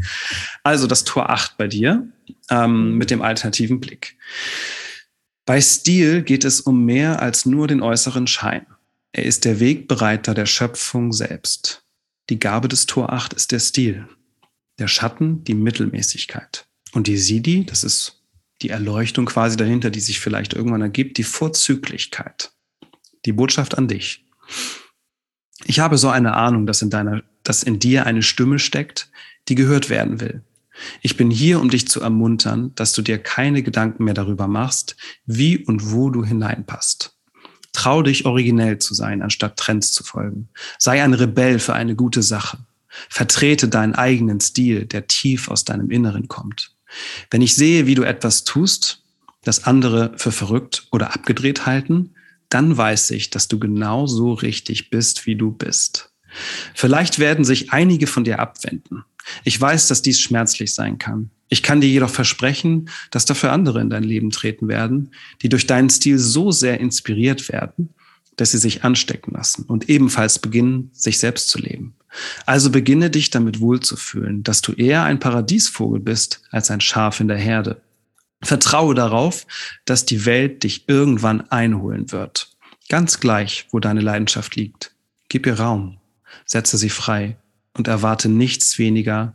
Also 0.62 0.86
das 0.86 1.04
Tor 1.04 1.30
8 1.30 1.56
bei 1.56 1.66
dir 1.66 2.06
ähm, 2.50 2.98
mit 2.98 3.10
dem 3.10 3.22
alternativen 3.22 3.80
Blick. 3.80 4.16
Bei 5.46 5.60
Stil 5.62 6.22
geht 6.22 6.44
es 6.44 6.60
um 6.60 6.84
mehr 6.84 7.22
als 7.22 7.46
nur 7.46 7.66
den 7.66 7.80
äußeren 7.80 8.26
Schein. 8.26 8.66
Er 9.12 9.24
ist 9.24 9.44
der 9.44 9.58
Wegbereiter 9.60 10.34
der 10.34 10.46
Schöpfung 10.46 11.12
selbst. 11.12 11.84
Die 12.28 12.38
Gabe 12.38 12.68
des 12.68 12.86
Tor 12.86 13.12
8 13.12 13.32
ist 13.32 13.52
der 13.52 13.58
Stil. 13.58 14.06
Der 14.78 14.88
Schatten, 14.88 15.44
die 15.44 15.54
Mittelmäßigkeit. 15.54 16.66
Und 16.92 17.06
die 17.06 17.16
Sidi, 17.16 17.64
das 17.64 17.84
ist 17.84 18.22
die 18.62 18.70
Erleuchtung 18.70 19.26
quasi 19.26 19.56
dahinter, 19.56 19.90
die 19.90 20.00
sich 20.00 20.20
vielleicht 20.20 20.52
irgendwann 20.52 20.82
ergibt, 20.82 21.16
die 21.16 21.24
Vorzüglichkeit. 21.24 22.52
Die 23.24 23.32
Botschaft 23.32 23.78
an 23.78 23.88
dich. 23.88 24.24
Ich 25.64 25.80
habe 25.80 25.98
so 25.98 26.08
eine 26.08 26.34
Ahnung, 26.34 26.66
dass 26.66 26.82
in 26.82 26.90
deiner, 26.90 27.22
dass 27.42 27.62
in 27.62 27.78
dir 27.78 28.06
eine 28.06 28.22
Stimme 28.22 28.58
steckt, 28.58 29.10
die 29.48 29.54
gehört 29.54 29.90
werden 29.90 30.20
will. 30.20 30.42
Ich 31.02 31.16
bin 31.16 31.30
hier, 31.30 31.60
um 31.60 31.70
dich 31.70 31.88
zu 31.88 32.00
ermuntern, 32.00 32.72
dass 32.76 32.92
du 32.92 33.02
dir 33.02 33.18
keine 33.18 33.62
Gedanken 33.62 34.04
mehr 34.04 34.14
darüber 34.14 34.46
machst, 34.46 34.96
wie 35.26 35.58
und 35.58 35.90
wo 35.90 36.10
du 36.10 36.24
hineinpasst. 36.24 37.17
Trau 37.78 38.02
dich, 38.02 38.26
originell 38.26 38.78
zu 38.78 38.92
sein, 38.92 39.22
anstatt 39.22 39.56
Trends 39.56 39.92
zu 39.92 40.02
folgen. 40.02 40.48
Sei 40.78 41.00
ein 41.00 41.14
Rebell 41.14 41.60
für 41.60 41.74
eine 41.74 41.94
gute 41.94 42.24
Sache. 42.24 42.58
Vertrete 43.08 43.68
deinen 43.68 43.94
eigenen 43.94 44.40
Stil, 44.40 44.84
der 44.84 45.06
tief 45.06 45.48
aus 45.48 45.64
deinem 45.64 45.92
Inneren 45.92 46.26
kommt. 46.26 46.72
Wenn 47.30 47.40
ich 47.40 47.54
sehe, 47.54 47.86
wie 47.86 47.94
du 47.94 48.02
etwas 48.02 48.42
tust, 48.42 49.04
das 49.44 49.62
andere 49.62 50.12
für 50.16 50.32
verrückt 50.32 50.88
oder 50.90 51.14
abgedreht 51.14 51.66
halten, 51.66 52.16
dann 52.48 52.76
weiß 52.76 53.12
ich, 53.12 53.30
dass 53.30 53.46
du 53.46 53.60
genau 53.60 54.08
so 54.08 54.32
richtig 54.32 54.90
bist, 54.90 55.26
wie 55.26 55.36
du 55.36 55.52
bist. 55.52 56.10
Vielleicht 56.74 57.20
werden 57.20 57.44
sich 57.44 57.72
einige 57.72 58.08
von 58.08 58.24
dir 58.24 58.40
abwenden. 58.40 59.04
Ich 59.44 59.60
weiß, 59.60 59.86
dass 59.86 60.02
dies 60.02 60.18
schmerzlich 60.20 60.74
sein 60.74 60.98
kann. 60.98 61.30
Ich 61.48 61.62
kann 61.62 61.80
dir 61.80 61.88
jedoch 61.88 62.10
versprechen, 62.10 62.90
dass 63.10 63.24
dafür 63.24 63.52
andere 63.52 63.80
in 63.80 63.90
dein 63.90 64.04
Leben 64.04 64.30
treten 64.30 64.68
werden, 64.68 65.12
die 65.42 65.48
durch 65.48 65.66
deinen 65.66 65.90
Stil 65.90 66.18
so 66.18 66.50
sehr 66.50 66.80
inspiriert 66.80 67.48
werden, 67.48 67.94
dass 68.36 68.52
sie 68.52 68.58
sich 68.58 68.84
anstecken 68.84 69.32
lassen 69.34 69.64
und 69.64 69.88
ebenfalls 69.88 70.38
beginnen, 70.38 70.90
sich 70.92 71.18
selbst 71.18 71.48
zu 71.48 71.58
leben. 71.58 71.94
Also 72.46 72.70
beginne 72.70 73.10
dich 73.10 73.30
damit 73.30 73.60
wohlzufühlen, 73.60 74.42
dass 74.42 74.62
du 74.62 74.72
eher 74.72 75.04
ein 75.04 75.20
Paradiesvogel 75.20 76.00
bist 76.00 76.42
als 76.50 76.70
ein 76.70 76.80
Schaf 76.80 77.20
in 77.20 77.28
der 77.28 77.38
Herde. 77.38 77.80
Vertraue 78.42 78.94
darauf, 78.94 79.46
dass 79.84 80.04
die 80.04 80.24
Welt 80.24 80.62
dich 80.62 80.88
irgendwann 80.88 81.50
einholen 81.50 82.12
wird. 82.12 82.50
Ganz 82.88 83.20
gleich, 83.20 83.66
wo 83.70 83.80
deine 83.80 84.00
Leidenschaft 84.00 84.56
liegt. 84.56 84.94
Gib 85.28 85.46
ihr 85.46 85.58
Raum, 85.58 85.98
setze 86.46 86.78
sie 86.78 86.90
frei 86.90 87.36
und 87.74 87.88
erwarte 87.88 88.28
nichts 88.28 88.78
weniger 88.78 89.34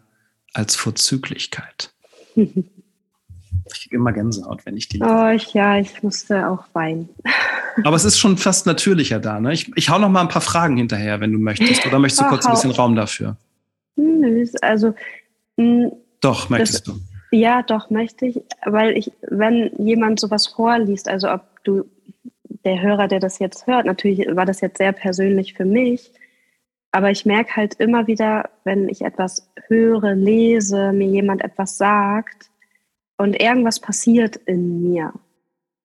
als 0.53 0.75
Vorzüglichkeit. 0.75 1.92
Ich 2.35 3.81
kriege 3.81 3.95
immer 3.95 4.11
Gänsehaut, 4.11 4.65
wenn 4.65 4.75
ich 4.75 4.89
die. 4.89 5.01
Oh, 5.01 5.29
ich, 5.29 5.53
ja, 5.53 5.77
ich 5.77 6.03
musste 6.03 6.49
auch 6.49 6.65
weinen. 6.73 7.09
Aber 7.83 7.95
es 7.95 8.05
ist 8.05 8.19
schon 8.19 8.37
fast 8.37 8.65
natürlicher 8.65 9.19
da. 9.19 9.39
Ne? 9.39 9.53
Ich, 9.53 9.71
ich 9.75 9.89
hau 9.89 9.99
noch 9.99 10.09
mal 10.09 10.21
ein 10.21 10.27
paar 10.27 10.41
Fragen 10.41 10.77
hinterher, 10.77 11.21
wenn 11.21 11.31
du 11.31 11.39
möchtest. 11.39 11.85
Oder 11.85 11.99
möchtest 11.99 12.21
du 12.21 12.27
kurz 12.27 12.45
ein 12.45 12.53
bisschen 12.53 12.71
Raum 12.71 12.95
dafür? 12.95 13.37
Nö, 13.95 14.45
also. 14.61 14.93
Mh, 15.57 15.91
doch, 16.21 16.49
möchtest 16.49 16.87
das, 16.87 16.95
du. 16.95 17.01
Ja, 17.31 17.63
doch, 17.63 17.89
möchte 17.89 18.25
ich. 18.25 18.41
Weil 18.65 18.97
ich, 18.97 19.11
wenn 19.29 19.71
jemand 19.77 20.19
sowas 20.19 20.47
vorliest, 20.47 21.07
also 21.07 21.31
ob 21.31 21.41
du, 21.63 21.85
der 22.65 22.81
Hörer, 22.81 23.07
der 23.07 23.19
das 23.19 23.39
jetzt 23.39 23.67
hört, 23.67 23.85
natürlich 23.85 24.25
war 24.35 24.45
das 24.45 24.61
jetzt 24.61 24.77
sehr 24.77 24.91
persönlich 24.91 25.53
für 25.53 25.65
mich, 25.65 26.11
aber 26.93 27.09
ich 27.09 27.25
merke 27.25 27.55
halt 27.55 27.73
immer 27.79 28.05
wieder, 28.05 28.51
wenn 28.63 28.87
ich 28.87 29.01
etwas 29.01 29.49
höre, 29.67 30.13
lese, 30.13 30.93
mir 30.93 31.07
jemand 31.07 31.43
etwas 31.43 31.77
sagt 31.77 32.51
und 33.17 33.33
irgendwas 33.41 33.79
passiert 33.79 34.35
in 34.35 34.91
mir, 34.91 35.11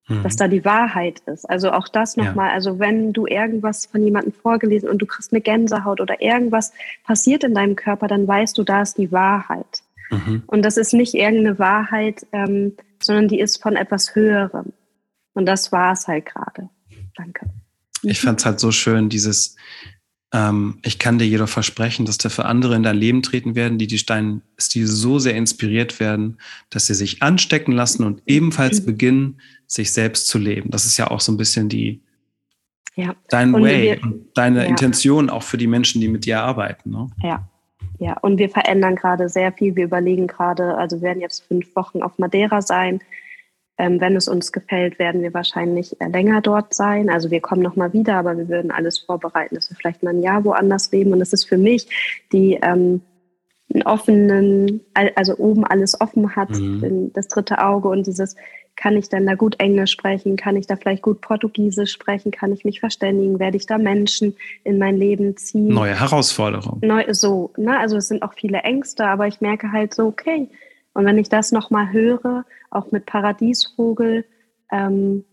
mhm. 0.06 0.22
dass 0.22 0.36
da 0.36 0.48
die 0.48 0.66
Wahrheit 0.66 1.20
ist. 1.20 1.48
Also 1.48 1.72
auch 1.72 1.88
das 1.88 2.18
nochmal, 2.18 2.48
ja. 2.48 2.54
also 2.54 2.78
wenn 2.78 3.14
du 3.14 3.26
irgendwas 3.26 3.86
von 3.86 4.02
jemandem 4.02 4.34
vorgelesen 4.34 4.90
und 4.90 4.98
du 4.98 5.06
kriegst 5.06 5.32
eine 5.32 5.40
Gänsehaut 5.40 6.02
oder 6.02 6.20
irgendwas 6.20 6.74
passiert 7.04 7.42
in 7.42 7.54
deinem 7.54 7.74
Körper, 7.74 8.06
dann 8.06 8.28
weißt 8.28 8.59
du, 8.59 8.62
da 8.62 8.82
ist 8.82 8.98
die 8.98 9.11
Wahrheit. 9.11 9.82
Mhm. 10.11 10.42
Und 10.46 10.62
das 10.62 10.76
ist 10.76 10.92
nicht 10.92 11.14
irgendeine 11.14 11.59
Wahrheit, 11.59 12.26
ähm, 12.32 12.76
sondern 13.02 13.28
die 13.28 13.40
ist 13.40 13.62
von 13.62 13.76
etwas 13.76 14.14
Höherem. 14.14 14.74
Und 15.32 15.46
das 15.46 15.72
war 15.72 15.94
es 15.94 16.06
halt 16.06 16.26
gerade. 16.26 16.68
Danke. 17.16 17.46
Ich 18.02 18.20
fand 18.20 18.40
es 18.40 18.46
halt 18.46 18.61
so 18.61 18.70
schön, 18.72 19.08
dieses, 19.08 19.57
ähm, 20.33 20.79
ich 20.83 20.99
kann 20.99 21.18
dir 21.18 21.26
jedoch 21.26 21.49
versprechen, 21.49 22.05
dass 22.05 22.18
da 22.18 22.29
für 22.29 22.45
andere 22.45 22.76
in 22.76 22.83
dein 22.83 22.96
Leben 22.96 23.22
treten 23.22 23.55
werden, 23.55 23.79
die 23.79 23.87
deinen 24.05 24.42
Stil 24.61 24.87
so 24.87 25.18
sehr 25.18 25.34
inspiriert 25.34 26.00
werden, 26.00 26.38
dass 26.71 26.87
sie 26.87 26.95
sich 26.95 27.22
anstecken 27.22 27.72
lassen 27.72 28.05
und 28.05 28.22
ebenfalls 28.26 28.83
mhm. 28.83 28.87
beginnen, 28.87 29.41
sich 29.67 29.92
selbst 29.92 30.29
zu 30.29 30.38
leben. 30.38 30.71
Das 30.71 30.84
ist 30.84 30.99
ja 30.99 31.11
auch 31.11 31.21
so 31.21 31.33
ein 31.33 31.38
bisschen 31.38 31.68
die, 31.68 32.03
ja. 32.95 33.14
dein 33.29 33.55
und 33.55 33.63
Way 33.63 33.83
wir, 33.83 34.03
und 34.03 34.26
deine 34.34 34.64
ja. 34.64 34.68
Intention 34.68 35.30
auch 35.30 35.42
für 35.42 35.57
die 35.57 35.67
Menschen, 35.67 36.00
die 36.00 36.09
mit 36.09 36.26
dir 36.26 36.41
arbeiten. 36.41 36.91
Ne? 36.91 37.09
Ja. 37.22 37.49
Ja, 38.00 38.17
und 38.18 38.38
wir 38.38 38.49
verändern 38.49 38.95
gerade 38.95 39.29
sehr 39.29 39.53
viel. 39.53 39.75
Wir 39.75 39.84
überlegen 39.84 40.29
gerade, 40.29 40.76
also 40.76 40.99
wir 40.99 41.09
werden 41.09 41.21
jetzt 41.21 41.45
fünf 41.49 41.75
Wochen 41.75 42.00
auf 42.00 42.17
Madeira 42.18 42.63
sein. 42.63 43.00
Ähm, 43.79 44.00
wenn 44.00 44.17
es 44.17 44.29
uns 44.29 44.53
gefällt, 44.53 44.99
werden 44.99 45.22
wir 45.22 45.33
wahrscheinlich 45.33 45.96
länger 46.00 46.41
dort 46.41 46.75
sein. 46.75 47.09
Also 47.09 47.30
wir 47.30 47.41
kommen 47.41 47.63
nochmal 47.63 47.92
wieder, 47.92 48.17
aber 48.17 48.37
wir 48.37 48.49
würden 48.49 48.71
alles 48.71 48.99
vorbereiten, 48.99 49.55
dass 49.55 49.71
wir 49.71 49.76
vielleicht 49.76 50.03
mal 50.03 50.11
ein 50.11 50.22
Jahr 50.22 50.45
woanders 50.45 50.91
leben. 50.91 51.13
Und 51.13 51.21
es 51.21 51.33
ist 51.33 51.45
für 51.45 51.59
mich 51.59 51.87
die 52.33 52.59
ähm, 52.61 53.00
einen 53.72 53.83
offenen, 53.84 54.80
also 55.14 55.37
oben 55.37 55.64
alles 55.64 56.00
offen 56.00 56.34
hat, 56.34 56.50
mhm. 56.50 57.13
das 57.13 57.29
dritte 57.29 57.63
Auge 57.63 57.88
und 57.88 58.07
dieses, 58.07 58.34
kann 58.79 58.96
ich 58.96 59.09
dann 59.09 59.26
da 59.26 59.34
gut 59.34 59.57
Englisch 59.59 59.91
sprechen, 59.91 60.37
kann 60.37 60.57
ich 60.57 60.67
da 60.67 60.76
vielleicht 60.76 61.03
gut 61.03 61.21
Portugiesisch 61.21 61.92
sprechen, 61.92 62.30
kann 62.30 62.53
ich 62.53 62.64
mich 62.64 62.80
verständigen, 62.80 63.41
werde 63.41 63.57
ich 63.57 63.67
da 63.67 63.76
Menschen 63.76 64.37
in 64.63 64.79
mein 64.79 64.96
Leben 64.96 65.37
ziehen. 65.37 65.68
Neue 65.68 65.99
Herausforderungen. 65.99 66.80
Neu, 66.83 67.05
so, 67.13 67.53
ne? 67.57 67.79
Also 67.79 67.96
es 67.96 68.09
sind 68.09 68.22
auch 68.22 68.34
viele 68.34 68.59
Ängste, 68.59 69.05
aber 69.05 69.26
ich 69.26 69.41
merke 69.41 69.72
halt 69.72 69.95
so, 69.95 70.07
okay, 70.07 70.49
und 70.99 71.07
wenn 71.07 71.16
ich 71.16 71.29
das 71.29 71.53
nochmal 71.53 71.92
höre, 71.92 72.45
auch 72.70 72.91
mit 72.91 73.07
Paradiesvogel, 73.07 74.25
ähm, 74.72 75.25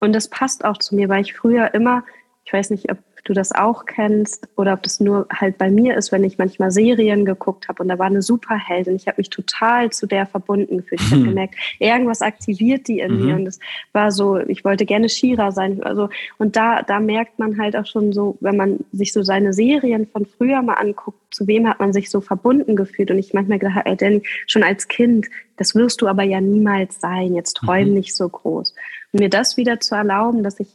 und 0.00 0.14
das 0.14 0.30
passt 0.30 0.64
auch 0.64 0.78
zu 0.78 0.94
mir, 0.94 1.10
weil 1.10 1.20
ich 1.20 1.34
früher 1.34 1.74
immer, 1.74 2.06
ich 2.46 2.54
weiß 2.54 2.70
nicht, 2.70 2.90
ob 2.90 2.96
du 3.24 3.32
das 3.32 3.52
auch 3.52 3.86
kennst 3.86 4.48
oder 4.56 4.72
ob 4.72 4.82
das 4.82 5.00
nur 5.00 5.26
halt 5.32 5.58
bei 5.58 5.70
mir 5.70 5.96
ist, 5.96 6.10
wenn 6.12 6.24
ich 6.24 6.38
manchmal 6.38 6.70
Serien 6.70 7.24
geguckt 7.24 7.68
habe 7.68 7.82
und 7.82 7.88
da 7.88 7.98
war 7.98 8.06
eine 8.06 8.22
Superheldin. 8.22 8.96
Ich 8.96 9.06
habe 9.06 9.18
mich 9.18 9.30
total 9.30 9.90
zu 9.90 10.06
der 10.06 10.26
verbunden 10.26 10.78
gefühlt. 10.78 11.00
Ich 11.00 11.12
habe 11.12 11.22
gemerkt, 11.22 11.54
irgendwas 11.78 12.22
aktiviert 12.22 12.88
die 12.88 13.00
in 13.00 13.14
mhm. 13.14 13.26
mir 13.26 13.34
und 13.36 13.46
es 13.46 13.60
war 13.92 14.10
so, 14.10 14.38
ich 14.38 14.64
wollte 14.64 14.86
gerne 14.86 15.08
Shira 15.08 15.52
sein. 15.52 15.82
Also, 15.82 16.08
und 16.38 16.56
da, 16.56 16.82
da 16.82 17.00
merkt 17.00 17.38
man 17.38 17.58
halt 17.58 17.76
auch 17.76 17.86
schon 17.86 18.12
so, 18.12 18.36
wenn 18.40 18.56
man 18.56 18.80
sich 18.92 19.12
so 19.12 19.22
seine 19.22 19.52
Serien 19.52 20.06
von 20.06 20.26
früher 20.26 20.62
mal 20.62 20.74
anguckt, 20.74 21.18
zu 21.30 21.46
wem 21.46 21.68
hat 21.68 21.80
man 21.80 21.92
sich 21.92 22.10
so 22.10 22.20
verbunden 22.20 22.76
gefühlt? 22.76 23.10
Und 23.10 23.18
ich 23.18 23.34
manchmal 23.34 23.58
gedacht, 23.58 23.82
ey 23.84 23.96
Danny, 23.96 24.22
schon 24.46 24.62
als 24.62 24.88
Kind, 24.88 25.28
das 25.56 25.74
wirst 25.74 26.02
du 26.02 26.08
aber 26.08 26.24
ja 26.24 26.40
niemals 26.40 27.00
sein. 27.00 27.34
Jetzt 27.34 27.54
träum 27.54 27.88
mhm. 27.88 27.94
nicht 27.94 28.14
so 28.14 28.28
groß. 28.28 28.74
Und 29.12 29.20
mir 29.20 29.30
das 29.30 29.56
wieder 29.56 29.80
zu 29.80 29.94
erlauben, 29.94 30.42
dass 30.42 30.58
ich 30.60 30.68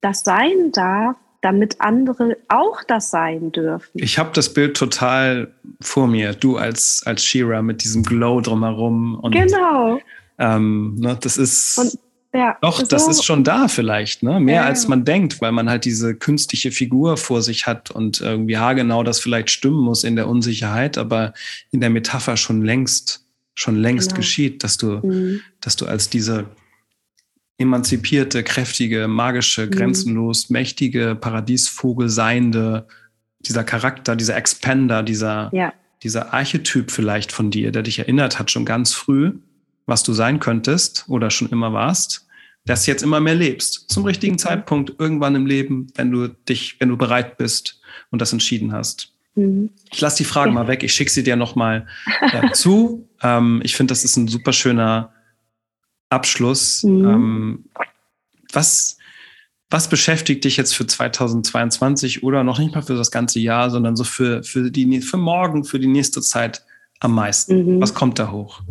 das 0.00 0.24
sein 0.24 0.72
darf, 0.72 1.16
damit 1.42 1.80
andere 1.80 2.38
auch 2.48 2.82
das 2.84 3.10
sein 3.10 3.52
dürfen. 3.52 3.90
Ich 3.94 4.18
habe 4.18 4.30
das 4.32 4.54
Bild 4.54 4.76
total 4.76 5.52
vor 5.80 6.06
mir, 6.06 6.32
du 6.32 6.56
als, 6.56 7.02
als 7.04 7.24
Shira 7.24 7.60
mit 7.60 7.84
diesem 7.84 8.04
Glow 8.04 8.40
drumherum. 8.40 9.16
Und, 9.16 9.32
genau. 9.32 10.00
Ähm, 10.38 10.94
ne, 10.98 11.18
das 11.20 11.36
ist. 11.36 11.78
Und, 11.78 11.98
ja, 12.34 12.56
doch, 12.62 12.78
so. 12.78 12.86
das 12.86 13.08
ist 13.08 13.24
schon 13.24 13.44
da 13.44 13.68
vielleicht, 13.68 14.22
ne? 14.22 14.40
Mehr 14.40 14.62
ja, 14.62 14.64
als 14.64 14.88
man 14.88 15.04
denkt, 15.04 15.42
weil 15.42 15.52
man 15.52 15.68
halt 15.68 15.84
diese 15.84 16.14
künstliche 16.14 16.70
Figur 16.70 17.18
vor 17.18 17.42
sich 17.42 17.66
hat 17.66 17.90
und 17.90 18.22
irgendwie 18.22 18.56
haargenau 18.56 19.02
das 19.02 19.20
vielleicht 19.20 19.50
stimmen 19.50 19.80
muss 19.80 20.02
in 20.02 20.16
der 20.16 20.28
Unsicherheit, 20.28 20.96
aber 20.96 21.34
in 21.72 21.80
der 21.80 21.90
Metapher 21.90 22.38
schon 22.38 22.62
längst, 22.62 23.26
schon 23.54 23.76
längst 23.76 24.10
genau. 24.10 24.20
geschieht, 24.20 24.64
dass 24.64 24.78
du, 24.78 25.06
mhm. 25.06 25.42
dass 25.60 25.76
du 25.76 25.84
als 25.84 26.08
diese 26.08 26.46
emanzipierte, 27.62 28.42
kräftige, 28.42 29.08
magische, 29.08 29.66
mhm. 29.66 29.70
grenzenlos 29.70 30.50
mächtige, 30.50 31.14
Paradiesvogel 31.14 32.08
seiende, 32.08 32.86
dieser 33.40 33.64
Charakter, 33.64 34.16
dieser 34.16 34.36
Expander, 34.36 35.02
dieser, 35.02 35.50
ja. 35.52 35.72
dieser 36.02 36.32
Archetyp 36.32 36.90
vielleicht 36.90 37.32
von 37.32 37.50
dir, 37.50 37.72
der 37.72 37.82
dich 37.82 37.98
erinnert 37.98 38.38
hat 38.38 38.50
schon 38.50 38.64
ganz 38.64 38.92
früh, 38.92 39.32
was 39.86 40.02
du 40.02 40.12
sein 40.12 40.38
könntest 40.38 41.04
oder 41.08 41.30
schon 41.30 41.48
immer 41.48 41.72
warst, 41.72 42.26
dass 42.64 42.84
du 42.84 42.90
jetzt 42.90 43.02
immer 43.02 43.20
mehr 43.20 43.34
lebst. 43.34 43.90
Zum 43.90 44.04
richtigen 44.04 44.34
mhm. 44.34 44.38
Zeitpunkt, 44.38 44.94
irgendwann 44.98 45.34
im 45.34 45.46
Leben, 45.46 45.88
wenn 45.94 46.10
du 46.10 46.28
dich, 46.28 46.76
wenn 46.78 46.88
du 46.88 46.96
bereit 46.96 47.36
bist 47.36 47.80
und 48.10 48.22
das 48.22 48.32
entschieden 48.32 48.72
hast. 48.72 49.12
Mhm. 49.34 49.70
Ich 49.90 50.00
lasse 50.00 50.18
die 50.18 50.24
Fragen 50.24 50.52
ja. 50.52 50.62
mal 50.62 50.68
weg, 50.68 50.82
ich 50.82 50.94
schicke 50.94 51.10
sie 51.10 51.24
dir 51.24 51.36
nochmal 51.36 51.86
äh, 52.32 52.50
zu. 52.52 53.08
Ähm, 53.22 53.60
ich 53.64 53.74
finde, 53.74 53.92
das 53.92 54.04
ist 54.04 54.16
ein 54.16 54.28
super 54.28 54.52
schöner 54.52 55.12
Abschluss. 56.12 56.82
Mhm. 56.84 57.04
Ähm, 57.04 57.64
was, 58.52 58.98
was 59.70 59.88
beschäftigt 59.88 60.44
dich 60.44 60.56
jetzt 60.56 60.74
für 60.74 60.86
2022 60.86 62.22
oder 62.22 62.44
noch 62.44 62.58
nicht 62.58 62.74
mal 62.74 62.82
für 62.82 62.96
das 62.96 63.10
ganze 63.10 63.40
Jahr, 63.40 63.70
sondern 63.70 63.96
so 63.96 64.04
für, 64.04 64.42
für, 64.42 64.70
die, 64.70 65.00
für 65.00 65.16
morgen, 65.16 65.64
für 65.64 65.80
die 65.80 65.88
nächste 65.88 66.20
Zeit 66.20 66.64
am 67.00 67.14
meisten? 67.14 67.76
Mhm. 67.76 67.80
Was 67.80 67.94
kommt 67.94 68.18
da 68.18 68.30
hoch? 68.30 68.62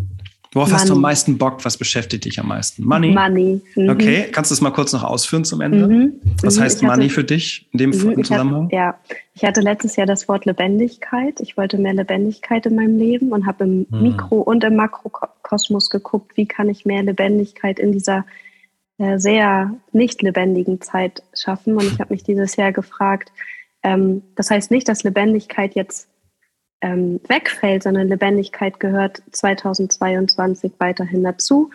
Worauf 0.53 0.67
Money. 0.67 0.79
hast 0.79 0.89
du 0.89 0.93
am 0.93 1.01
meisten 1.01 1.37
Bock? 1.37 1.63
Was 1.63 1.77
beschäftigt 1.77 2.25
dich 2.25 2.37
am 2.37 2.49
meisten? 2.49 2.83
Money? 2.85 3.11
Money. 3.11 3.61
Mhm. 3.75 3.89
Okay, 3.89 4.27
kannst 4.31 4.51
du 4.51 4.53
es 4.55 4.61
mal 4.61 4.71
kurz 4.71 4.91
noch 4.91 5.03
ausführen 5.03 5.45
zum 5.45 5.61
Ende? 5.61 5.87
Mhm. 5.87 6.13
Was 6.41 6.57
mhm. 6.57 6.61
heißt 6.61 6.83
hatte, 6.83 6.91
Money 6.91 7.09
für 7.09 7.23
dich 7.23 7.69
in 7.71 7.77
dem 7.77 7.89
mhm. 7.91 8.23
Zusammenhang? 8.23 8.65
Hatte, 8.65 8.75
ja, 8.75 8.99
ich 9.41 9.47
hatte 9.47 9.61
letztes 9.61 9.95
Jahr 9.95 10.05
das 10.05 10.27
Wort 10.27 10.45
Lebendigkeit. 10.45 11.39
Ich 11.39 11.57
wollte 11.57 11.79
mehr 11.79 11.95
Lebendigkeit 11.95 12.67
in 12.67 12.75
meinem 12.75 12.99
Leben 12.99 13.31
und 13.31 13.47
habe 13.47 13.63
im 13.63 13.87
mhm. 13.89 14.01
Mikro- 14.03 14.41
und 14.41 14.63
im 14.63 14.75
Makrokosmos 14.75 15.89
geguckt, 15.89 16.37
wie 16.37 16.45
kann 16.45 16.69
ich 16.69 16.85
mehr 16.85 17.01
Lebendigkeit 17.01 17.79
in 17.79 17.91
dieser 17.91 18.23
äh, 18.99 19.17
sehr 19.17 19.73
nicht 19.93 20.21
lebendigen 20.21 20.79
Zeit 20.79 21.23
schaffen. 21.33 21.73
Und 21.75 21.85
ich 21.85 21.99
habe 21.99 22.13
mich 22.13 22.21
dieses 22.21 22.55
Jahr 22.55 22.71
gefragt, 22.71 23.31
ähm, 23.81 24.21
das 24.35 24.51
heißt 24.51 24.69
nicht, 24.69 24.87
dass 24.87 25.01
Lebendigkeit 25.01 25.73
jetzt 25.73 26.07
ähm, 26.81 27.19
wegfällt, 27.27 27.81
sondern 27.81 28.09
Lebendigkeit 28.09 28.79
gehört 28.79 29.23
2022 29.31 30.73
weiterhin 30.77 31.23
dazu. 31.23 31.71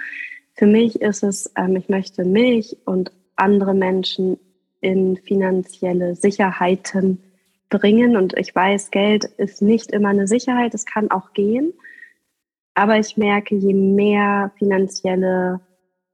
Für 0.55 0.67
mich 0.67 1.01
ist 1.01 1.25
es, 1.25 1.51
ähm, 1.57 1.75
ich 1.75 1.89
möchte 1.89 2.25
mich 2.25 2.77
und 2.85 3.11
andere 3.35 3.75
Menschen 3.75 4.39
in 4.81 5.17
finanzielle 5.17 6.15
Sicherheiten 6.15 7.23
bringen. 7.69 8.17
Und 8.17 8.37
ich 8.39 8.55
weiß, 8.55 8.91
Geld 8.91 9.25
ist 9.25 9.63
nicht 9.63 9.91
immer 9.91 10.11
eine 10.11 10.27
Sicherheit, 10.27 10.75
es 10.75 10.85
kann 10.85 11.11
auch 11.11 11.33
gehen. 11.33 11.73
Aber 12.75 12.99
ich 12.99 13.17
merke, 13.17 13.55
je 13.55 13.75
mehr 13.75 14.53
finanzielle 14.59 15.61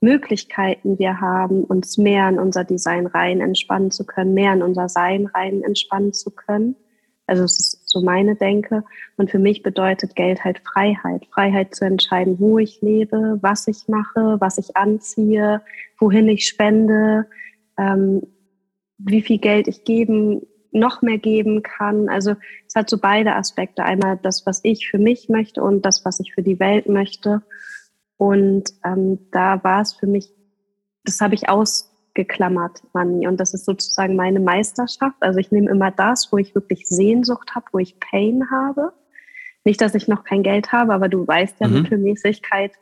Möglichkeiten 0.00 0.98
wir 0.98 1.20
haben, 1.20 1.64
uns 1.64 1.98
mehr 1.98 2.28
in 2.28 2.38
unser 2.38 2.64
Design 2.64 3.06
rein 3.06 3.40
entspannen 3.40 3.90
zu 3.90 4.04
können, 4.04 4.34
mehr 4.34 4.52
in 4.52 4.62
unser 4.62 4.88
Sein 4.88 5.26
rein 5.26 5.62
entspannen 5.62 6.12
zu 6.12 6.30
können, 6.30 6.76
also 7.26 7.44
es 7.44 7.58
ist 7.58 7.88
so 7.88 8.02
meine 8.02 8.36
Denke. 8.36 8.84
Und 9.16 9.30
für 9.30 9.38
mich 9.38 9.62
bedeutet 9.62 10.16
Geld 10.16 10.44
halt 10.44 10.60
Freiheit. 10.60 11.26
Freiheit 11.32 11.74
zu 11.74 11.84
entscheiden, 11.84 12.38
wo 12.38 12.58
ich 12.58 12.80
lebe, 12.82 13.38
was 13.40 13.68
ich 13.68 13.88
mache, 13.88 14.36
was 14.40 14.58
ich 14.58 14.76
anziehe, 14.76 15.62
wohin 15.98 16.28
ich 16.28 16.46
spende, 16.46 17.26
ähm, 17.78 18.22
wie 18.98 19.22
viel 19.22 19.38
Geld 19.38 19.68
ich 19.68 19.84
geben, 19.84 20.42
noch 20.72 21.02
mehr 21.02 21.18
geben 21.18 21.62
kann. 21.62 22.08
Also 22.08 22.34
es 22.66 22.74
hat 22.74 22.88
so 22.88 22.98
beide 22.98 23.34
Aspekte. 23.34 23.84
Einmal 23.84 24.18
das, 24.22 24.46
was 24.46 24.60
ich 24.62 24.88
für 24.88 24.98
mich 24.98 25.28
möchte 25.28 25.62
und 25.62 25.84
das, 25.84 26.04
was 26.04 26.20
ich 26.20 26.32
für 26.34 26.42
die 26.42 26.58
Welt 26.58 26.88
möchte. 26.88 27.42
Und 28.16 28.70
ähm, 28.84 29.18
da 29.30 29.62
war 29.64 29.82
es 29.82 29.94
für 29.94 30.06
mich, 30.06 30.32
das 31.04 31.20
habe 31.20 31.34
ich 31.34 31.48
aus 31.48 31.90
geklammert, 32.14 32.82
Money. 32.92 33.26
Und 33.26 33.38
das 33.38 33.54
ist 33.54 33.64
sozusagen 33.64 34.16
meine 34.16 34.40
Meisterschaft. 34.40 35.16
Also 35.20 35.38
ich 35.38 35.50
nehme 35.50 35.70
immer 35.70 35.90
das, 35.90 36.30
wo 36.30 36.38
ich 36.38 36.54
wirklich 36.54 36.86
Sehnsucht 36.86 37.54
habe, 37.54 37.66
wo 37.72 37.78
ich 37.78 37.98
Pain 38.00 38.50
habe. 38.50 38.92
Nicht, 39.64 39.80
dass 39.80 39.94
ich 39.94 40.08
noch 40.08 40.24
kein 40.24 40.42
Geld 40.42 40.72
habe, 40.72 40.92
aber 40.92 41.08
du 41.08 41.26
weißt 41.26 41.60
ja, 41.60 41.68
mhm. 41.68 41.82
Mittelmäßigkeit 41.82 42.72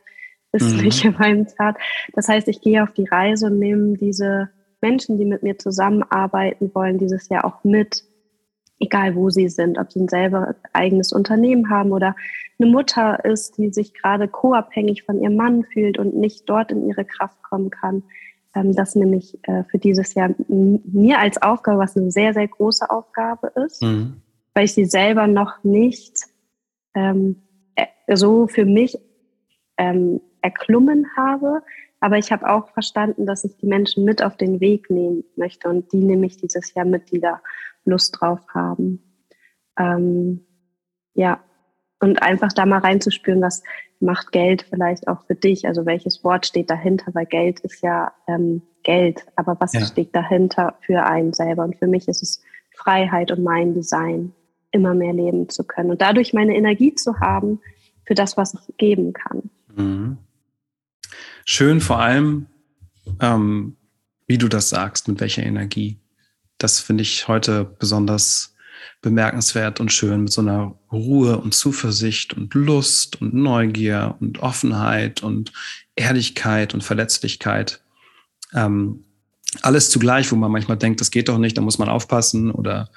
ist 0.51 0.75
mhm. 0.75 0.83
nicht 0.83 1.05
in 1.05 1.13
meinem 1.13 1.47
Tat. 1.47 1.77
Das 2.13 2.27
heißt, 2.27 2.47
ich 2.47 2.61
gehe 2.61 2.83
auf 2.83 2.91
die 2.91 3.05
Reise 3.05 3.47
und 3.47 3.59
nehme 3.59 3.97
diese 3.97 4.49
Menschen, 4.81 5.17
die 5.17 5.25
mit 5.25 5.43
mir 5.43 5.57
zusammenarbeiten 5.57 6.71
wollen, 6.73 6.97
dieses 6.97 7.29
Jahr 7.29 7.45
auch 7.45 7.63
mit, 7.63 8.03
egal 8.79 9.15
wo 9.15 9.29
sie 9.29 9.47
sind, 9.47 9.77
ob 9.77 9.91
sie 9.91 10.01
ein 10.01 10.07
selber 10.07 10.55
eigenes 10.73 11.13
Unternehmen 11.13 11.69
haben 11.69 11.91
oder 11.91 12.15
eine 12.59 12.69
Mutter 12.69 13.23
ist, 13.25 13.57
die 13.57 13.71
sich 13.71 13.93
gerade 13.93 14.27
co-abhängig 14.27 15.03
von 15.03 15.21
ihrem 15.21 15.35
Mann 15.35 15.63
fühlt 15.63 15.97
und 15.97 16.15
nicht 16.15 16.49
dort 16.49 16.71
in 16.71 16.87
ihre 16.87 17.05
Kraft 17.05 17.41
kommen 17.43 17.69
kann 17.69 18.03
ähm, 18.55 18.75
das 18.75 18.95
nämlich 18.95 19.37
äh, 19.43 19.63
für 19.65 19.77
dieses 19.77 20.13
Jahr 20.13 20.33
mir 20.47 21.19
als 21.19 21.41
Aufgabe, 21.41 21.79
was 21.79 21.95
eine 21.95 22.11
sehr, 22.11 22.33
sehr 22.33 22.47
große 22.47 22.89
Aufgabe 22.89 23.51
ist, 23.65 23.81
mhm. 23.81 24.21
weil 24.53 24.65
ich 24.65 24.73
sie 24.73 24.85
selber 24.85 25.27
noch 25.27 25.63
nicht 25.63 26.17
ähm, 26.93 27.41
äh, 27.75 27.85
so 28.15 28.47
für 28.47 28.65
mich 28.65 28.97
ähm, 29.77 30.21
erklommen 30.41 31.07
habe. 31.15 31.61
Aber 32.01 32.17
ich 32.17 32.31
habe 32.31 32.49
auch 32.49 32.67
verstanden, 32.69 33.25
dass 33.25 33.45
ich 33.45 33.55
die 33.57 33.67
Menschen 33.67 34.03
mit 34.03 34.23
auf 34.23 34.35
den 34.35 34.59
Weg 34.59 34.89
nehmen 34.89 35.23
möchte 35.35 35.69
und 35.69 35.93
die 35.93 36.03
nehme 36.03 36.25
ich 36.25 36.35
dieses 36.35 36.73
Jahr 36.73 36.85
mit, 36.85 37.11
die 37.11 37.21
da 37.21 37.41
Lust 37.85 38.17
drauf 38.19 38.41
haben. 38.53 39.01
Ähm, 39.77 40.45
ja, 41.13 41.39
und 41.99 42.21
einfach 42.23 42.51
da 42.51 42.65
mal 42.65 42.79
reinzuspüren, 42.79 43.41
was 43.41 43.63
macht 43.99 44.31
Geld 44.31 44.63
vielleicht 44.63 45.07
auch 45.07 45.23
für 45.25 45.35
dich? 45.35 45.67
Also 45.67 45.85
welches 45.85 46.23
Wort 46.23 46.47
steht 46.47 46.69
dahinter? 46.69 47.13
Weil 47.13 47.27
Geld 47.27 47.59
ist 47.59 47.83
ja 47.83 48.11
ähm, 48.27 48.63
Geld, 48.83 49.23
aber 49.35 49.55
was 49.59 49.73
ja. 49.73 49.81
steht 49.81 50.15
dahinter 50.15 50.75
für 50.81 51.03
einen 51.03 51.33
selber? 51.33 51.63
Und 51.63 51.77
für 51.77 51.87
mich 51.87 52.07
ist 52.07 52.23
es 52.23 52.41
Freiheit 52.75 53.31
und 53.31 53.43
mein 53.43 53.75
Design, 53.75 54.33
immer 54.71 54.93
mehr 54.93 55.13
leben 55.13 55.49
zu 55.49 55.65
können 55.65 55.91
und 55.91 56.01
dadurch 56.01 56.33
meine 56.33 56.55
Energie 56.55 56.95
zu 56.95 57.19
haben 57.19 57.59
für 58.05 58.13
das, 58.13 58.37
was 58.37 58.53
ich 58.53 58.77
geben 58.77 59.13
kann. 59.13 59.49
Mhm. 59.75 60.17
Schön 61.45 61.81
vor 61.81 61.99
allem, 61.99 62.47
ähm, 63.19 63.77
wie 64.27 64.37
du 64.37 64.47
das 64.47 64.69
sagst, 64.69 65.07
mit 65.07 65.19
welcher 65.19 65.43
Energie. 65.43 65.99
Das 66.57 66.79
finde 66.79 67.01
ich 67.01 67.27
heute 67.27 67.65
besonders 67.65 68.55
bemerkenswert 69.01 69.79
und 69.79 69.91
schön 69.91 70.23
mit 70.23 70.31
so 70.31 70.41
einer 70.41 70.75
Ruhe 70.91 71.39
und 71.39 71.53
Zuversicht 71.53 72.33
und 72.33 72.53
Lust 72.53 73.21
und 73.21 73.33
Neugier 73.33 74.15
und 74.19 74.39
Offenheit 74.39 75.23
und 75.23 75.51
Ehrlichkeit 75.95 76.73
und 76.73 76.83
Verletzlichkeit. 76.83 77.81
Ähm, 78.53 79.03
alles 79.61 79.89
zugleich, 79.89 80.31
wo 80.31 80.35
man 80.35 80.51
manchmal 80.51 80.77
denkt, 80.77 81.01
das 81.01 81.11
geht 81.11 81.29
doch 81.29 81.37
nicht, 81.37 81.57
da 81.57 81.61
muss 81.61 81.79
man 81.79 81.89
aufpassen 81.89 82.51
oder 82.51 82.89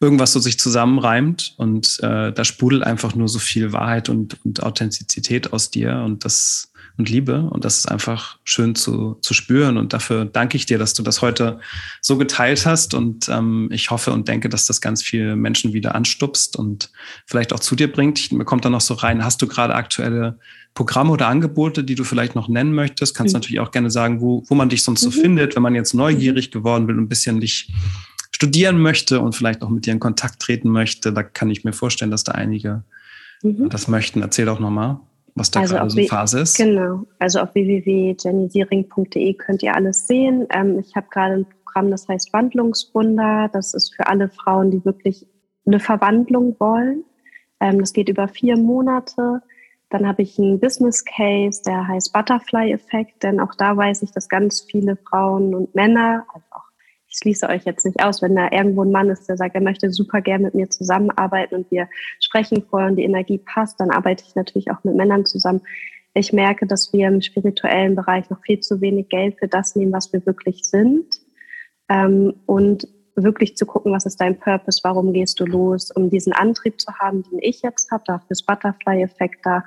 irgendwas 0.00 0.32
so 0.32 0.40
sich 0.40 0.58
zusammenreimt 0.58 1.54
und 1.56 2.00
äh, 2.02 2.32
da 2.32 2.44
sprudelt 2.44 2.82
einfach 2.82 3.14
nur 3.14 3.28
so 3.28 3.38
viel 3.38 3.72
Wahrheit 3.72 4.08
und, 4.08 4.44
und 4.44 4.62
Authentizität 4.62 5.52
aus 5.52 5.70
dir 5.70 6.02
und 6.04 6.24
das 6.24 6.72
und 6.96 7.08
Liebe. 7.08 7.42
Und 7.50 7.64
das 7.64 7.78
ist 7.78 7.86
einfach 7.86 8.38
schön 8.44 8.74
zu, 8.74 9.18
zu 9.20 9.34
spüren. 9.34 9.76
Und 9.78 9.92
dafür 9.92 10.24
danke 10.24 10.56
ich 10.56 10.66
dir, 10.66 10.78
dass 10.78 10.94
du 10.94 11.02
das 11.02 11.22
heute 11.22 11.58
so 12.00 12.16
geteilt 12.16 12.66
hast. 12.66 12.94
Und 12.94 13.28
ähm, 13.28 13.68
ich 13.72 13.90
hoffe 13.90 14.12
und 14.12 14.28
denke, 14.28 14.48
dass 14.48 14.66
das 14.66 14.80
ganz 14.80 15.02
viele 15.02 15.34
Menschen 15.34 15.72
wieder 15.72 15.94
anstupst 15.94 16.56
und 16.56 16.90
vielleicht 17.26 17.52
auch 17.52 17.60
zu 17.60 17.74
dir 17.74 17.90
bringt. 17.90 18.30
Mir 18.30 18.44
kommt 18.44 18.64
da 18.64 18.70
noch 18.70 18.80
so 18.80 18.94
rein, 18.94 19.24
hast 19.24 19.42
du 19.42 19.48
gerade 19.48 19.74
aktuelle 19.74 20.38
Programme 20.74 21.10
oder 21.10 21.26
Angebote, 21.26 21.82
die 21.82 21.96
du 21.96 22.04
vielleicht 22.04 22.36
noch 22.36 22.48
nennen 22.48 22.72
möchtest? 22.72 23.14
Kannst 23.16 23.34
mhm. 23.34 23.38
natürlich 23.38 23.60
auch 23.60 23.72
gerne 23.72 23.90
sagen, 23.90 24.20
wo, 24.20 24.44
wo 24.46 24.54
man 24.54 24.68
dich 24.68 24.84
sonst 24.84 25.00
so 25.00 25.08
mhm. 25.08 25.14
findet, 25.14 25.56
wenn 25.56 25.62
man 25.62 25.74
jetzt 25.74 25.94
neugierig 25.94 26.52
geworden 26.52 26.86
will 26.86 26.96
und 26.96 27.04
ein 27.04 27.08
bisschen 27.08 27.40
dich 27.40 27.72
studieren 28.30 28.80
möchte 28.80 29.20
und 29.20 29.34
vielleicht 29.34 29.62
auch 29.62 29.70
mit 29.70 29.86
dir 29.86 29.92
in 29.92 30.00
Kontakt 30.00 30.40
treten 30.40 30.68
möchte, 30.68 31.12
da 31.12 31.22
kann 31.22 31.50
ich 31.50 31.64
mir 31.64 31.72
vorstellen, 31.72 32.10
dass 32.10 32.24
da 32.24 32.32
einige 32.32 32.84
mhm. 33.42 33.68
das 33.68 33.88
möchten. 33.88 34.22
Erzähl 34.22 34.46
doch 34.46 34.60
nochmal, 34.60 34.98
was 35.34 35.50
da 35.50 35.60
also 35.60 35.74
gerade 35.74 35.90
so 35.90 36.02
Phase 36.04 36.40
ist. 36.40 36.56
Genau, 36.56 37.04
also 37.18 37.40
auf 37.40 37.54
www.jennysering.de 37.54 39.34
könnt 39.34 39.62
ihr 39.62 39.74
alles 39.74 40.06
sehen. 40.06 40.46
Ähm, 40.50 40.78
ich 40.78 40.94
habe 40.94 41.08
gerade 41.10 41.34
ein 41.34 41.46
Programm, 41.64 41.90
das 41.90 42.06
heißt 42.08 42.32
Wandlungswunder. 42.32 43.50
Das 43.52 43.74
ist 43.74 43.94
für 43.94 44.06
alle 44.06 44.28
Frauen, 44.28 44.70
die 44.70 44.84
wirklich 44.84 45.26
eine 45.66 45.80
Verwandlung 45.80 46.56
wollen. 46.60 47.04
Ähm, 47.60 47.80
das 47.80 47.92
geht 47.92 48.08
über 48.08 48.28
vier 48.28 48.56
Monate. 48.56 49.42
Dann 49.90 50.06
habe 50.06 50.22
ich 50.22 50.38
einen 50.38 50.60
Business 50.60 51.04
Case, 51.04 51.62
der 51.64 51.86
heißt 51.86 52.12
Butterfly 52.12 52.72
Effekt, 52.72 53.22
denn 53.22 53.38
auch 53.40 53.54
da 53.54 53.76
weiß 53.76 54.02
ich, 54.02 54.12
dass 54.12 54.28
ganz 54.28 54.60
viele 54.60 54.96
Frauen 54.96 55.54
und 55.54 55.74
Männer, 55.74 56.26
also 56.32 56.46
ich 57.14 57.18
schließe 57.18 57.48
euch 57.48 57.64
jetzt 57.64 57.86
nicht 57.86 58.02
aus, 58.02 58.22
wenn 58.22 58.34
da 58.34 58.50
irgendwo 58.50 58.82
ein 58.82 58.90
Mann 58.90 59.08
ist, 59.08 59.28
der 59.28 59.36
sagt, 59.36 59.54
er 59.54 59.60
möchte 59.60 59.90
super 59.90 60.20
gern 60.20 60.42
mit 60.42 60.54
mir 60.54 60.68
zusammenarbeiten 60.68 61.54
und 61.54 61.70
wir 61.70 61.88
sprechen 62.20 62.64
vorher 62.68 62.90
und 62.90 62.96
die 62.96 63.04
Energie 63.04 63.38
passt, 63.38 63.78
dann 63.78 63.90
arbeite 63.90 64.24
ich 64.26 64.34
natürlich 64.34 64.70
auch 64.72 64.82
mit 64.82 64.96
Männern 64.96 65.24
zusammen. 65.24 65.62
Ich 66.14 66.32
merke, 66.32 66.66
dass 66.66 66.92
wir 66.92 67.06
im 67.06 67.20
spirituellen 67.20 67.94
Bereich 67.94 68.28
noch 68.30 68.40
viel 68.42 68.60
zu 68.60 68.80
wenig 68.80 69.08
Geld 69.08 69.38
für 69.38 69.46
das 69.46 69.76
nehmen, 69.76 69.92
was 69.92 70.12
wir 70.12 70.26
wirklich 70.26 70.64
sind. 70.64 71.06
Ähm, 71.88 72.34
und 72.46 72.88
wirklich 73.14 73.56
zu 73.56 73.64
gucken, 73.64 73.92
was 73.92 74.06
ist 74.06 74.20
dein 74.20 74.38
Purpose, 74.38 74.80
warum 74.82 75.12
gehst 75.12 75.38
du 75.38 75.44
los, 75.44 75.92
um 75.92 76.10
diesen 76.10 76.32
Antrieb 76.32 76.80
zu 76.80 76.92
haben, 76.98 77.22
den 77.22 77.38
ich 77.40 77.62
jetzt 77.62 77.92
habe, 77.92 78.02
dafür 78.06 78.30
ist 78.30 78.46
Butterfly-Effekt 78.46 79.46
da. 79.46 79.62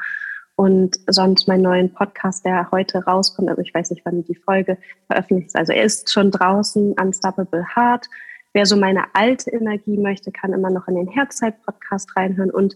Und 0.58 0.98
sonst 1.06 1.48
meinen 1.48 1.62
neuen 1.62 1.94
Podcast, 1.94 2.44
der 2.44 2.72
heute 2.72 3.06
rauskommt, 3.06 3.48
also 3.48 3.62
ich 3.62 3.72
weiß 3.72 3.92
nicht, 3.92 4.04
wann 4.06 4.24
die 4.24 4.34
Folge 4.34 4.80
veröffentlicht 5.06 5.50
ist, 5.50 5.56
also 5.56 5.72
er 5.72 5.84
ist 5.84 6.12
schon 6.12 6.32
draußen, 6.32 6.94
Unstoppable 7.00 7.64
Heart. 7.76 8.08
Wer 8.54 8.66
so 8.66 8.76
meine 8.76 9.04
alte 9.14 9.52
Energie 9.52 9.98
möchte, 9.98 10.32
kann 10.32 10.54
immer 10.54 10.72
noch 10.72 10.88
in 10.88 10.96
den 10.96 11.08
Herzzeit-Podcast 11.10 12.16
reinhören 12.16 12.50
und 12.50 12.76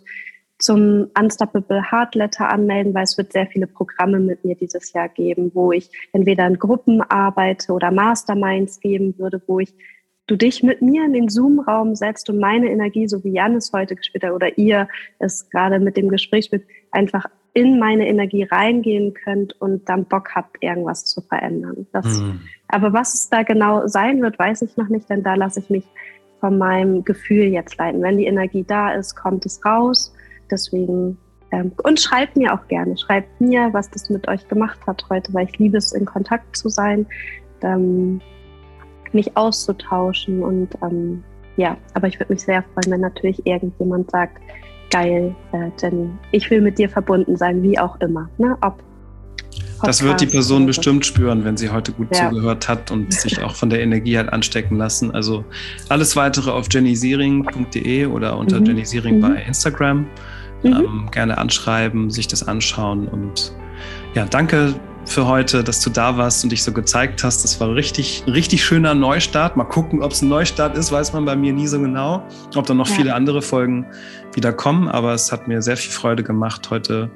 zum 0.59 1.07
Unstoppable 1.19 1.91
Heart 1.91 2.13
Letter 2.13 2.49
anmelden, 2.49 2.93
weil 2.93 3.05
es 3.05 3.17
wird 3.17 3.33
sehr 3.33 3.47
viele 3.47 3.65
Programme 3.65 4.19
mit 4.19 4.45
mir 4.45 4.53
dieses 4.53 4.93
Jahr 4.93 5.09
geben, 5.09 5.49
wo 5.55 5.71
ich 5.71 5.89
entweder 6.13 6.45
in 6.45 6.59
Gruppen 6.59 7.01
arbeite 7.01 7.73
oder 7.73 7.89
Masterminds 7.89 8.79
geben 8.79 9.17
würde, 9.17 9.41
wo 9.47 9.59
ich 9.59 9.73
du 10.27 10.35
dich 10.35 10.61
mit 10.61 10.83
mir 10.83 11.03
in 11.03 11.13
den 11.13 11.29
Zoom-Raum 11.29 11.95
setzt 11.95 12.29
und 12.29 12.37
meine 12.37 12.69
Energie, 12.69 13.07
so 13.07 13.23
wie 13.23 13.33
Jan 13.33 13.55
es 13.55 13.73
heute 13.73 13.95
gespielt 13.95 14.23
hat 14.23 14.33
oder 14.33 14.55
ihr 14.59 14.87
es 15.17 15.49
gerade 15.49 15.79
mit 15.79 15.97
dem 15.97 16.09
Gespräch 16.09 16.51
mit, 16.51 16.63
einfach 16.91 17.25
in 17.53 17.79
meine 17.79 18.07
Energie 18.07 18.43
reingehen 18.43 19.13
könnt 19.13 19.59
und 19.59 19.87
dann 19.89 20.05
Bock 20.05 20.29
habt, 20.35 20.63
irgendwas 20.63 21.05
zu 21.05 21.21
verändern. 21.21 21.85
Das, 21.91 22.05
mhm. 22.05 22.41
Aber 22.67 22.93
was 22.93 23.13
es 23.13 23.29
da 23.29 23.43
genau 23.43 23.87
sein 23.87 24.21
wird, 24.21 24.39
weiß 24.39 24.61
ich 24.61 24.77
noch 24.77 24.87
nicht, 24.87 25.09
denn 25.09 25.23
da 25.23 25.35
lasse 25.35 25.59
ich 25.59 25.69
mich 25.69 25.85
von 26.39 26.57
meinem 26.57 27.03
Gefühl 27.03 27.45
jetzt 27.45 27.77
leiten. 27.77 28.01
Wenn 28.01 28.17
die 28.17 28.25
Energie 28.25 28.63
da 28.63 28.93
ist, 28.93 29.15
kommt 29.15 29.45
es 29.45 29.63
raus. 29.65 30.13
Deswegen 30.49 31.17
ähm, 31.51 31.71
und 31.83 31.99
schreibt 31.99 32.37
mir 32.37 32.53
auch 32.53 32.67
gerne. 32.67 32.97
Schreibt 32.97 33.41
mir, 33.41 33.69
was 33.73 33.89
das 33.89 34.09
mit 34.09 34.27
euch 34.27 34.47
gemacht 34.47 34.79
hat 34.87 35.05
heute, 35.09 35.33
weil 35.33 35.47
ich 35.47 35.57
liebe 35.59 35.77
es, 35.77 35.91
in 35.91 36.05
Kontakt 36.05 36.55
zu 36.55 36.69
sein. 36.69 37.05
Ähm, 37.61 38.21
mich 39.11 39.35
auszutauschen. 39.35 40.41
Und 40.41 40.69
ähm, 40.81 41.23
ja, 41.57 41.77
aber 41.93 42.07
ich 42.07 42.19
würde 42.19 42.33
mich 42.33 42.43
sehr 42.43 42.63
freuen, 42.63 42.91
wenn 42.91 43.01
natürlich 43.01 43.45
irgendjemand 43.45 44.09
sagt, 44.09 44.41
geil, 44.91 45.35
äh, 45.53 45.69
Jenny, 45.81 46.09
ich 46.31 46.49
will 46.51 46.61
mit 46.61 46.77
dir 46.77 46.89
verbunden 46.89 47.35
sein, 47.35 47.63
wie 47.63 47.79
auch 47.79 47.99
immer. 48.01 48.29
Ne? 48.37 48.55
Ob 48.61 48.83
das 49.83 50.03
wird 50.03 50.21
die 50.21 50.27
Person 50.27 50.67
bestimmt 50.67 51.05
spüren, 51.07 51.43
wenn 51.43 51.57
sie 51.57 51.69
heute 51.69 51.91
gut 51.91 52.15
ja. 52.15 52.29
zugehört 52.29 52.69
hat 52.69 52.91
und 52.91 53.11
sich 53.19 53.41
auch 53.41 53.55
von 53.55 53.69
der 53.69 53.81
Energie 53.81 54.17
hat 54.17 54.31
anstecken 54.31 54.77
lassen. 54.77 55.11
Also 55.11 55.43
alles 55.89 56.15
weitere 56.15 56.51
auf 56.51 56.67
jennysiering.de 56.71 58.05
oder 58.05 58.37
unter 58.37 58.59
mhm. 58.59 58.67
jennysiering 58.67 59.17
mhm. 59.17 59.21
bei 59.21 59.41
Instagram. 59.41 60.05
Mhm. 60.63 60.73
Ähm, 60.73 61.09
gerne 61.11 61.37
anschreiben, 61.39 62.11
sich 62.11 62.27
das 62.27 62.47
anschauen 62.47 63.07
und 63.07 63.51
ja, 64.13 64.25
danke 64.25 64.75
für 65.11 65.27
heute, 65.27 65.63
dass 65.63 65.81
du 65.81 65.89
da 65.89 66.17
warst 66.17 66.43
und 66.43 66.51
dich 66.51 66.63
so 66.63 66.71
gezeigt 66.71 67.23
hast. 67.23 67.43
Das 67.43 67.59
war 67.59 67.75
richtig, 67.75 68.23
richtig 68.27 68.63
schöner 68.63 68.93
Neustart. 68.93 69.57
Mal 69.57 69.65
gucken, 69.65 70.01
ob 70.01 70.11
es 70.11 70.21
ein 70.21 70.29
Neustart 70.29 70.77
ist, 70.77 70.91
weiß 70.91 71.13
man 71.13 71.25
bei 71.25 71.35
mir 71.35 71.53
nie 71.53 71.67
so 71.67 71.79
genau. 71.79 72.23
Ob 72.55 72.65
dann 72.65 72.77
noch 72.77 72.89
ja. 72.89 72.95
viele 72.95 73.13
andere 73.13 73.41
Folgen 73.41 73.85
wieder 74.33 74.53
kommen. 74.53 74.87
Aber 74.87 75.13
es 75.13 75.31
hat 75.31 75.47
mir 75.47 75.61
sehr 75.61 75.77
viel 75.77 75.91
Freude 75.91 76.23
gemacht 76.23 76.69
heute. 76.71 77.09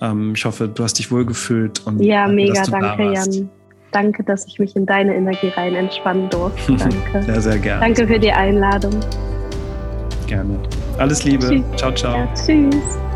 Ähm, 0.00 0.34
ich 0.34 0.44
hoffe, 0.44 0.68
du 0.68 0.82
hast 0.84 0.98
dich 0.98 1.10
wohlgefühlt. 1.10 1.86
Und 1.86 2.00
ja, 2.00 2.28
mega, 2.28 2.62
danke, 2.62 3.12
Jan. 3.12 3.50
Danke, 3.92 4.22
dass 4.22 4.46
ich 4.46 4.58
mich 4.58 4.76
in 4.76 4.86
deine 4.86 5.14
Energie 5.14 5.48
rein 5.48 5.74
entspannen 5.74 6.30
durfte. 6.30 6.72
Danke. 7.12 7.22
sehr, 7.24 7.40
sehr 7.40 7.58
gerne. 7.58 7.80
Danke 7.80 8.06
für 8.06 8.20
die 8.20 8.30
Einladung. 8.30 8.94
Gerne. 10.26 10.60
Alles 10.98 11.24
Liebe. 11.24 11.48
Tschüss. 11.48 11.64
Ciao, 11.76 11.92
ciao. 11.92 12.16
Ja, 12.16 12.28
tschüss. 12.34 13.09